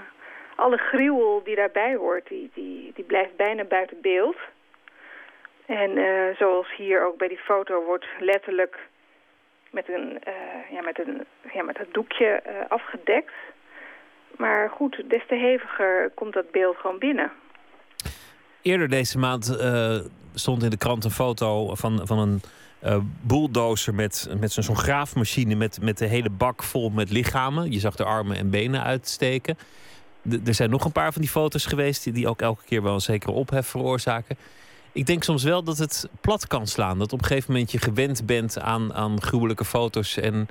alle 0.55 0.77
gruwel 0.77 1.41
die 1.43 1.55
daarbij 1.55 1.95
hoort, 1.95 2.27
die, 2.27 2.51
die, 2.53 2.91
die 2.95 3.03
blijft 3.03 3.35
bijna 3.35 3.63
buiten 3.63 4.01
beeld. 4.01 4.37
En 5.65 5.97
eh, 5.97 6.35
zoals 6.37 6.75
hier 6.75 7.05
ook 7.05 7.17
bij 7.17 7.27
die 7.27 7.37
foto 7.37 7.83
wordt 7.83 8.05
letterlijk 8.19 8.77
met 9.71 9.89
een, 9.89 10.23
eh, 10.23 10.71
ja, 10.71 10.81
met 10.81 10.99
een, 10.99 11.25
ja, 11.53 11.63
met 11.63 11.75
dat 11.75 11.93
doekje 11.93 12.43
afgedekt. 12.67 13.33
Maar 14.37 14.69
goed, 14.69 15.09
des 15.09 15.23
te 15.27 15.35
heviger 15.35 16.11
komt 16.15 16.33
dat 16.33 16.51
beeld 16.51 16.77
gewoon 16.77 16.99
binnen. 16.99 17.31
Eerder 18.61 18.89
deze 18.89 19.19
maand 19.19 19.57
stond 20.33 20.63
in 20.63 20.69
de 20.69 20.77
krant 20.77 21.03
een 21.03 21.11
foto 21.11 21.75
van, 21.75 22.01
van 22.03 22.19
een 22.19 22.41
eh 22.83 22.97
bulldozer 23.21 23.93
met, 23.93 24.29
met 24.39 24.51
zo'n 24.51 24.75
graafmachine 24.75 25.55
met, 25.55 25.81
met 25.81 25.97
de 25.97 26.05
hele 26.05 26.29
bak 26.29 26.63
vol 26.63 26.89
met 26.89 27.09
lichamen. 27.09 27.71
Je 27.71 27.79
zag 27.79 27.95
de 27.95 28.03
armen 28.03 28.37
en 28.37 28.49
benen 28.49 28.83
uitsteken. 28.83 29.57
Er 30.45 30.53
zijn 30.53 30.69
nog 30.69 30.85
een 30.85 30.91
paar 30.91 31.11
van 31.13 31.21
die 31.21 31.31
foto's 31.31 31.65
geweest 31.65 32.03
die, 32.03 32.13
die 32.13 32.27
ook 32.27 32.41
elke 32.41 32.63
keer 32.65 32.83
wel 32.83 32.93
een 32.93 33.01
zekere 33.01 33.31
ophef 33.31 33.67
veroorzaken. 33.67 34.37
Ik 34.91 35.05
denk 35.05 35.23
soms 35.23 35.43
wel 35.43 35.63
dat 35.63 35.77
het 35.77 36.09
plat 36.21 36.47
kan 36.47 36.67
slaan. 36.67 36.99
Dat 36.99 37.13
op 37.13 37.19
een 37.19 37.25
gegeven 37.25 37.51
moment 37.53 37.71
je 37.71 37.77
gewend 37.77 38.25
bent 38.25 38.59
aan, 38.59 38.93
aan 38.93 39.21
gruwelijke 39.21 39.65
foto's. 39.65 40.17
En 40.17 40.47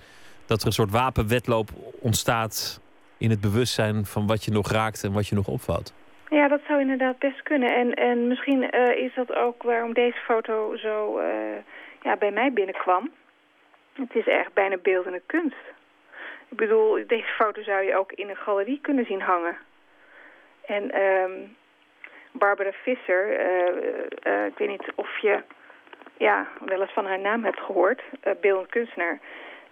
dat 0.47 0.61
er 0.61 0.66
een 0.66 0.72
soort 0.72 0.91
wapenwedloop 0.91 1.70
ontstaat 2.01 2.80
in 3.18 3.30
het 3.30 3.41
bewustzijn 3.41 4.07
van 4.07 4.26
wat 4.26 4.45
je 4.45 4.51
nog 4.51 4.70
raakt 4.70 5.05
en 5.05 5.12
wat 5.12 5.26
je 5.26 5.35
nog 5.35 5.47
opvalt. 5.47 5.93
Ja, 6.33 6.49
dat 6.49 6.61
zou 6.66 6.80
inderdaad 6.80 7.18
best 7.18 7.43
kunnen. 7.43 7.74
En, 7.74 7.95
en 7.95 8.26
misschien 8.26 8.70
eh, 8.70 9.05
is 9.05 9.14
dat 9.14 9.35
ook 9.35 9.62
waarom 9.62 9.95
deze 9.95 10.18
foto 10.18 10.76
zo 10.76 11.18
eh, 11.18 11.57
ja, 12.03 12.16
bij 12.16 12.30
mij 12.30 12.53
binnenkwam. 12.53 13.11
Het 13.93 14.14
is 14.14 14.26
echt 14.26 14.53
bijna 14.53 14.76
beeldende 14.76 15.22
kunst. 15.26 15.64
Ik 16.49 16.57
bedoel, 16.57 17.07
deze 17.07 17.33
foto 17.39 17.62
zou 17.62 17.83
je 17.85 17.97
ook 17.97 18.12
in 18.12 18.28
een 18.28 18.37
galerie 18.37 18.78
kunnen 18.80 19.05
zien 19.05 19.20
hangen. 19.20 19.57
En 20.66 20.91
ehm, 20.91 21.33
Barbara 22.30 22.72
Visser, 22.72 23.37
eh, 23.37 24.47
ik 24.47 24.59
weet 24.59 24.68
niet 24.68 24.93
of 24.95 25.18
je 25.18 25.43
ja, 26.16 26.49
wel 26.64 26.80
eens 26.80 26.93
van 26.93 27.07
haar 27.07 27.20
naam 27.20 27.45
hebt 27.45 27.61
gehoord, 27.61 28.03
eh 28.20 28.33
beeldend 28.41 28.70
kunstenaar. 28.70 29.20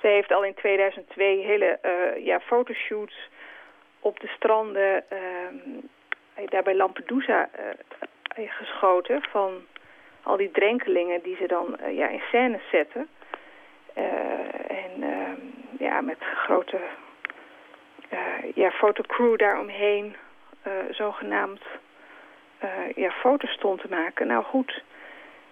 Zij 0.01 0.13
heeft 0.13 0.33
al 0.33 0.45
in 0.45 0.55
2002 0.55 1.39
hele 1.39 1.79
ja, 2.19 2.41
fotoshoots 2.41 3.29
op 4.01 4.21
de 4.21 4.29
stranden 4.29 5.11
ehm, 5.11 5.81
daar 6.49 6.63
bij 6.63 6.77
Lampedusa 6.77 7.49
eh, 7.53 8.51
geschoten 8.51 9.23
van 9.31 9.53
al 10.23 10.37
die 10.37 10.51
drenkelingen 10.51 11.23
die 11.23 11.37
ze 11.37 11.47
dan 11.47 11.79
eh, 11.79 11.97
ja, 11.97 12.09
in 12.09 12.21
scène 12.21 12.61
zetten. 12.71 13.09
Eh, 13.95 14.05
en 14.71 15.05
ja, 15.79 16.01
met 16.01 16.19
grote 16.35 16.81
eh, 18.09 18.19
ja, 18.55 18.71
fotocrew 18.71 19.39
daaromheen, 19.39 20.17
eh 20.63 20.73
zogenaamd, 20.91 21.63
eh, 22.59 22.93
ja, 22.95 23.11
foto's 23.11 23.51
stond 23.51 23.81
te 23.81 23.87
maken. 23.91 24.27
Nou 24.27 24.45
goed, 24.45 24.83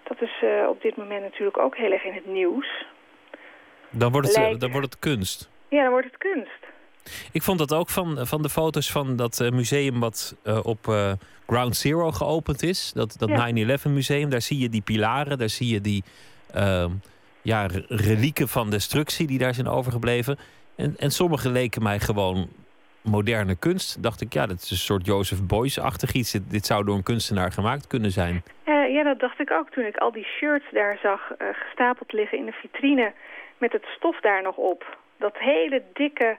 dat 0.03 0.23
is 0.23 0.43
eh, 0.43 0.67
op 0.69 0.83
dit 0.83 0.97
moment 0.97 1.23
natuurlijk 1.23 1.59
ook 1.59 1.77
heel 1.77 1.93
erg 1.93 2.05
in 2.05 2.13
het 2.15 2.27
nieuws. 2.27 2.87
Dan 3.91 4.13
wordt 4.13 4.27
het, 4.27 4.37
eh, 4.37 4.59
dan 4.59 4.71
wordt 4.71 4.87
het 4.87 4.99
kunst. 4.99 5.51
Ja, 5.69 5.83
dan 5.83 5.91
wordt 5.91 6.07
het 6.07 6.19
kunst. 6.19 6.67
Ik 7.33 7.43
vond 7.43 7.59
dat 7.59 7.75
ook 7.75 7.89
van, 7.89 8.27
van 8.27 8.43
de 8.43 8.49
foto's 8.49 8.91
van 8.93 9.17
dat 9.17 9.41
eh, 9.41 9.51
museum 9.51 10.01
wat 10.01 10.37
eh, 10.43 10.61
op 10.63 10.89
eh, 10.89 11.13
Ground 11.47 11.77
Zero 11.77 12.11
geopend 12.13 12.63
is. 12.63 12.93
Dat, 12.95 13.15
dat 13.19 13.29
Ja. 13.29 13.77
9-11 13.79 13.83
museum. 13.89 14.31
Daar 14.31 14.43
zie 14.43 14.59
je 14.59 14.69
die 14.69 14.83
pilaren, 14.83 15.39
daar 15.39 15.49
zie 15.49 15.73
je 15.73 15.81
die 15.81 16.05
ehm, 16.53 16.91
ja, 17.43 17.67
re- 17.67 17.85
relieken 17.89 18.49
van 18.49 18.71
destructie 18.71 19.27
die 19.27 19.39
daar 19.39 19.55
zijn 19.55 19.69
overgebleven. 19.69 20.39
En, 20.77 20.95
en 20.99 21.11
sommige 21.11 21.51
leken 21.51 21.83
mij 21.83 21.99
gewoon 22.01 22.49
moderne 23.03 23.55
kunst. 23.55 24.03
Dacht 24.03 24.21
ik, 24.21 24.33
ja, 24.33 24.47
dat 24.47 24.61
is 24.63 24.71
een 24.71 24.77
soort 24.77 25.07
Joseph 25.07 25.43
Beuys-achtig 25.43 26.13
iets. 26.13 26.31
Dit, 26.31 26.51
dit 26.51 26.67
zou 26.67 26.85
door 26.85 26.97
een 26.97 27.03
kunstenaar 27.03 27.53
gemaakt 27.53 27.87
kunnen 27.87 28.11
zijn. 28.11 28.43
Ja, 28.91 29.05
dat 29.05 29.21
dacht 29.21 29.41
ik 29.41 29.51
ook 29.51 29.71
toen 29.71 29.85
ik 29.85 29.97
al 29.97 30.13
die 30.13 30.25
shirts 30.25 30.65
daar 30.73 30.99
zag 31.03 31.21
gestapeld 31.53 32.13
liggen 32.13 32.39
in 32.39 32.45
de 32.45 32.53
vitrine 32.53 33.13
met 33.59 33.73
het 33.73 33.85
stof 33.97 34.21
daar 34.21 34.43
nog 34.43 34.57
op. 34.57 34.99
Dat 35.19 35.35
hele 35.39 35.83
dikke, 35.93 36.39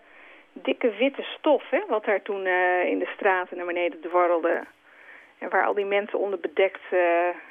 dikke 0.53 0.91
witte 0.91 1.23
stof, 1.23 1.69
hè, 1.69 1.81
wat 1.87 2.05
daar 2.05 2.21
toen 2.21 2.45
eh, 2.45 2.85
in 2.85 2.99
de 2.99 3.11
straten 3.15 3.57
naar 3.57 3.65
beneden 3.65 4.01
dwarrelde. 4.01 4.63
En 5.37 5.49
waar 5.49 5.65
al 5.65 5.73
die 5.73 5.85
mensen 5.85 6.19
onderbedekt 6.19 6.81
eh 6.89 6.99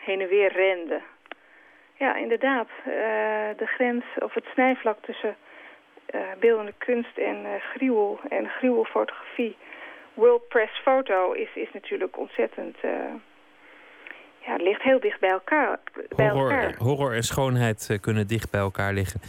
heen 0.05 0.20
en 0.20 0.29
weer 0.29 0.53
renden. 0.53 1.03
Ja, 1.95 2.16
inderdaad. 2.16 2.69
eh, 2.85 2.93
de 3.57 3.66
grens 3.66 4.05
of 4.19 4.35
het 4.35 4.45
snijvlak 4.53 4.99
tussen 5.01 5.37
beeldende 6.41 6.75
kunst 6.79 7.19
en 7.19 7.47
gruwel 7.61 8.20
en 8.29 8.49
gruwelfotografie, 8.49 9.57
world 10.15 10.49
press 10.49 10.81
foto, 10.83 11.33
is, 11.33 11.49
is 11.55 11.69
natuurlijk 11.73 12.19
ontzettend... 12.19 12.77
ja, 14.39 14.57
ligt 14.57 14.83
heel 14.83 15.01
dicht 15.01 15.20
bij 15.20 15.31
elkaar. 15.31 15.79
Bij 16.16 16.29
Horror, 16.29 16.51
elkaar. 16.51 16.75
horror 16.77 17.15
en 17.15 17.23
schoonheid 17.23 17.99
kunnen 18.01 18.27
dicht 18.27 18.51
bij 18.51 18.61
elkaar 18.61 18.93
liggen. 18.93 19.20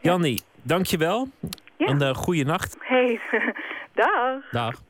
Jannie, 0.00 0.42
dankjewel. 0.62 1.28
Een 1.78 2.02
uh, 2.02 2.14
goede 2.14 2.44
nacht. 2.44 2.76
Hey, 2.78 3.20
dag. 3.94 4.50
Dag. 4.50 4.82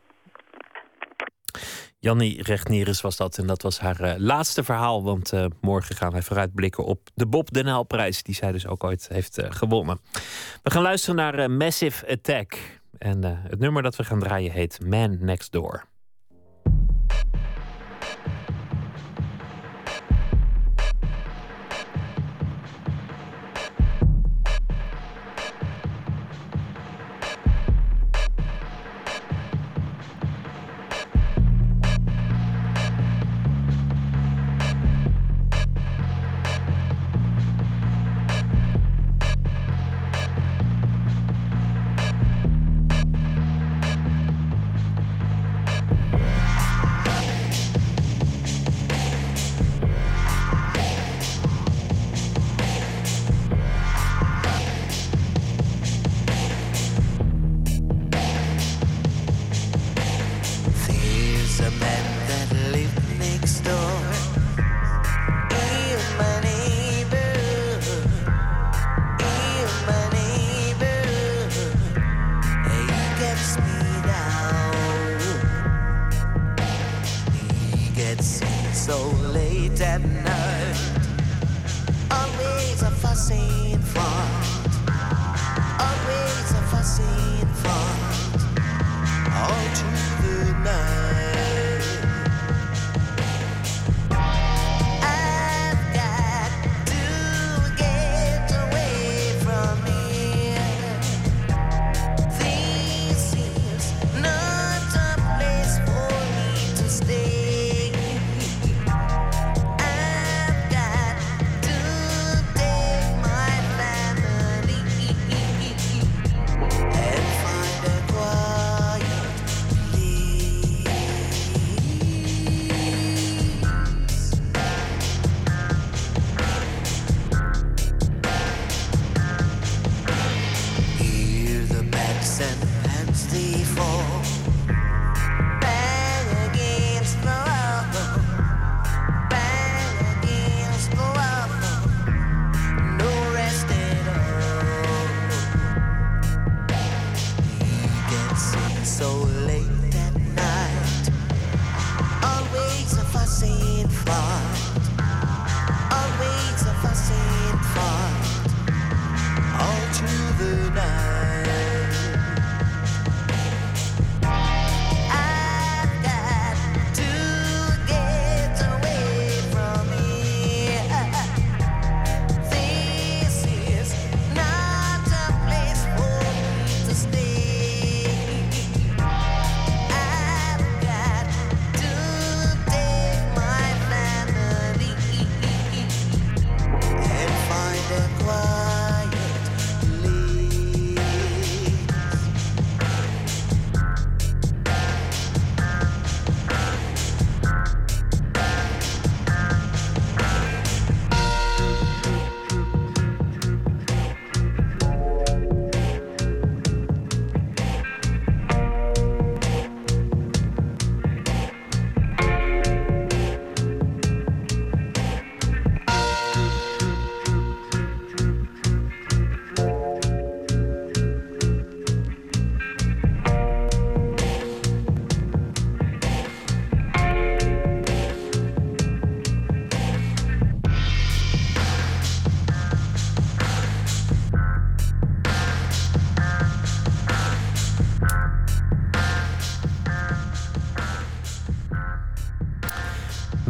Jannie 2.00 2.42
Rechtnieris 2.42 3.00
was 3.00 3.16
dat 3.16 3.38
en 3.38 3.46
dat 3.46 3.62
was 3.62 3.80
haar 3.80 4.00
eh, 4.00 4.14
laatste 4.18 4.64
verhaal. 4.64 5.04
Want 5.04 5.32
eh, 5.32 5.44
morgen 5.60 5.96
gaan 5.96 6.12
wij 6.12 6.22
vooruitblikken 6.22 6.84
op 6.84 7.00
de 7.14 7.26
Bob 7.26 7.52
Den 7.52 7.66
Haalprijs... 7.66 8.22
die 8.22 8.34
zij 8.34 8.52
dus 8.52 8.66
ook 8.66 8.84
ooit 8.84 9.08
heeft 9.12 9.38
eh, 9.38 9.50
gewonnen. 9.50 10.00
We 10.62 10.70
gaan 10.70 10.82
luisteren 10.82 11.16
naar 11.16 11.34
eh, 11.34 11.48
Massive 11.48 12.08
Attack. 12.10 12.80
En 12.98 13.24
eh, 13.24 13.30
het 13.42 13.58
nummer 13.58 13.82
dat 13.82 13.96
we 13.96 14.04
gaan 14.04 14.20
draaien 14.20 14.52
heet 14.52 14.78
Man 14.86 15.16
Next 15.20 15.52
Door. 15.52 15.84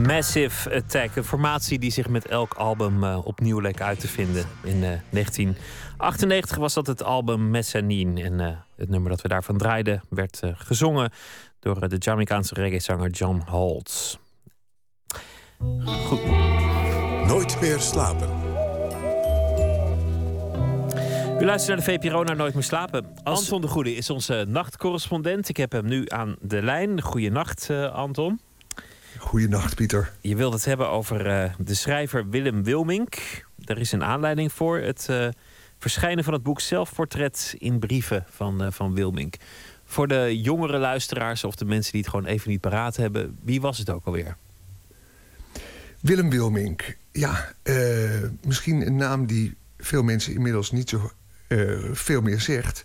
Massive 0.09 0.75
Attack, 0.75 1.17
een 1.17 1.25
formatie 1.25 1.79
die 1.79 1.91
zich 1.91 2.09
met 2.09 2.27
elk 2.27 2.55
album 2.55 3.05
eh, 3.05 3.27
opnieuw 3.27 3.59
leek 3.59 3.81
uit 3.81 4.01
te 4.01 4.09
vinden. 4.09 4.45
In 4.63 4.85
eh, 4.85 4.99
1998 5.11 6.57
was 6.57 6.75
dat 6.75 6.87
het 6.87 7.03
album 7.03 7.51
Mezzanine. 7.51 8.23
En 8.23 8.41
eh, 8.41 8.57
het 8.77 8.89
nummer 8.89 9.11
dat 9.11 9.23
we 9.23 9.29
daarvan 9.29 9.59
draaiden 9.59 10.03
werd 10.09 10.41
eh, 10.43 10.51
gezongen 10.55 11.11
door 11.61 11.83
eh, 11.83 11.89
de 11.89 11.97
Jamaicaanse 11.99 12.55
reggae-zanger 12.55 13.11
John 13.11 13.43
Holtz. 13.47 14.17
Goed. 15.85 16.25
Nooit 17.27 17.61
meer 17.61 17.81
slapen. 17.81 18.29
U 21.41 21.45
luistert 21.45 21.77
naar 21.77 21.87
de 21.87 21.93
VPRO 21.93 22.23
naar 22.23 22.37
Nooit 22.37 22.55
meer 22.55 22.63
slapen. 22.63 23.07
Anton 23.23 23.61
de 23.61 23.69
Goede 23.69 23.95
is 23.95 24.11
onze 24.11 24.45
nachtcorrespondent. 24.49 25.49
Ik 25.49 25.57
heb 25.57 25.73
hem 25.73 25.87
nu 25.87 26.05
aan 26.07 26.37
de 26.41 26.63
lijn. 26.63 27.03
Goeienacht, 27.03 27.71
eh 27.71 27.95
Anton. 27.95 28.41
Goeienacht, 29.29 29.75
Pieter. 29.75 30.13
Je 30.21 30.37
wilt 30.37 30.53
het 30.53 30.65
hebben 30.65 30.89
over 30.89 31.27
eh, 31.27 31.53
de 31.59 31.75
schrijver 31.75 32.29
Willem 32.29 32.65
Wilmink. 32.65 33.17
Er 33.65 33.79
is 33.79 33.93
een 33.93 34.05
aanleiding 34.05 34.53
voor. 34.53 34.79
Het 34.79 35.07
eh, 35.09 35.29
verschijnen 35.79 36.25
van 36.25 36.33
het 36.33 36.43
boek 36.43 36.61
Zelfportret 36.61 37.55
in 37.59 37.79
brieven 37.79 38.25
van, 38.31 38.63
eh, 38.63 38.71
van 38.71 38.95
Wilmink. 38.95 39.35
Voor 39.85 40.09
de 40.09 40.41
jongere 40.41 40.79
luisteraars 40.79 41.45
of 41.45 41.55
de 41.55 41.65
mensen 41.65 41.93
die 41.93 42.01
het 42.01 42.11
gewoon 42.11 42.25
even 42.27 42.51
niet 42.51 42.61
paraat 42.61 42.97
hebben. 42.97 43.39
Wie 43.43 43.61
was 43.61 43.79
het 43.79 43.91
ook 43.91 44.05
alweer? 44.05 44.37
Willem 46.01 46.31
Wilmink. 46.31 46.97
Ja, 47.13 47.53
misschien 48.47 48.87
een 48.87 48.97
naam 48.97 49.27
die 49.27 49.57
veel 49.79 50.03
mensen 50.03 50.35
inmiddels 50.35 50.71
niet 50.71 50.89
zo 50.89 51.11
veel 51.93 52.21
meer 52.21 52.41
zegt. 52.41 52.85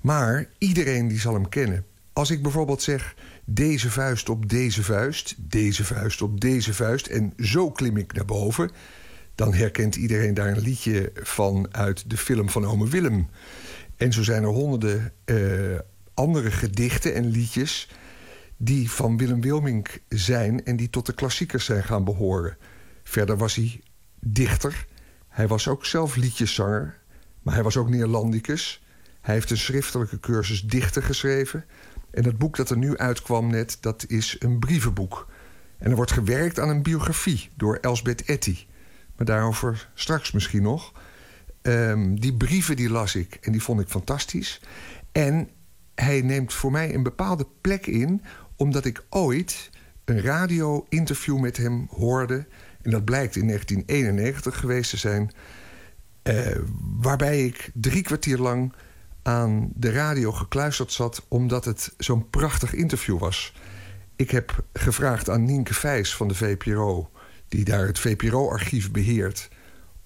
Maar 0.00 0.46
iedereen 0.58 1.08
die 1.08 1.20
zal 1.20 1.34
hem 1.34 1.48
kennen. 1.48 1.84
Als 2.12 2.30
ik 2.30 2.42
bijvoorbeeld 2.42 2.82
zeg 2.82 3.14
deze 3.50 3.90
vuist 3.90 4.28
op 4.28 4.48
deze 4.48 4.82
vuist, 4.82 5.34
deze 5.38 5.84
vuist 5.84 6.22
op 6.22 6.40
deze 6.40 6.74
vuist 6.74 7.06
en 7.06 7.32
zo 7.38 7.70
klim 7.70 7.96
ik 7.96 8.12
naar 8.12 8.24
boven, 8.24 8.70
dan 9.34 9.54
herkent 9.54 9.96
iedereen 9.96 10.34
daar 10.34 10.48
een 10.48 10.60
liedje 10.60 11.12
van 11.14 11.68
uit 11.70 12.10
de 12.10 12.16
film 12.16 12.50
van 12.50 12.64
Ome 12.64 12.88
Willem. 12.88 13.28
En 13.96 14.12
zo 14.12 14.22
zijn 14.22 14.42
er 14.42 14.48
honderden 14.48 15.12
eh, 15.24 15.36
andere 16.14 16.50
gedichten 16.50 17.14
en 17.14 17.26
liedjes 17.26 17.88
die 18.56 18.90
van 18.90 19.16
Willem 19.16 19.40
Wilmink 19.40 19.98
zijn 20.08 20.64
en 20.64 20.76
die 20.76 20.90
tot 20.90 21.06
de 21.06 21.14
klassiekers 21.14 21.64
zijn 21.64 21.84
gaan 21.84 22.04
behoren. 22.04 22.56
Verder 23.02 23.36
was 23.36 23.54
hij 23.54 23.80
dichter. 24.20 24.86
Hij 25.28 25.48
was 25.48 25.68
ook 25.68 25.86
zelf 25.86 26.16
liedjeszanger, 26.16 26.98
maar 27.42 27.54
hij 27.54 27.62
was 27.62 27.76
ook 27.76 27.88
Neerlandicus. 27.88 28.82
Hij 29.20 29.34
heeft 29.34 29.50
een 29.50 29.56
schriftelijke 29.56 30.20
cursus 30.20 30.62
dichter 30.62 31.02
geschreven. 31.02 31.64
En 32.10 32.24
het 32.24 32.38
boek 32.38 32.56
dat 32.56 32.70
er 32.70 32.76
nu 32.76 32.96
uitkwam 32.96 33.50
net, 33.50 33.76
dat 33.80 34.04
is 34.08 34.36
een 34.38 34.58
brievenboek. 34.58 35.28
En 35.78 35.90
er 35.90 35.96
wordt 35.96 36.12
gewerkt 36.12 36.58
aan 36.58 36.68
een 36.68 36.82
biografie 36.82 37.50
door 37.56 37.76
Elsbeth 37.76 38.24
Etty. 38.24 38.56
Maar 39.16 39.26
daarover 39.26 39.90
straks 39.94 40.32
misschien 40.32 40.62
nog. 40.62 40.92
Ehm, 41.62 42.14
die 42.14 42.34
brieven 42.34 42.76
die 42.76 42.90
las 42.90 43.14
ik 43.14 43.38
en 43.40 43.52
die 43.52 43.62
vond 43.62 43.80
ik 43.80 43.88
fantastisch. 43.88 44.60
En 45.12 45.48
hij 45.94 46.20
neemt 46.20 46.52
voor 46.52 46.70
mij 46.70 46.94
een 46.94 47.02
bepaalde 47.02 47.46
plek 47.60 47.86
in... 47.86 48.22
omdat 48.56 48.84
ik 48.84 49.04
ooit 49.08 49.70
een 50.04 50.20
radio-interview 50.20 51.38
met 51.38 51.56
hem 51.56 51.86
hoorde... 51.90 52.46
en 52.82 52.90
dat 52.90 53.04
blijkt 53.04 53.36
in 53.36 53.46
1991 53.46 54.58
geweest 54.58 54.90
te 54.90 54.96
zijn... 54.96 55.30
eh, 56.22 56.56
waarbij 57.00 57.44
ik 57.44 57.70
drie 57.74 58.02
kwartier 58.02 58.38
lang 58.38 58.72
aan 59.28 59.70
de 59.74 59.90
radio 59.90 60.32
gekluisterd 60.32 60.92
zat... 60.92 61.24
omdat 61.28 61.64
het 61.64 61.94
zo'n 61.96 62.30
prachtig 62.30 62.74
interview 62.74 63.18
was. 63.18 63.54
Ik 64.16 64.30
heb 64.30 64.64
gevraagd 64.72 65.30
aan 65.30 65.44
Nienke 65.44 65.74
Vijs 65.74 66.16
van 66.16 66.28
de 66.28 66.34
VPRO... 66.34 67.10
die 67.48 67.64
daar 67.64 67.86
het 67.86 67.98
VPRO-archief 67.98 68.90
beheert... 68.90 69.48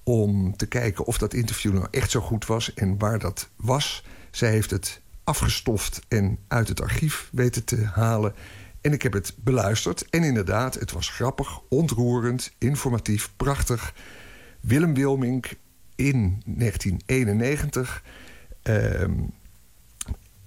om 0.02 0.56
te 0.56 0.66
kijken 0.66 1.04
of 1.04 1.18
dat 1.18 1.34
interview 1.34 1.72
nou 1.72 1.86
echt 1.90 2.10
zo 2.10 2.20
goed 2.20 2.46
was 2.46 2.74
en 2.74 2.98
waar 2.98 3.18
dat 3.18 3.48
was. 3.56 4.04
Zij 4.30 4.50
heeft 4.50 4.70
het 4.70 5.00
afgestoft 5.24 6.00
en 6.08 6.38
uit 6.48 6.68
het 6.68 6.80
archief 6.80 7.28
weten 7.32 7.64
te 7.64 7.84
halen. 7.84 8.34
En 8.80 8.92
ik 8.92 9.02
heb 9.02 9.12
het 9.12 9.34
beluisterd. 9.36 10.08
En 10.10 10.22
inderdaad, 10.22 10.74
het 10.74 10.92
was 10.92 11.08
grappig, 11.08 11.60
ontroerend, 11.68 12.52
informatief, 12.58 13.32
prachtig. 13.36 13.94
Willem 14.60 14.94
Wilmink 14.94 15.54
in 15.94 16.42
1991 16.46 18.02
ehm, 18.04 18.20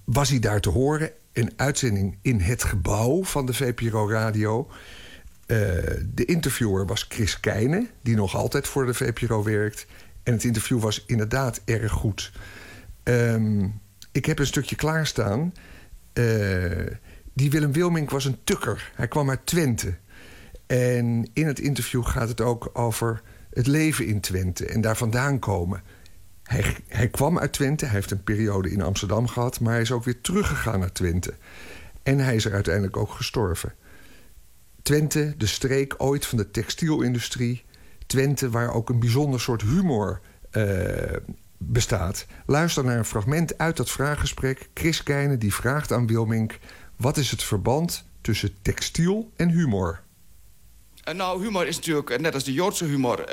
was 0.04 0.28
hij 0.28 0.38
daar 0.38 0.60
te 0.60 0.70
horen. 0.70 1.10
Een 1.32 1.52
uitzending 1.56 2.18
in 2.22 2.40
het 2.40 2.64
gebouw 2.64 3.24
van 3.24 3.46
de 3.46 3.54
VPRO 3.54 4.08
Radio. 4.08 4.68
Eh, 5.46 5.58
de 6.14 6.24
interviewer 6.24 6.86
was 6.86 7.06
Chris 7.08 7.40
Keijne, 7.40 7.86
die 8.02 8.16
nog 8.16 8.34
altijd 8.34 8.66
voor 8.66 8.86
de 8.86 8.94
VPRO 8.94 9.42
werkt. 9.42 9.86
En 10.22 10.32
het 10.32 10.44
interview 10.44 10.80
was 10.80 11.04
inderdaad 11.06 11.60
erg 11.64 11.92
goed. 11.92 12.32
Ehm, 13.02 13.68
ik 14.12 14.24
heb 14.24 14.38
een 14.38 14.46
stukje 14.46 14.76
klaarstaan. 14.76 15.52
Eh, 16.12 16.24
die 17.34 17.50
Willem 17.50 17.72
Wilmink 17.72 18.10
was 18.10 18.24
een 18.24 18.38
tukker. 18.44 18.92
Hij 18.94 19.08
kwam 19.08 19.30
uit 19.30 19.46
Twente. 19.46 19.94
En 20.66 21.30
in 21.32 21.46
het 21.46 21.58
interview 21.58 22.04
gaat 22.04 22.28
het 22.28 22.40
ook 22.40 22.70
over 22.72 23.22
het 23.50 23.66
leven 23.66 24.06
in 24.06 24.20
Twente 24.20 24.66
en 24.66 24.80
daar 24.80 24.96
vandaan 24.96 25.38
komen. 25.38 25.82
Hij, 26.46 27.08
kwam 27.08 27.38
uit 27.38 27.52
Twente, 27.52 27.84
hij 27.84 27.94
heeft 27.94 28.10
een 28.10 28.24
periode 28.24 28.70
in 28.70 28.82
Amsterdam 28.82 29.26
gehad... 29.26 29.60
maar 29.60 29.72
hij 29.72 29.82
is 29.82 29.92
ook 29.92 30.04
weer 30.04 30.20
teruggegaan 30.20 30.80
naar 30.80 30.92
Twente. 30.92 31.34
En 32.02 32.18
hij 32.18 32.34
is 32.34 32.44
er 32.44 32.54
uiteindelijk 32.54 32.96
ook 32.96 33.10
gestorven. 33.10 33.74
Twente, 34.82 35.34
de 35.36 35.46
streek 35.46 35.94
ooit 35.98 36.26
van 36.26 36.38
de 36.38 36.50
textielindustrie. 36.50 37.64
Twente, 38.06 38.50
waar 38.50 38.72
ook 38.72 38.88
een 38.88 39.00
bijzonder 39.00 39.40
soort 39.40 39.62
humor 39.62 40.20
eh, 40.50 41.16
bestaat. 41.58 42.26
Luister 42.46 42.84
naar 42.84 42.98
een 42.98 43.04
fragment 43.04 43.58
uit 43.58 43.76
dat 43.76 43.90
vraaggesprek. 43.90 44.68
Chris 44.74 45.02
Keijne 45.02 45.38
die 45.38 45.54
vraagt 45.54 45.92
aan 45.92 46.06
Wilmink... 46.06 46.58
wat 46.96 47.16
is 47.16 47.30
het 47.30 47.42
verband 47.42 48.04
tussen 48.20 48.54
textiel 48.62 49.32
en 49.36 49.50
humor? 49.50 50.00
Eh, 51.02 51.14
Nou, 51.14 51.42
humor 51.42 51.66
is 51.66 51.76
natuurlijk, 51.76 52.10
eh, 52.10 52.18
net 52.18 52.34
als 52.34 52.44
de 52.44 52.52
Joodse 52.52 52.84
humor... 52.84 53.24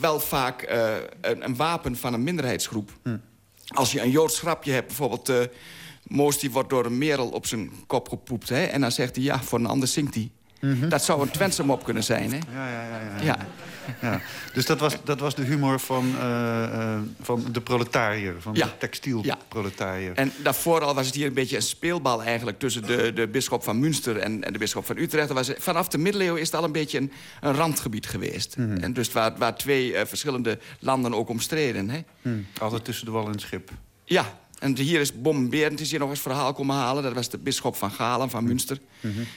wel 0.00 0.20
vaak 0.20 0.62
eh, 0.62 0.94
een, 1.20 1.44
een 1.44 1.56
wapen 1.56 1.96
van 1.96 2.14
een 2.14 2.22
minderheidsgroep. 2.22 2.90
Als 3.68 3.92
je 3.92 4.00
een 4.00 4.10
Joods 4.10 4.38
grapje 4.38 4.72
hebt, 4.72 4.86
bijvoorbeeld... 4.86 5.28
eh 5.28 5.42
Moos 6.08 6.38
die 6.38 6.50
wordt 6.50 6.70
door 6.70 6.84
een 6.84 6.98
merel 6.98 7.28
op 7.28 7.46
zijn 7.46 7.72
kop 7.86 8.08
gepoept. 8.08 8.48
Hè? 8.48 8.64
En 8.64 8.80
dan 8.80 8.92
zegt 8.92 9.14
hij, 9.16 9.24
ja, 9.24 9.42
voor 9.42 9.58
een 9.58 9.66
ander 9.66 9.88
zingt 9.88 10.14
hij. 10.14 10.30
Dat 10.88 11.04
zou 11.04 11.22
een 11.22 11.30
Twentse 11.30 11.64
mop 11.64 11.84
kunnen 11.84 12.04
zijn, 12.04 12.32
hè? 12.32 12.38
Ja, 12.52 12.68
ja, 12.70 12.82
ja. 12.88 13.00
ja. 13.22 13.24
Ja. 13.24 13.36
Ja. 14.00 14.20
Dus 14.52 14.66
dat 14.66 14.80
was, 14.80 14.96
dat 15.04 15.20
was 15.20 15.34
de 15.34 15.42
humor 15.42 15.80
van, 15.80 16.14
eh, 16.18 16.64
eh, 16.64 17.00
van 17.20 17.44
de 17.52 17.60
proletariër, 17.60 18.34
van 18.38 18.54
Ja. 18.54 18.64
de 18.66 18.72
textielproletariër. 18.78 20.12
En 20.14 20.32
daarvoor 20.42 20.80
al 20.80 20.94
was 20.94 21.06
het 21.06 21.14
hier 21.14 21.26
een 21.26 21.32
beetje 21.34 21.56
een 21.56 21.62
speelbal 21.62 22.22
eigenlijk... 22.22 22.58
tussen 22.58 22.82
de, 22.86 23.12
de 23.12 23.28
bisschop 23.28 23.62
van 23.64 23.78
Münster 23.78 24.16
en, 24.16 24.44
en 24.44 24.52
de 24.52 24.58
bisschop 24.58 24.86
van 24.86 24.96
Utrecht. 24.96 25.28
Er 25.28 25.34
Was, 25.34 25.50
vanaf 25.58 25.88
de 25.88 25.98
middeleeuwen 25.98 26.40
is 26.40 26.46
het 26.46 26.56
al 26.56 26.64
een 26.64 26.72
beetje 26.72 26.98
een, 26.98 27.12
een 27.40 27.54
randgebied 27.54 28.06
geweest. 28.06 28.54
En 28.80 28.92
dus 28.92 29.12
waar, 29.12 29.36
waar 29.38 29.56
twee 29.56 29.94
eh, 29.94 30.06
verschillende 30.06 30.58
landen 30.78 31.14
ook 31.14 31.28
om 31.28 31.40
streden. 31.40 31.90
Hè? 31.90 32.00
Hm, 32.22 32.38
Altijd 32.60 32.84
tussen 32.84 33.06
de 33.06 33.12
wal 33.12 33.24
en 33.24 33.30
het 33.30 33.40
schip. 33.40 33.70
Ja, 34.04 34.38
en 34.58 34.76
hier 34.76 35.00
is 35.00 35.20
Bom 35.20 35.48
Berend 35.48 35.80
is 35.80 35.90
hier 35.90 35.98
nog 35.98 36.10
eens 36.10 36.20
verhaal 36.20 36.52
komen 36.52 36.76
halen. 36.76 37.02
Dat 37.02 37.12
was 37.12 37.28
de 37.28 37.38
bisschop 37.38 37.76
van 37.76 37.90
Galen 37.90 38.30
van 38.30 38.44
Münster. 38.44 38.78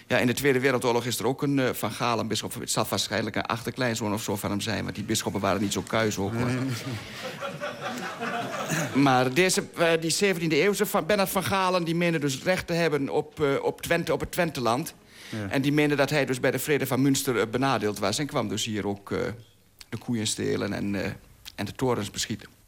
Ja, 0.07 0.18
in 0.18 0.27
de 0.27 0.34
Tweede 0.34 0.60
Wereldoorlog 0.60 1.06
is 1.06 1.19
er 1.19 1.27
ook 1.27 1.41
een 1.41 1.60
eh, 1.60 1.69
van 1.73 1.91
Galen 1.91 2.27
bisschop. 2.27 2.53
Het 2.53 2.72
zal 2.72 2.85
waarschijnlijk 2.89 3.35
een 3.35 3.45
achterkleinzoon 3.45 4.14
of 4.14 4.23
zo 4.23 4.35
van 4.35 4.49
hem 4.49 4.61
zijn... 4.61 4.84
want 4.84 4.95
die 4.95 5.03
bisschoppen 5.03 5.41
waren 5.41 5.61
niet 5.61 5.73
zo 5.73 5.81
kuis 5.81 6.18
ook. 6.18 6.34
hoor. 6.34 6.49
Maar 8.93 9.34
deze, 9.34 9.64
eh, 9.77 9.91
die 9.99 10.14
17e 10.14 10.48
eeuwse 10.48 10.85
van 10.85 11.06
Bernard 11.06 11.30
van 11.30 11.43
Galen... 11.43 11.84
die 11.84 11.95
meende 11.95 12.19
dus 12.19 12.43
recht 12.43 12.68
te 12.68 12.73
hebben 12.73 13.10
op, 13.10 13.41
eh, 13.41 13.64
op, 13.64 13.81
Twente, 13.81 14.14
op 14.14 14.19
het 14.19 14.31
Twenteland. 14.31 14.93
Ja. 15.30 15.49
En 15.49 15.61
die 15.61 15.72
meende 15.72 15.95
dat 15.95 16.10
hij 16.10 16.26
dus 16.26 16.39
bij 16.39 16.52
de 16.52 16.60
vrede 16.60 16.88
van 16.88 17.02
Münster 17.02 17.49
benadeeld 17.49 17.99
was... 17.99 18.19
en 18.19 18.26
kwam 18.26 18.48
dus 18.48 18.65
hier 18.65 18.88
ook 18.88 19.10
de 19.89 19.98
koeien 19.98 20.27
stelen 20.27 20.73
en, 20.73 20.95
en 21.56 21.65
de 21.65 21.72
torens 21.76 22.11
beschieten. 22.11 22.61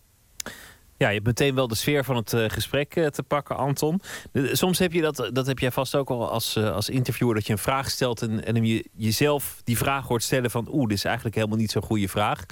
Ja, 1.04 1.10
je 1.10 1.16
hebt 1.16 1.28
meteen 1.28 1.56
wel 1.56 1.68
de 1.68 1.76
sfeer 1.76 2.04
van 2.04 2.16
het 2.16 2.34
eh, 2.34 2.50
gesprek 2.50 2.96
eh, 2.96 3.06
te 3.08 3.24
pakken, 3.24 3.58
Anton. 3.58 4.02
Eh, 4.32 4.44
Soms 4.54 4.80
heb 4.80 4.92
je 4.94 5.02
dat, 5.02 5.30
dat 5.34 5.48
heb 5.48 5.60
jij 5.60 5.72
vast 5.72 5.96
ook 5.96 6.10
al 6.10 6.30
als, 6.30 6.56
eh, 6.56 6.72
als 6.72 6.90
interviewer, 6.90 7.36
dat 7.36 7.46
je 7.48 7.52
een 7.54 7.60
vraag 7.60 7.90
stelt 7.90 8.22
en, 8.22 8.46
en 8.46 8.66
je, 8.66 8.86
jezelf 8.94 9.62
die 9.64 9.78
vraag 9.78 10.08
hoort 10.08 10.24
stellen 10.24 10.52
van 10.52 10.68
oeh, 10.72 10.88
dit 10.88 10.98
is 10.98 11.04
eigenlijk 11.06 11.36
helemaal 11.36 11.58
niet 11.58 11.72
zo'n 11.72 11.82
goede 11.82 12.08
vraag. 12.08 12.46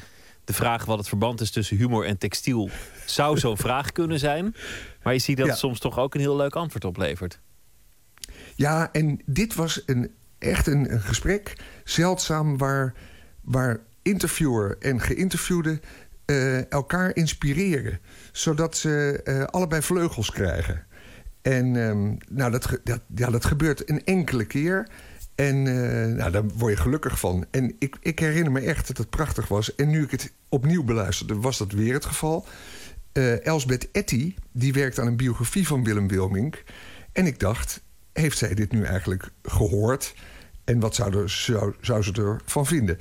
De 0.44 0.54
vraag 0.54 0.86
wat 0.86 0.98
het 0.98 1.08
verband 1.08 1.42
is 1.42 1.52
tussen 1.52 1.78
humor 1.78 2.06
en 2.06 2.18
textiel 2.18 2.70
zou 3.06 3.38
zo'n 3.38 3.58
vraag 3.68 3.92
kunnen 3.92 4.20
zijn. 4.20 4.56
Maar 5.04 5.14
je 5.14 5.20
ziet 5.20 5.38
dat 5.38 5.46
Ja. 5.46 5.52
het 5.52 5.62
soms 5.62 5.80
toch 5.80 6.00
ook 6.00 6.14
een 6.14 6.22
heel 6.22 6.36
leuk 6.36 6.56
antwoord 6.56 6.86
oplevert. 6.86 7.40
Ja, 8.56 8.90
en 8.92 9.22
dit 9.26 9.56
was 9.56 9.82
een, 9.86 10.12
echt 10.40 10.68
een, 10.68 10.92
een 10.94 11.02
gesprek, 11.02 11.54
zeldzaam, 11.84 12.58
waar, 12.58 12.94
waar 13.42 13.80
interviewer 14.02 14.78
en 14.80 15.00
geïnterviewde 15.00 15.80
eh, 16.32 16.72
elkaar 16.72 17.16
inspireren. 17.16 18.00
Zodat 18.32 18.78
ze 18.78 19.22
eh, 19.24 19.44
allebei 19.44 19.82
vleugels 19.82 20.32
krijgen. 20.32 20.86
En 21.42 21.76
ehm, 21.76 22.16
nou, 22.30 22.52
dat, 22.52 22.80
dat, 22.84 23.02
ja, 23.16 23.30
dat 23.30 23.46
gebeurt 23.46 23.90
een 23.90 24.04
enkele 24.06 24.46
keer. 24.46 24.88
En 25.36 25.56
eh, 25.68 26.16
nou, 26.16 26.32
daar 26.32 26.48
word 26.48 26.74
je 26.74 26.82
gelukkig 26.82 27.20
van. 27.20 27.46
En 27.52 27.76
ik, 27.80 27.96
ik 28.00 28.20
herinner 28.20 28.52
me 28.52 28.60
echt 28.60 28.88
dat 28.88 28.98
het 28.98 29.10
prachtig 29.10 29.48
was. 29.48 29.76
En 29.76 29.90
nu 29.90 30.04
ik 30.04 30.12
het 30.12 30.32
opnieuw 30.50 30.84
beluisterde, 30.84 31.36
was 31.36 31.58
dat 31.58 31.72
weer 31.72 31.94
het 31.94 32.06
geval. 32.06 32.46
Elsbeth 33.44 33.92
Etty, 33.92 34.36
die 34.52 34.74
werkt 34.74 35.00
aan 35.00 35.08
een 35.08 35.18
biografie 35.18 35.68
van 35.68 35.84
Willem 35.84 36.08
Wilmink. 36.08 36.64
En 37.12 37.26
ik 37.26 37.40
dacht, 37.40 37.82
heeft 38.14 38.38
zij 38.38 38.54
dit 38.54 38.72
nu 38.72 38.84
eigenlijk 38.84 39.30
gehoord? 39.44 40.14
En 40.64 40.80
wat 40.80 40.96
zou, 40.96 41.18
er, 41.18 41.30
zou, 41.30 41.74
zou 41.82 42.04
ze 42.04 42.12
ervan 42.14 42.66
vinden? 42.66 43.00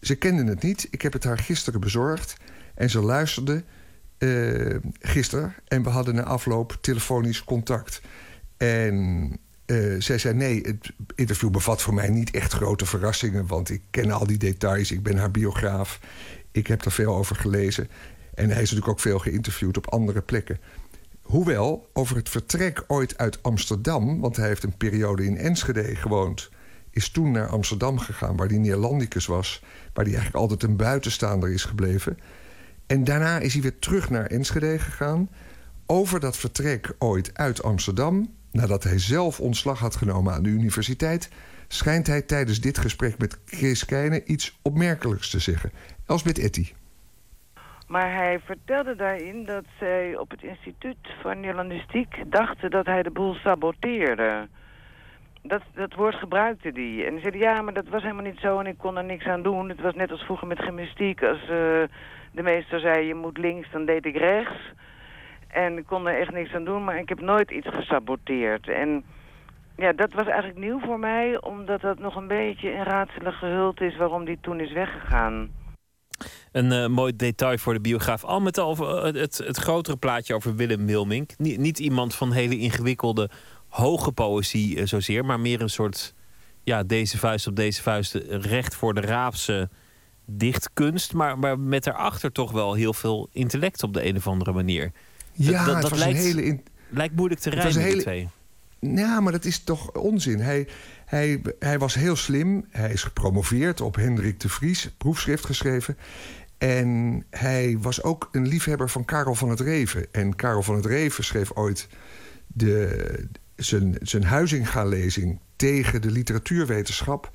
Ze 0.00 0.14
kende 0.14 0.44
het 0.44 0.62
niet. 0.62 0.88
Ik 0.90 1.02
heb 1.02 1.12
het 1.12 1.24
haar 1.24 1.38
gisteren 1.38 1.80
bezorgd. 1.80 2.36
En 2.80 2.90
ze 2.90 3.00
luisterde 3.00 3.64
eh 4.18 4.76
gisteren. 5.00 5.54
En 5.68 5.82
we 5.82 5.88
hadden 5.88 6.14
na 6.14 6.22
afloop 6.22 6.78
telefonisch 6.80 7.44
contact. 7.44 8.00
En 8.56 9.38
eh, 9.66 9.76
zij 9.98 10.18
zei: 10.18 10.34
Nee, 10.34 10.60
het 10.60 10.92
interview 11.14 11.50
bevat 11.50 11.82
voor 11.82 11.94
mij 11.94 12.08
niet 12.08 12.30
echt 12.30 12.52
grote 12.52 12.86
verrassingen. 12.86 13.46
Want 13.46 13.70
ik 13.70 13.82
ken 13.90 14.10
al 14.10 14.26
die 14.26 14.38
details. 14.38 14.90
Ik 14.90 15.02
ben 15.02 15.16
haar 15.16 15.30
biograaf. 15.30 16.00
Ik 16.52 16.66
heb 16.66 16.84
er 16.84 16.92
veel 16.92 17.14
over 17.14 17.36
gelezen. 17.36 17.88
En 18.34 18.50
hij 18.50 18.62
is 18.62 18.70
natuurlijk 18.70 18.88
ook 18.88 19.00
veel 19.00 19.18
geïnterviewd 19.18 19.76
op 19.76 19.88
andere 19.88 20.20
plekken. 20.20 20.58
Hoewel, 21.22 21.90
over 21.92 22.16
het 22.16 22.28
vertrek 22.28 22.84
ooit 22.86 23.18
uit 23.18 23.42
Amsterdam... 23.42 24.20
want 24.20 24.36
hij 24.36 24.48
heeft 24.48 24.62
een 24.62 24.76
periode 24.76 25.24
in 25.24 25.36
Enschede 25.36 25.96
gewoond... 25.96 26.50
is 26.90 27.10
toen 27.10 27.30
naar 27.30 27.48
Amsterdam 27.48 27.98
gegaan, 27.98 28.36
waar 28.36 28.48
hij 28.48 28.58
Neerlandicus 28.58 29.26
was... 29.26 29.62
waar 29.92 30.04
hij 30.04 30.14
eigenlijk 30.14 30.44
altijd 30.44 30.62
een 30.62 30.76
buitenstaander 30.76 31.52
is 31.52 31.64
gebleven. 31.64 32.18
En 32.90 33.04
daarna 33.04 33.38
is 33.38 33.52
hij 33.52 33.62
weer 33.62 33.78
terug 33.78 34.10
naar 34.10 34.26
Enschede 34.26 34.78
gegaan... 34.78 35.28
over 35.86 36.20
dat 36.20 36.36
vertrek 36.36 36.94
ooit 36.98 37.30
uit 37.34 37.62
Amsterdam... 37.62 38.34
nadat 38.52 38.82
hij 38.82 38.98
zelf 38.98 39.40
ontslag 39.40 39.78
had 39.78 39.96
genomen 39.96 40.32
aan 40.32 40.42
de 40.42 40.48
universiteit... 40.48 41.30
schijnt 41.68 42.06
hij 42.06 42.22
tijdens 42.22 42.60
dit 42.60 42.78
gesprek 42.78 43.18
met 43.18 43.38
Chris 43.44 43.84
Keijne 43.84 44.24
iets 44.24 44.58
opmerkelijks 44.62 45.30
te 45.30 45.38
zeggen. 45.38 45.70
Elsbeth 46.06 46.38
Etty. 46.38 46.72
Maar 47.88 48.14
hij 48.14 48.40
vertelde 48.44 48.96
daarin 48.96 49.44
dat 49.44 49.64
zij 49.78 50.16
op 50.16 50.30
het 50.30 50.42
instituut 50.42 51.08
van 51.22 51.40
Nederlandistiek 51.40 52.24
dachten 52.26 52.70
dat 52.70 52.86
hij 52.86 53.02
de 53.02 53.10
boel 53.10 53.34
saboteerde. 53.34 54.48
Dat, 55.42 55.62
dat 55.74 55.94
woord 55.94 56.14
gebruikte 56.14 56.70
hij. 56.74 57.06
En 57.06 57.12
hij 57.12 57.20
zei, 57.22 57.38
ja, 57.38 57.62
maar 57.62 57.74
dat 57.74 57.88
was 57.88 58.02
helemaal 58.02 58.24
niet 58.24 58.40
zo 58.40 58.58
en 58.58 58.66
ik 58.66 58.78
kon 58.78 58.96
er 58.96 59.04
niks 59.04 59.26
aan 59.26 59.42
doen. 59.42 59.68
Het 59.68 59.80
was 59.80 59.94
net 59.94 60.10
als 60.10 60.22
vroeger 60.22 60.46
met 60.46 60.62
gymnastiek. 60.62 61.22
Als 61.22 61.48
eh, 61.48 61.82
de 62.30 62.42
meester 62.42 62.80
zei, 62.80 63.06
je 63.06 63.14
moet 63.14 63.38
links, 63.38 63.70
dan 63.70 63.84
deed 63.84 64.06
ik 64.06 64.16
rechts. 64.16 64.72
En 65.48 65.78
ik 65.78 65.86
kon 65.86 66.06
er 66.06 66.20
echt 66.20 66.32
niks 66.32 66.52
aan 66.54 66.64
doen, 66.64 66.84
maar 66.84 66.98
ik 66.98 67.08
heb 67.08 67.20
nooit 67.20 67.50
iets 67.50 67.68
gesaboteerd. 67.68 68.68
En 68.68 69.04
ja, 69.76 69.92
dat 69.92 70.12
was 70.12 70.26
eigenlijk 70.26 70.58
nieuw 70.58 70.80
voor 70.80 70.98
mij, 70.98 71.40
omdat 71.40 71.80
dat 71.80 71.98
nog 71.98 72.16
een 72.16 72.26
beetje 72.26 72.70
in 72.70 72.82
raadselen 72.82 73.32
gehuld 73.32 73.80
is 73.80 73.96
waarom 73.96 74.24
die 74.24 74.38
toen 74.40 74.60
is 74.60 74.72
weggegaan. 74.72 75.50
Een 76.52 76.72
eh, 76.72 76.86
mooi 76.86 77.16
detail 77.16 77.58
voor 77.58 77.72
de 77.72 77.80
biograaf. 77.80 78.24
Al 78.24 78.40
met 78.40 78.58
al 78.58 78.76
eh, 78.76 79.02
het, 79.20 79.38
het 79.38 79.56
grotere 79.56 79.96
plaatje 79.96 80.34
over 80.34 80.56
Willem 80.56 80.86
Wilmink. 80.86 81.30
Niet, 81.38 81.58
niet 81.58 81.78
iemand 81.78 82.14
van 82.14 82.32
hele 82.32 82.58
ingewikkelde, 82.58 83.30
hoge 83.68 84.12
poëzie 84.12 84.78
eh, 84.78 84.86
zozeer, 84.86 85.24
maar 85.24 85.40
meer 85.40 85.60
een 85.60 85.70
soort 85.70 86.14
ja, 86.64 86.82
deze 86.82 87.18
vuist 87.18 87.46
op 87.46 87.56
deze 87.56 87.82
vuist, 87.82 88.14
recht 88.28 88.74
voor 88.74 88.94
de 88.94 89.00
raapse 89.00 89.68
dichtkunst. 90.36 91.12
Maar, 91.12 91.38
maar 91.38 91.58
met 91.58 91.84
daarachter 91.84 92.32
toch 92.32 92.52
wel 92.52 92.74
heel 92.74 92.94
veel 92.94 93.28
intellect 93.32 93.82
op 93.82 93.94
de 93.94 94.06
een 94.06 94.16
of 94.16 94.26
andere 94.26 94.52
manier. 94.52 94.92
Ja, 95.32 95.80
was 95.80 95.98
lijkt, 95.98 96.18
hele... 96.18 96.44
in- 96.44 96.64
lijkt 96.88 97.16
moeilijk 97.16 97.40
te 97.40 97.50
die 97.50 97.78
hele- 97.78 98.02
twee. 98.02 98.28
Ja, 98.80 99.20
maar 99.20 99.32
dat 99.32 99.44
is 99.44 99.58
toch 99.58 99.92
onzin. 99.92 100.38
Hij, 100.38 100.68
hij, 101.04 101.42
hij 101.58 101.78
was 101.78 101.94
heel 101.94 102.16
slim. 102.16 102.64
Hij 102.70 102.92
is 102.92 103.02
gepromoveerd 103.02 103.80
op 103.80 103.94
Hendrik 103.96 104.40
de 104.40 104.48
Vries, 104.48 104.90
proefschrift 104.98 105.44
geschreven. 105.44 105.96
En 106.58 107.24
hij 107.30 107.76
was 107.80 108.02
ook 108.02 108.28
een 108.32 108.48
liefhebber 108.48 108.90
van 108.90 109.04
Karel 109.04 109.34
van 109.34 109.50
het 109.50 109.60
Reven. 109.60 110.06
En 110.12 110.36
Karel 110.36 110.62
van 110.62 110.74
het 110.74 110.86
Reven 110.86 111.24
schreef 111.24 111.50
ooit 111.54 111.88
de, 112.46 113.28
zijn, 113.56 113.96
zijn 114.02 114.24
Huizinga-lezing 114.24 115.38
tegen 115.56 116.02
de 116.02 116.10
literatuurwetenschap. 116.10 117.30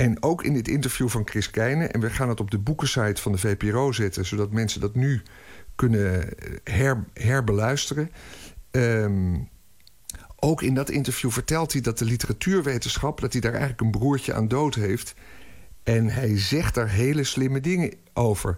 En 0.00 0.22
ook 0.22 0.44
in 0.44 0.52
dit 0.52 0.68
interview 0.68 1.08
van 1.08 1.28
Chris 1.28 1.50
Keijne. 1.50 1.86
En 1.86 2.00
we 2.00 2.10
gaan 2.10 2.28
het 2.28 2.40
op 2.40 2.50
de 2.50 2.58
boekensite 2.58 3.22
van 3.22 3.32
de 3.32 3.38
VPRO 3.38 3.92
zetten... 3.92 4.26
zodat 4.26 4.52
mensen 4.52 4.80
dat 4.80 4.94
nu 4.94 5.22
kunnen 5.74 6.28
her, 6.64 7.04
herbeluisteren. 7.14 8.10
Ehm, 8.70 9.36
ook 10.36 10.62
in 10.62 10.74
dat 10.74 10.90
interview 10.90 11.30
vertelt 11.30 11.72
hij 11.72 11.80
dat 11.80 11.98
de 11.98 12.04
literatuurwetenschap... 12.04 13.20
dat 13.20 13.32
hij 13.32 13.40
daar 13.40 13.50
eigenlijk 13.52 13.80
een 13.80 13.90
broertje 13.90 14.34
aan 14.34 14.48
dood 14.48 14.74
heeft. 14.74 15.14
En 15.82 16.08
hij 16.08 16.38
zegt 16.38 16.74
daar 16.74 16.90
hele 16.90 17.24
slimme 17.24 17.60
dingen 17.60 17.92
over. 18.12 18.56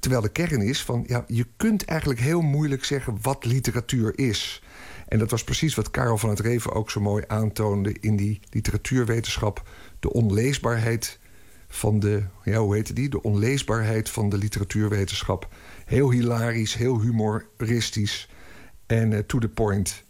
Terwijl 0.00 0.22
de 0.22 0.32
kern 0.32 0.62
is 0.62 0.82
van... 0.82 1.04
ja, 1.06 1.24
je 1.26 1.46
kunt 1.56 1.84
eigenlijk 1.84 2.20
heel 2.20 2.40
moeilijk 2.40 2.84
zeggen 2.84 3.18
wat 3.22 3.44
literatuur 3.44 4.18
is. 4.18 4.62
En 5.08 5.18
dat 5.18 5.30
was 5.30 5.44
precies 5.44 5.74
wat 5.74 5.90
Karel 5.90 6.18
van 6.18 6.30
het 6.30 6.40
Reven 6.40 6.72
ook 6.72 6.90
zo 6.90 7.00
mooi 7.00 7.24
aantoonde... 7.26 7.96
in 8.00 8.16
die 8.16 8.40
literatuurwetenschap. 8.50 9.68
De 10.00 10.12
onleesbaarheid 10.12 11.18
van 11.68 12.00
de... 12.00 12.22
Ja, 12.44 12.58
hoe 12.58 12.74
heette 12.74 12.92
die? 12.92 13.08
De 13.08 13.22
onleesbaarheid 13.22 14.10
van 14.10 14.28
de 14.28 14.38
literatuurwetenschap. 14.38 15.48
Heel 15.84 16.10
hilarisch, 16.10 16.74
heel 16.74 17.00
humoristisch 17.00 18.28
en 18.86 19.12
eh, 19.12 19.18
to 19.18 19.38
the 19.38 19.48
point... 19.48 20.06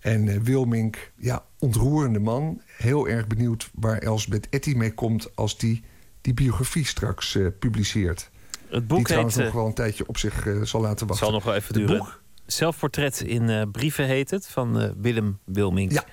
En 0.00 0.28
eh, 0.28 0.40
Wilmink, 0.40 1.12
ja, 1.16 1.44
ontroerende 1.58 2.18
man. 2.18 2.62
Heel 2.66 3.08
erg 3.08 3.26
benieuwd 3.26 3.70
waar 3.74 3.98
Elsbeth 3.98 4.48
Etty 4.50 4.74
mee 4.74 4.94
komt... 4.94 5.36
als 5.36 5.58
die 5.58 5.84
die 6.26 6.34
biografie 6.34 6.86
straks 6.86 7.34
eh, 7.34 7.46
publiceert. 7.58 8.30
Het 8.68 8.86
boek 8.86 8.96
die 8.96 9.06
trouwens 9.06 9.34
heet, 9.34 9.44
nog 9.44 9.54
wel 9.54 9.66
een 9.66 9.74
tijdje 9.74 10.08
op 10.08 10.18
zich 10.18 10.46
eh, 10.46 10.62
zal 10.62 10.80
laten 10.80 11.06
wachten. 11.06 11.26
zal 11.26 11.34
nog 11.34 11.44
wel 11.44 11.54
even 11.54 11.66
Het 11.66 11.76
duren. 11.76 11.98
boek? 11.98 12.20
Zelfportret 12.46 13.20
in 13.20 13.48
eh, 13.50 13.62
brieven 13.72 14.06
heet 14.06 14.30
het, 14.30 14.48
van 14.48 14.94
Willem 15.00 15.38
Wilmink. 15.44 15.92
Ja. 15.92 16.04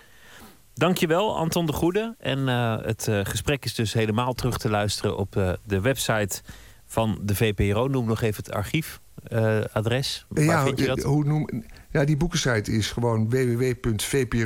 Dankjewel, 0.73 1.37
Anton 1.37 1.65
de 1.65 1.73
Goede. 1.73 2.15
En 2.19 2.47
eh, 2.47 2.77
het 2.81 3.07
eh, 3.07 3.19
gesprek 3.23 3.65
is 3.65 3.75
dus 3.75 3.93
helemaal 3.93 4.33
terug 4.33 4.57
te 4.57 4.69
luisteren 4.69 5.17
op 5.17 5.35
eh, 5.35 5.53
de 5.65 5.81
website 5.81 6.41
van 6.85 7.19
de 7.21 7.35
VPRO. 7.35 7.87
Noem 7.87 8.05
nog 8.05 8.21
even 8.21 8.43
het 8.43 8.53
archiefadres. 8.53 10.25
Waar 10.29 10.43
ja, 10.43 10.63
vind 10.63 10.79
je 10.79 10.85
dat? 10.85 11.01
Hoe 11.03 11.23
noem, 11.23 11.63
ja, 11.91 12.03
die 12.05 12.17
boekensite 12.17 12.71
is 12.71 12.91
gewoon 12.91 13.29
www.vpro.nl 13.29 14.43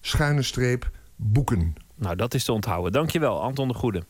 schuine 0.00 0.42
streep 0.42 0.90
boeken. 1.16 1.74
Nou, 1.94 2.16
dat 2.16 2.34
is 2.34 2.44
te 2.44 2.52
onthouden. 2.52 2.92
Dankjewel, 2.92 3.42
Anton 3.42 3.68
de 3.68 3.74
Goede. 3.74 4.04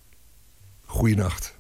Goeienacht. 0.85 1.54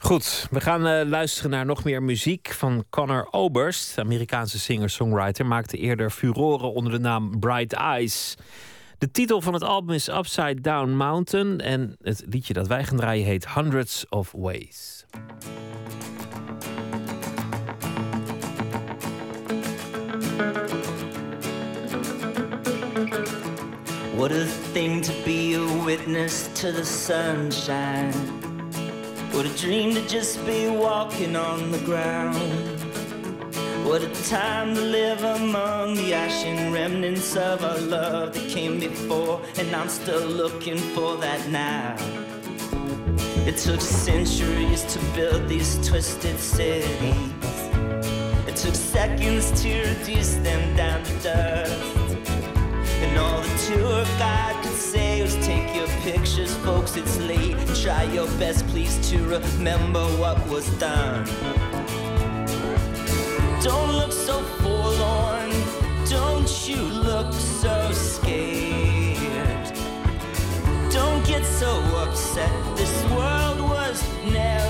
Goed, 0.00 0.46
we 0.50 0.60
gaan 0.60 0.86
eh, 0.86 1.08
luisteren 1.08 1.50
naar 1.50 1.66
nog 1.66 1.84
meer 1.84 2.02
muziek 2.02 2.48
van 2.48 2.84
Connor 2.90 3.28
Oberst. 3.30 3.94
De 3.94 4.00
Amerikaanse 4.00 4.58
singer-songwriter 4.58 5.46
maakte 5.46 5.76
eerder 5.76 6.10
furoren 6.10 6.72
onder 6.72 6.92
de 6.92 6.98
naam 6.98 7.40
Bright 7.40 7.72
Eyes. 7.72 8.34
De 8.98 9.10
titel 9.10 9.40
van 9.40 9.52
het 9.52 9.62
album 9.62 9.94
is 9.94 10.08
Upside 10.08 10.60
Down 10.60 10.90
Mountain 10.90 11.60
en 11.60 11.96
het 12.02 12.24
liedje 12.28 12.52
dat 12.52 12.66
wij 12.66 12.84
gaan 12.84 12.96
draaien 12.96 13.26
heet 13.26 13.48
Hundreds 13.54 14.08
of 14.08 14.32
Ways. 14.36 15.04
What 24.16 24.32
a 24.32 24.46
thing 24.72 25.04
to 25.04 25.12
be 25.24 25.54
a 25.56 25.84
witness 25.84 26.48
to 26.52 26.72
the 26.72 26.84
sunshine. 26.84 28.57
What 29.38 29.46
a 29.46 29.56
dream 29.56 29.94
to 29.94 30.04
just 30.08 30.44
be 30.44 30.68
walking 30.68 31.36
on 31.36 31.70
the 31.70 31.78
ground. 31.78 32.34
What 33.86 34.02
a 34.02 34.12
time 34.28 34.74
to 34.74 34.80
live 34.80 35.22
among 35.22 35.94
the 35.94 36.12
ashen 36.12 36.72
remnants 36.72 37.36
of 37.36 37.62
our 37.62 37.78
love 37.78 38.34
that 38.34 38.48
came 38.48 38.80
before, 38.80 39.40
and 39.56 39.76
I'm 39.76 39.88
still 39.88 40.26
looking 40.26 40.76
for 40.76 41.16
that 41.18 41.48
now. 41.50 41.94
It 43.46 43.58
took 43.58 43.80
centuries 43.80 44.82
to 44.92 44.98
build 45.14 45.48
these 45.48 45.86
twisted 45.86 46.40
cities. 46.40 47.30
It 48.48 48.56
took 48.56 48.74
seconds 48.74 49.52
to 49.62 49.68
reduce 49.68 50.34
them 50.34 50.76
down 50.76 51.04
to 51.04 51.12
dust. 51.22 52.28
And 53.04 53.16
all 53.16 53.40
the 53.40 53.58
tour 53.68 54.04
guide 54.18 54.67
pictures, 56.12 56.56
folks, 56.64 56.96
it's 56.96 57.18
late. 57.18 57.54
Try 57.82 58.04
your 58.04 58.26
best, 58.38 58.66
please, 58.68 58.96
to 59.10 59.18
remember 59.26 60.04
what 60.16 60.38
was 60.48 60.66
done. 60.78 61.26
Don't 63.62 63.92
look 63.92 64.12
so 64.12 64.42
forlorn, 64.62 65.50
don't 66.08 66.50
you 66.66 66.80
look 67.08 67.30
so 67.34 67.92
scared. 67.92 69.68
Don't 70.90 71.26
get 71.26 71.44
so 71.44 71.72
upset, 72.04 72.52
this 72.74 72.94
world 73.10 73.60
was 73.60 74.02
never 74.32 74.67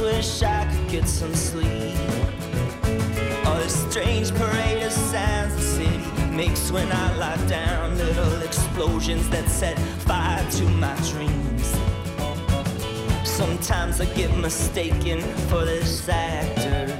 wish 0.00 0.42
I 0.42 0.64
could 0.64 0.88
get 0.90 1.08
some 1.08 1.34
sleep. 1.34 1.96
All 3.46 3.56
this 3.56 3.74
strange 3.90 4.32
parade 4.34 4.82
of 4.82 4.92
sounds 4.92 5.56
the 5.56 5.62
city 5.62 6.30
makes 6.30 6.70
when 6.70 6.90
I 6.92 7.16
lie 7.16 7.46
down. 7.46 7.98
Little 7.98 8.42
explosions 8.42 9.28
that 9.30 9.48
set 9.48 9.78
fire 10.06 10.44
to 10.52 10.64
my 10.84 10.94
dreams. 11.10 11.66
Sometimes 13.24 14.00
I 14.00 14.06
get 14.14 14.36
mistaken 14.36 15.20
for 15.48 15.64
this 15.64 16.08
actor. 16.08 16.92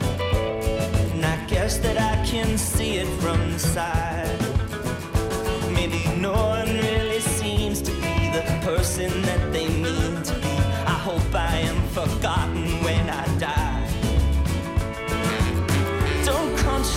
And 1.12 1.24
I 1.24 1.44
guess 1.46 1.78
that 1.78 1.98
I 1.98 2.24
can 2.24 2.58
see 2.58 2.96
it 2.96 3.08
from 3.20 3.52
the 3.52 3.58
side. 3.58 4.40
Maybe 5.72 6.02
no 6.20 6.32
one 6.32 6.68
really 6.74 7.20
seems 7.20 7.80
to 7.82 7.92
be 7.92 8.30
the 8.32 8.44
person 8.62 9.10
that 9.22 9.52
they 9.52 9.68
mean 9.68 10.22
to 10.22 10.34
be. 10.34 10.48
I 10.94 10.98
hope 11.08 11.34
I 11.34 11.58
am 11.58 11.80
forgotten 11.88 12.67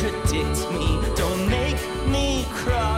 contradict 0.01 0.71
me, 0.71 0.99
don't 1.15 1.47
make 1.47 1.77
me 2.07 2.47
cross 2.49 2.90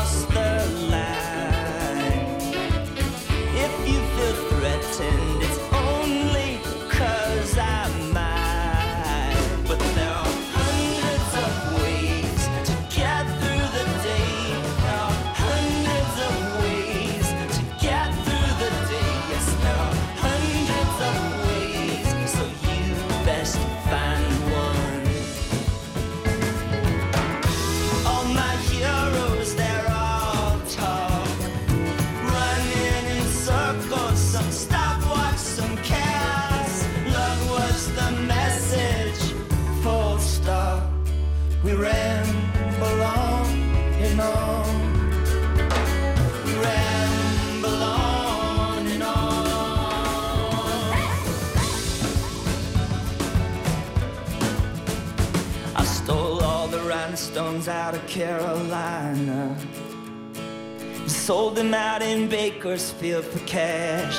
rhinestones 57.34 57.68
out 57.68 57.96
of 57.96 58.06
Carolina. 58.08 59.58
Sold 61.08 61.56
them 61.56 61.74
out 61.74 62.02
in 62.02 62.30
Bakersfield 62.30 63.26
for 63.26 63.40
cash. 63.46 64.16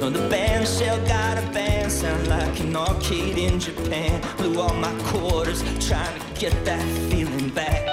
Oh, 0.00 0.10
the 0.10 0.28
band 0.28 0.66
shell 0.66 0.98
got 1.06 1.38
a 1.38 1.52
band 1.52 1.90
sound 1.90 2.26
like 2.28 2.60
an 2.60 2.76
arcade 2.76 3.38
in 3.38 3.58
Japan. 3.58 4.20
Blew 4.36 4.60
all 4.60 4.74
my 4.74 4.92
quarters 5.04 5.62
trying 5.86 6.20
to 6.20 6.40
get 6.40 6.64
that 6.64 6.84
feeling 7.10 7.48
back. 7.50 7.86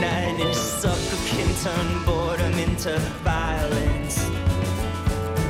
Nine 0.00 0.40
inch 0.40 0.54
sucker 0.54 1.16
can 1.26 1.48
turn 1.64 2.04
boredom 2.04 2.52
into 2.58 2.98
violence. 3.24 4.24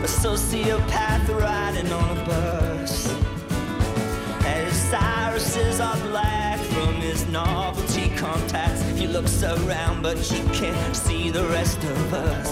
A 0.03 0.09
sociopath 0.09 1.29
riding 1.41 1.93
on 1.93 2.19
a 2.19 2.25
bus. 2.25 3.13
And 4.45 4.67
his 4.69 4.95
irises 4.95 5.81
are 5.81 5.97
black 6.09 6.36
novelty 7.37 8.09
contacts. 8.17 8.83
He 9.01 9.07
looks 9.07 9.43
around, 9.43 10.03
but 10.03 10.17
he 10.17 10.41
can't 10.61 10.97
see 10.97 11.29
the 11.31 11.45
rest 11.57 11.81
of 11.85 12.15
us. 12.15 12.49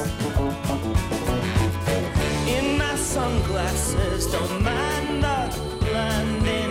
In 2.56 2.66
my 2.76 2.94
sunglasses, 2.96 4.26
don't 4.34 4.62
mind 4.62 5.22
the 5.26 5.40
blinding 5.84 6.63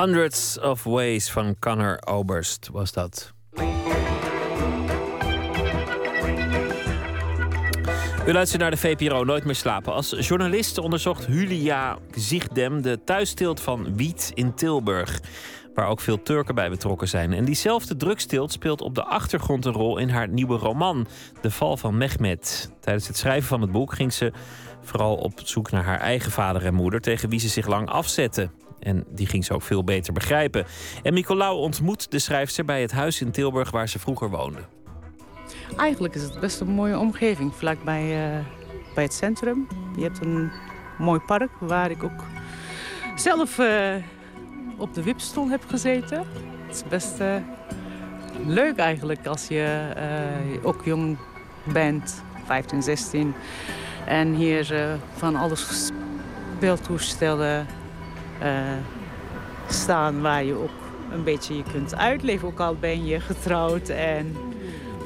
Hundreds 0.00 0.58
of 0.60 0.84
Ways 0.84 1.30
van 1.30 1.56
Connor 1.58 1.98
Oberst 2.06 2.68
was 2.72 2.92
dat. 2.92 3.32
U 8.26 8.32
luistert 8.32 8.60
naar 8.60 8.70
de 8.70 8.76
VPRO 8.76 9.24
Nooit 9.24 9.44
meer 9.44 9.54
slapen. 9.54 9.92
Als 9.92 10.16
journalist 10.18 10.78
onderzocht 10.78 11.26
Julia 11.28 11.98
Ziegdem 12.14 12.82
de 12.82 13.04
thuisteelt 13.04 13.60
van 13.60 13.96
Wiet 13.96 14.30
in 14.34 14.54
Tilburg. 14.54 15.20
Waar 15.74 15.88
ook 15.88 16.00
veel 16.00 16.22
Turken 16.22 16.54
bij 16.54 16.70
betrokken 16.70 17.08
zijn. 17.08 17.32
En 17.32 17.44
diezelfde 17.44 17.96
drugsteelt 17.96 18.52
speelt 18.52 18.80
op 18.80 18.94
de 18.94 19.04
achtergrond 19.04 19.64
een 19.64 19.72
rol 19.72 19.98
in 19.98 20.08
haar 20.08 20.28
nieuwe 20.28 20.56
roman, 20.56 21.06
De 21.40 21.50
Val 21.50 21.76
van 21.76 21.96
Mehmet. 21.96 22.72
Tijdens 22.80 23.06
het 23.06 23.16
schrijven 23.16 23.48
van 23.48 23.60
het 23.60 23.72
boek 23.72 23.94
ging 23.94 24.12
ze 24.12 24.32
vooral 24.82 25.16
op 25.16 25.40
zoek 25.44 25.70
naar 25.70 25.84
haar 25.84 26.00
eigen 26.00 26.30
vader 26.30 26.64
en 26.64 26.74
moeder, 26.74 27.00
tegen 27.00 27.28
wie 27.28 27.40
ze 27.40 27.48
zich 27.48 27.66
lang 27.66 27.88
afzette. 27.88 28.50
En 28.80 29.04
die 29.08 29.26
ging 29.26 29.44
ze 29.44 29.54
ook 29.54 29.62
veel 29.62 29.84
beter 29.84 30.12
begrijpen. 30.12 30.66
En 31.02 31.14
Nicolaou 31.14 31.58
ontmoet 31.58 32.10
de 32.10 32.18
schrijfster 32.18 32.64
bij 32.64 32.80
het 32.80 32.92
huis 32.92 33.20
in 33.20 33.30
Tilburg 33.30 33.70
waar 33.70 33.88
ze 33.88 33.98
vroeger 33.98 34.30
woonde. 34.30 34.60
Eigenlijk 35.76 36.14
is 36.14 36.22
het 36.22 36.40
best 36.40 36.60
een 36.60 36.70
mooie 36.70 36.98
omgeving, 36.98 37.54
vlakbij 37.54 38.02
eh, 38.02 38.44
bij 38.94 39.04
het 39.04 39.14
centrum. 39.14 39.66
Je 39.96 40.02
hebt 40.02 40.24
een 40.24 40.50
mooi 40.98 41.20
park 41.20 41.50
waar 41.60 41.90
ik 41.90 42.02
ook 42.02 42.24
zelf 43.16 43.58
eh, 43.58 43.94
op 44.76 44.94
de 44.94 45.02
wipstoel 45.02 45.48
heb 45.48 45.64
gezeten. 45.68 46.18
Het 46.66 46.74
is 46.74 46.84
best 46.88 47.20
eh, 47.20 47.34
leuk 48.46 48.76
eigenlijk 48.76 49.26
als 49.26 49.48
je 49.48 49.92
ook 50.62 50.84
jong 50.84 51.18
bent, 51.64 52.22
15, 52.44 52.82
16. 52.82 53.34
En 54.06 54.34
hier 54.34 54.74
van 55.16 55.36
alles 55.36 55.92
speeltoestellen 56.56 57.66
staan 59.68 60.20
waar 60.20 60.44
je 60.44 60.54
ook 60.54 60.70
een 61.12 61.24
beetje 61.24 61.56
je 61.56 61.62
kunt 61.72 61.96
uitleven. 61.96 62.48
Ook 62.48 62.60
al 62.60 62.76
ben 62.80 63.04
je 63.04 63.20
getrouwd 63.20 63.88
en 63.88 64.36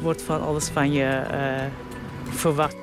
wordt 0.00 0.22
van 0.22 0.42
alles 0.42 0.68
van 0.68 0.92
je 0.92 1.04
eh, 1.04 1.64
verwacht. 2.30 2.76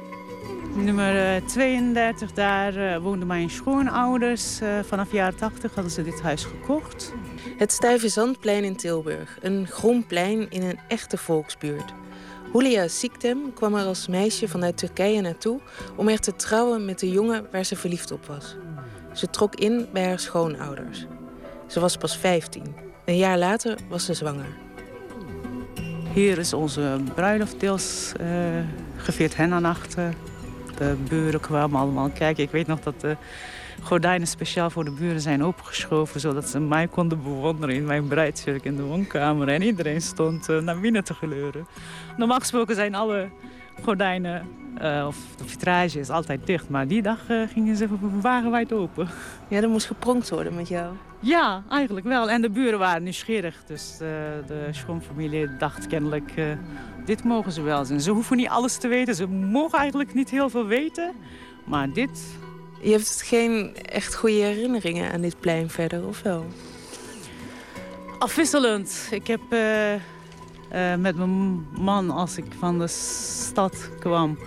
Nummer 0.76 1.36
eh, 1.36 1.46
32, 1.46 2.32
daar 2.32 2.76
eh, 2.76 3.02
woonden 3.02 3.28
mijn 3.28 3.50
schoonouders. 3.50 4.62
Eh, 4.62 4.80
vanaf 4.88 5.12
jaren 5.12 5.36
80 5.36 5.74
hadden 5.74 5.92
ze 5.92 6.04
dit 6.04 6.22
huis 6.22 6.44
gekocht. 6.44 7.14
Het 7.58 7.72
Stijve 7.72 8.10
Zandplein 8.10 8.64
in 8.64 8.76
Tilburg. 8.76 9.38
Een 9.42 9.68
groen 9.68 10.06
plein 10.06 10.50
in 10.50 10.62
een 10.62 10.80
echte 10.88 11.18
volksbuurt. 11.18 11.94
Hulia 12.54 12.88
Siktem 12.88 13.54
kwam 13.54 13.76
er 13.76 13.86
als 13.86 14.08
meisje 14.08 14.48
vanuit 14.48 14.78
Turkije 14.78 15.22
naartoe 15.22 15.60
om 15.96 16.08
er 16.08 16.20
te 16.20 16.36
trouwen 16.36 16.86
met 16.86 17.00
de 17.00 17.12
jongen 17.12 17.48
waar 17.52 17.64
ze 17.64 17.76
verliefd 17.76 18.12
op 18.12 18.26
was. 18.26 18.56
Ze 19.14 19.30
trok 19.30 19.56
in 19.56 19.88
bij 19.94 20.06
haar 20.06 20.20
schoonouders. 20.20 21.06
Ze 21.68 21.80
was 21.80 21.98
pas 21.98 22.18
15. 22.18 22.76
Een 23.06 23.18
jaar 23.18 23.38
later 23.38 23.78
was 23.90 24.06
ze 24.06 24.14
zwanger. 24.14 24.58
Hier 26.14 26.38
is 26.38 26.54
onze 26.54 27.00
bruiloft 27.16 27.60
deels 27.60 28.12
eh 28.20 28.28
gevierd 29.02 29.36
henna-nachten. 29.36 30.14
De 30.78 30.96
buren 31.10 31.40
kwamen 31.40 31.80
allemaal 31.80 32.10
kijken. 32.10 32.44
Ik 32.44 32.52
weet 32.52 32.68
nog 32.68 32.80
dat 32.80 33.02
de 33.02 33.16
gordijnen 33.82 34.28
speciaal 34.28 34.70
voor 34.70 34.86
de 34.86 34.92
buren 34.92 35.22
zijn 35.22 35.44
opengeschoven... 35.44 36.20
zodat 36.20 36.50
ze 36.50 36.60
mij 36.60 36.88
konden 36.88 37.24
bewonderen 37.24 37.76
in 37.76 37.86
mijn 37.86 38.08
bruidsjurk 38.08 38.64
in 38.64 38.76
de 38.76 38.84
woonkamer. 38.84 39.48
En 39.48 39.62
iedereen 39.62 40.02
stond 40.02 40.50
eh, 40.50 40.58
naar 40.58 40.80
binnen 40.80 41.04
te 41.04 41.14
geleuren. 41.14 41.68
Normaal 42.18 42.40
gesproken 42.40 42.76
zijn 42.76 42.96
alle 42.96 43.30
gordijnen 43.84 44.48
eh, 44.78 45.04
of 45.08 45.18
de 45.38 45.46
vitrage 45.46 46.00
is 46.00 46.10
altijd 46.10 46.48
dicht. 46.48 46.70
Maar 46.70 46.88
die 46.88 47.02
dag 47.02 47.30
eh, 47.30 47.42
gingen 47.48 47.76
ze 47.76 47.88
wagenwijd 48.22 48.74
open. 48.74 49.08
Ja, 49.48 49.62
er 49.62 49.70
moest 49.70 49.86
gepronkt 49.86 50.30
worden 50.30 50.56
met 50.56 50.68
jou. 50.68 50.96
Ja, 51.20 51.64
eigenlijk 51.70 52.06
wel. 52.06 52.30
En 52.30 52.42
de 52.42 52.50
buren 52.50 52.80
waren 52.80 53.04
nieuwsgierig. 53.04 53.64
Dus 53.66 53.92
eh, 53.94 54.08
de 54.48 54.68
schoonfamilie 54.72 55.58
dacht 55.58 55.88
kennelijk, 55.88 56.32
dit 57.06 57.24
mogen 57.24 57.52
ze 57.52 57.62
wel 57.62 57.86
zijn. 57.86 58.02
Ze 58.02 58.12
hoeven 58.12 58.38
niet 58.38 58.48
alles 58.48 58.78
te 58.78 58.88
weten. 58.88 59.16
Ze 59.16 59.28
mogen 59.28 59.80
eigenlijk 59.80 60.14
niet 60.14 60.30
heel 60.30 60.50
veel 60.50 60.66
weten. 60.66 61.14
Maar 61.64 61.94
dit... 61.94 62.40
Je 62.84 62.92
hebt 62.92 63.22
geen 63.22 63.76
echt 63.76 64.16
goede 64.16 64.36
herinneringen 64.36 65.12
aan 65.12 65.22
dit 65.22 65.40
plein 65.40 65.70
verder, 65.70 66.08
of 66.08 66.22
wel? 66.22 66.46
Afwisselend. 68.20 69.08
Ik 69.12 69.28
heb 69.28 69.42
met 71.00 71.16
mijn 71.16 71.68
man, 71.78 72.10
als 72.10 72.38
ik 72.38 72.46
van 72.60 72.80
de 72.80 72.88
stad 72.88 73.90
kwam, 74.00 74.38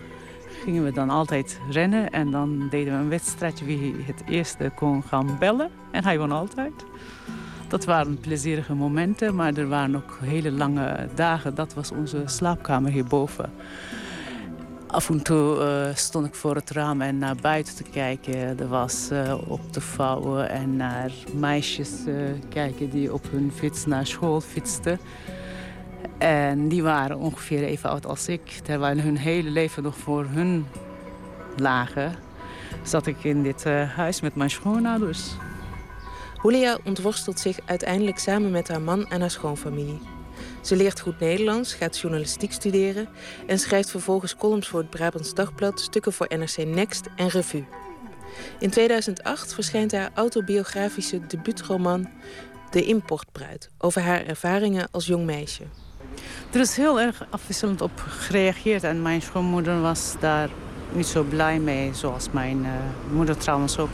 gingen 0.65 0.85
we 0.85 0.93
dan 0.93 1.11
altijd 1.11 1.61
rennen. 1.71 2.11
En 2.11 2.31
dan 2.31 2.69
deden 2.71 2.93
we 2.93 2.99
een 2.99 3.09
wedstrijdje 3.09 3.65
wie 3.65 3.95
het 4.07 4.23
eerste 4.29 4.73
kon 4.75 5.03
gaan 5.03 5.37
bellen. 5.39 5.71
En 5.91 6.05
hij 6.05 6.19
won 6.19 6.33
altijd. 6.33 6.73
Dat 7.69 7.85
waren 7.85 8.21
plezierige 8.21 8.75
momenten, 8.75 9.35
maar 9.35 9.55
er 9.55 9.69
waren 9.69 9.97
ook 9.97 10.19
hele 10.23 10.53
lange 10.53 11.09
dagen. 11.15 11.55
Dat 11.55 11.75
was 11.75 11.91
onze 11.91 12.23
slaapkamer 12.25 12.91
hierboven. 12.91 13.53
Af 14.87 15.11
en 15.11 15.23
toe 15.23 15.61
eh, 15.61 15.95
stond 15.95 16.27
ik 16.27 16.35
voor 16.35 16.55
het 16.55 16.71
raam 16.71 17.01
en 17.01 17.19
naar 17.19 17.37
buiten 17.41 17.75
te 17.75 17.83
kijken. 17.83 18.59
Er 18.59 18.69
was 18.69 19.11
eh, 19.11 19.35
op 19.49 19.73
te 19.73 19.81
vouwen 19.81 20.51
en 20.51 20.77
naar 20.77 21.13
meisjes 21.33 21.91
eh, 22.07 22.15
kijken 22.49 22.91
die 22.91 23.13
op 23.13 23.25
hun 23.31 23.53
fiets 23.55 23.87
naar 23.87 24.07
school 24.07 24.41
fietsten. 24.41 24.99
En 26.19 26.69
die 26.69 26.83
waren 26.83 27.19
ongeveer 27.19 27.65
even 27.65 27.91
oud 27.91 28.07
als 28.07 28.29
ik. 28.29 28.51
Terwijl 28.51 28.99
hun 28.99 29.17
hele 29.17 29.51
leven 29.51 29.83
nog 29.83 29.97
voor 29.97 30.25
hun 30.29 30.67
lagen, 31.57 32.15
zat 32.83 33.07
ik 33.07 33.25
in 33.25 33.43
dit 33.43 33.67
eh, 33.67 33.91
huis 33.91 34.21
met 34.21 34.35
mijn 34.35 34.51
schoonouders. 34.51 35.31
Julia 36.43 36.79
ontworstelt 36.85 37.41
zich 37.41 37.59
uiteindelijk 37.65 38.19
samen 38.19 38.51
met 38.51 38.69
haar 38.69 38.81
man 38.81 39.07
en 39.11 39.21
haar 39.21 39.31
schoonfamilie. 39.31 40.01
Ze 40.61 40.77
leert 40.77 41.01
goed 41.01 41.21
Nederlands, 41.21 41.75
gaat 41.75 41.99
journalistiek 41.99 42.53
studeren 42.53 43.09
en 43.47 43.59
schrijft 43.59 43.91
vervolgens 43.91 44.37
columns 44.37 44.69
voor 44.69 44.81
het 44.81 44.91
Brabants 44.91 45.35
Dagblad, 45.35 45.81
stukken 45.81 46.13
voor 46.13 46.27
NRC 46.29 46.57
Next 46.57 47.09
en 47.17 47.29
Revue. 47.29 47.65
In 48.59 48.71
2008 48.71 49.55
verschijnt 49.55 49.93
haar 49.93 50.11
autobiografische 50.15 51.27
debuutroman 51.27 52.09
De 52.71 52.85
Importbruid 52.85 53.71
over 53.79 54.03
haar 54.03 54.27
ervaringen 54.27 54.89
als 54.91 55.07
jong 55.07 55.25
meisje. 55.25 55.65
Er 56.55 56.61
is 56.61 56.77
heel 56.77 57.01
erg 57.01 57.27
afwisselend 57.31 57.81
op 57.81 57.93
gereageerd 58.07 58.83
en 58.83 59.03
mijn 59.03 59.23
schoonmoeder 59.23 59.81
was 59.81 60.15
daar 60.21 60.49
niet 60.93 61.07
zo 61.07 61.23
blij 61.23 61.59
mee, 61.59 61.95
zoals 61.95 62.31
mijn 62.31 62.65
eh, 62.65 62.71
moeder 63.13 63.37
trouwens 63.37 63.79
ook. 63.79 63.89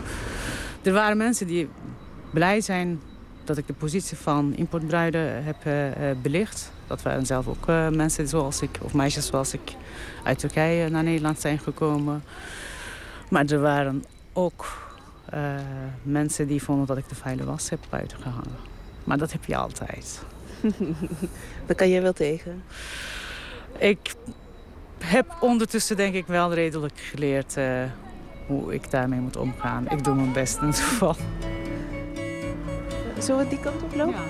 Er 0.83 0.93
waren 0.93 1.17
mensen 1.17 1.47
die 1.47 1.69
blij 2.31 2.61
zijn 2.61 3.01
dat 3.45 3.57
ik 3.57 3.67
de 3.67 3.73
positie 3.73 4.17
van 4.17 4.55
importbruiden 4.55 5.45
heb 5.45 5.57
eh, 5.65 6.11
eh, 6.11 6.17
belicht. 6.23 6.73
Dat 6.87 7.03
waren 7.03 7.27
zelf 7.27 7.49
ook 7.49 7.67
mensen 7.91 8.29
zoals 8.29 8.63
ik, 8.63 8.79
of 8.83 8.95
meisjes 8.95 9.27
zoals 9.27 9.53
ik, 9.53 9.75
uit 10.25 10.39
Turkije 10.39 10.89
naar 10.89 11.03
Nederland 11.03 11.41
zijn 11.41 11.59
gekomen. 11.59 12.23
Maar 13.31 13.45
er 13.45 13.61
waren 13.61 14.05
ook 14.33 14.67
mensen 16.03 16.47
die 16.47 16.63
vonden 16.63 16.87
dat 16.87 16.97
ik 16.97 17.09
de 17.09 17.15
vuile 17.15 17.45
was 17.45 17.71
heb 17.71 17.81
buiten 17.91 18.19
gehangen. 18.19 18.57
Maar 19.05 19.19
dat 19.19 19.33
heb 19.33 19.45
je 19.45 19.57
altijd. 19.57 20.23
Daar 21.67 21.77
kan 21.77 21.89
jij 21.89 22.03
wel 22.03 22.13
tegen. 22.13 22.63
Ik 23.79 24.15
heb 24.99 25.37
ondertussen 25.41 25.97
denk 25.97 26.15
ik 26.15 26.27
wel 26.27 26.55
redelijk 26.55 26.99
geleerd 26.99 27.57
eh, 27.57 27.83
hoe 28.47 28.75
ik 28.75 28.91
daarmee 28.91 29.21
moet 29.21 29.37
omgaan. 29.37 29.89
Ik 29.91 30.05
doe 30.05 30.15
mijn 30.15 30.33
best 30.33 30.57
in 30.57 30.67
ieder 30.67 30.81
geval. 30.83 31.17
Zullen 33.19 33.45
we 33.45 33.49
die 33.49 33.61
kant 33.61 33.83
op 33.83 33.95
lopen? 33.95 34.25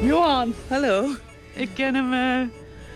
Johan. 0.00 0.54
Hallo. 0.68 1.14
Ik 1.54 1.68
ken 1.74 1.94
hem 1.94 2.12
eh, 2.12 2.48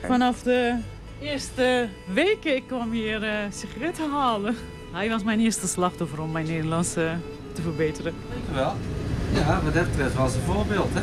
vanaf 0.08 0.42
de 0.42 0.78
eerste 1.20 1.88
weken. 2.12 2.56
Ik 2.56 2.66
kwam 2.66 2.90
hier 2.90 3.22
eh, 3.22 3.36
sigaretten 3.50 4.10
halen. 4.10 4.56
Hij 4.92 5.08
was 5.08 5.24
mijn 5.24 5.40
eerste 5.40 5.68
slachtoffer 5.68 6.20
om 6.20 6.32
mijn 6.32 6.46
Nederlands 6.46 6.92
te 6.92 7.62
verbeteren. 7.62 8.14
Wel. 8.54 8.74
Ja, 9.32 9.60
wat 9.64 9.74
dat 9.74 9.90
betreft 9.90 10.14
was 10.14 10.34
een 10.34 10.40
voorbeeld, 10.40 10.88
hè? 10.92 11.00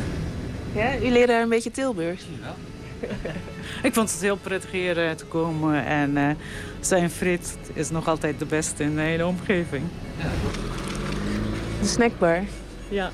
Ja, 0.80 0.96
u 0.96 1.10
leerde 1.10 1.32
daar 1.32 1.42
een 1.42 1.48
beetje 1.48 1.70
Tilburgs. 1.70 2.24
Ik 3.82 3.94
vond 3.94 4.10
het 4.12 4.20
heel 4.20 4.36
prettig 4.36 4.70
hier 4.70 5.06
eh, 5.06 5.10
te 5.10 5.24
komen. 5.24 5.84
En 5.84 6.16
eh, 6.16 6.30
zijn 6.80 7.10
frit 7.10 7.56
is 7.72 7.90
nog 7.90 8.08
altijd 8.08 8.38
de 8.38 8.44
beste 8.44 8.82
in 8.82 8.94
de 8.94 9.00
hele 9.00 9.26
omgeving. 9.26 9.84
De 11.80 11.86
snackbar. 11.86 12.42
Ja, 12.88 13.10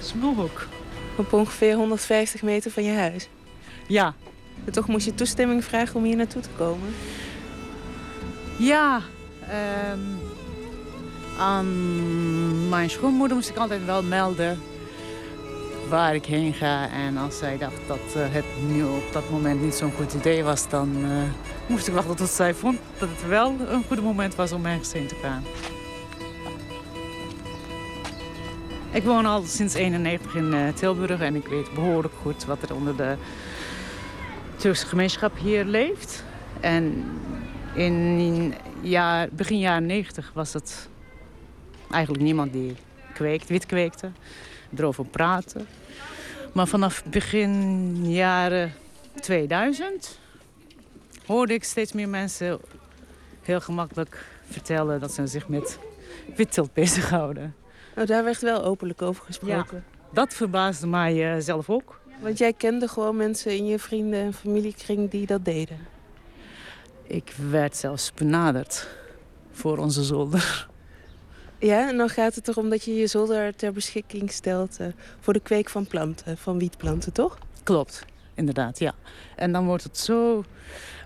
Smulhoek. 0.00 0.66
Op 1.16 1.32
ongeveer 1.32 1.74
150 1.74 2.42
meter 2.42 2.70
van 2.70 2.84
je 2.84 2.92
huis. 2.92 3.28
Ja. 3.86 4.14
En 4.64 4.72
toch 4.72 4.86
moest 4.88 5.04
je 5.04 5.14
toestemming 5.14 5.64
vragen 5.64 5.96
om 5.96 6.04
hier 6.04 6.16
naartoe 6.16 6.42
te 6.42 6.48
komen. 6.56 6.94
Ja, 8.58 9.00
ehm, 9.48 10.00
aan 11.38 12.68
mijn 12.68 12.90
schoonmoeder 12.90 13.36
moest 13.36 13.48
ik 13.48 13.56
altijd 13.56 13.84
wel 13.84 14.02
melden 14.02 14.58
waar 15.88 16.14
ik 16.14 16.24
heen 16.24 16.54
ga. 16.54 16.90
En 16.90 17.16
als 17.16 17.38
zij 17.38 17.58
dacht 17.58 17.80
dat 17.86 18.14
eh, 18.14 18.22
het 18.32 18.44
nu 18.68 18.84
op 18.84 19.12
dat 19.12 19.30
moment 19.30 19.62
niet 19.62 19.74
zo'n 19.74 19.92
goed 19.92 20.12
idee 20.12 20.44
was, 20.44 20.68
dan 20.68 20.96
eh, 21.04 21.10
moest 21.66 21.88
ik 21.88 21.94
wachten 21.94 22.16
tot 22.16 22.28
zij 22.28 22.54
vond 22.54 22.78
dat 22.98 23.08
het 23.08 23.26
wel 23.26 23.54
een 23.68 23.84
goed 23.84 24.02
moment 24.02 24.34
was 24.34 24.52
om 24.52 24.66
ergens 24.66 24.92
heen 24.92 25.06
te 25.06 25.16
gaan. 25.22 25.44
Ik 28.90 29.02
woon 29.02 29.26
al 29.26 29.42
sinds 29.42 29.74
91 29.74 30.34
in 30.34 30.54
eh, 30.54 30.68
Tilburg 30.74 31.20
en 31.20 31.34
ik 31.34 31.46
weet 31.46 31.74
behoorlijk 31.74 32.14
goed 32.22 32.44
wat 32.44 32.62
er 32.62 32.74
onder 32.74 32.96
de 32.96 33.16
Turkse 34.56 34.86
gemeenschap 34.86 35.38
hier 35.38 35.64
leeft. 35.64 36.24
En 36.60 37.04
in 37.74 38.54
begin 39.32 39.58
jaren 39.58 39.86
90 39.86 40.30
was 40.34 40.52
het 40.52 40.88
eigenlijk 41.90 42.22
niemand 42.22 42.52
die 42.52 42.76
kweekt, 43.14 43.48
wit 43.48 43.66
kweekte, 43.66 44.10
erover 44.76 45.04
praten. 45.04 45.66
Maar 46.52 46.66
vanaf 46.66 47.04
begin 47.04 48.12
jaren 48.12 48.72
2000 49.20 50.18
hoorde 51.26 51.54
ik 51.54 51.64
steeds 51.64 51.92
meer 51.92 52.08
mensen 52.08 52.60
heel 53.42 53.60
gemakkelijk 53.60 54.24
vertellen 54.50 55.00
dat 55.00 55.12
ze 55.12 55.26
zich 55.26 55.48
met 55.48 55.78
witteelt 56.36 56.72
bezighouden. 56.72 57.54
Oh, 57.96 58.06
daar 58.06 58.24
werd 58.24 58.40
wel 58.40 58.64
openlijk 58.64 59.02
over 59.02 59.24
gesproken. 59.24 59.84
Dat 60.12 60.34
verbaasde 60.34 60.86
mij 60.86 61.34
eh, 61.34 61.40
zelf 61.42 61.70
ook. 61.70 62.00
Want 62.20 62.38
jij 62.38 62.52
kende 62.52 62.88
gewoon 62.88 63.16
mensen 63.16 63.56
in 63.56 63.66
je 63.66 63.78
vrienden- 63.78 64.20
en 64.20 64.34
familiekring 64.34 65.10
die 65.10 65.26
dat 65.26 65.44
deden. 65.44 65.78
Ik 67.02 67.32
werd 67.50 67.76
zelfs 67.76 68.12
benaderd 68.14 68.88
voor 69.52 69.78
onze 69.78 70.02
zolder. 70.02 70.68
Ja, 71.58 71.88
en 71.88 71.96
dan 71.96 72.08
gaat 72.08 72.34
het 72.34 72.48
erom 72.48 72.70
dat 72.70 72.84
je 72.84 72.94
je 72.94 73.06
zolder 73.06 73.56
ter 73.56 73.72
beschikking 73.72 74.30
stelt 74.30 74.76
eh, 74.80 74.86
voor 75.20 75.32
de 75.32 75.40
kweek 75.40 75.68
van 75.68 75.86
planten, 75.86 76.36
van 76.36 76.58
wietplanten, 76.58 77.12
toch? 77.12 77.38
Klopt, 77.62 78.04
inderdaad, 78.34 78.78
ja. 78.78 78.94
En 79.36 79.52
dan 79.52 79.66
wordt 79.66 79.82
het 79.82 79.98
zo 79.98 80.44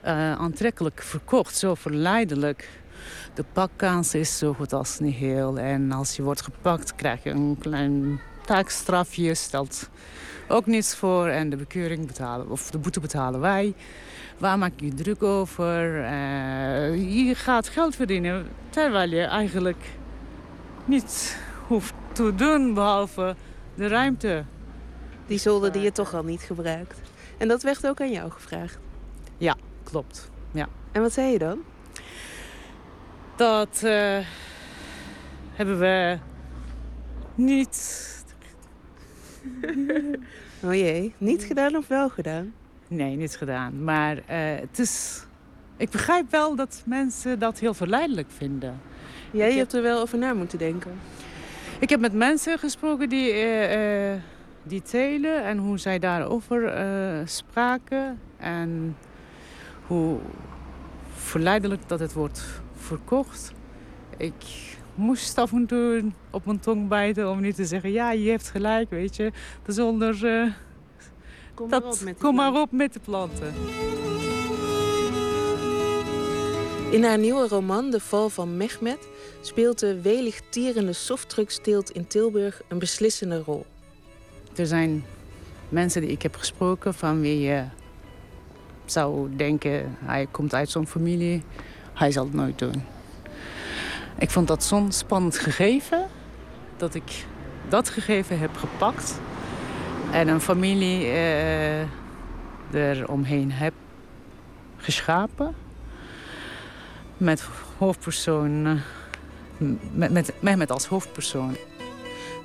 eh, 0.02 0.32
aantrekkelijk 0.32 1.02
verkocht, 1.02 1.56
zo 1.56 1.74
verleidelijk. 1.74 2.68
De 3.34 3.44
pakkans 3.52 4.14
is 4.14 4.38
zo 4.38 4.52
goed 4.52 4.72
als 4.72 4.98
niet 4.98 5.14
heel. 5.14 5.58
En 5.58 5.92
als 5.92 6.16
je 6.16 6.22
wordt 6.22 6.42
gepakt, 6.42 6.94
krijg 6.94 7.22
je 7.22 7.30
een 7.30 7.56
klein 7.60 8.20
taakstrafje. 8.44 9.34
Stelt 9.34 9.88
ook 10.48 10.66
niets 10.66 10.94
voor. 10.94 11.26
En 11.26 11.50
de 11.50 11.56
bekeuring 11.56 12.06
betalen, 12.06 12.50
of 12.50 12.70
de 12.70 12.78
boete 12.78 13.00
betalen 13.00 13.40
wij. 13.40 13.74
Waar 14.38 14.58
maak 14.58 14.72
je 14.76 14.86
je 14.86 14.94
druk 14.94 15.22
over? 15.22 16.04
Eh, 16.04 17.26
je 17.26 17.34
gaat 17.34 17.68
geld 17.68 17.96
verdienen, 17.96 18.46
terwijl 18.70 19.10
je 19.10 19.22
eigenlijk 19.22 19.98
niets 20.90 21.34
hoeft 21.66 21.94
te 22.12 22.34
doen 22.34 22.74
behalve 22.74 23.36
de 23.74 23.88
ruimte. 23.88 24.44
Die 25.26 25.38
zolder 25.38 25.72
die 25.72 25.82
je 25.82 25.92
toch 25.92 26.14
al 26.14 26.22
niet 26.22 26.40
gebruikt. 26.42 27.00
En 27.38 27.48
dat 27.48 27.62
werd 27.62 27.86
ook 27.86 28.00
aan 28.00 28.10
jou 28.10 28.30
gevraagd. 28.30 28.78
Ja, 29.38 29.56
klopt. 29.82 30.30
Ja. 30.52 30.68
En 30.92 31.02
wat 31.02 31.12
zei 31.12 31.32
je 31.32 31.38
dan? 31.38 31.58
Dat 33.36 33.82
eh, 33.82 34.18
hebben 35.52 35.78
we 35.78 36.18
niet. 37.34 38.08
Oh 40.62 40.74
jee, 40.74 41.14
niet 41.18 41.44
gedaan 41.44 41.76
of 41.76 41.88
wel 41.88 42.08
gedaan? 42.08 42.54
Nee, 42.88 43.16
niet 43.16 43.36
gedaan. 43.36 43.84
Maar 43.84 44.16
eh, 44.26 44.60
het 44.60 44.78
is. 44.78 45.24
Ik 45.76 45.90
begrijp 45.90 46.30
wel 46.30 46.56
dat 46.56 46.82
mensen 46.86 47.38
dat 47.38 47.58
heel 47.58 47.74
verleidelijk 47.74 48.30
vinden. 48.30 48.80
Jij 49.30 49.54
hebt 49.54 49.72
er 49.72 49.82
wel 49.82 50.00
over 50.00 50.18
na 50.18 50.32
moeten 50.32 50.58
denken. 50.58 50.92
Ik 51.78 51.90
heb 51.90 52.00
met 52.00 52.12
mensen 52.12 52.58
gesproken 52.58 53.08
die, 53.08 53.30
eh, 53.30 54.12
eh, 54.12 54.20
die 54.62 54.82
telen 54.82 55.44
en 55.44 55.58
hoe 55.58 55.78
zij 55.78 55.98
daarover 55.98 56.64
eh, 56.64 57.20
spraken. 57.24 58.18
En 58.36 58.96
hoe 59.86 60.18
verleidelijk 61.14 61.88
dat 61.88 62.00
het 62.00 62.12
wordt 62.12 62.42
verkocht. 62.74 63.52
Ik 64.16 64.44
moest 64.94 65.38
af 65.38 65.52
en 65.52 65.66
toe 65.66 66.04
op 66.30 66.44
mijn 66.46 66.60
tong 66.60 66.88
bijten 66.88 67.30
om 67.30 67.40
niet 67.40 67.54
te 67.54 67.64
zeggen... 67.64 67.92
ja, 67.92 68.12
je 68.12 68.30
hebt 68.30 68.50
gelijk, 68.50 68.90
weet 68.90 69.16
je. 69.16 69.32
Zonder... 69.66 70.14
Kom 71.54 71.68
maar 71.68 71.80
dat, 71.80 71.94
op 71.94 72.04
met 72.04 72.18
kom 72.18 72.34
maar 72.34 72.60
op 72.60 72.72
met 72.72 72.92
de 72.92 73.00
planten. 73.00 73.52
In 76.90 77.04
haar 77.04 77.18
nieuwe 77.18 77.48
roman 77.48 77.90
De 77.90 78.00
Val 78.00 78.28
van 78.28 78.56
Mehmet 78.56 79.08
speelt 79.40 79.78
de 79.78 80.00
welig 80.00 80.40
tierende 80.48 80.92
softdrugsteelt 80.92 81.90
in 81.90 82.06
Tilburg 82.06 82.62
een 82.68 82.78
beslissende 82.78 83.42
rol. 83.46 83.66
Er 84.56 84.66
zijn 84.66 85.04
mensen 85.68 86.00
die 86.00 86.10
ik 86.10 86.22
heb 86.22 86.36
gesproken 86.36 86.94
van 86.94 87.20
wie 87.20 87.40
je 87.40 87.64
zou 88.84 89.36
denken... 89.36 89.96
hij 90.04 90.26
komt 90.30 90.54
uit 90.54 90.70
zo'n 90.70 90.86
familie, 90.86 91.42
hij 91.94 92.10
zal 92.10 92.24
het 92.24 92.34
nooit 92.34 92.58
doen. 92.58 92.84
Ik 94.18 94.30
vond 94.30 94.48
dat 94.48 94.64
zo'n 94.64 94.92
spannend 94.92 95.38
gegeven... 95.38 96.06
dat 96.76 96.94
ik 96.94 97.24
dat 97.68 97.88
gegeven 97.88 98.38
heb 98.38 98.56
gepakt... 98.56 99.20
en 100.12 100.28
een 100.28 100.40
familie 100.40 101.06
eh 101.06 101.80
er 102.70 103.08
omheen 103.08 103.52
heb 103.52 103.74
geschapen... 104.76 105.54
met 107.20 107.42
hoofdpersoon... 107.78 108.66
eh, 108.66 109.66
met, 109.92 110.10
met, 110.12 110.32
Mehmet 110.40 110.70
als 110.70 110.86
hoofdpersoon. 110.86 111.56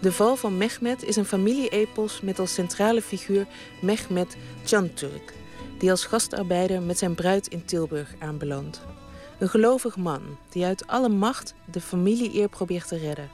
De 0.01 0.11
Val 0.11 0.35
van 0.35 0.57
Mehmet 0.57 1.03
is 1.03 1.15
een 1.15 1.25
familieepos 1.25 2.21
met 2.21 2.39
als 2.39 2.53
centrale 2.53 3.01
figuur 3.01 3.45
Mehmet 3.81 4.37
Canturk... 4.65 5.33
die 5.77 5.91
als 5.91 6.05
gastarbeider 6.05 6.81
met 6.81 6.97
zijn 6.97 7.15
bruid 7.15 7.47
in 7.47 7.65
Tilburg 7.65 8.13
aanbelandt. 8.19 8.81
Een 9.39 9.49
gelovig 9.49 9.97
man 9.97 10.21
die 10.49 10.65
uit 10.65 10.87
alle 10.87 11.09
macht 11.09 11.53
de 11.71 11.81
familie-eer 11.81 12.49
probeert 12.49 12.87
te 12.87 12.97
redden. 12.97 13.29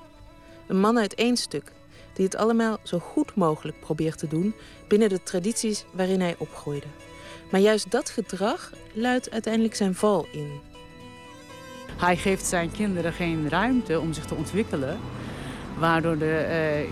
Een 0.68 0.80
man 0.80 0.98
uit 0.98 1.16
één 1.16 1.38
stuk 1.38 1.72
die 2.14 2.26
het 2.26 2.36
allemaal 2.36 2.78
zo 2.84 3.00
goed 3.00 3.36
mogelijk 3.36 3.80
probeert 3.80 4.18
te 4.18 4.28
doen... 4.28 4.54
binnen 4.88 5.10
de 5.10 5.24
tradities 5.24 5.86
waarin 5.92 6.22
hij 6.22 6.36
opgroeide. 6.38 6.88
Maar 7.52 7.62
juist 7.62 7.92
dat 7.92 8.10
gedrag 8.10 8.72
luidt 8.94 9.32
uiteindelijk 9.32 9.76
zijn 9.76 9.96
val 9.96 10.28
in. 10.32 10.71
Hij 12.02 12.18
geeft 12.18 12.46
zijn 12.46 12.72
kinderen 12.72 13.14
geen 13.14 13.50
ruimte 13.50 14.00
om 14.00 14.14
zich 14.14 14.26
te 14.26 14.36
ontwikkelen. 14.36 14.98
Waardoor 15.78 16.18
de 16.18 16.36
eh, 16.36 16.90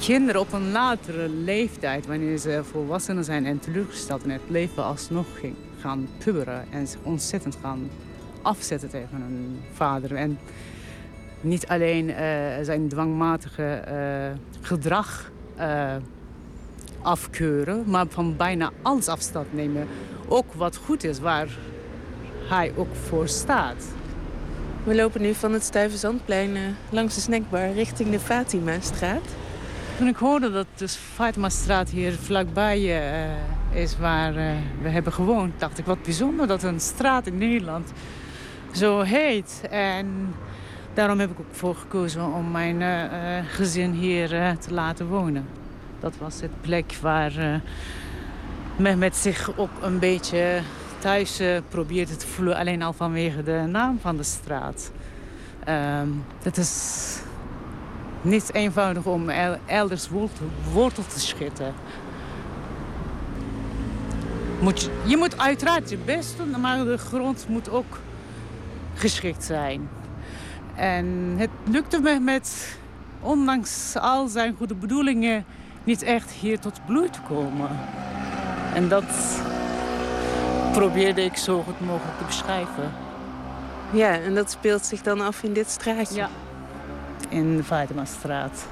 kinderen 0.00 0.40
op 0.40 0.52
een 0.52 0.70
latere 0.70 1.28
leeftijd, 1.28 2.06
wanneer 2.06 2.38
ze 2.38 2.60
volwassenen 2.64 3.24
zijn 3.24 3.46
en 3.46 3.58
teleurgesteld 3.58 4.24
in 4.24 4.30
het 4.30 4.40
leven, 4.46 4.84
alsnog 4.84 5.26
gaan 5.78 6.08
puberen 6.18 6.64
en 6.70 6.86
zich 6.86 7.00
ontzettend 7.02 7.58
gaan 7.62 7.90
afzetten 8.42 8.88
tegen 8.88 9.20
hun 9.20 9.60
vader. 9.72 10.14
En 10.14 10.38
niet 11.40 11.66
alleen 11.66 12.10
eh, 12.10 12.26
zijn 12.62 12.88
dwangmatige 12.88 13.64
eh, 13.64 14.30
gedrag 14.60 15.30
afkeuren, 17.02 17.84
maar 17.86 18.06
van 18.08 18.36
bijna 18.36 18.70
alles 18.82 19.08
afstand 19.08 19.52
nemen. 19.52 19.86
Ook 20.28 20.52
wat 20.52 20.76
goed 20.76 21.04
is, 21.04 21.18
waar 21.20 21.48
hij 22.48 22.72
ook 22.76 22.94
voor 22.94 23.28
staat. 23.28 23.95
We 24.86 24.94
lopen 24.94 25.22
nu 25.22 25.34
van 25.34 25.52
het 25.52 25.62
Stuyvesantplein 25.62 26.56
eh, 26.56 26.62
langs 26.90 27.14
de 27.14 27.20
snackbar 27.20 27.72
richting 27.72 28.10
de 28.10 28.20
Fatima-straat. 28.20 29.24
Toen 29.98 30.06
ik 30.06 30.16
hoorde 30.16 30.50
dat 30.50 30.66
dus 30.74 30.94
Fatima-straat 30.94 31.90
hier 31.90 32.12
vlakbij 32.12 32.78
eh, 32.78 33.82
is 33.82 33.98
waar 33.98 34.36
eh, 34.36 34.52
we 34.82 34.88
hebben 34.88 35.12
gewoond, 35.12 35.60
dacht 35.60 35.78
ik 35.78 35.84
wat 35.84 36.02
bijzonder 36.02 36.46
dat 36.46 36.62
een 36.62 36.80
straat 36.80 37.26
in 37.26 37.38
Nederland 37.38 37.92
zo 38.72 39.00
heet. 39.00 39.62
En 39.70 40.34
daarom 40.94 41.18
heb 41.18 41.30
ik 41.30 41.40
ook 41.40 41.54
voor 41.54 41.74
gekozen 41.74 42.32
om 42.32 42.50
mijn 42.50 43.10
gezin 43.46 43.92
hier 43.92 44.28
te 44.58 44.74
laten 44.74 45.06
wonen. 45.06 45.46
Dat 46.00 46.14
was 46.18 46.40
het 46.40 46.60
plek 46.60 46.96
waar 47.00 47.36
eh 47.36 47.54
Mehmet 48.76 49.16
zich 49.16 49.58
ook 49.58 49.70
een 49.82 49.98
beetje 49.98 50.60
thuis 50.98 51.38
eh, 51.38 51.56
probeerde 51.68 52.16
te 52.16 52.26
voelen. 52.26 52.56
Alleen 52.56 52.82
al 52.82 52.92
vanwege 52.92 53.42
de 53.42 53.64
naam 53.68 53.98
van 54.00 54.16
de 54.16 54.22
straat. 54.22 54.90
Ehm 55.64 56.08
het 56.42 56.56
is 56.56 57.16
niet 58.22 58.54
eenvoudig 58.54 59.04
om 59.04 59.28
el- 59.28 59.58
elders 59.66 60.08
wortel, 60.08 60.46
wortel 60.72 61.04
te 61.06 61.20
schieten. 61.20 61.74
Moet 64.60 64.80
je, 64.82 64.90
je 65.04 65.16
moet 65.16 65.38
uiteraard 65.38 65.90
je 65.90 65.96
best 65.96 66.36
doen, 66.36 66.60
maar 66.60 66.84
de 66.84 66.98
grond 66.98 67.46
moet 67.48 67.70
ook 67.70 67.98
geschikt 68.94 69.44
zijn. 69.44 69.88
En 70.74 71.34
het 71.36 71.50
lukte 71.70 72.00
me 72.00 72.18
met, 72.20 72.78
ondanks 73.20 73.96
al 73.96 74.28
zijn 74.28 74.54
goede 74.58 74.74
bedoelingen, 74.74 75.44
niet 75.84 76.02
echt 76.02 76.30
hier 76.30 76.58
tot 76.58 76.80
bloei 76.86 77.10
te 77.10 77.20
komen. 77.28 77.70
En 78.74 78.88
dat 78.88 79.04
probeerde 80.78 81.22
ik 81.24 81.36
zo 81.36 81.62
goed 81.62 81.80
mogelijk 81.80 82.18
te 82.18 82.24
beschrijven. 82.24 82.92
Ja, 83.92 84.20
en 84.20 84.34
dat 84.34 84.50
speelt 84.50 84.84
zich 84.84 85.02
dan 85.02 85.20
af 85.20 85.42
in 85.42 85.52
dit 85.52 85.70
straatje. 85.70 86.16
Ja. 86.16 86.28
In 87.28 87.56
de 87.56 87.64
Fatima-straat. 87.64 88.66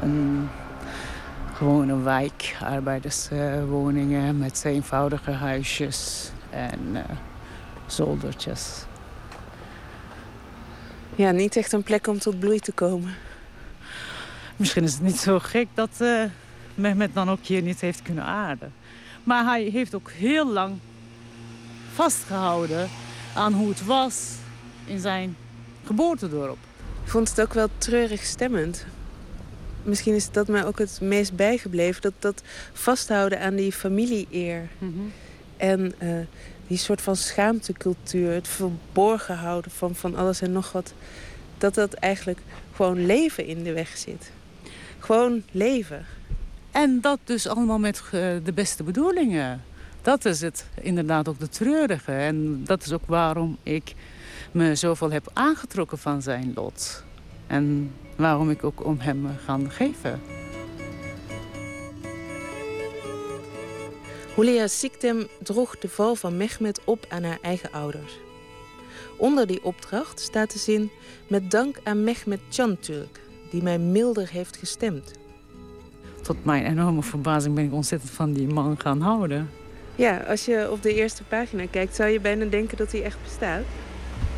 Een 0.00 0.48
gewone 1.54 2.02
wijk, 2.02 2.56
arbeiderswoningen 2.62 4.38
met 4.38 4.62
eenvoudige 4.64 5.30
huisjes 5.30 6.30
en 6.50 6.80
eh, 6.92 7.16
zoldertjes. 7.86 8.84
Ja, 11.14 11.30
niet 11.30 11.56
echt 11.56 11.72
een 11.72 11.82
plek 11.82 12.06
om 12.06 12.18
tot 12.18 12.38
bloei 12.38 12.58
te 12.58 12.72
komen. 12.72 13.14
Misschien 14.56 14.84
is 14.84 14.92
het 14.92 15.02
niet 15.02 15.18
zo 15.18 15.38
gek 15.38 15.68
dat 15.74 15.90
eh 15.98 16.22
Mehmet 16.74 17.14
dan 17.14 17.30
ook 17.30 17.44
hier 17.44 17.62
niet 17.62 17.80
heeft 17.80 18.02
kunnen 18.02 18.24
aarden. 18.24 18.72
Maar 19.24 19.44
hij 19.44 19.62
heeft 19.62 19.94
ook 19.94 20.10
heel 20.10 20.52
lang 20.52 20.78
vastgehouden 22.00 22.88
aan 23.34 23.52
hoe 23.52 23.68
het 23.68 23.84
was 23.84 24.28
in 24.84 25.00
zijn 25.00 25.36
geboortedorp. 25.84 26.56
Ik 27.04 27.10
vond 27.10 27.28
het 27.28 27.40
ook 27.40 27.54
wel 27.54 27.68
treurig 27.78 28.24
stemmend. 28.24 28.86
Misschien 29.82 30.14
is 30.14 30.30
dat 30.30 30.48
mij 30.48 30.66
ook 30.66 30.78
het 30.78 31.00
meest 31.00 31.36
bijgebleven. 31.36 32.02
Dat, 32.02 32.12
dat 32.18 32.42
vasthouden 32.72 33.40
aan 33.40 33.54
die 33.54 33.72
familie-eer. 33.72 34.68
En 35.56 35.94
eh, 35.98 36.08
die 36.66 36.78
soort 36.78 37.00
van 37.00 37.16
schaamtecultuur. 37.16 38.32
Het 38.32 38.48
verborgen 38.48 39.36
houden 39.36 39.70
van, 39.70 39.94
van 39.94 40.16
alles 40.16 40.40
en 40.40 40.52
nog 40.52 40.72
wat. 40.72 40.92
Dat 41.58 41.74
dat 41.74 41.92
eigenlijk 41.92 42.40
gewoon 42.74 43.06
leven 43.06 43.46
in 43.46 43.62
de 43.62 43.72
weg 43.72 43.96
zit. 43.96 44.30
Gewoon 44.98 45.42
leven. 45.50 46.06
En 46.70 47.00
dat 47.00 47.18
dus 47.24 47.46
allemaal 47.46 47.78
met 47.78 48.02
eh, 48.04 48.10
de 48.44 48.52
beste 48.54 48.82
bedoelingen. 48.82 49.62
Dat 50.02 50.24
is 50.24 50.40
het 50.40 50.66
inderdaad 50.80 51.28
ook 51.28 51.38
de 51.38 51.48
treurige. 51.48 52.12
En 52.12 52.64
dat 52.64 52.82
is 52.84 52.92
ook 52.92 53.06
waarom 53.06 53.58
ik 53.62 53.94
me 54.52 54.74
zoveel 54.74 55.10
heb 55.10 55.30
aangetrokken 55.32 55.98
van 55.98 56.22
zijn 56.22 56.52
lot. 56.54 57.04
En 57.46 57.92
waarom 58.16 58.50
ik 58.50 58.64
ook 58.64 58.84
om 58.84 58.96
hem 58.98 59.26
gaan 59.44 59.70
geven. 59.70 60.20
Hulia 64.36 64.66
Siktem 64.66 65.26
droeg 65.42 65.78
de 65.78 65.88
val 65.88 66.14
van 66.14 66.36
Mehmet 66.36 66.80
op 66.84 67.06
aan 67.08 67.22
haar 67.22 67.38
eigen 67.42 67.72
ouders. 67.72 68.18
Onder 69.16 69.46
die 69.46 69.64
opdracht 69.64 70.20
staat 70.20 70.52
de 70.52 70.58
zin... 70.58 70.90
met 71.28 71.50
dank 71.50 71.80
aan 71.84 72.04
Mehmet 72.04 72.40
Canturk, 72.50 73.20
die 73.50 73.62
mij 73.62 73.78
milder 73.78 74.30
heeft 74.30 74.56
gestemd. 74.56 75.12
Tot 76.22 76.44
mijn 76.44 76.64
enorme 76.64 77.02
verbazing 77.02 77.54
ben 77.54 77.64
ik 77.64 77.72
ontzettend 77.72 78.10
van 78.10 78.32
die 78.32 78.46
man 78.46 78.80
gaan 78.80 79.00
houden. 79.00 79.50
Ja, 79.94 80.16
als 80.16 80.44
je 80.44 80.70
op 80.70 80.82
de 80.82 80.94
eerste 80.94 81.22
pagina 81.24 81.64
kijkt... 81.70 81.94
zou 81.94 82.10
je 82.10 82.20
bijna 82.20 82.44
denken 82.44 82.76
dat 82.76 82.92
hij 82.92 83.02
echt 83.02 83.18
bestaat. 83.22 83.62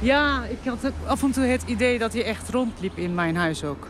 Ja, 0.00 0.44
ik 0.44 0.58
had 0.64 0.86
ook 0.86 0.92
af 1.06 1.22
en 1.22 1.30
toe 1.30 1.44
het 1.44 1.62
idee 1.66 1.98
dat 1.98 2.12
hij 2.12 2.24
echt 2.24 2.48
rondliep 2.48 2.96
in 2.96 3.14
mijn 3.14 3.36
huis 3.36 3.64
ook. 3.64 3.86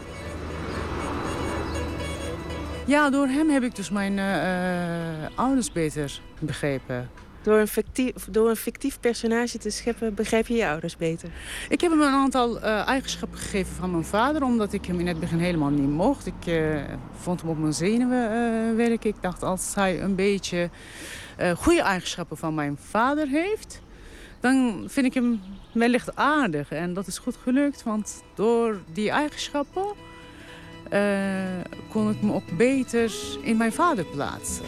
Ja, 2.86 3.10
door 3.10 3.26
hem 3.26 3.50
heb 3.50 3.62
ik 3.62 3.76
dus 3.76 3.90
mijn 3.90 4.18
eh, 4.18 5.24
eh, 5.24 5.30
ouders 5.34 5.72
beter 5.72 6.20
begrepen. 6.38 7.10
Door 7.42 7.58
een, 7.58 7.68
fictief, 7.68 8.12
door 8.30 8.48
een 8.48 8.56
fictief 8.56 9.00
personage 9.00 9.58
te 9.58 9.70
scheppen 9.70 10.14
begrijp 10.14 10.46
je 10.46 10.54
je 10.54 10.66
ouders 10.66 10.96
beter. 10.96 11.28
Ik 11.68 11.80
heb 11.80 11.90
hem 11.90 12.00
een 12.00 12.12
aantal 12.12 12.60
eh, 12.60 12.86
eigenschappen 12.86 13.38
gegeven 13.38 13.74
van 13.74 13.90
mijn 13.90 14.04
vader, 14.04 14.42
omdat 14.42 14.72
ik 14.72 14.86
hem 14.86 15.00
in 15.00 15.06
het 15.06 15.20
begin 15.20 15.38
helemaal 15.38 15.70
niet 15.70 15.88
mocht. 15.88 16.26
Ik 16.26 16.62
vond 17.12 17.40
hem 17.40 17.50
op 17.50 17.58
mijn 17.58 17.72
zenuwen 17.72 18.76
werken. 18.76 19.10
Ik 19.10 19.16
dacht 19.20 19.42
als 19.42 19.74
hij 19.74 20.00
een 20.00 20.14
beetje 20.14 20.70
goede 21.56 21.82
eigenschappen 21.82 22.36
van 22.36 22.54
mijn 22.54 22.76
vader 22.80 23.28
heeft, 23.28 23.82
dan 24.40 24.84
vind 24.86 25.06
ik 25.06 25.14
hem 25.14 25.40
wellicht 25.72 26.16
aardig. 26.16 26.70
En 26.70 26.94
dat 26.94 27.06
is 27.06 27.18
goed 27.18 27.36
gelukt, 27.42 27.82
want 27.82 28.22
door 28.34 28.80
die 28.92 29.10
eigenschappen 29.10 29.84
eh, 30.90 31.00
kon 31.88 32.10
ik 32.10 32.22
me 32.22 32.32
ook 32.32 32.56
beter 32.56 33.12
in 33.42 33.56
mijn 33.56 33.72
vader 33.72 34.04
plaatsen. 34.04 34.64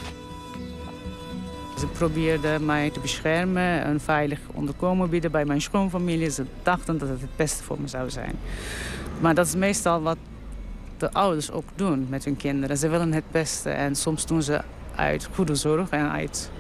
Ze 1.79 1.87
probeerden 1.87 2.65
mij 2.65 2.91
te 2.91 3.01
beschermen, 3.01 3.89
een 3.89 4.01
veilig 4.01 4.39
onderkomen 4.53 5.11
bieden 5.11 5.31
bij 5.31 5.45
mijn 5.45 5.63
schoonfamilie. 5.63 6.31
Ze 6.31 6.45
dachten 6.63 6.99
dat 6.99 7.09
het 7.09 7.21
het 7.21 7.37
beste 7.37 7.63
voor 7.63 7.81
me 7.81 7.89
zou 7.89 8.11
zijn. 8.11 8.39
Maar 9.21 9.35
dat 9.35 9.47
is 9.47 9.55
meestal 9.55 10.03
wat 10.03 10.17
de 10.99 11.13
ouders 11.13 11.51
ook 11.51 11.65
doen 11.75 12.07
met 12.11 12.25
hun 12.25 12.37
kinderen. 12.37 12.77
Ze 12.77 12.89
willen 12.89 13.13
het 13.13 13.31
beste 13.31 13.71
en 13.71 13.95
soms 13.95 14.27
doen 14.27 14.43
ze 14.43 14.61
uit 14.97 15.29
goede 15.35 15.55
zorg 15.55 15.91
en 15.91 16.11
uit 16.11 16.51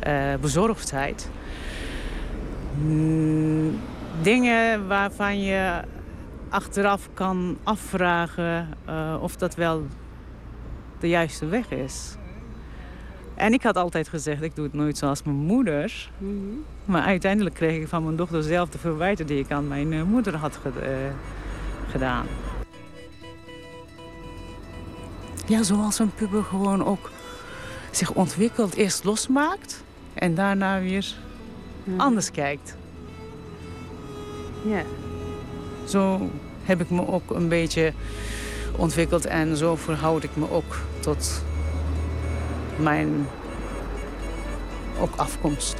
eh, 0.00 0.34
bezorgdheid. 0.40 1.30
Mm, 2.82 3.78
dingen 4.22 4.86
waarvan 4.88 5.40
je 5.42 5.80
achteraf 6.48 7.08
kan 7.14 7.58
afvragen 7.62 8.68
eh, 8.84 9.16
of 9.20 9.36
dat 9.36 9.54
wel 9.54 9.86
de 10.98 11.08
juiste 11.08 11.46
weg 11.46 11.70
is. 11.70 12.14
En 13.34 13.52
ik 13.52 13.62
had 13.62 13.76
altijd 13.76 14.08
gezegd, 14.08 14.42
ik 14.42 14.54
doe 14.54 14.64
het 14.64 14.74
nooit 14.74 14.98
zoals 14.98 15.22
mijn 15.22 15.36
moeder. 15.36 16.10
Maar 16.84 17.02
uiteindelijk 17.02 17.54
kreeg 17.54 17.80
ik 17.80 17.88
van 17.88 18.04
mijn 18.04 18.16
dochter 18.16 18.42
zelf 18.42 18.68
de 18.68 18.78
verwijten 18.78 19.26
die 19.26 19.38
ik 19.38 19.50
aan 19.50 19.68
mijn 19.68 19.92
eh, 19.92 20.02
moeder 20.02 20.36
had 20.36 20.58
ge- 20.62 21.10
gedaan. 21.90 22.26
Ja, 25.46 25.62
zoals 25.62 25.98
een 25.98 26.14
puber 26.14 26.42
gewoon 26.44 26.84
ook 26.84 27.10
zich 27.90 28.10
ontwikkelt, 28.10 28.74
eerst 28.74 29.04
losmaakt 29.04 29.82
en 30.14 30.34
daarna 30.34 30.80
weer 30.80 31.14
anders 31.96 32.30
kijkt. 32.30 32.76
Ja. 34.64 34.82
Zo 35.88 36.30
heb 36.64 36.80
ik 36.80 36.90
me 36.90 37.06
ook 37.06 37.30
een 37.30 37.48
beetje 37.48 37.92
ontwikkeld 38.76 39.26
en 39.26 39.56
zo 39.56 39.76
verhoud 39.76 40.22
ik 40.24 40.36
me 40.36 40.50
ook 40.50 40.78
tot 41.00 41.42
mijn 42.76 43.26
ook 45.00 45.16
afkomst. 45.16 45.76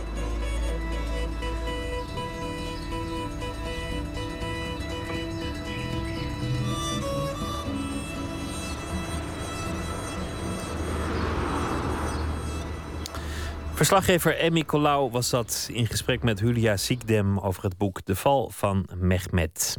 Verslaggever 13.80 14.36
Emmy 14.36 14.64
Colau 14.64 15.10
was 15.10 15.30
dat 15.30 15.68
in 15.72 15.86
gesprek 15.86 16.22
met 16.22 16.38
Julia 16.38 16.76
Siekdem 16.76 17.38
over 17.38 17.62
het 17.62 17.76
boek 17.76 18.04
De 18.04 18.16
Val 18.16 18.50
van 18.50 18.88
Mehmet. 18.94 19.76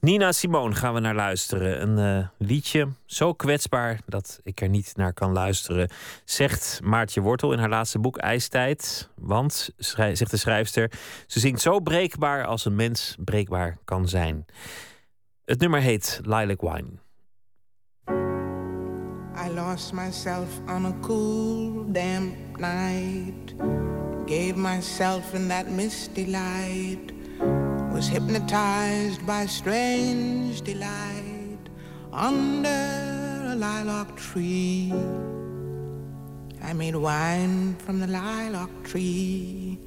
Nina 0.00 0.32
Simone 0.32 0.74
gaan 0.74 0.94
we 0.94 1.00
naar 1.00 1.14
luisteren. 1.14 1.82
Een 1.82 1.98
eh, 1.98 2.28
liedje 2.38 2.88
zo 3.06 3.32
kwetsbaar 3.32 4.00
dat 4.06 4.40
ik 4.42 4.60
er 4.60 4.68
niet 4.68 4.92
naar 4.96 5.12
kan 5.12 5.32
luisteren, 5.32 5.90
zegt 6.24 6.80
Maartje 6.82 7.20
Wortel 7.20 7.52
in 7.52 7.58
haar 7.58 7.68
laatste 7.68 7.98
boek 7.98 8.16
IJstijd. 8.16 9.10
Want, 9.14 9.70
zegt 9.76 10.30
de 10.30 10.36
schrijfster, 10.36 10.92
ze 11.26 11.40
zingt 11.40 11.60
zo 11.60 11.80
breekbaar 11.80 12.44
als 12.44 12.64
een 12.64 12.76
mens 12.76 13.16
breekbaar 13.24 13.78
kan 13.84 14.08
zijn. 14.08 14.44
Het 15.44 15.60
nummer 15.60 15.80
heet 15.80 16.20
Lilac 16.22 16.60
Wine. 16.60 17.05
I 19.36 19.48
lost 19.48 19.92
myself 19.92 20.48
on 20.66 20.86
a 20.86 20.92
cool, 21.02 21.84
damp 21.84 22.58
night. 22.58 23.54
Gave 24.26 24.56
myself 24.56 25.34
in 25.34 25.46
that 25.48 25.70
misty 25.70 26.24
light. 26.24 27.12
Was 27.92 28.08
hypnotized 28.08 29.26
by 29.26 29.44
strange 29.44 30.62
delight 30.62 31.58
under 32.12 33.44
a 33.46 33.54
lilac 33.54 34.16
tree. 34.16 34.92
I 36.62 36.72
made 36.72 36.96
wine 36.96 37.76
from 37.76 38.00
the 38.00 38.06
lilac 38.06 38.70
tree. 38.84 39.78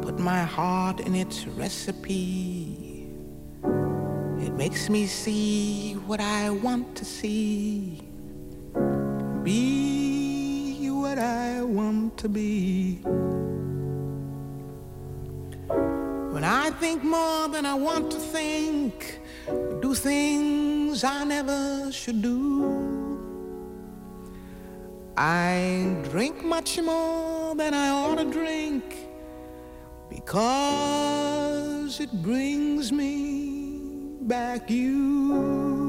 Put 0.00 0.20
my 0.20 0.44
heart 0.44 1.00
in 1.00 1.16
its 1.16 1.46
recipe. 1.48 3.10
It 4.40 4.54
makes 4.54 4.88
me 4.88 5.06
see 5.06 5.94
what 6.06 6.20
I 6.20 6.50
want 6.50 6.94
to 6.96 7.04
see. 7.04 8.03
Be 9.44 10.88
what 10.88 11.18
I 11.18 11.60
want 11.60 12.16
to 12.16 12.30
be. 12.30 12.94
When 16.32 16.44
I 16.44 16.70
think 16.80 17.04
more 17.04 17.48
than 17.48 17.66
I 17.66 17.74
want 17.74 18.10
to 18.12 18.18
think, 18.18 19.20
do 19.82 19.94
things 19.94 21.04
I 21.04 21.24
never 21.24 21.92
should 21.92 22.22
do. 22.22 23.04
I 25.14 25.94
drink 26.10 26.42
much 26.42 26.80
more 26.80 27.54
than 27.54 27.74
I 27.74 27.90
ought 27.90 28.16
to 28.16 28.24
drink 28.24 28.82
because 30.08 32.00
it 32.00 32.10
brings 32.22 32.90
me 32.90 34.16
back 34.22 34.70
you. 34.70 35.83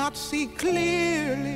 not 0.00 0.16
see 0.16 0.46
clearly. 0.46 1.49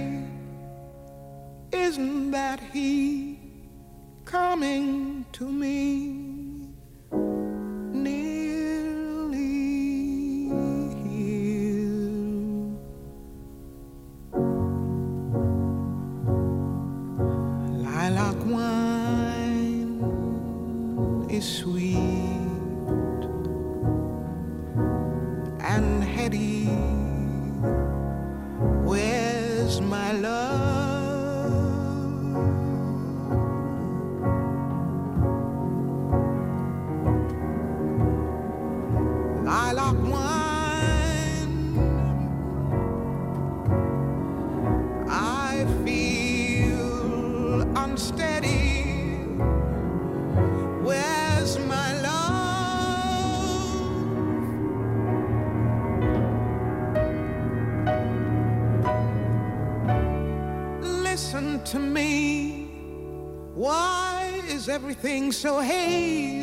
Everything 64.85 65.33
so 65.33 65.61
hazy? 65.61 66.34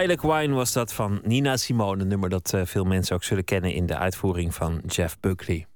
Lilac 0.00 0.22
Wine 0.22 0.54
was 0.54 0.72
dat 0.72 0.92
van 0.92 1.20
Nina 1.24 1.56
Simone. 1.56 2.02
Een 2.02 2.08
nummer 2.08 2.28
dat 2.28 2.52
eh, 2.52 2.60
veel 2.64 2.84
mensen 2.84 3.14
ook 3.14 3.24
zullen 3.24 3.44
kennen 3.44 3.72
in 3.72 3.86
de 3.86 3.96
uitvoering 3.96 4.54
van 4.54 4.80
Jeff 4.86 5.20
Buckley. 5.20 5.66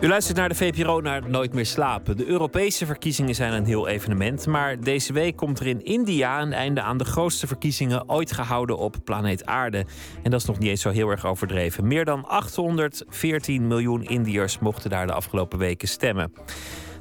U 0.00 0.08
luistert 0.08 0.36
naar 0.36 0.48
de 0.48 0.54
VPRO 0.54 1.00
naar 1.00 1.30
Nooit 1.30 1.52
meer 1.52 1.66
slapen. 1.66 2.16
De 2.16 2.26
Europese 2.26 2.86
verkiezingen 2.86 3.34
zijn 3.34 3.52
een 3.52 3.64
heel 3.64 3.88
evenement. 3.88 4.46
Maar 4.46 4.80
deze 4.80 5.12
week 5.12 5.36
komt 5.36 5.60
er 5.60 5.66
in 5.66 5.84
India 5.84 6.42
een 6.42 6.52
einde 6.52 6.80
aan 6.80 6.98
de 6.98 7.04
grootste 7.04 7.46
verkiezingen 7.46 8.08
ooit 8.08 8.32
gehouden 8.32 8.78
op 8.78 8.96
planeet 9.04 9.46
Aarde. 9.46 9.84
En 10.22 10.30
dat 10.30 10.40
is 10.40 10.46
nog 10.46 10.58
niet 10.58 10.68
eens 10.68 10.80
zo 10.80 10.90
heel 10.90 11.08
erg 11.08 11.26
overdreven. 11.26 11.86
Meer 11.86 12.04
dan 12.04 12.24
814 12.24 13.66
miljoen 13.66 14.02
Indiërs 14.02 14.58
mochten 14.58 14.90
daar 14.90 15.06
de 15.06 15.12
afgelopen 15.12 15.58
weken 15.58 15.88
stemmen. 15.88 16.32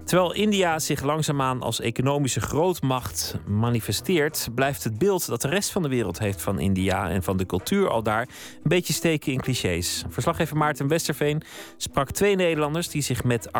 Terwijl 0.05 0.33
India 0.33 0.79
zich 0.79 1.03
langzaamaan 1.03 1.61
als 1.61 1.79
economische 1.79 2.41
grootmacht 2.41 3.37
manifesteert, 3.47 4.49
blijft 4.55 4.83
het 4.83 4.97
beeld 4.97 5.27
dat 5.27 5.41
de 5.41 5.47
rest 5.47 5.71
van 5.71 5.81
de 5.81 5.89
wereld 5.89 6.19
heeft 6.19 6.41
van 6.41 6.59
India 6.59 7.09
en 7.09 7.23
van 7.23 7.37
de 7.37 7.45
cultuur 7.45 7.89
al 7.89 8.03
daar 8.03 8.21
een 8.21 8.69
beetje 8.69 8.93
steken 8.93 9.31
in 9.31 9.41
clichés. 9.41 10.03
Verslaggever 10.09 10.57
Maarten 10.57 10.87
Westerveen 10.87 11.41
sprak 11.77 12.11
twee 12.11 12.35
Nederlanders 12.35 12.89
die 12.89 13.01
zich 13.01 13.23
met 13.23 13.51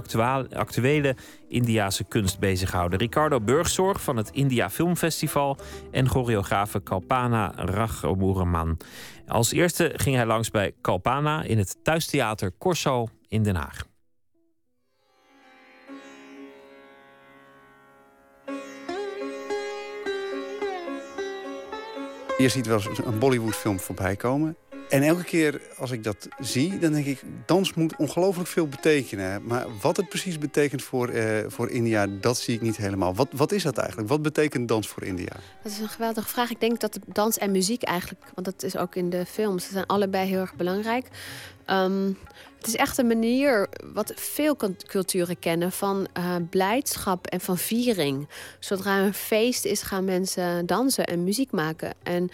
actuele 0.52 1.16
Indiase 1.48 2.04
kunst 2.04 2.40
bezighouden. 2.40 3.00
Ricardo 3.00 3.42
Burgzorg 3.42 4.02
van 4.02 4.18
het 4.18 4.30
India 4.30 4.70
Filmfestival 4.70 5.58
en 5.92 6.10
choreografe 6.10 6.80
Kalpana 6.80 7.52
Raghumoeraman. 7.56 8.78
Als 9.28 9.52
eerste 9.52 9.94
ging 9.96 10.16
hij 10.16 10.26
langs 10.26 10.52
bij 10.52 10.74
Kalpana 10.82 11.44
in 11.44 11.58
het 11.58 11.78
thuistheater 11.84 12.52
Corso 12.58 13.08
in 13.28 13.44
Den 13.44 13.56
Haag. 13.56 13.95
Je 22.38 22.50
ziet 22.50 22.66
wel 22.66 22.82
eens 22.88 23.00
een 23.06 23.20
Bollywood-film 23.20 23.80
voorbij 23.80 24.16
komen. 24.16 24.56
En 24.90 25.04
elke 25.04 25.24
keer 25.24 25.62
als 25.78 25.92
ik 25.92 26.04
dat 26.04 26.28
zie, 26.40 26.80
dan 26.80 26.92
denk 26.92 27.06
ik... 27.06 27.22
dans 27.46 27.74
moet 27.74 27.96
ongelooflijk 27.96 28.50
veel 28.50 28.68
betekenen. 28.68 29.46
Maar 29.46 29.66
wat 29.82 29.98
het 29.98 30.10
precies 30.10 30.38
betekent 30.38 30.84
voor, 30.84 31.10
eh, 31.10 31.46
voor 31.48 31.70
India, 31.70 32.08
dat 32.08 32.38
zie 32.38 32.56
ik 32.56 32.62
niet 32.62 32.78
helemaal. 32.78 33.16
Wat, 33.16 33.28
wat 33.32 33.52
is 33.52 33.64
dat 33.64 33.78
eigenlijk? 33.78 34.10
Wat 34.10 34.22
betekent 34.22 34.68
dans 34.68 34.88
voor 34.88 35.04
India? 35.04 35.32
Dat 35.64 35.72
is 35.72 35.80
een 35.80 35.90
geweldige 35.90 36.28
vraag. 36.28 36.50
Ik 36.50 36.60
denk 36.60 36.80
dat 36.80 37.00
dans 37.06 37.38
en 37.38 37.52
muziek 37.52 37.84
eigenlijk... 37.84 38.22
want 38.34 38.46
dat 38.46 38.64
is 38.64 38.78
ook 38.78 38.96
in 38.96 39.10
de 39.10 39.26
films, 39.26 39.66
ze 39.66 39.72
zijn 39.72 39.86
allebei 39.86 40.28
heel 40.28 40.40
erg 40.40 40.56
belangrijk... 40.56 41.08
Ehm, 41.66 42.12
het 42.66 42.74
is 42.74 42.80
echt 42.80 42.98
een 42.98 43.08
manier, 43.08 43.68
wat 43.94 44.12
veel 44.16 44.56
cult- 44.56 44.86
culturen 44.86 45.40
kennen, 45.40 45.72
van 45.72 46.08
eh, 46.14 46.36
blijdschap 46.50 47.28
en 47.28 47.42
van 47.42 47.58
viering. 47.58 48.30
Zodra 48.60 49.00
een 49.00 49.14
feest 49.14 49.66
is, 49.66 49.82
gaan 49.82 50.06
mensen 50.06 50.66
dansen 50.66 51.06
en 51.06 51.24
muziek 51.24 51.52
maken. 51.52 51.94
En 52.04 52.30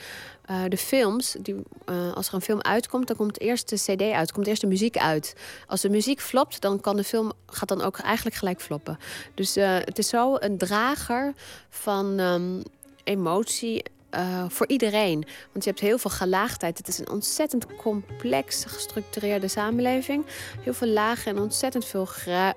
eh, 0.45 0.63
de 0.67 0.77
films, 0.77 1.35
die, 1.39 1.55
eh, 1.85 2.13
als 2.13 2.27
er 2.27 2.33
een 2.33 2.41
film 2.41 2.61
uitkomt, 2.61 3.07
dan 3.07 3.15
komt 3.15 3.39
eerst 3.39 3.69
de 3.69 3.75
CD 3.75 4.01
uit, 4.01 4.31
komt 4.31 4.47
eerst 4.47 4.61
de 4.61 4.67
muziek 4.67 4.97
uit. 4.97 5.35
Als 5.67 5.81
de 5.81 5.89
muziek 5.89 6.21
flopt, 6.21 6.61
dan 6.61 6.79
kan 6.79 6.95
de 6.95 7.03
film 7.03 7.31
gaat 7.45 7.69
dan 7.69 7.81
ook 7.81 7.97
eigenlijk 7.97 8.35
gelijk 8.35 8.61
floppen. 8.61 8.99
Dus 9.35 9.55
het 9.55 9.97
is 9.97 10.07
zo 10.07 10.35
een 10.39 10.57
drager 10.57 11.33
van 11.69 12.19
ehm, 12.19 12.61
emotie 13.03 13.83
eh, 14.11 14.45
voor 14.47 14.67
iedereen. 14.67 15.25
Want 15.51 15.63
je 15.63 15.69
hebt 15.69 15.81
heel 15.81 15.97
veel 15.97 16.11
gelaagdheid. 16.11 16.77
Het 16.77 16.87
is 16.87 16.97
een 16.97 17.09
ontzettend 17.09 17.65
complex 17.75 18.65
gestructureerde 18.65 19.47
samenleving. 19.47 20.25
Heel 20.61 20.73
veel 20.73 20.87
lagen 20.87 21.35
en 21.35 21.41
ontzettend 21.41 21.85
veel 21.85 22.07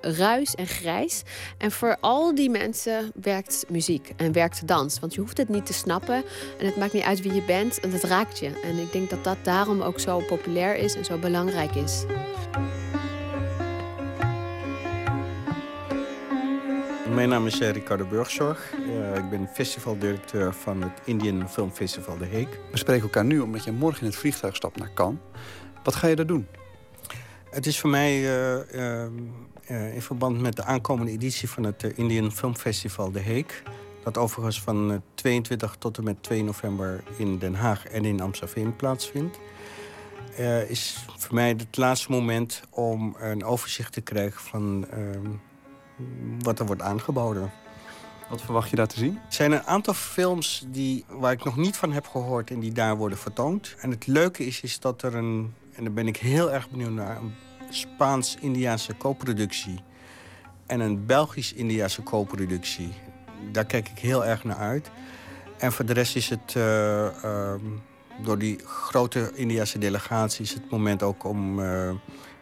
ruis 0.01 0.55
en 0.55 0.67
grijs. 0.67 1.23
En 1.57 1.71
voor 1.71 1.97
al 1.99 2.35
die 2.35 2.49
mensen 2.49 3.11
werkt 3.21 3.65
muziek 3.69 4.13
en 4.15 4.31
werkt 4.31 4.67
dans. 4.67 4.99
Want 4.99 5.13
je 5.13 5.19
hoeft 5.21 5.37
het 5.37 5.49
niet 5.49 5.65
te 5.65 5.73
snappen. 5.73 6.23
En 6.59 6.65
het 6.65 6.75
maakt 6.75 6.93
niet 6.93 7.03
uit 7.03 7.21
wie 7.21 7.33
je 7.33 7.43
bent. 7.43 7.79
En 7.79 7.91
het 7.91 8.03
raakt 8.03 8.39
je. 8.39 8.59
En 8.63 8.77
ik 8.77 8.91
denk 8.91 9.09
dat 9.09 9.23
dat 9.23 9.37
daarom 9.43 9.81
ook 9.81 9.99
zo 9.99 10.19
populair 10.19 10.75
is 10.75 10.95
en 10.95 11.05
zo 11.05 11.17
belangrijk 11.17 11.75
is. 11.75 12.05
Mijn 17.15 17.29
naam 17.29 17.45
is 17.45 17.59
eh, 17.59 17.69
Ricardo 17.69 18.05
Burgzorg. 18.05 18.73
Eh, 18.73 19.15
ik 19.15 19.29
ben 19.29 19.47
festivaldirecteur 19.53 20.53
van 20.53 20.81
het 20.81 21.01
Indian 21.03 21.49
Film 21.49 21.71
Festival 21.71 22.17
De 22.17 22.25
Heek. 22.25 22.59
We 22.71 22.77
spreken 22.77 23.03
elkaar 23.03 23.25
nu 23.25 23.39
omdat 23.39 23.63
je 23.63 23.71
morgen 23.71 24.01
in 24.01 24.07
het 24.07 24.15
vliegtuig 24.15 24.55
stapt 24.55 24.77
naar 24.77 24.93
Cannes. 24.93 25.19
Wat 25.83 25.95
ga 25.95 26.07
je 26.07 26.15
daar 26.15 26.25
doen? 26.25 26.47
Het 27.49 27.65
is 27.65 27.79
voor 27.79 27.89
mij 27.89 28.13
eh, 28.67 29.93
in 29.93 30.01
verband 30.01 30.41
met 30.41 30.55
de 30.55 30.63
aankomende 30.63 31.11
editie 31.11 31.49
van 31.49 31.63
het 31.63 31.83
Indian 31.83 32.31
Film 32.31 32.55
Festival 32.55 33.11
De 33.11 33.19
Heek. 33.19 33.63
Dat 34.03 34.17
overigens 34.17 34.61
van 34.61 34.91
eh, 34.91 34.97
22 35.13 35.75
tot 35.79 35.97
en 35.97 36.03
met 36.03 36.23
2 36.23 36.43
november 36.43 37.03
in 37.17 37.37
Den 37.37 37.55
Haag 37.55 37.85
en 37.85 38.05
in 38.05 38.21
Amsterdam 38.21 38.75
plaatsvindt. 38.75 39.39
Is 40.67 41.05
voor 41.17 41.35
mij 41.35 41.49
het 41.49 41.77
laatste 41.77 42.11
moment 42.11 42.61
om 42.69 43.15
een 43.19 43.43
overzicht 43.43 43.93
te 43.93 44.01
krijgen 44.01 44.41
van 44.41 44.85
ehm, 44.91 45.27
wat 46.39 46.59
er 46.59 46.65
wordt 46.65 46.81
aangeboden. 46.81 47.51
Wat 48.29 48.41
verwacht 48.41 48.69
je 48.69 48.75
daar 48.75 48.87
te 48.87 48.99
zien? 48.99 49.15
Er 49.15 49.33
zijn 49.33 49.51
een 49.51 49.63
aantal 49.63 49.93
films 49.93 50.65
die, 50.67 51.05
waar 51.09 51.31
ik 51.31 51.43
nog 51.43 51.57
niet 51.57 51.77
van 51.77 51.91
heb 51.91 52.07
gehoord 52.07 52.51
en 52.51 52.59
die 52.59 52.71
daar 52.71 52.97
worden 52.97 53.17
vertoond. 53.17 53.75
En 53.79 53.89
het 53.89 54.07
leuke 54.07 54.45
is, 54.45 54.61
is 54.61 54.79
dat 54.79 55.01
er 55.01 55.15
een, 55.15 55.53
en 55.73 55.83
daar 55.83 55.93
ben 55.93 56.07
ik 56.07 56.17
heel 56.17 56.51
erg 56.51 56.69
benieuwd 56.69 56.91
naar, 56.91 57.17
een 57.17 57.33
Spaans-Indiaanse 57.69 58.97
co-productie 58.97 59.79
en 60.65 60.79
een 60.79 61.05
Belgisch-Indiaanse 61.05 62.03
co-productie. 62.03 62.93
Daar 63.51 63.65
kijk 63.65 63.89
ik 63.89 63.99
heel 63.99 64.25
erg 64.25 64.43
naar 64.43 64.57
uit. 64.57 64.89
En 65.57 65.71
voor 65.71 65.85
de 65.85 65.93
rest 65.93 66.15
is 66.15 66.29
het 66.29 66.53
eh, 66.55 67.23
ehm, 67.23 67.65
door 68.23 68.37
die 68.37 68.59
grote 68.65 69.31
Indiase 69.33 69.77
delegatie 69.77 70.43
is 70.43 70.53
het 70.53 70.69
moment 70.69 71.03
ook 71.03 71.23
om 71.23 71.59
eh, 71.59 71.89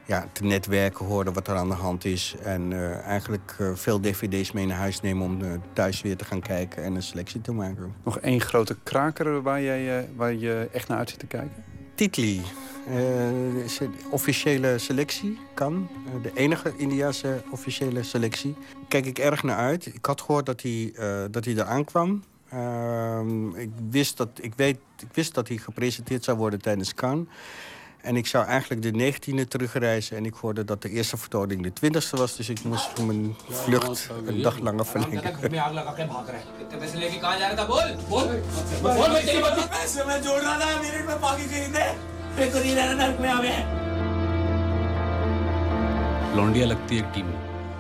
ja, 0.05 0.27
te 0.31 0.43
netwerken, 0.43 1.05
horen 1.05 1.33
wat 1.33 1.47
er 1.47 1.55
aan 1.55 1.69
de 1.69 1.75
hand 1.75 2.05
is. 2.05 2.35
En 2.43 2.73
eh, 2.73 2.99
eigenlijk 2.99 3.55
eh, 3.59 3.71
veel 3.73 3.99
dvd's 3.99 4.51
mee 4.51 4.65
naar 4.65 4.77
huis 4.77 5.01
nemen 5.01 5.25
om 5.25 5.41
eh, 5.41 5.51
thuis 5.73 6.01
weer 6.01 6.17
te 6.17 6.25
gaan 6.25 6.41
kijken 6.41 6.83
en 6.83 6.95
een 6.95 7.03
selectie 7.03 7.41
te 7.41 7.51
maken. 7.51 7.93
Nog 8.03 8.19
één 8.19 8.41
grote 8.41 8.77
kraker 8.83 9.41
waar, 9.41 9.61
jij, 9.61 10.09
waar 10.15 10.33
je 10.33 10.69
echt 10.71 10.87
naar 10.87 10.97
uit 10.97 11.09
zit 11.09 11.19
te 11.19 11.25
kijken? 11.25 11.63
Titli. 11.95 12.41
officiële 14.09 14.77
selectie 14.77 15.39
kan. 15.53 15.89
De 16.21 16.31
enige 16.33 16.73
Indiase 16.77 17.41
officiële 17.51 18.03
selectie. 18.03 18.55
Kijk 18.87 19.05
ik 19.05 19.19
erg 19.19 19.43
naar 19.43 19.57
uit. 19.57 19.85
Ik 19.85 20.05
had 20.05 20.21
gehoord 20.21 20.45
dat 20.45 20.61
hij, 20.61 20.93
dat 21.31 21.45
hij 21.45 21.53
eraan 21.53 21.83
kwam. 21.83 22.23
Ehm, 22.49 23.55
ik, 23.55 23.69
wist 23.89 24.17
dat, 24.17 24.29
ik, 24.41 24.53
weet, 24.55 24.77
ik 24.99 25.13
wist 25.13 25.33
dat 25.33 25.47
hij 25.47 25.57
gepresenteerd 25.57 26.23
zou 26.23 26.37
worden 26.37 26.61
tijdens 26.61 26.93
Cannes. 26.93 27.27
En 28.02 28.16
ik 28.16 28.26
zou 28.26 28.46
eigenlijk 28.46 28.82
de 28.82 29.12
19e 29.12 29.48
terugreizen. 29.48 30.16
En 30.16 30.24
ik 30.24 30.34
hoorde 30.34 30.64
dat 30.64 30.82
de 30.82 30.88
eerste 30.90 31.16
vertoning 31.16 31.62
de 31.62 31.72
20e 31.90 32.18
was. 32.18 32.36
Dus 32.36 32.48
ik 32.48 32.64
moest 32.64 32.98
mijn 33.06 33.36
vlucht 33.50 34.08
een 34.26 34.42
dag 34.42 34.58
langer 34.58 34.86
verlengen. 34.86 35.22
घर 35.40 35.50
में 35.50 35.60
आग 35.66 35.72
लगा 35.78 35.92
के 35.98 36.04
भाग 36.14 36.26
रहा 36.32 36.38
है 36.38 36.44
इतने 36.62 36.76
पैसे 36.80 36.96
लेके 37.02 37.18
कहाँ 37.24 37.38
जा 37.40 37.46
रहा 37.48 37.56
था 37.58 37.64
बोल 37.72 37.88
बोल 38.12 38.26
बोल 38.82 39.08
मैं 39.14 39.22
तेरी 39.26 39.40
बात 39.46 39.58
पैसे 39.74 40.04
मैं 40.08 40.18
जोड़ 40.26 40.40
रहा 40.44 40.54
था 40.60 40.68
मेरे 40.82 41.00
में 41.08 41.18
पाकी 41.24 41.44
खरीदने 41.52 41.84
फिर 42.36 42.46
तो 42.52 42.58
नहीं 42.58 42.74
रहना 42.78 42.94
नरक 43.00 43.16
में 43.24 43.30
आवे 43.36 43.52
लौंडिया 46.36 46.66
लगती 46.72 46.92
है 46.96 47.00
एक 47.02 47.08
टीम 47.14 47.28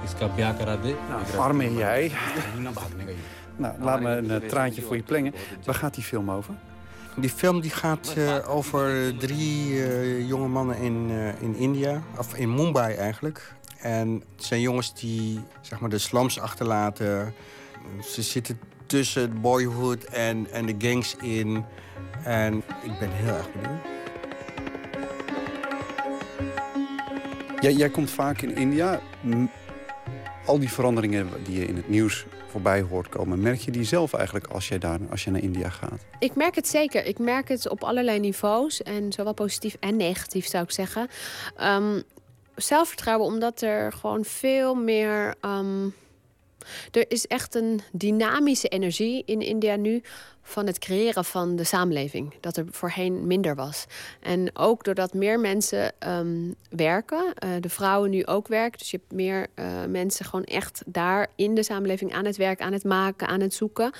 इसका 0.06 0.26
ब्याह 0.36 0.52
करा 0.60 0.74
दे 0.84 0.92
Arme 1.46 1.66
jij. 1.82 2.12
Nou, 3.56 3.72
laat 3.80 4.00
me 4.00 4.10
een 4.16 4.30
eh, 4.30 4.48
traantje 4.48 4.82
voor 4.82 4.96
je 4.96 5.02
plengen. 5.02 5.34
Waar 5.64 5.74
gaat 5.74 5.94
die 5.94 6.04
film 6.04 6.30
over? 6.30 6.54
Die 7.17 7.29
film 7.29 7.61
die 7.61 7.71
gaat 7.71 8.13
eh, 8.17 8.49
over 8.49 9.17
drie 9.17 9.83
eh, 9.83 10.27
jonge 10.27 10.47
mannen 10.47 10.77
in, 10.77 11.07
eh, 11.09 11.41
in 11.41 11.55
India, 11.55 12.01
of 12.17 12.35
in 12.35 12.55
Mumbai 12.55 12.95
eigenlijk. 12.95 13.53
En 13.77 14.23
het 14.35 14.45
zijn 14.45 14.61
jongens 14.61 14.93
die 14.95 15.39
zeg 15.61 15.79
maar, 15.79 15.89
de 15.89 15.97
slums 15.97 16.39
achterlaten. 16.39 17.33
Ze 18.01 18.21
zitten 18.21 18.59
tussen 18.85 19.21
het 19.21 19.41
boyhood 19.41 20.03
en, 20.03 20.47
en 20.51 20.65
de 20.65 20.75
gangs 20.77 21.15
in. 21.15 21.65
En 22.23 22.55
ik 22.83 22.99
ben 22.99 23.11
heel 23.11 23.33
erg 23.33 23.51
benieuwd. 23.51 23.81
Jij, 27.59 27.73
jij 27.73 27.89
komt 27.89 28.09
vaak 28.09 28.41
in 28.41 28.55
India. 28.55 29.01
Al 30.45 30.59
die 30.59 30.71
veranderingen 30.71 31.29
die 31.43 31.59
je 31.59 31.65
in 31.65 31.75
het 31.75 31.89
nieuws 31.89 32.25
voorbij 32.53 32.81
hoort 32.81 33.09
komen... 33.09 33.41
merk 33.41 33.59
je 33.59 33.71
die 33.71 33.83
zelf 33.83 34.13
eigenlijk 34.13 34.47
als 34.47 34.67
jij, 34.67 34.77
daar, 34.77 34.99
als 35.09 35.23
je 35.23 35.31
naar 35.31 35.41
India 35.41 35.69
gaat? 35.69 36.05
Ik 36.19 36.35
merk 36.35 36.55
het 36.55 36.67
zeker. 36.67 37.05
Ik 37.05 37.19
merk 37.19 37.47
het 37.47 37.69
op 37.69 37.83
allerlei 37.83 38.19
niveaus. 38.19 38.83
En 38.83 39.11
zowel 39.11 39.33
positief 39.33 39.75
en 39.79 39.95
negatief 39.95 40.47
zou 40.47 40.63
ik 40.63 40.71
zeggen. 40.71 41.07
Ehm, 41.55 42.01
zelfvertrouwen, 42.55 43.27
omdat 43.27 43.61
er 43.61 43.91
gewoon 43.91 44.25
veel 44.25 44.75
meer. 44.75 45.35
ehm, 45.41 45.87
er 46.91 47.05
is 47.07 47.27
echt 47.27 47.55
een 47.55 47.81
dynamische 47.91 48.67
energie 48.67 49.23
in 49.25 49.41
India 49.41 49.75
nu 49.75 50.01
van 50.43 50.67
het 50.67 50.79
creëren 50.79 51.25
van 51.25 51.55
de 51.55 51.63
samenleving. 51.63 52.33
Dat 52.39 52.57
er 52.57 52.65
voorheen 52.69 53.27
minder 53.27 53.55
was. 53.55 53.85
En 54.19 54.49
ook 54.53 54.83
doordat 54.83 55.13
meer 55.13 55.39
mensen 55.39 55.93
ehm, 55.99 56.51
werken, 56.69 57.33
eh, 57.33 57.49
de 57.59 57.69
vrouwen 57.69 58.09
nu 58.09 58.25
ook 58.25 58.47
werken. 58.47 58.79
Dus 58.79 58.91
je 58.91 58.97
hebt 58.97 59.11
meer 59.11 59.47
eh, 59.53 59.65
mensen 59.89 60.25
gewoon 60.25 60.43
echt 60.43 60.83
daar 60.85 61.27
in 61.35 61.55
de 61.55 61.63
samenleving 61.63 62.13
aan 62.13 62.25
het 62.25 62.37
werk, 62.37 62.61
aan 62.61 62.73
het 62.73 62.83
maken, 62.83 63.27
aan 63.27 63.39
het 63.39 63.53
zoeken 63.53 63.91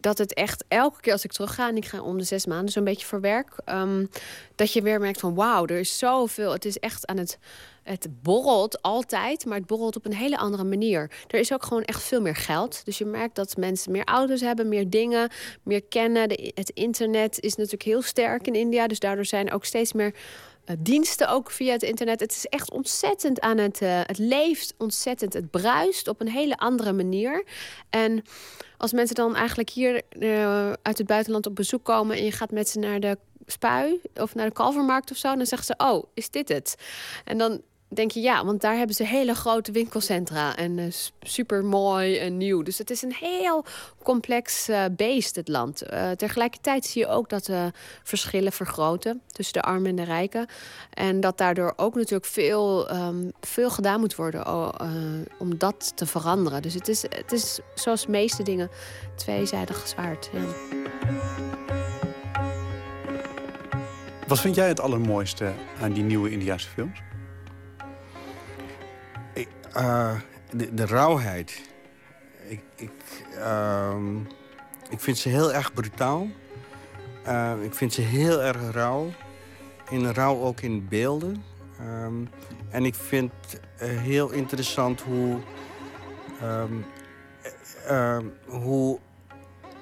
dat 0.00 0.18
het 0.18 0.34
echt 0.34 0.64
elke 0.68 1.00
keer 1.00 1.12
als 1.12 1.24
ik 1.24 1.32
terugga... 1.32 1.68
en 1.68 1.76
ik 1.76 1.84
ga 1.84 2.02
om 2.02 2.18
de 2.18 2.24
zes 2.24 2.46
maanden 2.46 2.72
zo'n 2.72 2.84
beetje 2.84 3.06
voor 3.06 3.20
werk... 3.20 3.48
ehm, 3.64 4.06
dat 4.54 4.72
je 4.72 4.82
weer 4.82 5.00
merkt 5.00 5.20
van 5.20 5.34
wauw, 5.34 5.66
er 5.66 5.78
is 5.78 5.98
zoveel. 5.98 6.52
Het 6.52 6.64
is 6.64 6.78
echt 6.78 7.06
aan 7.06 7.16
het... 7.16 7.38
Het 7.82 8.08
borrelt 8.22 8.82
altijd, 8.82 9.44
maar 9.44 9.58
het 9.58 9.66
borrelt 9.66 9.96
op 9.96 10.04
een 10.04 10.14
hele 10.14 10.38
andere 10.38 10.64
manier. 10.64 11.10
Er 11.28 11.38
is 11.38 11.52
ook 11.52 11.64
gewoon 11.64 11.82
echt 11.82 12.02
veel 12.02 12.20
meer 12.20 12.36
geld. 12.36 12.84
Dus 12.84 12.98
je 12.98 13.04
merkt 13.04 13.34
dat 13.34 13.56
mensen 13.56 13.92
meer 13.92 14.04
auto's 14.04 14.40
hebben, 14.40 14.68
meer 14.68 14.90
dingen, 14.90 15.30
meer 15.62 15.82
kennen. 15.82 16.22
Het 16.54 16.70
internet 16.74 17.40
is 17.40 17.54
natuurlijk 17.54 17.82
heel 17.82 18.02
sterk 18.02 18.46
in 18.46 18.54
India. 18.54 18.86
Dus 18.86 18.98
daardoor 18.98 19.24
zijn 19.24 19.52
ook 19.52 19.64
steeds 19.64 19.92
meer 19.92 20.14
diensten 20.78 21.28
ook 21.28 21.50
via 21.50 21.72
het 21.72 21.82
internet. 21.82 22.20
Het 22.20 22.30
is 22.30 22.46
echt 22.46 22.70
ontzettend 22.70 23.40
aan 23.40 23.58
het... 23.58 23.82
eh, 23.82 24.00
het 24.02 24.18
leeft 24.18 24.74
ontzettend. 24.78 25.32
Het 25.32 25.50
bruist 25.50 26.08
op 26.08 26.20
een 26.20 26.28
hele 26.28 26.56
andere 26.56 26.92
manier. 26.92 27.44
En 27.90 28.22
als 28.76 28.92
mensen 28.92 29.14
dan 29.14 29.36
eigenlijk 29.36 29.70
hier 29.70 30.02
eh, 30.08 30.72
uit 30.82 30.98
het 30.98 31.06
buitenland 31.06 31.46
op 31.46 31.54
bezoek 31.54 31.84
komen... 31.84 32.16
en 32.16 32.24
je 32.24 32.32
gaat 32.32 32.50
met 32.50 32.68
ze 32.68 32.78
naar 32.78 33.00
de 33.00 33.18
spui 33.46 34.00
of 34.14 34.34
naar 34.34 34.46
de 34.46 34.52
kalvermarkt 34.52 35.10
of 35.10 35.16
zo... 35.16 35.36
dan 35.36 35.46
zeggen 35.46 35.66
ze, 35.66 35.84
oh, 35.86 36.04
is 36.14 36.30
dit 36.30 36.48
het? 36.48 36.74
En 37.24 37.38
dan 37.38 37.62
denk 37.88 38.10
je, 38.10 38.20
ja, 38.20 38.44
want 38.44 38.60
daar 38.60 38.76
hebben 38.76 38.96
ze 38.96 39.04
hele 39.04 39.34
grote 39.34 39.72
winkelcentra... 39.72 40.56
en 40.56 40.78
eh, 40.78 40.84
super 41.20 41.64
mooi 41.64 42.18
en 42.18 42.36
nieuw. 42.36 42.62
Dus 42.62 42.78
het 42.78 42.90
is 42.90 43.02
een 43.02 43.14
heel 43.14 43.64
complex 44.02 44.68
eh, 44.68 44.84
beest, 44.90 45.36
het 45.36 45.48
land. 45.48 45.82
Eh, 45.82 46.10
tegelijkertijd 46.10 46.84
zie 46.84 47.02
je 47.02 47.08
ook 47.08 47.28
dat 47.28 47.44
de 47.44 47.70
verschillen 48.02 48.52
vergroten... 48.52 49.22
tussen 49.26 49.54
de 49.54 49.62
armen 49.62 49.90
en 49.90 49.96
de 49.96 50.04
rijken. 50.04 50.46
En 50.90 51.20
dat 51.20 51.38
daardoor 51.38 51.72
ook 51.76 51.94
natuurlijk 51.94 52.24
veel, 52.24 52.88
ehm, 52.88 53.30
veel 53.40 53.70
gedaan 53.70 54.00
moet 54.00 54.14
worden... 54.14 54.44
om 55.38 55.58
dat 55.58 55.92
te 55.94 56.06
veranderen. 56.06 56.62
Dus 56.62 56.74
het 56.74 56.88
is, 56.88 57.02
het 57.02 57.32
is 57.32 57.58
zoals 57.74 58.04
de 58.04 58.10
meeste 58.10 58.42
dingen 58.42 58.70
tweezijdig 59.16 59.86
zwaard. 59.88 60.30
Wat 64.26 64.40
vind 64.40 64.54
jij 64.54 64.68
het 64.68 64.80
allermooiste 64.80 65.52
aan 65.80 65.92
die 65.92 66.02
nieuwe 66.02 66.30
Indiaanse 66.30 66.68
films? 66.68 67.05
Eh, 69.76 70.14
de, 70.50 70.74
de 70.74 70.86
rauwheid. 70.86 71.62
Ik, 72.48 72.60
ik, 72.76 72.90
ehm, 73.38 74.16
ik 74.90 75.00
vind 75.00 75.18
ze 75.18 75.28
heel 75.28 75.52
erg 75.52 75.72
brutaal. 75.72 76.28
Eh, 77.22 77.52
ik 77.62 77.74
vind 77.74 77.92
ze 77.92 78.00
heel 78.00 78.42
erg 78.42 78.70
rauw. 78.70 79.10
In 79.90 80.10
rauw 80.10 80.40
ook 80.40 80.60
in 80.60 80.88
beelden. 80.88 81.44
Ehm, 81.78 82.24
en 82.70 82.84
ik 82.84 82.94
vind 82.94 83.32
eh, 83.78 83.88
heel 83.88 84.30
interessant 84.30 85.00
hoe, 85.00 85.38
ehm, 86.40 86.72
eh, 87.42 88.16
ehm, 88.16 88.26
hoe 88.46 88.98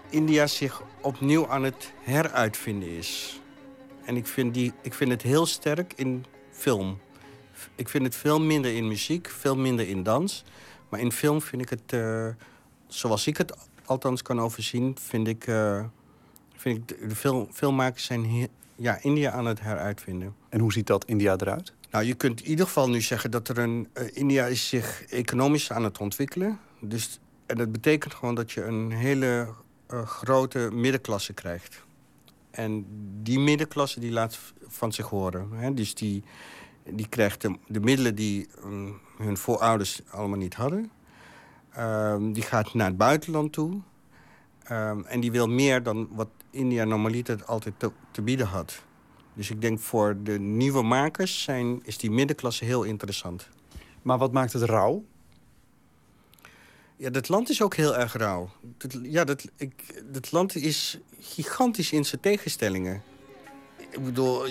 India 0.09 0.47
zich 0.47 0.83
opnieuw 1.01 1.49
aan 1.49 1.63
het 1.63 1.93
heruitvinden 2.03 2.89
is. 2.89 3.41
En 4.05 4.17
ik 4.17 4.27
vind, 4.27 4.55
die, 4.55 4.73
ik 4.83 4.95
vind 4.95 5.11
het 5.11 5.23
heel 5.23 5.47
sterk 5.47 5.93
in 5.97 6.25
film. 6.51 6.99
Ik 7.75 7.89
vind 7.89 8.05
het 8.05 8.15
veel 8.15 8.41
minder 8.41 8.75
in 8.77 8.89
muziek, 8.89 9.29
veel 9.31 9.57
minder 9.57 9.89
in 9.89 10.03
dans. 10.03 10.45
Maar 10.89 11.01
in 11.01 11.13
film 11.13 11.41
vind 11.43 11.63
ik 11.63 11.69
het, 11.71 11.93
eh, 11.93 12.29
zoals 12.87 13.27
ik 13.27 13.37
het 13.37 13.55
althans 13.85 14.23
kan 14.23 14.41
overzien, 14.41 14.97
vind 15.01 15.29
ik, 15.29 15.47
eh, 15.47 15.85
vind 16.57 16.77
ik 16.77 16.89
de, 16.89 17.07
de 17.07 17.17
film, 17.17 17.49
filmmakers 17.53 18.05
zijn 18.05 18.49
ja, 18.77 18.99
India 19.03 19.31
aan 19.31 19.47
het 19.47 19.61
heruitvinden. 19.61 20.35
En 20.49 20.61
hoe 20.61 20.73
ziet 20.73 20.87
dat 20.87 21.05
India 21.05 21.37
eruit? 21.37 21.73
Nou, 21.91 22.05
je 22.05 22.15
kunt 22.15 22.41
in 22.41 22.49
ieder 22.49 22.67
geval 22.67 22.89
nu 22.89 23.01
zeggen 23.01 23.31
dat 23.31 23.49
er 23.49 23.59
een. 23.59 23.89
eh, 23.93 24.05
India 24.13 24.47
is 24.47 24.69
zich 24.69 25.05
economisch 25.05 25.73
aan 25.73 25.85
het 25.85 25.99
ontwikkelen. 25.99 26.59
Dus, 26.81 27.19
en 27.47 27.57
dat 27.57 27.73
betekent 27.73 28.15
gewoon 28.15 28.35
dat 28.35 28.53
je 28.53 28.65
een 28.65 28.91
hele 28.91 29.49
grote 30.05 30.69
middenklasse 30.73 31.33
krijgt. 31.33 31.83
En 32.51 32.87
die 33.23 33.39
middenklasse 33.39 34.01
die 34.01 34.11
laat 34.11 34.39
van 34.67 34.93
zich 34.93 35.07
horen. 35.07 35.49
Hè? 35.53 35.75
Dus 35.75 35.95
die, 35.95 36.23
die 36.91 37.09
krijgt 37.09 37.41
de, 37.41 37.59
de 37.67 37.81
middelen 37.81 38.15
die 38.15 38.49
mm, 38.65 39.01
hun 39.19 39.37
voorouders 39.37 40.01
allemaal 40.11 40.39
niet 40.39 40.55
hadden. 40.55 40.91
Ehm, 41.73 42.33
die 42.33 42.43
gaat 42.43 42.75
naar 42.75 42.87
het 42.87 42.97
buitenland 42.97 43.53
toe. 43.53 43.81
Ehm, 44.63 45.01
en 45.05 45.21
die 45.21 45.31
wil 45.33 45.47
meer 45.47 45.83
dan 45.83 46.09
wat 46.11 46.29
India 46.51 46.85
normaliter 46.85 47.45
altijd 47.45 47.75
te, 47.79 47.93
te 48.11 48.23
bieden 48.23 48.47
had. 48.47 48.83
Dus 49.35 49.51
ik 49.51 49.61
denk 49.61 49.81
voor 49.81 50.17
de 50.23 50.39
nieuwe 50.39 50.83
makers 50.83 51.43
zijn, 51.43 51.81
is 51.85 51.99
die 51.99 52.11
middenklasse 52.11 52.65
heel 52.65 52.83
interessant. 52.83 53.49
Maar 54.03 54.19
wat 54.19 54.33
maakt 54.33 54.53
het 54.53 54.63
rauw? 54.63 55.05
Ja, 56.97 57.11
dat 57.11 57.29
land 57.29 57.51
is 57.51 57.63
ook 57.63 57.75
heel 57.75 57.97
erg 57.97 58.13
rauw. 58.13 58.51
Dat, 58.77 58.99
ja, 59.03 59.25
dat, 59.25 59.45
ik, 59.57 60.03
dat 60.13 60.33
land 60.33 60.57
is 60.57 60.99
gigantisch 61.21 61.93
in 61.93 62.05
zijn 62.05 62.21
tegenstellingen. 62.21 63.03
Ik 63.95 64.05
bedoel, 64.05 64.47
eh, 64.47 64.51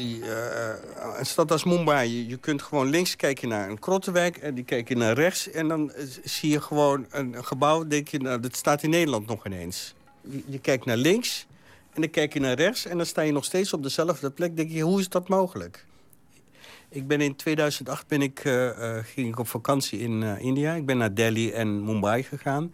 een 1.18 1.26
stad 1.26 1.52
als 1.52 1.64
Mumbai, 1.64 2.28
je, 2.28 2.38
kunt 2.38 2.62
gewoon 2.62 2.90
links 2.90 3.16
kijken 3.16 3.50
naar 3.50 3.70
een 3.70 3.80
krottenwijk... 3.80 4.38
en 4.38 4.54
die 4.56 4.64
kijk 4.64 4.88
je 4.88 4.96
naar 4.96 5.14
rechts 5.14 5.50
en 5.50 5.68
dan 5.68 5.92
eh, 5.92 6.06
zie 6.24 6.52
je 6.52 6.62
gewoon 6.62 7.06
een, 7.10 7.46
gebouw... 7.46 7.88
denk 7.88 8.08
je, 8.08 8.20
nou, 8.20 8.40
dat 8.40 8.56
staat 8.56 8.84
in 8.84 8.90
Nederland 8.90 9.28
nog 9.28 9.46
ineens. 9.46 9.94
Je, 10.46 10.60
kijkt 10.60 10.86
naar 10.86 10.98
links 10.98 11.46
en 11.94 12.02
dan 12.02 12.10
kijk 12.10 12.34
je 12.34 12.40
naar 12.40 12.56
rechts... 12.56 12.86
en 12.86 12.98
dan 12.98 13.06
sta 13.06 13.22
je 13.22 13.32
nog 13.32 13.46
steeds 13.46 13.74
op 13.74 13.84
dezelfde 13.84 14.32
plek. 14.32 14.56
denk 14.56 14.72
je, 14.72 14.82
hoe 14.82 15.00
is 15.00 15.10
dat 15.10 15.28
mogelijk? 15.28 15.86
Ik 16.90 17.08
ben 17.08 17.22
in 17.22 17.36
2008 17.36 18.08
ben 18.08 18.22
ik, 18.22 18.40
eh, 18.40 18.98
ging 19.04 19.28
ik 19.28 19.40
op 19.40 19.48
vakantie 19.48 20.00
in 20.00 20.24
India. 20.24 20.74
Ik 20.74 20.86
ben 20.86 20.98
naar 20.98 21.14
Delhi 21.14 21.52
en 21.52 21.86
Mumbai 21.86 22.24
gegaan. 22.24 22.74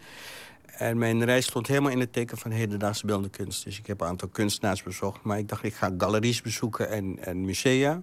En 0.80 0.97
mijn 0.97 1.26
reis 1.26 1.45
stond 1.45 1.68
helemaal 1.68 1.91
in 1.91 1.99
het 1.99 2.14
teken 2.14 2.38
van 2.38 2.51
hedendaagse 2.51 3.06
beeldende 3.06 3.38
kunst. 3.38 3.64
Dus 3.64 3.80
ik 3.80 3.88
heb 3.88 4.01
een 4.01 4.07
aantal 4.07 4.27
kunstenaars 4.27 4.84
bezocht. 4.84 5.23
Maar 5.23 5.38
ik 5.38 5.47
dacht, 5.47 5.64
ik 5.64 5.73
ga 5.73 5.93
galeries 5.97 6.41
bezoeken 6.41 6.89
en, 6.89 7.18
en 7.19 7.45
musea. 7.45 8.01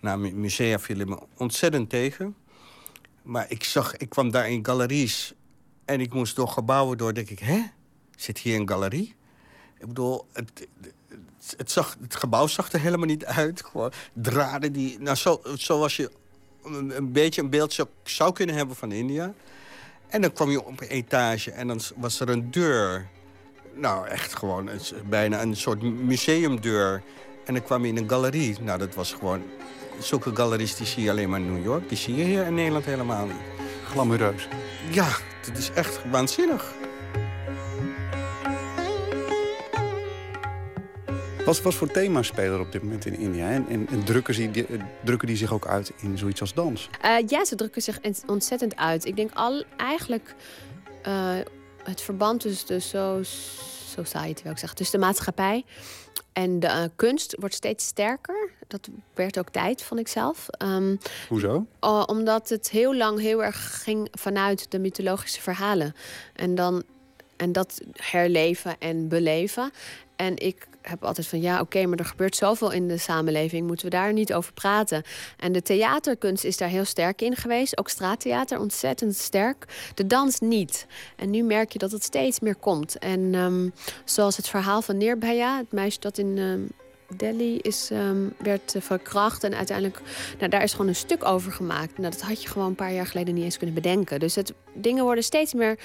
Nou, 0.00 0.18
mu- 0.18 0.32
musea 0.32 0.78
vielen 0.78 1.08
me 1.08 1.18
ontzettend 1.36 1.90
tegen. 1.90 2.36
Maar 3.22 3.46
ik, 3.48 3.64
zag, 3.64 3.96
ik 3.96 4.08
kwam 4.08 4.30
daar 4.30 4.50
in 4.50 4.64
galeries. 4.64 5.34
En 5.84 6.00
ik 6.00 6.12
moest 6.12 6.36
door 6.36 6.48
gebouwen 6.48 6.98
door. 6.98 7.14
denk 7.14 7.30
ik, 7.30 7.38
hè? 7.38 7.62
Zit 8.16 8.38
hier 8.38 8.60
een 8.60 8.68
galerie? 8.68 9.14
Ik 9.78 9.86
bedoel, 9.86 10.26
het, 10.32 10.68
het, 11.56 11.70
zag, 11.70 11.96
het 12.00 12.16
gebouw 12.16 12.46
zag 12.46 12.72
er 12.72 12.80
helemaal 12.80 13.06
niet 13.06 13.24
uit. 13.24 13.64
Gewoon 13.64 13.92
draden 14.12 14.72
die... 14.72 14.98
Nou, 15.00 15.16
zo, 15.16 15.40
zoals 15.54 15.96
je 15.96 16.10
een, 16.62 17.12
beetje 17.12 17.42
een 17.42 17.50
beeld 17.50 17.86
zou 18.02 18.32
kunnen 18.32 18.56
hebben 18.56 18.76
van 18.76 18.92
India. 18.92 19.34
En 20.08 20.20
dan 20.20 20.32
kwam 20.32 20.50
je 20.50 20.64
op 20.64 20.80
een 20.80 20.88
etage 20.88 21.50
en 21.50 21.66
dan 21.66 21.80
was 21.96 22.20
er 22.20 22.28
een 22.28 22.50
deur. 22.50 23.06
Nou, 23.74 24.08
echt 24.08 24.36
gewoon 24.36 24.68
een, 24.68 24.80
bijna 25.08 25.42
een 25.42 25.56
soort 25.56 25.82
museumdeur. 25.82 27.02
En 27.44 27.54
dan 27.54 27.62
kwam 27.62 27.82
je 27.82 27.88
in 27.88 27.96
een 27.96 28.08
galerie. 28.08 28.56
Nou, 28.60 28.78
dat 28.78 28.94
was 28.94 29.12
gewoon... 29.12 29.42
Zulke 29.98 30.36
galeries 30.36 30.76
die 30.76 30.86
zie 30.86 31.02
je 31.02 31.10
alleen 31.10 31.30
maar 31.30 31.40
in 31.40 31.52
New 31.52 31.64
York. 31.64 31.88
Die 31.88 31.98
zie 31.98 32.14
je 32.16 32.24
hier 32.24 32.46
in 32.46 32.54
Nederland 32.54 32.84
helemaal 32.84 33.26
niet. 33.26 33.36
Glamoureus. 33.90 34.48
Ja, 34.90 35.08
het 35.46 35.58
is 35.58 35.70
echt 35.70 36.00
waanzinnig. 36.10 36.72
Wat, 41.44 41.62
wat 41.62 41.74
voor 41.74 41.90
thema's 41.90 42.26
spelen 42.26 42.52
er 42.52 42.60
op 42.60 42.72
dit 42.72 42.82
moment 42.82 43.06
in 43.06 43.18
India? 43.18 43.50
En, 43.50 43.66
en, 43.68 43.86
en 43.90 44.04
drukken, 44.04 44.34
die, 44.34 44.50
die- 44.50 44.66
drukken 45.04 45.28
die 45.28 45.36
zich 45.36 45.52
ook 45.52 45.66
uit 45.66 45.92
in 45.96 46.18
zoiets 46.18 46.40
als 46.40 46.54
dans? 46.54 46.88
Eh, 47.00 47.16
ja, 47.26 47.44
ze 47.44 47.54
drukken 47.54 47.82
zich 47.82 47.98
ontzettend 48.26 48.76
uit. 48.76 49.04
Ik 49.04 49.16
denk 49.16 49.30
al 49.34 49.64
eigenlijk 49.76 50.34
eh, 51.02 51.36
het 51.82 52.00
verband 52.00 52.40
tussen 52.40 52.66
de 52.66 52.80
so 52.80 53.20
society, 54.02 54.42
wil 54.42 54.52
ik 54.52 54.58
zeggen, 54.58 54.78
tussen 54.78 55.00
de 55.00 55.06
maatschappij 55.06 55.64
en 56.32 56.60
de 56.60 56.66
eh, 56.66 56.82
kunst 56.96 57.36
wordt 57.38 57.54
steeds 57.54 57.86
sterker. 57.86 58.50
Dat 58.66 58.88
werd 59.14 59.38
ook 59.38 59.48
tijd, 59.50 59.82
vond 59.82 60.00
ik 60.00 60.08
zelf. 60.08 60.46
Ehm, 60.50 60.96
Hoezo? 61.28 61.66
Uh, 61.84 62.02
omdat 62.06 62.48
het 62.48 62.70
heel 62.70 62.94
lang 62.94 63.20
heel 63.20 63.44
erg 63.44 63.82
ging 63.82 64.08
vanuit 64.12 64.70
de 64.70 64.78
mythologische 64.78 65.40
verhalen. 65.40 65.94
En, 66.32 66.54
dan, 66.54 66.82
en 67.36 67.52
dat 67.52 67.80
herleven 67.92 68.76
en 68.78 69.08
beleven. 69.08 69.70
En 70.16 70.36
ik 70.38 70.66
heb 70.88 71.04
altijd 71.04 71.26
van 71.26 71.40
ja, 71.40 71.60
oké, 71.60 71.86
maar 71.86 71.98
er 71.98 72.04
gebeurt 72.04 72.36
zoveel 72.36 72.70
in 72.70 72.88
de 72.88 72.98
samenleving. 72.98 73.66
Moeten 73.66 73.84
we 73.84 73.90
daar 73.90 74.12
niet 74.12 74.34
over 74.34 74.52
praten? 74.52 75.02
En 75.36 75.52
de 75.52 75.62
theaterkunst 75.62 76.44
is 76.44 76.56
daar 76.56 76.68
heel 76.68 76.84
sterk 76.84 77.22
in 77.22 77.36
geweest. 77.36 77.78
Ook 77.78 77.88
straattheater 77.88 78.58
ontzettend 78.58 79.16
sterk. 79.16 79.90
De 79.94 80.06
dans 80.06 80.40
niet. 80.40 80.86
En 81.16 81.30
nu 81.30 81.42
merk 81.42 81.72
je 81.72 81.78
dat 81.78 81.90
het 81.90 82.04
steeds 82.04 82.40
meer 82.40 82.56
komt. 82.56 82.98
En 82.98 83.34
ehm, 83.34 83.68
zoals 84.04 84.36
het 84.36 84.48
verhaal 84.48 84.82
van 84.82 84.96
Nirbhaya, 84.96 85.56
het 85.56 85.72
meisje 85.72 86.00
dat 86.00 86.18
in. 86.18 86.38
ehm, 86.38 86.60
Delhi 87.16 87.58
is, 87.58 87.88
ehm, 87.90 88.28
werd 88.38 88.74
eh, 88.74 88.82
verkracht 88.82 89.44
en 89.44 89.54
uiteindelijk, 89.54 90.00
nou, 90.38 90.50
daar 90.50 90.62
is 90.62 90.72
gewoon 90.72 90.88
een 90.88 90.94
stuk 90.94 91.24
over 91.24 91.52
gemaakt. 91.52 91.98
Nou, 91.98 92.10
dat 92.10 92.20
had 92.20 92.42
je 92.42 92.48
gewoon 92.48 92.68
een 92.68 92.74
paar 92.74 92.92
jaar 92.92 93.06
geleden 93.06 93.34
niet 93.34 93.44
eens 93.44 93.56
kunnen 93.56 93.74
bedenken. 93.74 94.20
Dus 94.20 94.34
het, 94.34 94.52
dingen 94.74 95.04
worden 95.04 95.24
steeds 95.24 95.54
meer 95.54 95.78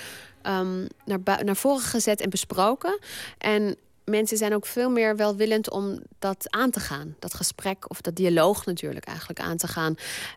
naar, 1.05 1.19
naar 1.43 1.55
voren 1.55 1.81
gezet 1.81 2.21
en 2.21 2.29
besproken. 2.29 2.99
En 3.37 3.75
mensen 4.09 4.37
zijn 4.37 4.53
ook 4.53 4.65
veel 4.65 4.89
meer 4.89 5.15
welwillend 5.15 5.69
om 5.69 5.99
dat 6.19 6.45
aan 6.49 6.71
te 6.71 6.79
gaan. 6.79 7.15
Dat 7.19 7.33
gesprek 7.33 7.89
of 7.89 8.01
dat 8.01 8.15
dialoog 8.15 8.65
natuurlijk 8.65 9.05
eigenlijk 9.05 9.39
aan 9.39 9.57
te 9.57 9.67
gaan. 9.67 9.95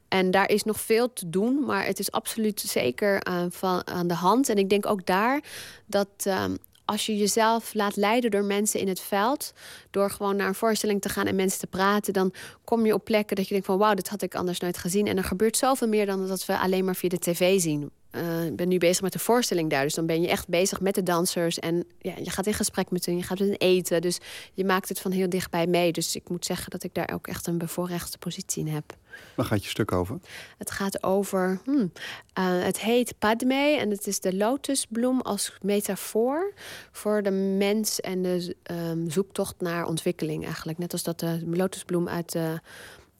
En 0.09 0.31
daar 0.31 0.49
is 0.49 0.65
nog 0.65 0.81
veel 0.81 1.12
te 1.12 1.31
doen, 1.31 1.65
maar 1.65 1.86
het 1.86 1.99
is 1.99 2.11
absoluut 2.11 2.61
zeker 2.61 3.19
eh, 3.19 3.44
van, 3.51 3.86
aan 3.86 4.07
de 4.07 4.15
hand. 4.15 4.49
En 4.49 4.57
ik 4.57 4.69
denk 4.69 4.86
ook 4.86 5.07
daar 5.07 5.40
dat 5.86 6.09
ehm, 6.16 6.55
als 6.85 7.07
je 7.07 7.16
jezelf 7.16 7.74
laat 7.74 7.97
leiden 7.97 8.31
door 8.31 8.44
mensen 8.44 8.81
in 8.81 8.89
het 8.89 9.01
veld, 9.01 9.53
door 9.90 10.11
gewoon 10.11 10.36
naar 10.36 10.49
een 10.49 10.55
voorstelling 10.55 11.01
te 11.01 11.09
gaan 11.09 11.27
en 11.27 11.36
mensen 11.36 11.59
te 11.59 11.66
praten, 11.66 12.12
dan 12.12 12.32
kom 12.65 12.86
je 12.86 12.94
op 12.94 13.05
plekken 13.05 13.36
dat 13.36 13.44
je 13.44 13.53
denkt 13.53 13.66
van 13.66 13.78
wauw, 13.78 13.94
dit 13.94 14.09
had 14.09 14.23
ik 14.23 14.35
anders 14.35 14.61
nooit 14.61 14.78
gezien. 14.78 15.07
En 15.07 15.16
er 15.16 15.24
gebeurt 15.24 15.57
zoveel 15.57 15.89
meer 15.89 16.07
dan 16.07 16.27
dat 16.27 16.47
we 16.47 16.59
alleen 16.59 16.85
maar 16.85 16.97
via 16.97 17.09
de 17.09 17.19
tv 17.19 17.61
zien. 17.61 17.90
Eh, 18.12 18.44
ik 18.44 18.56
ben 18.56 18.68
nu 18.68 18.78
bezig 18.78 19.02
met 19.02 19.12
de 19.12 19.18
voorstelling 19.18 19.70
daar, 19.70 19.82
dus 19.82 19.94
dan 19.94 20.06
ben 20.06 20.22
je 20.22 20.28
echt 20.28 20.48
bezig 20.48 20.80
met 20.80 20.94
de 20.94 21.02
dansers 21.02 21.59
en 21.59 21.84
ja, 21.98 22.14
je 22.22 22.30
gaat 22.30 22.47
in 22.47 22.55
gesprek 22.55 22.90
met 22.90 23.06
hen, 23.06 23.16
je 23.16 23.22
gaat 23.22 23.39
met 23.39 23.48
hen 23.48 23.59
eten, 23.59 24.01
dus 24.01 24.18
je 24.55 24.64
maakt 24.64 24.89
het 24.89 25.01
van 25.01 25.10
heel 25.10 25.28
dichtbij 25.28 25.66
mee. 25.66 25.93
Dus 25.93 26.16
ik 26.16 26.28
moet 26.28 26.47
zeggen 26.47 26.70
dat 26.70 26.82
ik 26.82 26.94
daar 26.94 27.10
ook 27.12 27.26
echt 27.26 27.47
een 27.47 27.59
bevoorrechte 27.59 28.18
positie 28.18 28.66
in 28.66 28.72
heb. 28.72 28.97
Waar 29.36 29.47
gaat 29.47 29.64
je 29.64 29.70
stuk 29.70 29.93
over? 29.93 30.18
Het 30.59 30.70
gaat 30.70 31.02
over. 31.02 31.60
hmm, 31.64 31.93
eh, 32.32 32.62
het 32.62 32.80
heet 32.80 33.14
Padme 33.18 33.76
en 33.78 33.90
het 33.90 34.06
is 34.06 34.20
de 34.20 34.36
lotusbloem 34.36 35.20
als 35.20 35.52
metafoor 35.62 36.52
voor 36.93 37.22
de 37.22 37.30
mens 37.30 38.01
en 38.01 38.22
de 38.22 38.56
ehm, 38.62 39.09
zoektocht 39.09 39.60
naar 39.60 39.86
ontwikkeling 39.86 40.44
eigenlijk. 40.44 40.78
Net 40.78 40.93
als 40.93 41.02
dat 41.02 41.20
de 41.20 41.43
lotusbloem 41.47 42.09
uit, 42.09 42.32
de, 42.32 42.60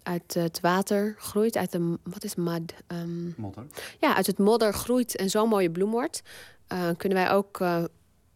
uit 0.03 0.35
het 0.35 0.61
water 0.61 1.15
groeit, 1.19 1.57
uit 1.57 1.73
de. 1.73 1.99
Wat 2.03 2.25
is 2.25 2.35
mud? 2.35 2.75
Ehm, 2.87 3.27
Modder. 3.37 3.67
ja, 4.01 4.15
uit 4.17 4.27
het 4.27 4.39
modder 4.39 4.75
groeit 4.75 5.17
en 5.17 5.31
zo'n 5.31 5.49
mooie 5.49 5.71
bloem 5.71 5.91
wordt. 5.91 6.23
eh, 6.67 6.89
kunnen 6.97 7.19
wij 7.19 7.31
ook 7.31 7.61
eh, 7.61 7.85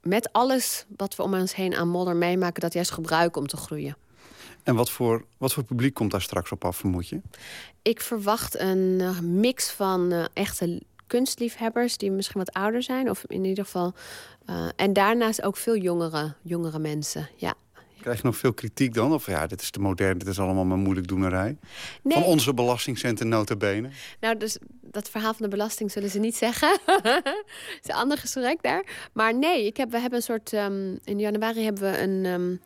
met 0.02 0.32
alles 0.32 0.84
wat 0.97 1.16
we 1.16 1.22
om 1.22 1.34
ons 1.34 1.55
heen 1.55 1.74
aan 1.74 1.88
modder 1.88 2.16
meemaken, 2.16 2.60
dat 2.60 2.72
juist 2.72 2.90
gebruiken 2.90 3.40
om 3.40 3.47
te 3.47 3.56
groeien. 3.56 3.97
En 4.62 4.74
wat 4.74 4.90
voor, 4.90 5.24
wat 5.38 5.52
voor 5.52 5.64
publiek 5.64 5.94
komt 5.94 6.10
daar 6.10 6.22
straks 6.22 6.52
op 6.52 6.64
af, 6.64 6.76
vermoed 6.76 7.09
je? 7.09 7.20
Ik 7.82 8.01
verwacht 8.01 8.59
een 8.59 8.98
eh, 9.01 9.20
mix 9.20 9.70
van 9.70 10.28
echte 10.32 10.82
kunstliefhebbers 11.06 11.97
die 11.97 12.10
misschien 12.10 12.40
wat 12.40 12.52
ouder 12.52 12.82
zijn, 12.82 13.10
of 13.10 13.24
in 13.26 13.44
ieder 13.44 13.64
geval. 13.64 13.94
en 14.76 14.93
daarnaast 14.93 15.43
ook 15.43 15.56
veel 15.56 15.76
jongere, 15.76 16.34
jongere 16.43 16.78
mensen. 16.78 17.28
Ja. 17.36 17.55
Krijg 18.06 18.20
je 18.20 18.26
nog 18.26 18.36
veel 18.36 18.52
kritiek 18.54 18.94
dan? 18.94 19.12
Of 19.12 19.26
ja, 19.26 19.46
dit 19.46 19.60
is 19.60 19.70
te 19.70 19.80
modern, 19.80 20.18
dit 20.18 20.28
is 20.28 20.38
allemaal 20.38 20.64
maar 20.64 20.78
moeilijk 20.78 21.06
doenerij? 21.06 21.56
Nee. 22.02 22.18
Van 22.18 22.22
onze 22.26 22.54
belastingcenten 22.54 23.28
nota 23.28 23.56
bene. 23.56 23.88
Nou, 24.20 24.36
dus 24.36 24.58
dat 24.82 25.10
verhaal 25.10 25.34
van 25.34 25.42
de 25.42 25.56
belasting 25.56 25.90
zullen 25.90 26.10
ze 26.10 26.18
niet 26.18 26.36
zeggen. 26.36 26.78
Het 26.86 27.78
is 27.82 27.88
een 27.88 27.94
ander 27.94 28.18
gesprek 28.18 28.62
daar. 28.62 29.08
Maar 29.12 29.34
nee, 29.34 29.66
ik 29.66 29.76
heb, 29.76 29.90
we 29.90 29.98
hebben 30.00 30.18
een 30.18 30.24
soort. 30.24 30.52
ehm, 30.52 30.96
in 31.04 31.18
januari 31.18 31.64
hebben 31.64 31.92
we 31.92 31.98
een. 31.98 32.24
ehm, 32.24 32.56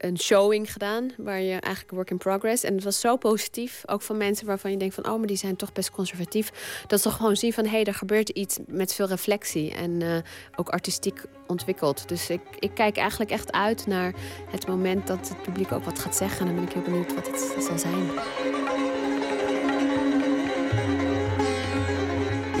een 0.00 0.18
showing 0.18 0.72
gedaan, 0.72 1.10
waar 1.16 1.40
je 1.40 1.60
eigenlijk 1.60 1.94
work 1.94 2.10
in 2.10 2.18
progress. 2.18 2.64
En 2.64 2.74
het 2.74 2.84
was 2.84 3.00
zo 3.00 3.16
positief, 3.16 3.82
ook 3.86 4.02
van 4.02 4.16
mensen 4.16 4.46
waarvan 4.46 4.70
je 4.70 4.76
denkt 4.76 4.94
van... 4.94 5.08
oh, 5.08 5.18
maar 5.18 5.26
die 5.26 5.36
zijn 5.36 5.56
toch 5.56 5.72
best 5.72 5.90
conservatief. 5.90 6.84
Dat 6.86 7.00
ze 7.00 7.10
gewoon 7.10 7.36
zien 7.36 7.52
van, 7.52 7.64
hé, 7.64 7.70
hey, 7.70 7.84
er 7.84 7.94
gebeurt 7.94 8.28
iets 8.28 8.58
met 8.66 8.94
veel 8.94 9.06
reflectie. 9.06 9.74
En 9.74 10.02
eh, 10.02 10.16
ook 10.56 10.68
artistiek 10.68 11.22
ontwikkeld. 11.46 12.08
Dus 12.08 12.30
ik, 12.30 12.40
ik 12.58 12.74
kijk 12.74 12.96
eigenlijk 12.96 13.30
echt 13.30 13.52
uit 13.52 13.86
naar 13.86 14.14
het 14.50 14.66
moment 14.66 15.06
dat 15.06 15.28
het 15.28 15.42
publiek 15.42 15.72
ook 15.72 15.84
wat 15.84 15.98
gaat 15.98 16.16
zeggen. 16.16 16.40
En 16.40 16.46
dan 16.46 16.54
ben 16.54 16.64
ik 16.64 16.72
heel 16.72 16.82
benieuwd 16.82 17.14
wat 17.14 17.26
het 17.26 17.64
zal 17.64 17.78
zijn. 17.78 18.10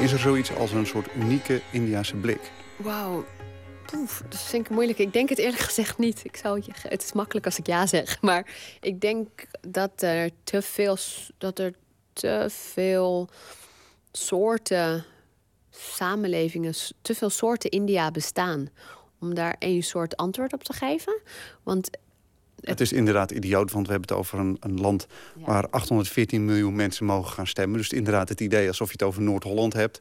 Is 0.00 0.12
er 0.12 0.18
zoiets 0.18 0.56
als 0.56 0.72
een 0.72 0.86
soort 0.86 1.08
unieke 1.16 1.60
Indiase 1.70 2.16
blik? 2.16 2.40
Wauw. 2.76 3.24
Poef, 3.90 4.22
dat 4.28 4.40
vind 4.40 4.64
ik 4.64 4.70
moeilijk. 4.70 4.98
Ik 4.98 5.12
denk 5.12 5.28
het 5.28 5.38
eerlijk 5.38 5.62
gezegd 5.62 5.98
niet. 5.98 6.24
Ik 6.24 6.36
zou 6.36 6.62
het 6.82 7.02
is 7.02 7.12
makkelijk 7.12 7.46
als 7.46 7.58
ik 7.58 7.66
ja 7.66 7.86
zeg. 7.86 8.22
Maar 8.22 8.46
ik 8.80 9.00
denk 9.00 9.28
dat 9.60 10.02
er 10.02 10.30
te 10.44 10.62
veel, 10.62 10.96
dat 11.38 11.58
er 11.58 11.74
te 12.12 12.46
veel 12.48 13.28
soorten 14.12 15.04
samenlevingen, 15.70 16.74
te 17.02 17.14
veel 17.14 17.30
soorten 17.30 17.70
India 17.70 18.10
bestaan. 18.10 18.68
Om 19.20 19.34
daar 19.34 19.56
één 19.58 19.82
soort 19.82 20.16
antwoord 20.16 20.52
op 20.52 20.64
te 20.64 20.72
geven. 20.72 21.20
Want 21.62 21.90
Het 22.60 22.80
is 22.80 22.92
inderdaad 22.92 23.30
idioot, 23.30 23.70
want 23.70 23.86
we 23.86 23.92
hebben 23.92 24.08
het 24.08 24.18
over 24.18 24.38
een, 24.38 24.56
een 24.60 24.80
land 24.80 25.06
waar 25.34 25.68
814 25.70 26.44
miljoen 26.44 26.76
mensen 26.76 27.06
mogen 27.06 27.32
gaan 27.32 27.46
stemmen. 27.46 27.78
Dus 27.78 27.90
inderdaad 27.90 28.28
het 28.28 28.40
idee 28.40 28.68
alsof 28.68 28.86
je 28.86 28.92
het 28.92 29.02
over 29.02 29.22
Noord-Holland 29.22 29.72
hebt, 29.72 30.00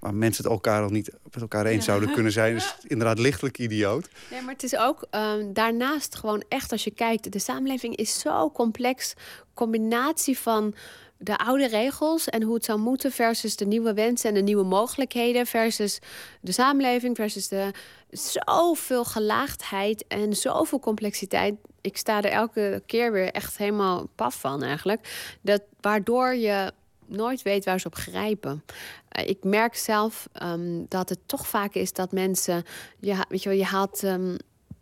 waar 0.00 0.14
mensen 0.14 0.44
het 0.44 0.52
elkaar 0.52 0.82
al 0.82 0.90
niet 0.90 1.10
met 1.32 1.40
elkaar 1.40 1.66
eens 1.66 1.84
zouden 1.84 2.12
kunnen 2.12 2.32
zijn, 2.32 2.56
is 2.56 2.76
inderdaad 2.86 3.18
lichtelijk 3.18 3.58
idioot. 3.58 4.08
Nee, 4.30 4.42
maar 4.42 4.52
het 4.52 4.62
is 4.62 4.76
ook 4.76 5.06
ehm, 5.10 5.52
daarnaast 5.52 6.14
gewoon 6.14 6.44
echt 6.48 6.72
als 6.72 6.84
je 6.84 6.90
kijkt, 6.90 7.32
de 7.32 7.38
samenleving 7.38 7.96
is 7.96 8.18
zo 8.18 8.50
complex. 8.50 9.14
Combinatie 9.54 10.38
van 10.38 10.74
de 11.22 11.38
oude 11.38 11.68
regels 11.68 12.28
en 12.28 12.42
hoe 12.42 12.54
het 12.54 12.64
zou 12.64 12.78
moeten 12.78 13.12
versus 13.12 13.56
de 13.56 13.66
nieuwe 13.66 13.94
wensen 13.94 14.28
en 14.28 14.34
de 14.34 14.40
nieuwe 14.40 14.64
mogelijkheden 14.64 15.46
versus 15.46 15.98
de 16.40 16.52
samenleving 16.52 17.16
versus 17.16 17.48
de 17.48 17.70
zoveel 18.10 19.04
gelaagdheid 19.04 20.04
en 20.08 20.36
zoveel 20.36 20.78
complexiteit. 20.78 21.54
Ik 21.80 21.96
sta 21.96 22.22
er 22.22 22.30
elke 22.30 22.82
keer 22.86 23.12
weer 23.12 23.30
echt 23.30 23.56
helemaal 23.56 24.08
paf 24.14 24.40
van 24.40 24.62
eigenlijk. 24.62 25.36
Dat, 25.40 25.62
waardoor 25.80 26.34
je 26.34 26.72
nooit 27.06 27.42
weet 27.42 27.64
waar 27.64 27.80
ze 27.80 27.86
op 27.86 27.94
grijpen. 27.94 28.64
Eh, 29.08 29.28
ik 29.28 29.44
merk 29.44 29.74
zelf 29.74 30.28
ehm, 30.32 30.84
dat 30.88 31.08
het 31.08 31.20
toch 31.26 31.46
vaak 31.46 31.74
is 31.74 31.92
dat 31.92 32.12
mensen... 32.12 32.64
Je, 33.00 33.14
ha- 33.14 33.26
weet 33.28 33.42
je, 33.42 33.48
wel, 33.48 33.58
je 33.58 33.64
haalt... 33.64 34.02
ehm, 34.02 34.36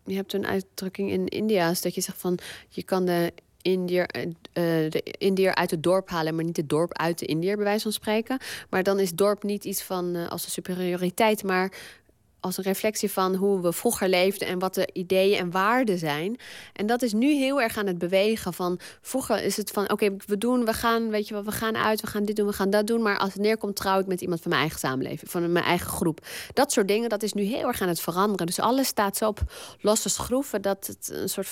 je 0.05 0.15
hebt 0.15 0.33
een 0.33 0.47
uitdrukking 0.47 1.11
in 1.11 1.29
India, 1.29 1.71
is 1.71 1.81
dat 1.81 1.95
je 1.95 2.01
zegt 2.01 2.21
van... 2.21 2.39
je 2.69 2.83
kan 2.83 3.05
de 3.05 3.33
Indiër, 3.69 4.07
eh, 4.07 4.87
eh, 4.87 4.91
de 5.35 5.55
uit 5.55 5.71
het 5.71 5.83
dorp 5.83 6.09
halen... 6.09 6.35
maar 6.35 6.45
niet 6.45 6.57
het 6.57 6.69
dorp 6.69 6.99
uit 6.99 7.19
de 7.19 7.27
Indiër, 7.27 7.57
bij 7.57 7.65
wijze 7.65 7.83
van 7.83 7.93
spreken. 7.93 8.39
Maar 8.71 8.83
dan 8.83 8.99
is 8.99 9.13
dorp 9.13 9.43
niet 9.43 9.65
iets 9.65 9.83
van 9.83 10.15
eh, 10.15 10.29
als 10.29 10.45
een 10.45 10.51
superioriteit... 10.51 11.43
maar 11.43 11.73
als 12.41 12.57
een 12.57 12.65
reflectie 12.65 13.11
van 13.11 13.35
hoe 13.35 13.61
we 13.61 13.73
vroeger 13.73 14.09
leefden 14.09 14.49
en 14.49 14.59
wat 14.59 14.75
de 14.75 14.89
ideeën 14.93 15.39
en 15.39 15.51
waarden 15.51 15.99
zijn. 15.99 16.37
En 16.73 16.87
dat 16.87 17.03
is 17.03 17.13
nu 17.13 17.33
heel 17.35 17.61
erg 17.61 17.77
aan 17.77 17.87
het 17.87 17.99
bewegen. 17.99 18.55
Van 18.55 18.79
vroeger 19.01 19.43
is 19.43 19.57
het 19.57 19.71
van 19.71 19.91
oké, 19.91 20.17
we 20.27 20.39
doen, 20.39 20.65
we 20.65 20.73
gaan, 20.73 21.11
weet 21.11 21.29
je 21.29 21.35
wel, 21.35 21.45
we 21.45 21.53
gaan 21.53 21.77
uit, 21.77 22.01
we 22.01 22.07
gaan 22.07 22.25
dit 22.25 22.37
doen, 22.37 22.47
we 22.47 22.53
gaan 22.53 22.71
dat 22.71 22.87
doen. 22.87 23.03
Maar 23.03 23.19
als 23.19 23.33
het 23.33 23.43
neerkomt, 23.43 23.77
trouw 23.77 24.01
ik 24.01 24.07
met 24.07 24.21
iemand 24.21 24.41
van 24.41 24.51
mijn 24.51 24.63
eigen 24.63 24.81
samenleving, 24.81 25.31
van 25.31 25.53
mijn 25.53 25.65
eigen 25.65 25.91
groep. 25.91 26.27
Dat 26.53 26.73
soort 26.73 26.89
dingen, 26.89 27.09
dat 27.09 27.23
is 27.23 27.33
nu 27.33 27.43
heel 27.43 27.67
erg 27.67 27.81
aan 27.81 27.89
het 27.89 28.01
veranderen. 28.01 28.47
Dus 28.47 28.61
alles 28.61 28.87
staat 28.87 29.17
zo 29.17 29.29
op 29.29 29.41
losse 29.81 30.09
schroeven 30.09 30.63
dat 30.63 30.87
het 30.87 31.11
een 31.13 31.29
soort 31.29 31.49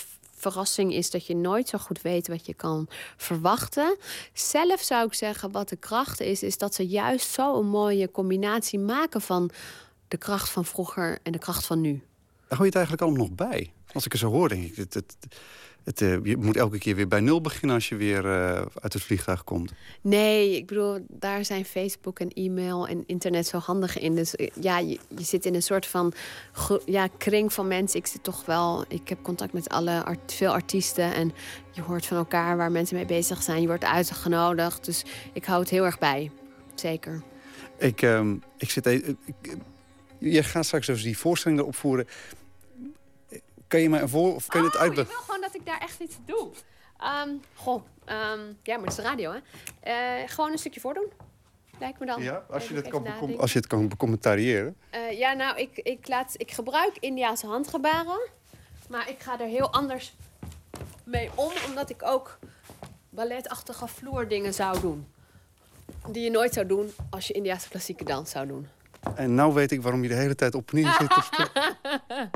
verrassing 0.50 0.92
is 0.92 1.10
dat 1.10 1.26
je 1.26 1.36
nooit 1.36 1.68
zo 1.68 1.78
goed 1.78 2.02
weet 2.02 2.28
wat 2.28 2.46
je 2.46 2.54
kan 2.54 2.88
verwachten. 3.16 3.96
Zelf 4.32 4.80
zou 4.80 5.06
ik 5.06 5.14
zeggen, 5.14 5.50
wat 5.50 5.68
de 5.68 5.76
kracht 5.76 6.20
is, 6.20 6.42
is 6.42 6.58
dat 6.58 6.74
ze 6.74 6.86
juist 6.86 7.30
zo 7.30 7.58
een 7.58 7.68
mooie 7.68 8.10
combinatie 8.10 8.78
maken 8.78 9.20
van 9.20 9.50
de 10.08 10.16
kracht 10.16 10.48
van 10.48 10.64
vroeger 10.64 11.18
en 11.22 11.32
de 11.32 11.38
kracht 11.38 11.66
van 11.66 11.80
nu. 11.80 11.90
Daar 11.90 12.58
hou 12.58 12.60
je 12.60 12.66
het 12.66 12.74
eigenlijk 12.74 13.02
allemaal 13.02 13.26
nog 13.26 13.34
bij. 13.34 13.72
Als 13.92 14.04
ik 14.04 14.12
het 14.12 14.20
zo 14.20 14.30
hoor, 14.30 14.48
denk 14.48 14.64
ik, 14.64 14.76
het, 14.76 14.94
het, 14.94 15.16
Het, 15.86 16.00
eh, 16.02 16.16
je 16.22 16.36
moet 16.36 16.56
elke 16.56 16.78
keer 16.78 16.94
weer 16.96 17.08
bij 17.08 17.20
nul 17.20 17.40
beginnen 17.40 17.74
als 17.76 17.88
je 17.88 17.96
weer 17.96 18.24
eh, 18.24 18.62
uit 18.80 18.92
het 18.92 19.02
vliegtuig 19.02 19.44
komt. 19.44 19.72
Nee, 20.00 20.56
ik 20.56 20.66
bedoel, 20.66 20.98
daar 21.08 21.44
zijn 21.44 21.64
Facebook 21.64 22.18
en 22.18 22.32
e-mail 22.32 22.86
en 22.88 23.04
internet 23.06 23.46
zo 23.46 23.58
handig 23.58 23.98
in. 23.98 24.14
Dus 24.14 24.34
eh, 24.36 24.48
ja, 24.60 24.78
je, 24.78 24.98
je 25.16 25.24
zit 25.24 25.44
in 25.46 25.54
een 25.54 25.62
soort 25.62 25.86
van 25.86 26.12
ja, 26.86 27.08
kring 27.18 27.52
van 27.52 27.68
mensen. 27.68 27.98
Ik 27.98 28.06
zit 28.06 28.22
toch 28.22 28.44
wel, 28.44 28.84
ik 28.88 29.08
heb 29.08 29.22
contact 29.22 29.52
met 29.52 29.68
alle 29.68 30.04
art- 30.04 30.32
veel 30.32 30.52
artiesten 30.52 31.14
en 31.14 31.32
je 31.70 31.82
hoort 31.82 32.06
van 32.06 32.16
elkaar 32.16 32.56
waar 32.56 32.70
mensen 32.72 32.96
mee 32.96 33.06
bezig 33.06 33.42
zijn. 33.42 33.60
Je 33.60 33.66
wordt 33.66 33.84
uitgenodigd, 33.84 34.84
dus 34.84 35.04
ik 35.32 35.44
hou 35.44 35.60
het 35.60 35.70
heel 35.70 35.84
erg 35.84 35.98
bij. 35.98 36.30
Zeker. 36.74 37.22
Ik, 37.78 38.02
ehm, 38.02 38.36
ik 38.58 38.70
zit 38.70 38.84
Je 40.18 40.42
gaat 40.42 40.64
straks 40.64 40.86
dus 40.86 41.02
die 41.02 41.18
voorstelling 41.18 41.60
erop 41.60 41.76
voeren. 41.76 42.06
Kan 43.68 43.80
je 43.80 43.88
mij 43.88 44.00
een 44.02 44.08
voor 44.08 44.34
of 44.34 44.46
kan 44.46 44.60
je 44.60 44.66
het 44.66 44.76
Oh, 44.76 44.82
uitleggen? 44.82 45.14
Dat 45.66 45.74
ik 45.74 45.80
daar 45.80 45.88
echt 45.88 46.00
iets 46.00 46.16
doe. 46.24 46.50
Ehm, 46.98 47.30
goh, 47.54 47.82
ehm, 48.04 48.40
ja, 48.62 48.76
maar 48.76 48.86
het 48.86 48.88
is 48.88 48.94
de 48.94 49.02
radio, 49.02 49.32
hè? 49.32 49.38
Eh, 49.80 50.28
gewoon 50.28 50.52
een 50.52 50.58
stukje 50.58 50.80
voordoen. 50.80 51.12
Lijkt 51.78 51.98
me 51.98 52.06
dan. 52.06 52.22
Ja, 52.22 52.44
als 52.50 52.68
je, 52.68 52.76
even 52.76 52.90
kan, 52.90 53.02
nadenken. 53.02 53.38
als 53.38 53.52
je 53.52 53.58
het 53.58 53.66
kan 53.66 53.88
becommentariëren. 53.88 54.76
Eh, 54.90 55.18
ja, 55.18 55.32
nou, 55.32 55.58
ik, 55.58 55.78
ik, 55.78 56.08
laat, 56.08 56.34
ik 56.36 56.50
gebruik 56.50 56.96
Indiaanse 57.00 57.46
handgebaren. 57.46 58.28
Maar 58.88 59.08
ik 59.08 59.20
ga 59.20 59.40
er 59.40 59.46
heel 59.46 59.72
anders 59.72 60.14
mee 61.04 61.30
om, 61.34 61.52
omdat 61.68 61.90
ik 61.90 62.02
ook 62.02 62.38
balletachtige 63.10 63.86
vloerdingen 63.86 64.54
zou 64.54 64.80
doen. 64.80 65.06
Die 66.08 66.22
je 66.22 66.30
nooit 66.30 66.54
zou 66.54 66.66
doen 66.66 66.92
als 67.10 67.26
je 67.26 67.32
Indiaanse 67.32 67.68
klassieke 67.68 68.04
dans 68.04 68.30
zou 68.30 68.46
doen. 68.46 68.68
En 69.14 69.34
nou 69.34 69.54
weet 69.54 69.72
ik 69.72 69.82
waarom 69.82 70.02
je 70.02 70.08
de 70.08 70.14
hele 70.14 70.34
tijd 70.34 70.54
op 70.54 70.72
en 70.72 70.76
neer 70.80 70.96
zit 70.98 71.08
te. 71.08 72.28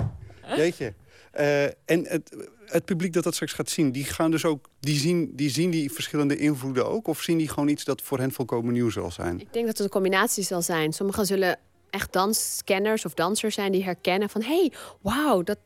Jeetje. 0.57 0.94
Eh, 1.31 1.65
en 1.65 1.74
het, 2.07 2.36
het 2.66 2.85
publiek 2.85 3.12
dat 3.12 3.24
dat 3.24 3.35
straks 3.35 3.52
gaat 3.52 3.70
zien, 3.70 3.93
die 3.93 4.05
gaan 4.05 4.31
dus 4.31 4.44
ook, 4.44 4.69
die 4.81 4.98
zien, 4.98 5.32
die 5.36 5.51
zien 5.51 5.70
die 5.70 5.93
verschillende 5.93 6.36
invloeden 6.36 6.86
ook? 6.86 7.07
Of 7.07 7.23
zien 7.23 7.39
die 7.39 7.48
gewoon 7.48 7.69
iets 7.69 7.85
dat 7.85 8.02
voor 8.02 8.19
hen 8.19 8.32
volkomen 8.32 8.73
nieuw 8.73 8.90
zal 8.90 9.11
zijn? 9.11 9.40
Ik 9.40 9.52
denk 9.52 9.66
dat 9.66 9.77
het 9.77 9.86
een 9.86 9.93
combinatie 9.93 10.44
zal 10.44 10.62
zijn. 10.62 10.93
Sommigen 10.93 11.27
zullen 11.27 11.59
echt 11.90 12.12
danskenners 12.12 13.05
of 13.05 13.15
dansers 13.15 13.55
zijn 13.55 13.73
die 13.73 13.85
herkennen 13.85 14.28
van... 14.28 14.43
hey, 14.43 14.73
wauw, 15.01 15.43
dat, 15.43 15.59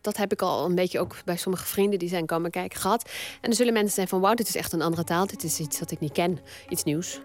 dat 0.00 0.16
heb 0.16 0.32
ik 0.32 0.42
al 0.42 0.64
een 0.64 0.74
beetje 0.74 1.00
ook 1.00 1.16
bij 1.24 1.36
sommige 1.36 1.66
vrienden 1.66 1.98
die 1.98 2.08
zijn 2.08 2.26
komen 2.26 2.50
kijken 2.50 2.80
gehad. 2.80 3.10
En 3.40 3.50
er 3.50 3.56
zullen 3.56 3.72
mensen 3.72 3.94
zijn 3.94 4.08
van... 4.08 4.20
wauw, 4.20 4.34
dit 4.34 4.48
is 4.48 4.56
echt 4.56 4.72
een 4.72 4.82
andere 4.82 5.04
taal, 5.04 5.26
dit 5.26 5.44
is 5.44 5.58
iets 5.58 5.78
dat 5.78 5.90
ik 5.90 6.00
niet 6.00 6.12
ken, 6.12 6.38
iets 6.68 6.84
nieuws. 6.84 7.20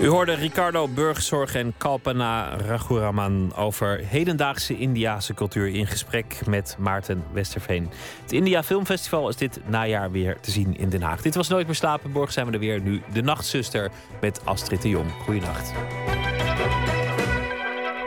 U 0.00 0.08
hoorde 0.08 0.32
Ricardo 0.34 0.88
Burgzorg 0.88 1.54
en 1.54 1.74
Kalpana 1.76 2.56
Raghuraman 2.56 3.52
over 3.56 3.98
hedendaagse 4.04 4.78
Indiase 4.78 5.34
cultuur 5.34 5.68
in 5.68 5.86
gesprek 5.86 6.46
met 6.46 6.76
Maarten 6.78 7.24
Westerveen. 7.32 7.90
Het 8.22 8.32
India 8.32 8.62
Filmfestival 8.62 9.28
is 9.28 9.36
dit 9.36 9.60
najaar 9.66 10.10
weer 10.10 10.40
te 10.40 10.50
zien 10.50 10.76
in 10.76 10.88
Den 10.88 11.02
Haag. 11.02 11.22
Dit 11.22 11.34
was 11.34 11.48
Nooit 11.48 11.66
meer 11.66 11.74
slapen. 11.74 12.10
Morgen 12.10 12.32
zijn 12.32 12.46
we 12.46 12.52
er 12.52 12.58
weer. 12.58 12.80
Nu 12.80 13.02
De 13.12 13.22
Nachtzuster 13.22 13.90
met 14.20 14.40
Astrid 14.44 14.82
de 14.82 14.88
Jong. 14.88 15.10
Goeienacht. 15.24 15.72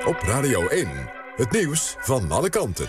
Op 0.06 0.18
Radio 0.20 0.68
1, 0.68 0.88
het 1.36 1.52
nieuws 1.52 1.96
van 2.00 2.32
alle 2.32 2.50
kanten. 2.50 2.88